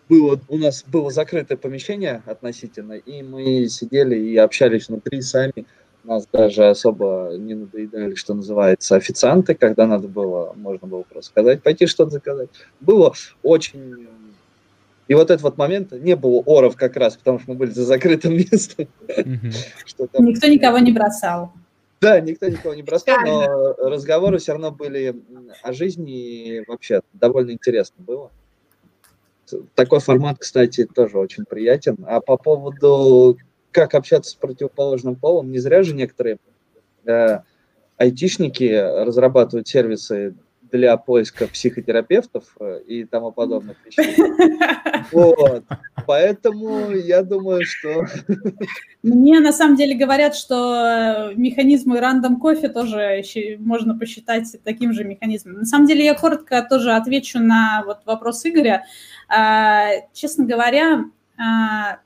Было, 0.08 0.40
у 0.48 0.58
нас 0.58 0.84
было 0.88 1.12
закрытое 1.12 1.58
помещение 1.58 2.24
относительно, 2.26 2.94
и 2.94 3.22
мы 3.22 3.68
сидели 3.68 4.18
и 4.18 4.38
общались 4.38 4.88
внутри 4.88 5.22
сами. 5.22 5.66
Нас 6.04 6.26
даже 6.32 6.68
особо 6.70 7.34
не 7.38 7.54
надоедали, 7.54 8.16
что 8.16 8.34
называется, 8.34 8.96
официанты, 8.96 9.54
когда 9.54 9.86
надо 9.86 10.08
было, 10.08 10.54
можно 10.56 10.88
было 10.88 11.04
просто 11.04 11.32
сказать, 11.32 11.62
пойти 11.62 11.86
что-то 11.86 12.12
заказать. 12.12 12.50
Было 12.80 13.14
очень... 13.44 14.08
И 15.10 15.16
вот 15.16 15.32
этот 15.32 15.42
вот 15.42 15.58
момент, 15.58 15.92
не 15.92 16.16
было 16.16 16.44
оров 16.46 16.76
как 16.76 16.96
раз, 16.96 17.18
потому 17.18 17.40
что 17.40 17.52
мы 17.52 17.58
были 17.58 17.72
за 17.72 17.84
закрытым 17.84 18.36
местом. 18.38 18.88
Никто 20.20 20.48
никого 20.48 20.78
не 20.78 20.92
бросал. 20.92 21.52
Да, 22.00 22.20
никто 22.20 22.48
никого 22.48 22.76
не 22.76 22.84
бросал, 22.84 23.20
но 23.26 23.74
разговоры 23.90 24.38
все 24.38 24.54
равно 24.54 24.72
были 24.72 25.20
о 25.64 25.74
жизни 25.74 26.60
и 26.60 26.64
вообще 26.68 27.02
довольно 27.14 27.52
интересно 27.52 27.96
было. 28.06 28.30
Такой 29.74 30.00
формат, 30.00 30.38
кстати, 30.38 30.86
тоже 30.86 31.18
очень 31.18 31.44
приятен. 31.44 31.98
А 32.08 32.22
по 32.22 32.38
поводу, 32.38 33.36
как 33.72 33.96
общаться 33.96 34.30
с 34.30 34.36
противоположным 34.36 35.16
полом, 35.16 35.52
не 35.52 35.58
зря 35.58 35.82
же 35.82 35.96
некоторые 35.96 36.38
э, 37.06 37.40
айтишники 37.98 39.04
разрабатывают 39.06 39.68
сервисы 39.68 40.36
для 40.72 40.98
поиска 40.98 41.48
психотерапевтов 41.48 42.44
э, 42.60 42.82
и 42.88 43.06
тому 43.06 43.32
подобных 43.32 43.78
вещей. 43.86 44.16
Вот. 45.12 45.64
Поэтому 46.06 46.92
я 46.92 47.24
думаю, 47.24 47.66
что... 47.66 48.06
Мне 49.02 49.40
на 49.40 49.52
самом 49.52 49.76
деле 49.76 49.96
говорят, 49.96 50.36
что 50.36 51.32
механизмы 51.36 52.00
рандом 52.00 52.40
кофе 52.40 52.70
тоже 52.70 53.24
можно 53.60 53.98
посчитать 53.98 54.56
таким 54.64 54.94
же 54.94 55.04
механизмом. 55.04 55.60
На 55.60 55.66
самом 55.66 55.88
деле 55.88 56.06
я 56.06 56.14
коротко 56.14 56.62
тоже 56.70 56.92
отвечу 56.92 57.40
на 57.40 57.84
вот 57.86 58.00
вопрос 58.06 58.46
Игоря. 58.46 58.86
А, 59.30 59.90
честно 60.14 60.46
говоря, 60.46 61.06
а, 61.38 62.00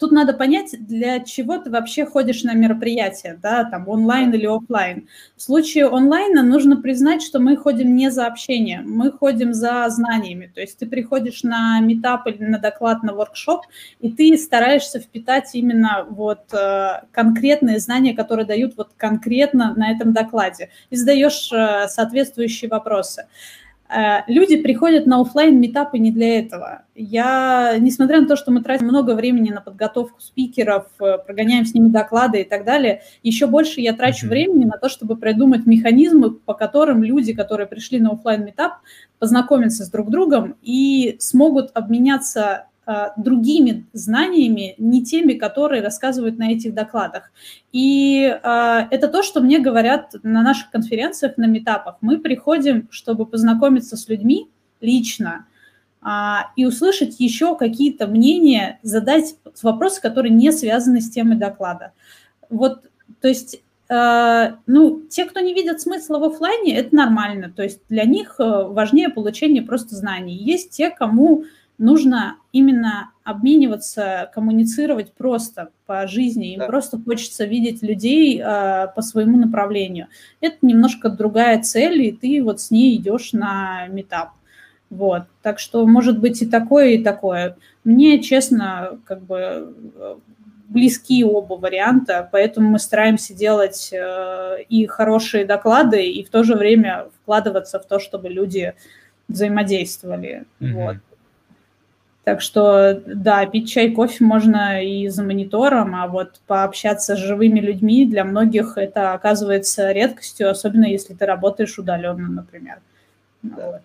Тут 0.00 0.12
надо 0.12 0.32
понять, 0.32 0.74
для 0.80 1.20
чего 1.20 1.58
ты 1.58 1.68
вообще 1.68 2.06
ходишь 2.06 2.42
на 2.42 2.54
мероприятие, 2.54 3.38
да, 3.40 3.64
там 3.64 3.86
онлайн 3.86 4.32
или 4.32 4.46
офлайн. 4.46 5.08
В 5.36 5.42
случае 5.42 5.88
онлайна 5.88 6.42
нужно 6.42 6.78
признать, 6.78 7.22
что 7.22 7.38
мы 7.38 7.54
ходим 7.54 7.94
не 7.94 8.10
за 8.10 8.26
общением, 8.26 8.90
мы 8.90 9.12
ходим 9.12 9.52
за 9.52 9.86
знаниями. 9.90 10.50
То 10.54 10.62
есть 10.62 10.78
ты 10.78 10.86
приходишь 10.86 11.42
на 11.42 11.80
метап 11.80 12.26
или 12.28 12.42
на 12.42 12.58
доклад, 12.58 13.02
на 13.02 13.12
воркшоп, 13.12 13.66
и 14.00 14.10
ты 14.10 14.38
стараешься 14.38 15.00
впитать 15.00 15.50
именно 15.52 16.06
вот 16.08 16.50
э, 16.54 17.02
конкретные 17.12 17.78
знания, 17.78 18.14
которые 18.14 18.46
дают 18.46 18.78
вот 18.78 18.92
конкретно 18.96 19.74
на 19.76 19.92
этом 19.92 20.14
докладе, 20.14 20.70
и 20.88 20.96
задаешь 20.96 21.52
э, 21.52 21.88
соответствующие 21.88 22.70
вопросы. 22.70 23.26
Э, 23.90 24.22
люди 24.28 24.56
приходят 24.56 25.06
на 25.06 25.20
офлайн 25.20 25.60
метапы 25.60 25.98
не 25.98 26.12
для 26.12 26.38
этого. 26.38 26.82
Я, 26.94 27.76
несмотря 27.78 28.20
на 28.20 28.26
то, 28.26 28.36
что 28.36 28.52
мы 28.52 28.62
тратим 28.62 28.86
много 28.86 29.14
времени 29.14 29.50
на 29.50 29.60
подготовку 29.60 30.20
спикеров, 30.20 30.86
э, 31.00 31.18
прогоняем 31.18 31.64
с 31.64 31.74
ними 31.74 31.88
доклады 31.88 32.42
и 32.42 32.44
так 32.44 32.64
далее, 32.64 33.02
еще 33.22 33.46
больше 33.46 33.80
я 33.80 33.92
трачу 33.92 34.28
времени 34.28 34.64
на 34.64 34.78
то, 34.78 34.88
чтобы 34.88 35.16
придумать 35.16 35.66
механизмы, 35.66 36.30
по 36.30 36.54
которым 36.54 37.02
люди, 37.02 37.32
которые 37.32 37.66
пришли 37.66 37.98
на 37.98 38.10
офлайн 38.10 38.44
метап, 38.44 38.74
познакомятся 39.18 39.84
с 39.84 39.90
друг 39.90 40.10
другом 40.10 40.56
и 40.62 41.16
смогут 41.18 41.70
обменяться 41.74 42.66
другими 43.16 43.86
знаниями, 43.92 44.74
не 44.78 45.04
теми, 45.04 45.34
которые 45.34 45.82
рассказывают 45.82 46.38
на 46.38 46.52
этих 46.52 46.74
докладах. 46.74 47.30
И 47.72 48.22
э, 48.22 48.80
это 48.90 49.08
то, 49.08 49.22
что 49.22 49.40
мне 49.40 49.58
говорят 49.58 50.14
на 50.22 50.42
наших 50.42 50.70
конференциях, 50.70 51.36
на 51.36 51.46
метапах. 51.46 51.96
Мы 52.00 52.18
приходим, 52.18 52.88
чтобы 52.90 53.26
познакомиться 53.26 53.96
с 53.96 54.08
людьми 54.08 54.48
лично 54.80 55.46
э, 56.02 56.08
и 56.56 56.66
услышать 56.66 57.20
еще 57.20 57.56
какие-то 57.56 58.06
мнения, 58.06 58.78
задать 58.82 59.36
вопросы, 59.62 60.00
которые 60.00 60.32
не 60.32 60.52
связаны 60.52 61.00
с 61.00 61.10
темой 61.10 61.36
доклада. 61.36 61.92
Вот, 62.48 62.84
то 63.20 63.28
есть 63.28 63.62
ну, 63.92 65.02
те, 65.10 65.24
кто 65.24 65.40
не 65.40 65.52
видят 65.52 65.80
смысла 65.80 66.20
в 66.20 66.24
офлайне, 66.24 66.76
это 66.76 66.94
нормально. 66.94 67.50
То 67.50 67.64
есть 67.64 67.80
для 67.88 68.04
них 68.04 68.36
важнее 68.38 69.08
получение 69.08 69.62
просто 69.64 69.96
знаний. 69.96 70.36
Есть 70.36 70.70
те, 70.70 70.90
кому 70.90 71.42
нужно 71.80 72.36
именно 72.52 73.10
обмениваться, 73.24 74.30
коммуницировать 74.34 75.12
просто 75.14 75.70
по 75.86 76.06
жизни. 76.06 76.52
Им 76.52 76.60
да. 76.60 76.66
просто 76.66 76.98
хочется 76.98 77.46
видеть 77.46 77.82
людей 77.82 78.38
э, 78.38 78.88
по 78.94 79.02
своему 79.02 79.38
направлению. 79.38 80.08
Это 80.40 80.58
немножко 80.62 81.08
другая 81.08 81.60
цель, 81.62 82.02
и 82.02 82.12
ты 82.12 82.42
вот 82.42 82.60
с 82.60 82.70
ней 82.70 82.96
идешь 82.96 83.32
на 83.32 83.86
метап. 83.88 84.32
Вот. 84.90 85.22
Так 85.42 85.58
что 85.58 85.86
может 85.86 86.20
быть 86.20 86.42
и 86.42 86.46
такое, 86.46 86.90
и 86.90 87.02
такое. 87.02 87.56
Мне, 87.82 88.20
честно, 88.20 88.98
как 89.06 89.22
бы 89.22 89.72
близки 90.68 91.24
оба 91.24 91.54
варианта, 91.54 92.28
поэтому 92.30 92.70
мы 92.70 92.78
стараемся 92.78 93.34
делать 93.34 93.90
э, 93.92 94.62
и 94.68 94.86
хорошие 94.86 95.46
доклады, 95.46 96.06
и 96.06 96.22
в 96.24 96.28
то 96.28 96.44
же 96.44 96.56
время 96.56 97.06
вкладываться 97.22 97.80
в 97.80 97.86
то, 97.86 97.98
чтобы 97.98 98.28
люди 98.28 98.74
взаимодействовали. 99.28 100.44
Mm-hmm. 100.60 100.72
Вот. 100.74 100.96
Так 102.30 102.42
что, 102.42 103.02
да, 103.06 103.44
пить 103.44 103.68
чай, 103.68 103.90
кофе 103.90 104.22
можно 104.22 104.84
и 104.84 105.08
за 105.08 105.24
монитором, 105.24 105.96
а 105.96 106.06
вот 106.06 106.40
пообщаться 106.46 107.16
с 107.16 107.18
живыми 107.18 107.58
людьми 107.58 108.06
для 108.06 108.22
многих 108.22 108.74
это 108.76 109.14
оказывается 109.14 109.90
редкостью, 109.90 110.48
особенно 110.48 110.84
если 110.84 111.12
ты 111.12 111.26
работаешь 111.26 111.76
удаленно, 111.76 112.28
например. 112.28 112.78
Ну. 113.42 113.56
Вот. 113.56 113.82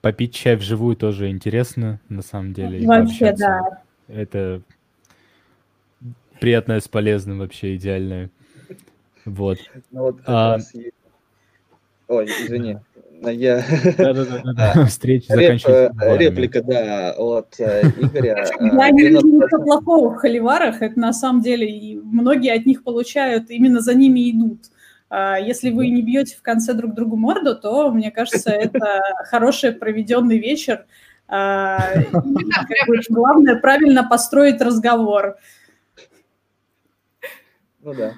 Попить 0.00 0.34
чай 0.34 0.56
вживую 0.56 0.96
тоже 0.96 1.30
интересно, 1.30 2.00
на 2.08 2.22
самом 2.22 2.52
деле. 2.54 2.84
Вообще, 2.84 3.32
да. 3.36 3.82
Это 4.08 4.62
приятное 6.40 6.80
с 6.80 6.88
полезным 6.88 7.38
вообще 7.38 7.76
идеальное. 7.76 8.30
Вот. 9.24 9.58
Ну, 9.92 10.02
вот 10.02 10.18
а... 10.26 10.58
Ой, 12.08 12.26
извини. 12.26 12.78
Я... 13.22 13.64
Да-да-да, 13.96 14.84
встреча 14.88 15.34
заканчивается. 15.34 16.16
Реплика, 16.18 16.62
да, 16.62 17.14
от 17.16 17.54
э, 17.58 17.82
Игоря. 18.00 18.46
Я 18.60 18.90
не 18.90 19.08
вижу 19.08 19.26
ничего 19.26 19.62
плохого 19.62 20.10
в 20.10 20.16
холиварах, 20.16 20.82
это 20.82 20.98
на 20.98 21.12
самом 21.12 21.40
деле, 21.40 22.00
многие 22.02 22.52
от 22.52 22.66
них 22.66 22.84
получают, 22.84 23.50
именно 23.50 23.80
за 23.80 23.94
ними 23.94 24.30
идут. 24.30 24.66
А 25.08 25.38
если 25.38 25.70
вы 25.70 25.88
не 25.88 26.02
бьете 26.02 26.36
в 26.36 26.42
конце 26.42 26.74
друг 26.74 26.94
другу 26.94 27.16
морду, 27.16 27.56
то, 27.56 27.90
мне 27.90 28.10
кажется, 28.10 28.50
это 28.50 29.00
хороший 29.30 29.72
проведенный 29.72 30.38
вечер. 30.38 30.84
А, 31.28 31.94
главное 33.08 33.56
правильно 33.56 34.06
построить 34.08 34.60
разговор. 34.60 35.36
Ну 37.82 37.94
да. 37.94 38.14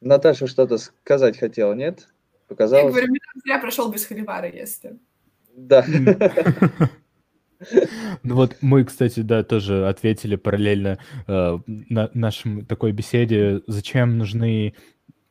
Наташа 0.00 0.46
что-то 0.46 0.78
сказать 0.78 1.38
хотела, 1.38 1.74
нет? 1.74 2.08
Показалось. 2.52 2.84
Я 2.84 2.90
говорю, 2.90 3.14
зря 3.44 3.58
прошел 3.58 3.90
без 3.90 4.04
холивара, 4.04 4.48
если. 4.48 4.98
Да. 5.56 5.84
Ну 8.24 8.34
вот 8.34 8.56
мы, 8.60 8.84
кстати, 8.84 9.20
да, 9.20 9.44
тоже 9.44 9.86
ответили 9.86 10.34
параллельно 10.34 10.98
э, 11.28 11.58
на 11.66 12.10
нашем 12.12 12.66
такой 12.66 12.90
беседе, 12.90 13.62
зачем 13.68 14.18
нужны 14.18 14.74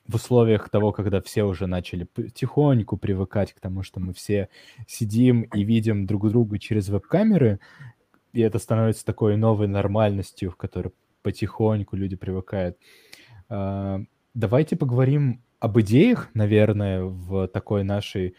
в 0.08 0.16
условиях 0.16 0.70
того, 0.70 0.94
когда 0.94 1.22
все 1.22 1.44
уже 1.44 1.68
начали 1.68 2.06
потихоньку 2.06 2.96
привыкать 2.96 3.52
к 3.52 3.60
тому, 3.60 3.84
что 3.84 4.00
мы 4.00 4.14
все 4.14 4.48
сидим 4.88 5.42
и 5.42 5.64
видим 5.66 6.06
друг 6.06 6.30
друга 6.30 6.58
через 6.58 6.88
веб-камеры, 6.88 7.60
и 8.32 8.40
это 8.40 8.60
становится 8.60 9.06
такой 9.06 9.36
новой 9.36 9.68
нормальностью, 9.68 10.52
в 10.52 10.56
которой 10.56 10.94
потихоньку 11.22 11.98
люди 11.98 12.16
привыкают. 12.16 12.78
А, 13.50 14.00
давайте 14.34 14.76
поговорим 14.76 15.42
об 15.62 15.80
идеях, 15.80 16.30
наверное, 16.34 17.04
в 17.04 17.48
такой 17.48 17.84
нашей 17.84 18.36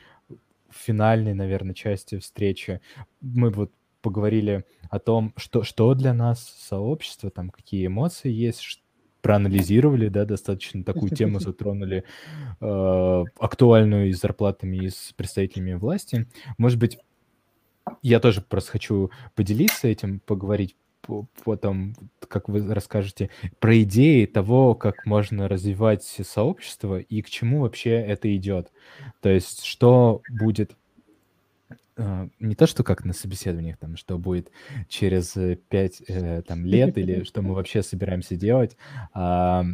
финальной, 0.70 1.35
наверное, 1.35 1.73
части 1.73 2.19
встречи. 2.19 2.81
Мы 3.20 3.51
вот 3.51 3.73
поговорили 4.03 4.65
о 4.90 4.99
том, 4.99 5.32
что, 5.36 5.62
что 5.62 5.94
для 5.94 6.12
нас 6.12 6.44
сообщество, 6.59 7.31
там, 7.31 7.51
какие 7.51 7.86
эмоции 7.86 8.31
есть, 8.31 8.82
проанализировали, 9.20 10.09
да, 10.09 10.24
достаточно 10.24 10.82
такую 10.82 11.11
тему 11.11 11.39
затронули, 11.40 12.03
э, 12.61 13.24
актуальную 13.39 14.09
и 14.09 14.12
с 14.12 14.20
зарплатами, 14.20 14.78
и 14.78 14.90
с 14.90 15.12
представителями 15.16 15.74
власти. 15.74 16.27
Может 16.59 16.81
быть, 16.81 16.99
я 18.03 18.19
тоже 18.19 18.40
просто 18.40 18.73
хочу 18.73 19.12
поделиться 19.36 19.86
этим, 19.86 20.19
поговорить 20.19 20.74
потом, 21.45 21.95
как 22.29 22.49
вы 22.49 22.73
расскажете, 22.73 23.31
про 23.59 23.83
идеи 23.83 24.27
того, 24.27 24.74
как 24.74 25.07
можно 25.07 25.49
развивать 25.49 26.03
сообщество 26.05 26.99
и 26.99 27.23
к 27.23 27.31
чему 27.31 27.61
вообще 27.61 27.91
это 27.91 28.35
идет. 28.37 28.70
То 29.20 29.29
есть, 29.29 29.65
что 29.65 30.23
будет 30.29 30.77
а, 31.97 32.29
не 32.41 32.55
то, 32.55 32.66
что 32.66 32.85
как 32.85 33.05
на 33.05 33.12
собеседованиях, 33.12 33.77
там, 33.79 33.97
что 33.97 34.19
будет 34.19 34.51
через 34.89 35.37
э, 35.37 35.57
пять 35.69 36.03
э, 36.09 36.43
там, 36.43 36.65
лет 36.65 36.97
или 36.97 37.24
что 37.24 37.43
мы 37.43 37.55
вообще 37.55 37.83
собираемся 37.83 38.37
делать, 38.37 38.77
а 39.12 39.65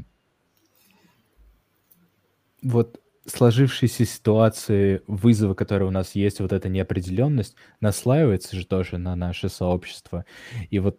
вот 2.62 3.00
сложившейся 3.24 4.04
ситуации, 4.04 5.02
вызовы, 5.06 5.54
которые 5.54 5.88
у 5.88 5.92
нас 5.92 6.14
есть, 6.14 6.40
вот 6.40 6.52
эта 6.52 6.68
неопределенность, 6.68 7.54
наслаивается 7.80 8.56
же 8.56 8.66
тоже 8.66 8.98
на 8.98 9.14
наше 9.16 9.48
сообщество. 9.48 10.24
И 10.70 10.78
вот 10.78 10.98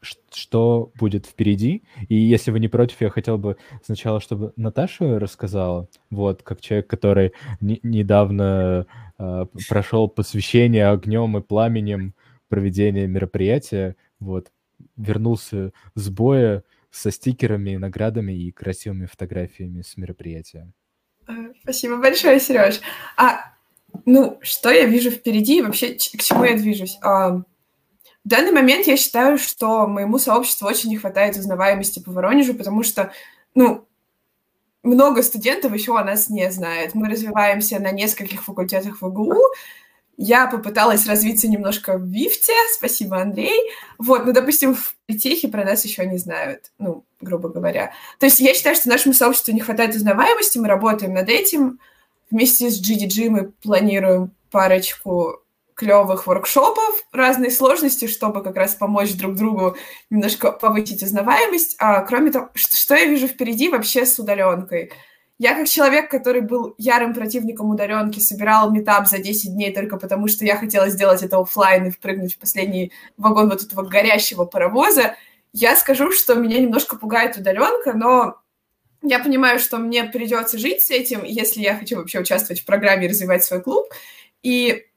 что 0.00 0.92
будет 0.98 1.26
впереди. 1.26 1.82
И 2.08 2.14
если 2.14 2.50
вы 2.50 2.60
не 2.60 2.68
против, 2.68 3.00
я 3.00 3.10
хотел 3.10 3.38
бы 3.38 3.56
сначала, 3.84 4.20
чтобы 4.20 4.52
Наташа 4.56 5.18
рассказала, 5.18 5.88
вот, 6.10 6.42
как 6.42 6.60
человек, 6.60 6.86
который 6.86 7.32
не, 7.60 7.80
недавно 7.82 8.86
э, 9.18 9.46
прошел 9.68 10.08
посвящение 10.08 10.88
огнем 10.88 11.36
и 11.36 11.42
пламенем 11.42 12.14
проведения 12.48 13.06
мероприятия, 13.06 13.96
вот, 14.20 14.52
вернулся 14.96 15.72
с 15.94 16.08
боя 16.08 16.62
со 16.90 17.10
стикерами, 17.10 17.76
наградами 17.76 18.32
и 18.32 18.50
красивыми 18.50 19.06
фотографиями 19.06 19.82
с 19.82 19.96
мероприятия. 19.96 20.72
Э, 21.26 21.32
спасибо 21.62 21.98
большое, 21.98 22.40
Сереж. 22.40 22.80
А, 23.16 23.40
ну, 24.04 24.38
что 24.42 24.70
я 24.70 24.86
вижу 24.86 25.10
впереди 25.10 25.58
и 25.58 25.62
вообще 25.62 25.94
к 25.94 26.22
чему 26.22 26.44
я 26.44 26.56
движусь? 26.56 26.98
В 28.24 28.28
данный 28.28 28.52
момент 28.52 28.86
я 28.86 28.96
считаю, 28.96 29.38
что 29.38 29.86
моему 29.86 30.18
сообществу 30.18 30.68
очень 30.68 30.90
не 30.90 30.96
хватает 30.96 31.36
узнаваемости 31.36 32.00
по 32.00 32.12
Воронежу, 32.12 32.54
потому 32.54 32.82
что, 32.82 33.12
ну, 33.54 33.86
много 34.82 35.22
студентов 35.22 35.72
еще 35.72 35.98
о 35.98 36.04
нас 36.04 36.28
не 36.28 36.50
знает. 36.50 36.94
Мы 36.94 37.08
развиваемся 37.08 37.78
на 37.78 37.90
нескольких 37.90 38.44
факультетах 38.44 39.00
ВГУ. 39.00 39.40
Я 40.16 40.48
попыталась 40.48 41.06
развиться 41.06 41.48
немножко 41.48 41.96
в 41.96 42.04
ВИФТе, 42.04 42.52
спасибо, 42.76 43.20
Андрей. 43.20 43.58
Вот, 43.98 44.26
ну, 44.26 44.32
допустим, 44.32 44.74
в 44.74 44.96
политехе 45.06 45.48
про 45.48 45.64
нас 45.64 45.84
еще 45.84 46.04
не 46.06 46.18
знают, 46.18 46.72
ну, 46.78 47.04
грубо 47.20 47.48
говоря. 47.48 47.92
То 48.18 48.26
есть 48.26 48.40
я 48.40 48.52
считаю, 48.52 48.74
что 48.74 48.88
нашему 48.88 49.14
сообществу 49.14 49.54
не 49.54 49.60
хватает 49.60 49.94
узнаваемости, 49.94 50.58
мы 50.58 50.66
работаем 50.66 51.14
над 51.14 51.28
этим. 51.28 51.78
Вместе 52.30 52.68
с 52.68 52.80
GDG 52.82 53.30
мы 53.30 53.52
планируем 53.62 54.32
парочку 54.50 55.40
клевых 55.78 56.26
воркшопов 56.26 57.04
разной 57.12 57.52
сложности, 57.52 58.08
чтобы 58.08 58.42
как 58.42 58.56
раз 58.56 58.74
помочь 58.74 59.14
друг 59.14 59.36
другу 59.36 59.76
немножко 60.10 60.50
повысить 60.50 61.04
узнаваемость. 61.04 61.76
А, 61.78 62.00
кроме 62.00 62.32
того, 62.32 62.50
что, 62.54 62.96
я 62.96 63.06
вижу 63.06 63.28
впереди 63.28 63.68
вообще 63.68 64.04
с 64.04 64.18
удаленкой? 64.18 64.90
Я 65.38 65.54
как 65.54 65.68
человек, 65.68 66.10
который 66.10 66.40
был 66.40 66.74
ярым 66.78 67.14
противником 67.14 67.70
удаленки, 67.70 68.18
собирал 68.18 68.72
метап 68.72 69.06
за 69.06 69.18
10 69.18 69.54
дней 69.54 69.72
только 69.72 69.98
потому, 69.98 70.26
что 70.26 70.44
я 70.44 70.56
хотела 70.56 70.88
сделать 70.88 71.22
это 71.22 71.38
офлайн 71.38 71.86
и 71.86 71.90
впрыгнуть 71.90 72.34
в 72.34 72.38
последний 72.38 72.90
вагон 73.16 73.48
вот 73.48 73.62
этого 73.62 73.82
горящего 73.82 74.46
паровоза, 74.46 75.14
я 75.52 75.76
скажу, 75.76 76.10
что 76.10 76.34
меня 76.34 76.58
немножко 76.58 76.96
пугает 76.96 77.36
удаленка, 77.36 77.92
но 77.92 78.40
я 79.02 79.20
понимаю, 79.20 79.60
что 79.60 79.78
мне 79.78 80.02
придется 80.02 80.58
жить 80.58 80.82
с 80.82 80.90
этим, 80.90 81.22
если 81.22 81.60
я 81.60 81.76
хочу 81.76 81.96
вообще 81.96 82.18
участвовать 82.18 82.62
в 82.62 82.64
программе 82.64 83.06
и 83.06 83.08
развивать 83.08 83.44
свой 83.44 83.62
клуб. 83.62 83.86
И 84.42 84.87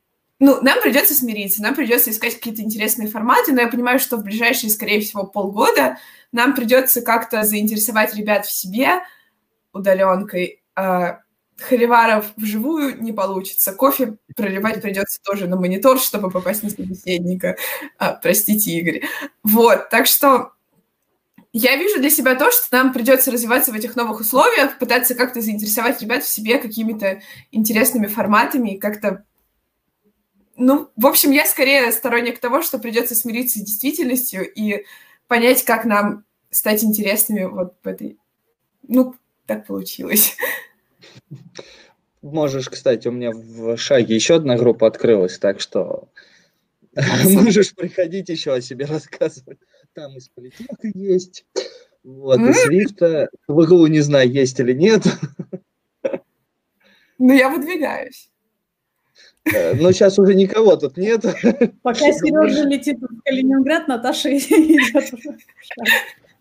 ну, 0.42 0.60
нам 0.64 0.82
придется 0.82 1.14
смириться, 1.14 1.62
нам 1.62 1.76
придется 1.76 2.10
искать 2.10 2.34
какие-то 2.34 2.64
интересные 2.64 3.08
форматы, 3.08 3.54
но 3.54 3.62
я 3.62 3.68
понимаю, 3.68 4.00
что 4.00 4.18
в 4.18 4.24
ближайшие, 4.24 4.72
скорее 4.72 5.00
всего, 5.00 5.24
полгода 5.24 6.00
нам 6.32 6.56
придется 6.56 7.04
как-то 7.04 7.44
заинтересовать 7.44 8.16
ребят 8.16 8.48
в 8.48 8.52
себе 8.52 9.02
удаленкой. 9.72 10.64
А, 10.76 11.20
холиваров 11.60 12.34
вживую 12.38 13.00
не 13.04 13.14
получится. 13.14 13.72
Кофе 13.72 14.18
проливать 14.36 14.82
придется 14.82 15.20
тоже 15.22 15.48
на 15.48 15.58
монитор, 15.58 16.00
чтобы 16.00 16.32
попасть 16.32 16.64
на 16.64 16.72
собеседника. 16.72 17.56
А, 18.00 18.14
простите, 18.14 18.72
Игорь. 18.72 19.04
Вот, 19.44 19.90
так 19.92 20.08
что 20.08 20.54
я 21.54 21.76
вижу 21.76 22.00
для 22.00 22.10
себя 22.10 22.34
то, 22.34 22.50
что 22.50 22.66
нам 22.76 22.94
придется 22.94 23.30
развиваться 23.30 23.72
в 23.72 23.76
этих 23.76 23.96
новых 23.96 24.22
условиях, 24.22 24.80
пытаться 24.80 25.14
как-то 25.14 25.40
заинтересовать 25.40 26.02
ребят 26.02 26.24
в 26.24 26.30
себе 26.30 26.58
какими-то 26.58 27.22
интересными 27.52 28.08
форматами 28.08 28.72
и 28.72 28.80
как-то 28.80 29.24
ну, 30.62 30.92
в 30.96 31.08
общем, 31.08 31.32
я 31.32 31.48
скорее 31.48 31.92
сторонник 31.92 32.40
того, 32.40 32.62
что 32.62 32.78
придется 32.78 33.16
смириться 33.16 33.58
с 33.58 33.64
действительностью 33.64 34.48
и 34.48 34.86
понять, 35.28 35.64
как 35.66 35.86
нам 35.86 36.24
стать 36.52 36.84
интересными 36.84 37.46
вот 37.46 37.76
в 37.84 37.88
этой... 37.88 38.20
Ну, 38.88 39.16
так 39.48 39.66
получилось. 39.66 40.38
Можешь, 42.22 42.70
кстати, 42.70 43.08
у 43.08 43.12
меня 43.12 43.32
в 43.32 43.76
шаге 43.78 44.14
еще 44.14 44.36
одна 44.36 44.56
группа 44.56 44.86
открылась, 44.86 45.40
так 45.40 45.60
что 45.60 46.10
можешь 47.24 47.74
приходить 47.74 48.30
еще 48.30 48.54
о 48.54 48.62
себе 48.62 48.86
рассказывать. 48.86 49.58
Там 49.94 50.16
из 50.16 50.30
политеха 50.30 50.92
есть, 50.94 51.44
вот, 52.04 52.40
из 52.40 52.62
Свифта. 52.62 53.30
В 53.48 53.64
ИГУ 53.64 53.88
не 53.88 54.02
знаю, 54.02 54.30
есть 54.30 54.60
или 54.60 54.74
нет. 54.74 55.02
Ну, 57.18 57.34
я 57.34 57.50
выдвигаюсь. 57.50 58.31
Э, 59.46 59.74
но 59.74 59.92
сейчас 59.92 60.20
уже 60.20 60.36
никого 60.36 60.76
тут 60.76 60.98
нет. 60.98 61.22
Пока 61.82 62.12
Сережа 62.12 62.64
летит 62.64 63.00
в 63.00 63.22
Калининград, 63.24 63.88
Наташа 63.88 64.30
идет. 64.38 65.06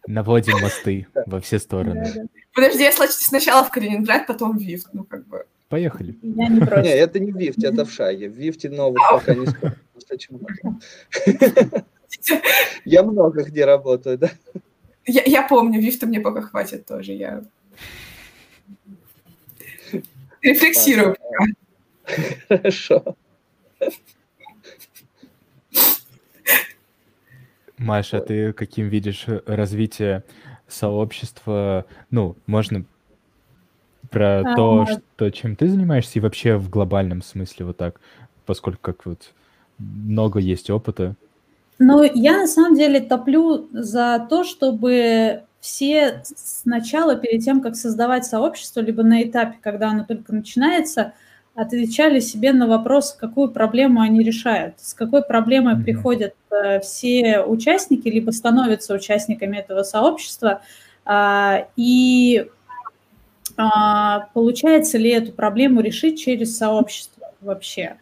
Наводим 0.07 0.61
мосты 0.61 1.07
во 1.27 1.41
все 1.41 1.59
стороны. 1.59 2.29
Подожди, 2.55 2.83
я 2.83 2.93
сначала 2.93 3.65
в 3.65 3.71
Калининград, 3.71 4.27
потом 4.27 4.59
в 4.59 4.61
Вифт, 4.61 4.89
ну 4.93 5.05
как 5.05 5.27
бы. 5.27 5.45
Поехали. 5.69 6.19
Я 6.23 6.49
не 6.49 6.61
против. 6.61 6.85
Не, 6.85 6.91
это 6.91 7.21
не 7.21 7.33
в 7.33 7.37
Вифте, 7.37 7.69
это 7.69 7.85
в 7.85 7.93
Шаге. 7.93 8.29
В 8.29 8.33
Вифте 8.33 8.69
новых 8.71 9.01
пока 9.11 9.35
не 9.35 9.47
сколько. 9.47 9.77
Я 12.85 13.03
много 13.05 13.45
где 13.45 13.65
работаю, 13.65 14.19
да? 14.19 14.31
Я, 15.07 15.23
я 15.25 15.43
помню, 15.47 15.81
Вифта 15.81 16.07
мне 16.07 16.21
пока 16.21 16.41
хватит 16.41 16.87
тоже. 16.87 17.13
Я 17.13 17.45
рефлексирую. 20.43 21.17
Хорошо. 22.49 23.17
Маша, 27.79 28.21
ты 28.21 28.53
каким 28.53 28.89
видишь 28.89 29.25
развитие 29.47 30.23
сообщества? 30.69 31.87
Ну, 32.11 32.37
можно 32.47 32.85
про 34.11 34.41
а, 34.41 34.55
то, 34.55 34.87
что, 34.87 35.31
чем 35.31 35.57
ты 35.57 35.69
занимаешься, 35.69 36.19
и 36.19 36.23
вообще 36.23 36.57
в 36.57 36.69
глобальном 36.69 37.23
смысле 37.23 37.67
вот 37.67 37.77
так, 37.79 38.01
поскольку 38.45 38.81
как 38.83 39.07
вот 39.07 39.33
много 39.79 40.41
есть 40.41 40.69
опыта. 40.69 41.15
Ну, 41.79 42.03
я 42.03 42.37
на 42.37 42.47
самом 42.47 42.77
деле 42.77 43.01
топлю 43.01 43.69
за 43.73 44.27
то, 44.29 44.45
чтобы 44.45 45.45
все 45.61 46.23
сначала, 46.25 47.17
перед 47.17 47.43
тем, 47.43 47.61
как 47.63 47.77
создавать 47.77 48.27
сообщество, 48.27 48.81
либо 48.81 49.03
на 49.03 49.23
этапе, 49.23 49.59
когда 49.63 49.91
оно 49.91 50.05
только 50.05 50.35
начинается, 50.35 51.15
отвечали 51.61 52.21
себе 52.21 52.53
на 52.53 52.67
вопрос, 52.67 53.13
какую 53.13 53.51
проблему 53.51 54.01
они 54.01 54.23
решают, 54.23 54.75
с 54.79 54.95
какой 54.95 55.23
проблемой 55.23 55.75
mm-hmm. 55.75 55.83
приходят 55.83 56.35
э, 56.51 56.81
все 56.81 57.41
участники, 57.43 58.09
либо 58.09 58.31
становятся 58.31 58.95
участниками 58.95 59.59
этого 59.59 59.83
сообщества, 59.83 60.63
э, 61.05 61.65
и 61.77 62.47
э, 63.57 63.63
получается 64.33 64.99
ли 64.99 65.11
эту 65.11 65.33
проблему 65.33 65.83
решить 65.83 66.19
через 66.19 66.57
сообщество 66.57 67.33
вообще. 67.41 67.97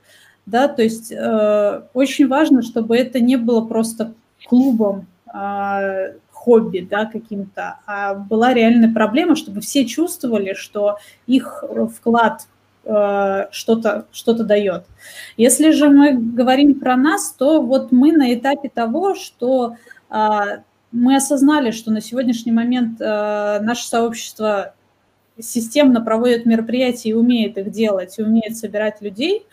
да, 0.46 0.68
то 0.68 0.82
есть 0.82 1.12
э, 1.12 1.82
очень 1.94 2.28
важно, 2.28 2.62
чтобы 2.62 2.96
это 2.96 3.20
не 3.20 3.36
было 3.36 3.62
просто 3.66 4.14
клубом, 4.46 5.06
э, 5.34 6.12
хобби, 6.30 6.86
да, 6.88 7.06
каким-то, 7.06 7.80
а 7.86 8.14
была 8.14 8.54
реальная 8.54 8.92
проблема, 8.92 9.36
чтобы 9.36 9.60
все 9.60 9.84
чувствовали, 9.84 10.54
что 10.54 10.98
их 11.26 11.64
вклад 11.96 12.42
э, 12.42 12.57
что-то 13.50 14.06
что 14.12 14.32
дает. 14.32 14.84
Если 15.36 15.72
же 15.72 15.90
мы 15.90 16.14
говорим 16.14 16.80
про 16.80 16.96
нас, 16.96 17.34
то 17.36 17.60
вот 17.60 17.92
мы 17.92 18.12
на 18.12 18.34
этапе 18.34 18.70
того, 18.70 19.14
что 19.14 19.76
э, 20.10 20.40
мы 20.90 21.16
осознали, 21.16 21.70
что 21.70 21.90
на 21.90 22.00
сегодняшний 22.00 22.52
момент 22.52 23.00
э, 23.00 23.60
наше 23.60 23.86
сообщество 23.86 24.74
системно 25.38 26.00
проводит 26.00 26.46
мероприятия 26.46 27.10
и 27.10 27.14
умеет 27.14 27.58
их 27.58 27.70
делать, 27.70 28.18
и 28.18 28.22
умеет 28.22 28.56
собирать 28.56 29.02
людей, 29.02 29.46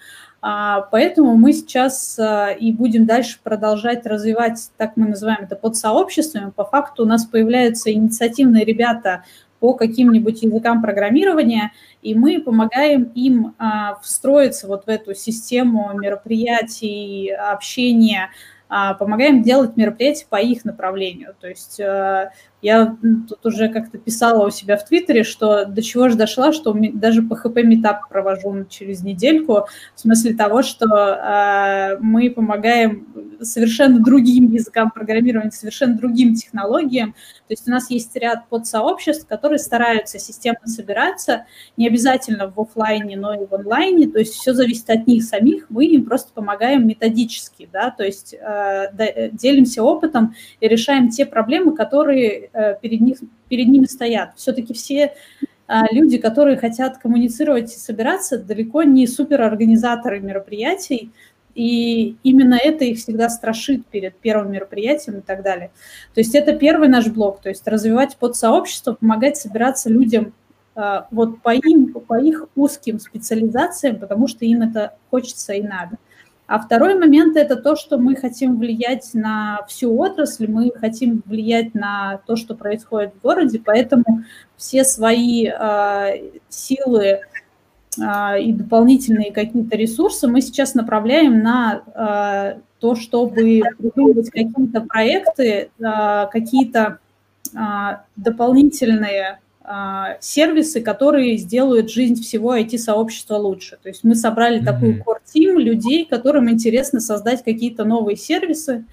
а, 0.48 0.82
поэтому 0.92 1.36
мы 1.38 1.54
сейчас 1.54 2.20
а, 2.20 2.52
и 2.52 2.72
будем 2.72 3.08
дальше 3.08 3.40
продолжать 3.42 4.06
развивать, 4.06 4.70
так 4.78 4.96
мы 4.96 5.08
называем 5.08 5.40
это, 5.42 5.56
под 5.56 5.76
сообществами. 5.76 6.52
По 6.52 6.64
факту 6.64 7.02
у 7.02 7.08
нас 7.08 7.26
появляются 7.26 7.92
инициативные 7.92 8.64
ребята 8.64 9.24
по 9.60 9.74
каким-нибудь 9.74 10.42
языкам 10.42 10.82
программирования, 10.82 11.72
и 12.02 12.14
мы 12.14 12.42
помогаем 12.42 13.04
им 13.16 13.56
а, 13.58 13.96
встроиться 14.02 14.68
вот 14.68 14.86
в 14.86 14.90
эту 14.90 15.16
систему 15.16 15.92
мероприятий, 15.94 17.30
общения, 17.30 18.30
помогаем 18.68 19.44
делать 19.44 19.78
мероприятия 19.78 20.26
по 20.30 20.38
их 20.38 20.66
направлению. 20.66 21.36
То 21.40 21.48
есть 21.48 21.80
я 22.66 22.98
тут 23.30 23.46
уже 23.46 23.70
как-то 23.70 24.00
писала 24.00 24.48
у 24.48 24.50
себя 24.50 24.76
в 24.76 24.86
Твиттере, 24.86 25.24
что 25.24 25.66
до 25.66 25.84
чего 25.84 26.10
же 26.10 26.16
дошла, 26.16 26.52
что 26.52 26.76
даже 26.94 27.22
PHP 27.22 27.62
метап 27.62 28.10
провожу 28.10 28.66
через 28.68 29.04
недельку, 29.04 29.68
в 29.94 30.00
смысле 30.00 30.34
того, 30.34 30.64
что 30.64 30.88
э, 30.88 31.98
мы 32.00 32.32
помогаем 32.32 33.06
совершенно 33.40 34.00
другим 34.04 34.52
языкам 34.52 34.90
программирования, 34.90 35.52
совершенно 35.52 35.96
другим 35.96 36.34
технологиям. 36.34 37.12
То 37.48 37.52
есть 37.52 37.68
у 37.68 37.72
нас 37.72 37.92
есть 37.92 38.16
ряд 38.16 38.50
подсообществ, 38.50 39.28
которые 39.28 39.60
стараются 39.60 40.18
системно 40.18 40.66
собираться, 40.66 41.46
не 41.78 41.88
обязательно 41.88 42.48
в 42.48 42.60
офлайне, 42.60 43.16
но 43.16 43.36
и 43.36 43.46
в 43.46 43.54
онлайне. 43.54 44.08
То 44.08 44.18
есть 44.18 44.34
все 44.34 44.54
зависит 44.54 44.90
от 44.90 45.06
них 45.06 45.24
самих, 45.24 45.70
мы 45.70 45.86
им 45.86 46.04
просто 46.04 46.34
помогаем 46.34 46.88
методически, 46.88 47.70
да, 47.72 47.92
то 47.92 48.04
есть 48.04 48.34
э, 48.34 48.40
делимся 49.32 49.84
опытом 49.84 50.36
и 50.60 50.68
решаем 50.68 51.10
те 51.10 51.26
проблемы, 51.26 51.76
которые 51.76 52.46
Э, 52.54 52.76
перед, 52.82 53.02
них, 53.02 53.18
перед 53.50 53.68
ними 53.68 53.86
стоят. 53.86 54.32
Все-таки 54.36 54.74
все 54.74 55.14
люди, 55.92 56.20
которые 56.20 56.58
хотят 56.58 57.00
коммуницировать 57.00 57.74
и 57.74 57.80
собираться, 57.80 58.38
далеко 58.38 58.84
не 58.84 59.08
суперорганизаторы 59.08 60.20
мероприятий, 60.20 61.10
и 61.56 62.18
именно 62.22 62.54
это 62.54 62.86
их 62.86 63.00
всегда 63.00 63.30
страшит 63.30 63.84
перед 63.88 64.16
первым 64.18 64.52
мероприятием 64.52 65.18
и 65.18 65.22
так 65.22 65.42
далее. 65.42 65.72
То 66.14 66.22
есть 66.22 66.36
это 66.36 66.54
первый 66.54 66.88
наш 66.88 67.08
блок, 67.08 67.42
то 67.42 67.50
есть 67.50 67.68
развивать 67.68 68.16
подсообщество, 68.18 68.94
помогать 68.94 69.38
собираться 69.38 69.90
людям 69.90 70.34
вот 71.10 71.42
по, 71.42 71.56
им, 71.56 71.94
по 71.94 72.22
их 72.22 72.48
узким 72.56 73.00
специализациям, 73.00 73.98
потому 73.98 74.28
что 74.28 74.46
им 74.46 74.62
это 74.62 74.96
хочется 75.10 75.54
и 75.54 75.64
надо. 75.64 75.98
А 76.48 76.60
второй 76.60 76.94
момент– 76.94 77.36
это 77.38 77.56
то, 77.56 77.76
что 77.76 77.98
мы 77.98 78.16
хотим 78.16 78.60
влиять 78.60 79.14
на 79.14 79.66
всю 79.68 79.98
отрасль, 79.98 80.48
мы 80.48 80.72
хотим 80.72 81.24
влиять 81.26 81.74
на 81.74 82.20
то, 82.28 82.36
что 82.36 82.54
происходит 82.54 83.14
в 83.16 83.22
городе, 83.22 83.60
поэтому 83.64 84.24
все 84.56 84.84
свои 84.84 85.48
э, 85.48 86.22
силы 86.50 87.22
э, 88.00 88.42
и 88.42 88.54
дополнительные 88.54 89.32
какие-то 89.32 89.76
ресурсы 89.76 90.28
мы 90.28 90.42
сейчас 90.42 90.76
направляем 90.76 91.42
на 91.42 91.82
э, 92.56 92.60
то, 92.80 92.96
чтобы 92.96 93.64
придумывать 93.80 94.30
какие-то 94.30 94.82
проекты, 94.82 95.72
э, 95.80 96.28
какие-то 96.32 97.00
э, 97.56 97.58
дополнительные 98.18 99.40
сервисы, 100.22 100.82
которые 100.82 101.38
сделают 101.38 101.90
жизнь 101.90 102.22
всего 102.22 102.56
IT-сообщества 102.56 103.36
лучше. 103.36 103.78
То 103.82 103.90
есть 103.90 104.04
мы 104.04 104.16
собрали 104.16 104.62
mm-hmm. 104.62 104.66
такую 104.66 105.04
core-team 105.04 105.60
людей, 105.60 106.06
которым 106.06 106.50
интересно 106.50 107.00
создать 107.00 107.44
какие-то 107.44 107.84
новые 107.84 108.16
сервисы 108.16 108.86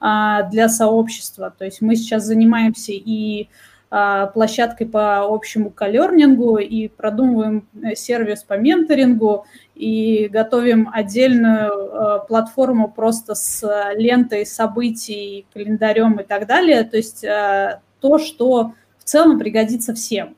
а, 0.00 0.42
для 0.44 0.68
сообщества. 0.68 1.54
То 1.56 1.64
есть 1.64 1.80
мы 1.80 1.96
сейчас 1.96 2.24
занимаемся 2.24 2.92
и 2.92 3.48
а, 3.90 4.26
площадкой 4.26 4.86
по 4.86 5.20
общему 5.20 5.70
колернингу, 5.70 6.58
и 6.58 6.88
продумываем 6.88 7.66
э, 7.82 7.94
сервис 7.94 8.42
по 8.42 8.54
менторингу, 8.54 9.46
и 9.74 10.28
готовим 10.28 10.90
отдельную 10.92 11.70
а, 11.70 12.18
платформу 12.18 12.90
просто 12.90 13.34
с 13.34 13.66
лентой 13.96 14.44
событий, 14.44 15.46
календарем 15.54 16.20
и 16.20 16.24
так 16.24 16.46
далее. 16.46 16.84
То 16.84 16.98
есть 16.98 17.24
а, 17.24 17.80
то, 18.00 18.18
что 18.18 18.74
целом 19.08 19.38
пригодится 19.38 19.94
всем. 19.94 20.36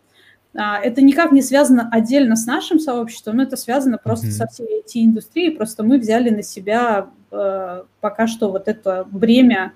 А, 0.55 0.81
это 0.81 1.03
никак 1.03 1.33
не 1.33 1.43
связано 1.43 1.89
отдельно 1.93 2.37
с 2.37 2.47
нашим 2.47 2.81
сообществом, 2.81 3.37
но 3.37 3.45
это 3.45 3.57
связано 3.57 3.99
просто 3.99 4.29
mm-hmm. 4.29 4.31
со 4.31 4.47
всей 4.49 4.83
IT-индустрией. 4.83 5.57
Просто 5.57 5.83
мы 5.83 5.99
взяли 5.99 6.31
на 6.31 6.43
себя 6.43 7.11
э, 7.31 7.83
пока 8.01 8.27
что 8.27 8.51
вот 8.51 8.67
это 8.67 9.07
бремя 9.11 9.73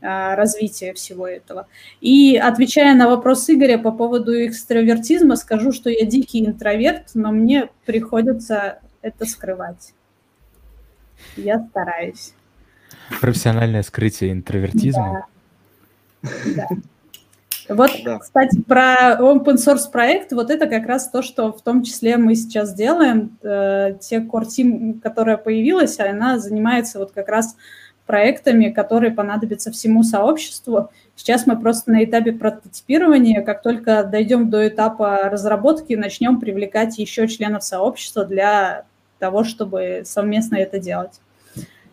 э, 0.00 0.34
развития 0.34 0.94
всего 0.94 1.28
этого. 1.28 1.66
И 2.00 2.36
отвечая 2.36 2.94
на 2.94 3.08
вопрос 3.08 3.48
Игоря 3.50 3.78
по 3.78 3.92
поводу 3.92 4.32
экстравертизма, 4.46 5.36
скажу, 5.36 5.72
что 5.72 5.90
я 5.90 6.06
дикий 6.06 6.46
интроверт, 6.46 7.10
но 7.14 7.30
мне 7.30 7.68
приходится 7.84 8.78
это 9.02 9.26
скрывать. 9.26 9.92
Я 11.36 11.66
стараюсь. 11.70 12.32
Профессиональное 13.20 13.82
скрытие 13.82 14.32
интровертизма. 14.32 15.26
Да. 16.22 16.30
да. 16.56 16.68
Вот, 17.68 17.90
да. 18.04 18.18
кстати, 18.18 18.60
про 18.62 19.18
open 19.20 19.56
source 19.56 19.90
проект, 19.90 20.32
вот 20.32 20.50
это 20.50 20.66
как 20.66 20.86
раз 20.86 21.10
то, 21.10 21.22
что 21.22 21.52
в 21.52 21.60
том 21.62 21.82
числе 21.82 22.16
мы 22.16 22.34
сейчас 22.34 22.72
делаем. 22.72 23.36
Э, 23.42 23.94
те 24.00 24.18
core 24.18 24.46
team, 24.46 25.00
которая 25.00 25.36
появилась, 25.36 25.98
она 26.00 26.38
занимается 26.38 26.98
вот 26.98 27.12
как 27.12 27.28
раз 27.28 27.56
проектами, 28.06 28.70
которые 28.70 29.12
понадобятся 29.12 29.70
всему 29.70 30.02
сообществу. 30.02 30.90
Сейчас 31.14 31.46
мы 31.46 31.60
просто 31.60 31.90
на 31.90 32.04
этапе 32.04 32.32
прототипирования, 32.32 33.42
как 33.42 33.60
только 33.60 34.02
дойдем 34.02 34.48
до 34.48 34.66
этапа 34.66 35.28
разработки, 35.28 35.92
начнем 35.92 36.40
привлекать 36.40 36.96
еще 36.98 37.28
членов 37.28 37.64
сообщества 37.64 38.24
для 38.24 38.86
того, 39.18 39.44
чтобы 39.44 40.02
совместно 40.06 40.56
это 40.56 40.78
делать. 40.78 41.20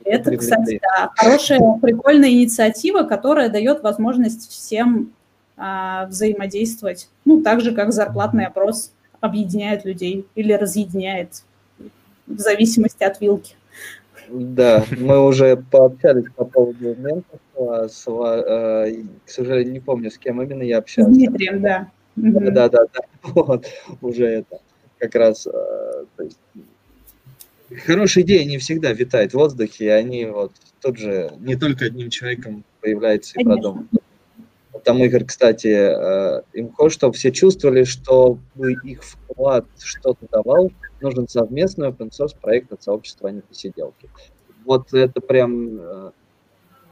Это, 0.05 0.37
кстати, 0.37 0.79
да, 0.81 1.11
хорошая, 1.15 1.59
прикольная 1.81 2.29
инициатива, 2.29 3.01
которая 3.03 3.49
дает 3.49 3.81
возможность 3.81 4.49
всем 4.49 5.11
а, 5.57 6.05
взаимодействовать. 6.07 7.09
Ну, 7.23 7.41
так 7.41 7.61
же, 7.61 7.73
как 7.73 7.93
зарплатный 7.93 8.45
опрос 8.45 8.91
объединяет 9.21 9.85
людей 9.85 10.25
или 10.35 10.53
разъединяет 10.53 11.43
в 12.27 12.39
зависимости 12.39 13.03
от 13.03 13.21
вилки. 13.21 13.55
Да, 14.29 14.83
мы 14.97 15.23
уже 15.23 15.57
пообщались 15.71 16.25
по 16.35 16.45
поводу 16.45 16.95
менторства. 16.95 17.87
С, 17.87 18.05
э, 18.07 19.03
к 19.25 19.29
сожалению, 19.29 19.73
не 19.73 19.79
помню, 19.79 20.09
с 20.09 20.17
кем 20.17 20.41
именно 20.41 20.63
я 20.63 20.79
общался. 20.79 21.11
С 21.11 21.15
Дмитрием, 21.15 21.61
да. 21.61 21.91
Да, 22.15 22.51
да, 22.51 22.69
да, 22.69 22.85
да. 22.93 23.01
Вот, 23.33 23.65
уже 24.01 24.25
это 24.25 24.59
как 24.97 25.15
раз 25.15 25.47
э, 25.47 26.05
есть, 26.19 26.39
хорошие 27.85 28.25
идеи 28.25 28.43
не 28.43 28.57
всегда 28.57 28.91
витают 28.93 29.31
в 29.31 29.35
воздухе, 29.35 29.85
и 29.85 29.89
они 29.89 30.25
вот 30.25 30.51
тут 30.81 30.97
же 30.97 31.31
не 31.39 31.55
только 31.55 31.85
одним 31.85 32.09
человеком 32.09 32.63
появляются 32.81 33.39
и 33.39 33.43
продумывают. 33.43 33.89
Там 34.83 35.01
Игорь, 35.03 35.25
кстати, 35.25 35.67
э, 35.67 36.41
им 36.53 36.71
хочет, 36.71 36.97
чтобы 36.97 37.13
все 37.13 37.31
чувствовали, 37.31 37.83
что 37.83 38.39
их 38.83 39.03
вклад 39.03 39.65
что-то 39.79 40.27
давал, 40.31 40.71
нужен 41.01 41.27
совместный 41.27 41.89
open 41.89 42.09
source 42.09 42.35
проект 42.39 42.73
от 42.73 42.83
сообщества, 42.83 43.29
а 43.29 43.31
не 43.31 43.41
посиделки. 43.41 44.09
Вот 44.65 44.93
это 44.93 45.21
прям 45.21 45.79
э, 45.79 46.11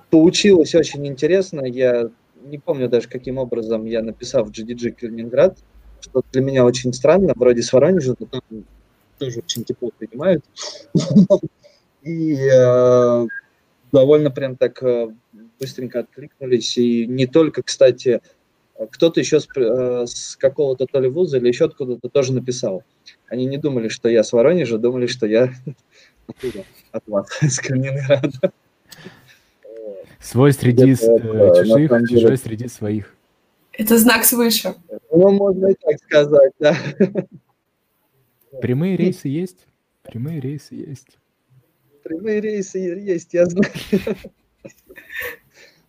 получилось 0.10 0.76
очень 0.76 1.06
интересно. 1.08 1.66
Я 1.66 2.10
не 2.44 2.58
помню 2.58 2.88
даже, 2.88 3.10
каким 3.10 3.38
образом 3.38 3.86
я 3.86 4.02
написал 4.02 4.46
в 4.46 4.52
GDG 4.52 4.92
Калининград, 4.92 5.58
что 6.00 6.24
для 6.32 6.42
меня 6.42 6.66
очень 6.66 6.94
странно, 6.94 7.34
вроде 7.36 7.62
с 7.62 7.74
Воронежа, 7.74 8.16
но 8.20 8.26
там 8.28 8.42
тоже 9.18 9.40
очень 9.40 9.64
тепло 9.64 9.90
принимают. 9.98 10.44
И 12.04 12.36
э, 12.36 13.28
довольно 13.92 14.30
прям 14.30 14.58
так 14.58 14.84
быстренько 15.64 16.00
откликнулись. 16.00 16.78
И 16.78 17.08
не 17.08 17.28
только, 17.28 17.64
кстати, 17.64 18.22
кто-то 18.92 19.20
еще 19.20 19.40
с, 19.40 19.48
э, 19.56 20.06
с 20.06 20.36
какого-то 20.36 20.86
то 20.86 21.00
ли 21.00 21.08
вуза 21.10 21.38
или 21.38 21.48
еще 21.48 21.66
откуда-то 21.66 22.10
тоже 22.10 22.34
написал. 22.34 22.84
Они 23.28 23.46
не 23.46 23.58
думали, 23.58 23.88
что 23.88 24.10
я 24.10 24.24
с 24.24 24.34
Воронежа, 24.34 24.78
думали, 24.78 25.08
что 25.08 25.26
я 25.26 25.54
оттуда, 26.28 26.66
от 26.92 27.08
вас, 27.08 27.28
из 27.42 27.60
Калининграда. 27.60 28.52
Свой 30.20 30.54
среди 30.54 30.96
вот, 30.96 31.58
чужих, 31.58 31.92
чужой 32.10 32.38
среди 32.38 32.68
своих. 32.68 33.14
Это 33.74 33.98
знак 33.98 34.24
свыше. 34.24 34.76
Ну, 35.12 35.32
можно 35.32 35.68
и 35.68 35.74
так 35.74 36.00
сказать, 36.00 36.54
да. 36.60 36.78
Прямые 38.62 38.96
рейсы 38.96 39.28
есть. 39.28 39.66
Прямые 40.04 40.40
рейсы 40.40 40.76
есть. 40.76 41.18
прямые 42.04 42.40
рейсы 42.40 42.78
есть, 42.78 43.34
я 43.34 43.46
знаю. 43.48 43.74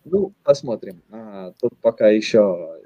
Ну, 0.05 0.33
посмотрим. 0.43 1.01
А, 1.11 1.51
тут 1.59 1.77
пока 1.81 2.09
еще 2.09 2.79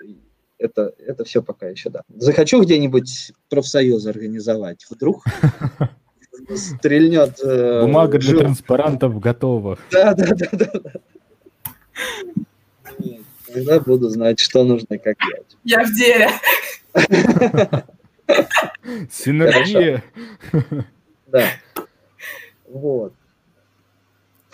это, 0.58 0.94
это 1.06 1.24
все 1.24 1.42
пока 1.42 1.68
еще, 1.68 1.90
да. 1.90 2.04
Захочу 2.16 2.62
где-нибудь 2.62 3.34
профсоюз 3.50 4.06
организовать. 4.06 4.86
Вдруг 4.90 5.24
стрельнет... 6.56 7.40
Э, 7.44 7.82
Бумага 7.82 8.20
для 8.20 8.38
транспарантов 8.38 9.20
готова. 9.20 9.78
Да, 9.92 10.14
да, 10.14 10.28
да, 10.36 10.48
да. 10.52 10.94
Тогда 13.54 13.80
буду 13.80 14.10
знать, 14.10 14.40
что 14.40 14.64
нужно 14.64 14.94
и 14.94 14.98
как 14.98 15.18
делать. 15.18 15.58
Я 15.64 15.84
в 15.84 15.94
деле. 15.94 16.30
Синергия. 19.12 20.04
Да. 21.28 21.46
Вот. 22.68 23.14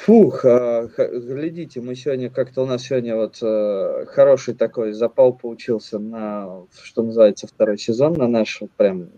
Фух, 0.05 0.45
а, 0.45 0.87
глядите, 0.97 1.81
мы 1.81 1.95
сегодня 1.95 2.29
как-то 2.29 2.61
у 2.61 2.67
нас 2.67 2.83
сегодня 2.83 3.15
вот 3.15 3.39
э, 3.41 4.05
хороший 4.05 4.53
такой 4.53 4.93
запал 4.93 5.33
получился 5.33 5.97
на, 5.97 6.67
что 6.83 7.01
называется, 7.01 7.47
второй 7.47 7.79
сезон, 7.79 8.13
на 8.13 8.27
наш 8.27 8.61
прям 8.77 9.09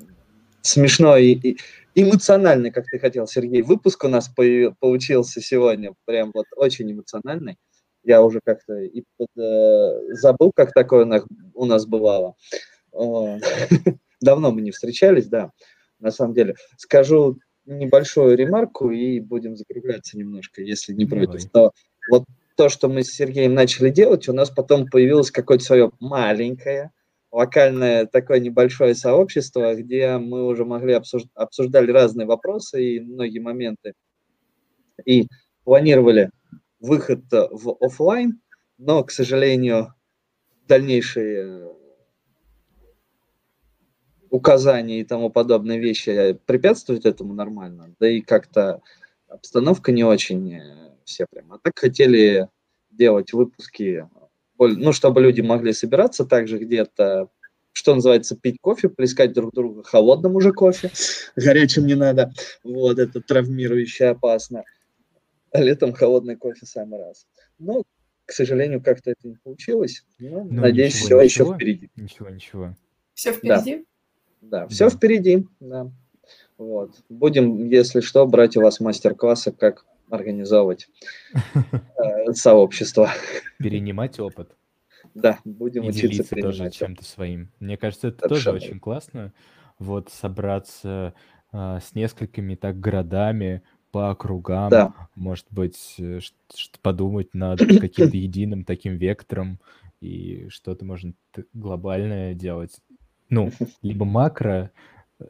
смешной 0.61 1.25
и, 1.25 1.57
эмоциональный, 1.93 2.71
как 2.71 2.85
ты 2.85 2.99
хотел, 2.99 3.27
Сергей. 3.27 3.63
Выпуск 3.63 4.05
у 4.05 4.07
нас 4.07 4.31
получился 4.79 5.41
сегодня 5.41 5.93
прям 6.05 6.31
вот 6.33 6.45
очень 6.55 6.89
эмоциональный. 6.89 7.57
Я 8.05 8.23
уже 8.23 8.39
как-то 8.41 8.79
и 8.79 9.03
под, 9.17 9.27
э, 9.37 10.13
забыл, 10.13 10.53
как 10.55 10.71
такое 10.71 11.03
у 11.03 11.07
нас, 11.07 11.23
у 11.53 11.65
нас 11.65 11.85
бывало. 11.85 12.35
Давно 14.21 14.51
мы 14.51 14.61
не 14.61 14.71
встречались, 14.71 15.27
да, 15.27 15.51
на 15.99 16.11
самом 16.11 16.33
деле. 16.33 16.55
Скажу 16.77 17.39
небольшую 17.67 18.35
ремарку 18.37 18.89
и 18.89 19.19
будем 19.19 19.55
закругляться 19.55 20.17
немножко, 20.17 20.61
если 20.61 20.93
не 20.93 21.05
Давай. 21.05 21.27
против. 21.27 21.49
То 21.51 21.71
вот 22.09 22.23
то, 22.55 22.69
что 22.69 22.87
мы 22.89 23.03
с 23.03 23.11
Сергеем 23.11 23.53
начали 23.53 23.89
делать, 23.89 24.27
у 24.27 24.33
нас 24.33 24.49
потом 24.49 24.87
появилось 24.87 25.29
какое-то 25.29 25.63
свое 25.63 25.91
маленькое, 25.99 26.91
локальное 27.31 28.05
такое 28.05 28.39
небольшое 28.39 28.95
сообщество, 28.95 29.75
где 29.75 30.17
мы 30.17 30.47
уже 30.47 30.65
могли 30.65 30.93
обсуждать, 30.93 31.31
обсуждали 31.35 31.91
разные 31.91 32.25
вопросы 32.25 32.83
и 32.83 32.99
многие 32.99 33.39
моменты. 33.39 33.93
И 35.05 35.27
планировали 35.63 36.31
выход 36.79 37.25
в 37.31 37.77
офлайн, 37.81 38.41
но, 38.77 39.03
к 39.03 39.11
сожалению, 39.11 39.93
дальнейшие 40.67 41.76
указания 44.29 44.99
и 44.99 45.03
тому 45.03 45.29
подобные 45.29 45.79
вещи 45.79 46.37
препятствуют 46.45 47.05
этому 47.05 47.33
нормально, 47.33 47.93
да 47.99 48.09
и 48.09 48.21
как-то 48.21 48.81
обстановка 49.27 49.91
не 49.91 50.03
очень 50.03 50.55
э, 50.55 50.91
все 51.05 51.25
прям. 51.29 51.53
А 51.53 51.59
так 51.59 51.77
хотели 51.77 52.49
делать 52.91 53.33
выпуски, 53.33 54.07
ну, 54.57 54.91
чтобы 54.91 55.21
люди 55.21 55.41
могли 55.41 55.73
собираться 55.73 56.25
также 56.25 56.57
где-то, 56.57 57.29
что 57.71 57.93
называется, 57.93 58.35
пить 58.35 58.57
кофе, 58.59 58.89
плескать 58.89 59.33
друг 59.33 59.53
друга 59.53 59.83
холодным 59.83 60.35
уже 60.35 60.51
кофе, 60.51 60.91
горячим 61.35 61.85
не 61.85 61.95
надо, 61.95 62.33
вот, 62.63 62.99
это 62.99 63.21
травмирующе 63.21 64.05
опасно. 64.05 64.63
А 65.51 65.61
летом 65.61 65.93
холодный 65.93 66.35
кофе 66.35 66.65
самый 66.65 66.99
раз. 66.99 67.25
Но, 67.57 67.83
к 68.25 68.31
сожалению, 68.31 68.83
как-то 68.83 69.11
это 69.11 69.27
не 69.27 69.35
получилось. 69.35 70.03
Но, 70.19 70.43
ну, 70.43 70.61
надеюсь, 70.61 70.95
ничего, 70.95 71.19
все 71.19 71.23
ничего, 71.23 71.45
еще 71.45 71.55
впереди. 71.55 71.89
Ничего, 71.95 72.29
ничего. 72.29 72.75
Все 73.13 73.31
впереди? 73.31 73.75
Да, 73.77 73.83
да 74.41 74.67
все 74.67 74.89
да. 74.89 74.95
впереди, 74.95 75.45
да. 75.59 75.89
Вот. 76.57 76.91
Будем, 77.09 77.69
если 77.69 78.01
что, 78.01 78.25
брать 78.25 78.57
у 78.57 78.61
вас 78.61 78.79
мастер-классы, 78.79 79.51
как 79.51 79.85
организовывать 80.09 80.89
э, 81.53 82.33
сообщество. 82.33 83.11
Перенимать 83.59 84.19
опыт. 84.19 84.51
Да, 85.13 85.39
будем 85.45 85.83
и 85.83 85.89
учиться 85.89 86.07
делиться 86.07 86.35
тоже 86.35 86.69
чем-то 86.71 87.03
своим. 87.03 87.51
Мне 87.59 87.77
кажется, 87.77 88.09
это 88.09 88.27
тоже 88.27 88.51
очень 88.51 88.79
классно. 88.79 89.33
Вот 89.79 90.09
собраться 90.09 91.13
а, 91.51 91.79
с 91.79 91.95
несколькими 91.95 92.55
так 92.55 92.79
городами 92.79 93.63
по 93.91 94.11
округам, 94.11 94.69
да. 94.69 94.93
может 95.15 95.45
быть, 95.49 95.95
э, 95.97 96.19
подумать 96.81 97.33
над 97.33 97.59
каким-то 97.59 98.17
единым 98.17 98.63
таким 98.63 98.97
вектором 98.97 99.59
и 100.01 100.47
что-то 100.49 100.85
можно 100.85 101.13
глобальное 101.53 102.33
делать 102.33 102.77
ну, 103.29 103.51
либо 103.81 104.05
макро, 104.05 104.71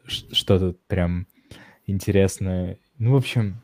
что-то 0.06 0.74
прям 0.86 1.26
интересное. 1.86 2.78
Ну, 2.98 3.12
в 3.12 3.16
общем, 3.16 3.56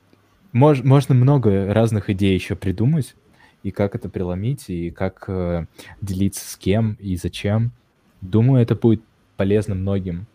мож, 0.53 0.83
можно 0.83 1.15
много 1.15 1.73
разных 1.73 2.11
идей 2.11 2.35
еще 2.35 2.57
придумать, 2.57 3.15
и 3.63 3.71
как 3.71 3.95
это 3.95 4.09
преломить, 4.09 4.69
и 4.69 4.91
как 4.91 5.25
э, 5.29 5.67
делиться 6.01 6.49
с 6.49 6.57
кем 6.57 6.95
и 7.01 7.17
зачем. 7.17 7.73
Думаю, 8.21 8.63
это 8.63 8.75
будет 8.75 9.03
полезно 9.37 9.75
многим, 9.75 10.27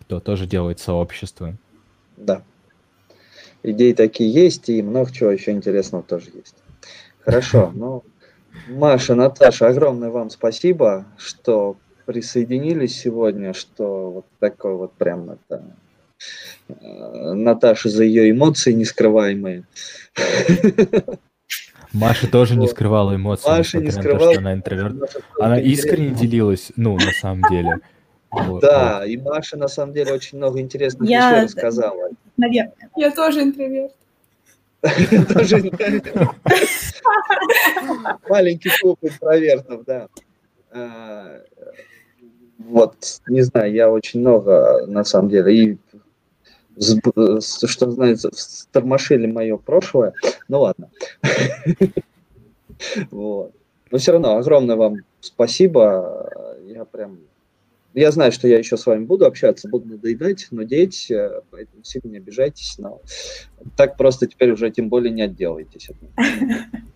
кто 0.00 0.20
тоже 0.20 0.46
делает 0.46 0.80
сообщество. 0.80 1.56
Да. 2.16 2.42
Идеи 3.62 3.92
такие 3.92 4.30
есть, 4.32 4.68
и 4.68 4.82
много 4.82 5.12
чего 5.12 5.30
еще 5.30 5.52
интересного 5.52 6.02
тоже 6.02 6.30
есть. 6.34 6.56
Хорошо, 7.20 7.70
ну, 7.74 8.02
Маша, 8.68 9.14
Наташа, 9.14 9.68
огромное 9.68 10.10
вам 10.10 10.30
спасибо, 10.30 11.06
что 11.16 11.76
присоединились 12.04 12.98
сегодня, 12.98 13.52
что 13.52 14.10
вот 14.10 14.26
такой 14.38 14.76
вот 14.76 14.92
прям 14.92 15.30
это 15.30 15.64
э, 16.68 17.32
Наташа 17.32 17.88
за 17.88 18.04
ее 18.04 18.30
эмоции 18.30 18.72
нескрываемые. 18.72 19.64
Маша 21.92 22.30
тоже 22.30 22.56
не 22.56 22.68
скрывала 22.68 23.14
эмоции, 23.14 23.48
Маша 23.48 23.78
не 23.78 23.90
скрывала, 23.90 24.18
то, 24.18 24.32
что 24.32 24.40
она 24.40 24.54
интроверт. 24.54 24.96
Она 25.38 25.60
искренне 25.60 26.14
делилась, 26.14 26.72
ну, 26.76 26.96
на 26.96 27.12
самом 27.12 27.42
деле. 27.50 27.80
Вот, 28.30 28.62
да, 28.62 29.00
вот. 29.00 29.08
и 29.08 29.18
Маша 29.18 29.58
на 29.58 29.68
самом 29.68 29.92
деле 29.92 30.14
очень 30.14 30.38
много 30.38 30.58
интересных 30.60 31.08
я... 31.08 31.32
вещей 31.32 31.44
рассказала. 31.44 32.08
Наверное. 32.38 32.72
Я 32.96 33.10
тоже 33.10 33.42
интроверт. 33.42 33.92
Маленький 38.28 38.70
клуб 38.80 38.98
интровертов, 39.02 39.84
да. 39.84 40.08
Вот, 42.68 43.20
не 43.28 43.42
знаю, 43.42 43.72
я 43.72 43.90
очень 43.90 44.20
много, 44.20 44.84
на 44.86 45.04
самом 45.04 45.28
деле, 45.28 45.54
и 45.54 45.78
что 46.80 47.90
знаете, 47.90 48.28
стормошили 48.32 49.26
мое 49.26 49.56
прошлое. 49.56 50.14
Ну 50.48 50.60
ладно. 50.60 50.90
Вот. 53.12 53.52
Но 53.92 53.98
все 53.98 54.10
равно 54.10 54.38
огромное 54.38 54.74
вам 54.74 54.96
спасибо. 55.20 56.58
Я 56.66 56.84
прям... 56.84 57.20
Я 57.94 58.10
знаю, 58.10 58.32
что 58.32 58.48
я 58.48 58.58
еще 58.58 58.76
с 58.76 58.86
вами 58.86 59.04
буду 59.04 59.24
общаться, 59.24 59.68
буду 59.68 59.86
надоедать, 59.86 60.48
нудеть, 60.50 61.08
э, 61.12 61.42
поэтому 61.50 61.84
сильно 61.84 62.08
не 62.08 62.16
обижайтесь, 62.16 62.76
но 62.78 63.00
так 63.76 63.96
просто 63.96 64.26
теперь 64.26 64.50
уже 64.50 64.70
тем 64.72 64.88
более 64.88 65.12
не 65.12 65.22
отделаетесь. 65.22 65.90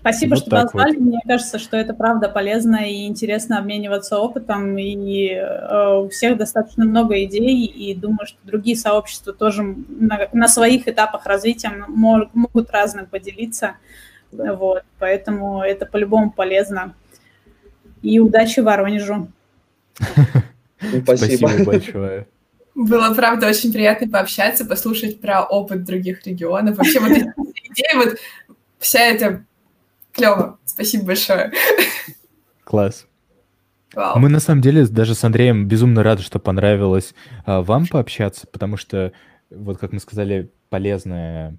Спасибо, 0.00 0.30
вот 0.30 0.38
что 0.38 0.50
позвали. 0.50 0.96
Вот. 0.96 1.00
Мне 1.00 1.20
кажется, 1.26 1.58
что 1.58 1.76
это 1.76 1.94
правда 1.94 2.28
полезно 2.28 2.76
и 2.88 3.06
интересно 3.06 3.58
обмениваться 3.58 4.18
опытом. 4.18 4.76
И 4.78 5.28
э, 5.28 5.96
у 5.98 6.08
всех 6.08 6.36
достаточно 6.36 6.84
много 6.84 7.22
идей, 7.24 7.64
и 7.66 7.94
думаю, 7.94 8.26
что 8.26 8.38
другие 8.44 8.76
сообщества 8.76 9.32
тоже 9.32 9.62
на, 9.62 10.28
на 10.32 10.48
своих 10.48 10.88
этапах 10.88 11.26
развития 11.26 11.70
мог, 11.88 12.34
могут 12.34 12.70
разным 12.70 13.06
поделиться. 13.06 13.76
Да. 14.32 14.54
Вот, 14.54 14.82
поэтому 14.98 15.62
это 15.62 15.86
по-любому 15.86 16.30
полезно. 16.30 16.94
И 18.02 18.20
удачи 18.20 18.60
Воронежу. 18.60 19.28
Спасибо 21.02 21.50
большое. 21.64 22.26
Было, 22.74 23.14
правда, 23.14 23.48
очень 23.48 23.72
приятно 23.72 24.06
пообщаться, 24.06 24.66
послушать 24.66 25.18
про 25.18 25.42
опыт 25.42 25.84
других 25.84 26.26
регионов. 26.26 26.76
Вообще 26.76 27.00
вот 27.00 27.10
эти 27.10 27.32
идеи, 27.72 27.96
вот 27.96 28.18
вся 28.78 29.00
эта 29.00 29.44
Клево. 30.16 30.58
Спасибо 30.64 31.06
большое. 31.06 31.52
Класс. 32.64 33.06
Вау. 33.94 34.18
Мы 34.18 34.28
на 34.28 34.40
самом 34.40 34.62
деле 34.62 34.86
даже 34.86 35.14
с 35.14 35.22
Андреем 35.24 35.68
безумно 35.68 36.02
рады, 36.02 36.22
что 36.22 36.38
понравилось 36.38 37.14
а, 37.44 37.62
вам 37.62 37.86
пообщаться, 37.86 38.46
потому 38.46 38.76
что, 38.76 39.12
вот 39.50 39.78
как 39.78 39.92
мы 39.92 40.00
сказали, 40.00 40.50
полезное 40.68 41.58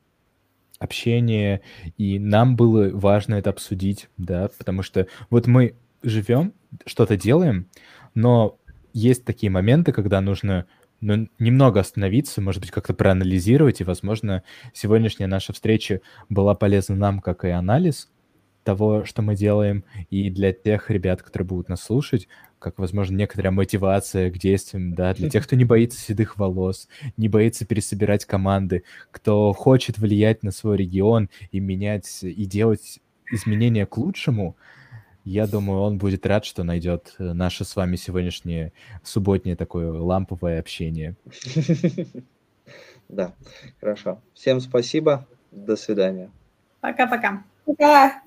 общение, 0.80 1.62
и 1.98 2.20
нам 2.20 2.56
было 2.56 2.90
важно 2.92 3.36
это 3.36 3.50
обсудить, 3.50 4.10
да, 4.18 4.50
потому 4.58 4.84
что 4.84 5.08
вот 5.30 5.48
мы 5.48 5.76
живем, 6.04 6.54
что-то 6.86 7.16
делаем, 7.16 7.68
но 8.14 8.60
есть 8.94 9.26
такие 9.26 9.50
моменты, 9.50 9.92
когда 9.92 10.22
нужно 10.22 10.66
ну, 11.00 11.28
немного 11.40 11.80
остановиться, 11.80 12.42
может 12.42 12.62
быть, 12.62 12.72
как-то 12.72 12.94
проанализировать, 12.94 13.82
и, 13.82 13.84
возможно, 13.84 14.44
сегодняшняя 14.74 15.28
наша 15.28 15.54
встреча 15.54 16.02
была 16.30 16.56
полезна 16.56 16.96
нам, 16.96 17.20
как 17.20 17.46
и 17.46 17.50
анализ, 17.50 18.10
того, 18.68 19.06
что 19.06 19.22
мы 19.22 19.34
делаем, 19.34 19.86
и 20.10 20.30
для 20.30 20.52
тех 20.52 20.90
ребят, 20.90 21.22
которые 21.22 21.48
будут 21.48 21.70
нас 21.70 21.82
слушать, 21.82 22.28
как, 22.60 22.80
возможно, 22.80 23.16
некоторая 23.16 23.52
мотивация 23.52 24.30
к 24.30 24.38
действиям, 24.38 24.94
да, 24.94 25.14
для 25.14 25.30
тех, 25.30 25.46
кто 25.46 25.56
не 25.56 25.64
боится 25.64 25.98
седых 25.98 26.38
волос, 26.38 26.90
не 27.16 27.30
боится 27.30 27.66
пересобирать 27.66 28.26
команды, 28.26 28.84
кто 29.10 29.54
хочет 29.54 29.98
влиять 29.98 30.44
на 30.44 30.52
свой 30.52 30.76
регион 30.76 31.30
и 31.52 31.62
менять, 31.62 32.24
и 32.24 32.46
делать 32.46 33.00
изменения 33.32 33.86
к 33.86 33.96
лучшему, 33.98 34.58
я 35.24 35.48
думаю, 35.48 35.80
он 35.80 35.98
будет 35.98 36.26
рад, 36.26 36.44
что 36.44 36.66
найдет 36.66 37.16
э, 37.20 37.32
наше 37.32 37.64
с 37.64 37.74
вами 37.74 37.96
сегодняшнее 37.96 38.74
субботнее 39.02 39.56
такое 39.56 39.92
ламповое 39.92 40.60
общение. 40.60 41.16
Да, 43.10 43.32
хорошо. 43.80 44.20
Всем 44.34 44.60
спасибо. 44.60 45.26
До 45.52 45.78
свидания. 45.78 46.30
Пока-пока. 46.82 47.46
Пока. 47.66 48.10
-пока. 48.10 48.12
Пока. 48.12 48.27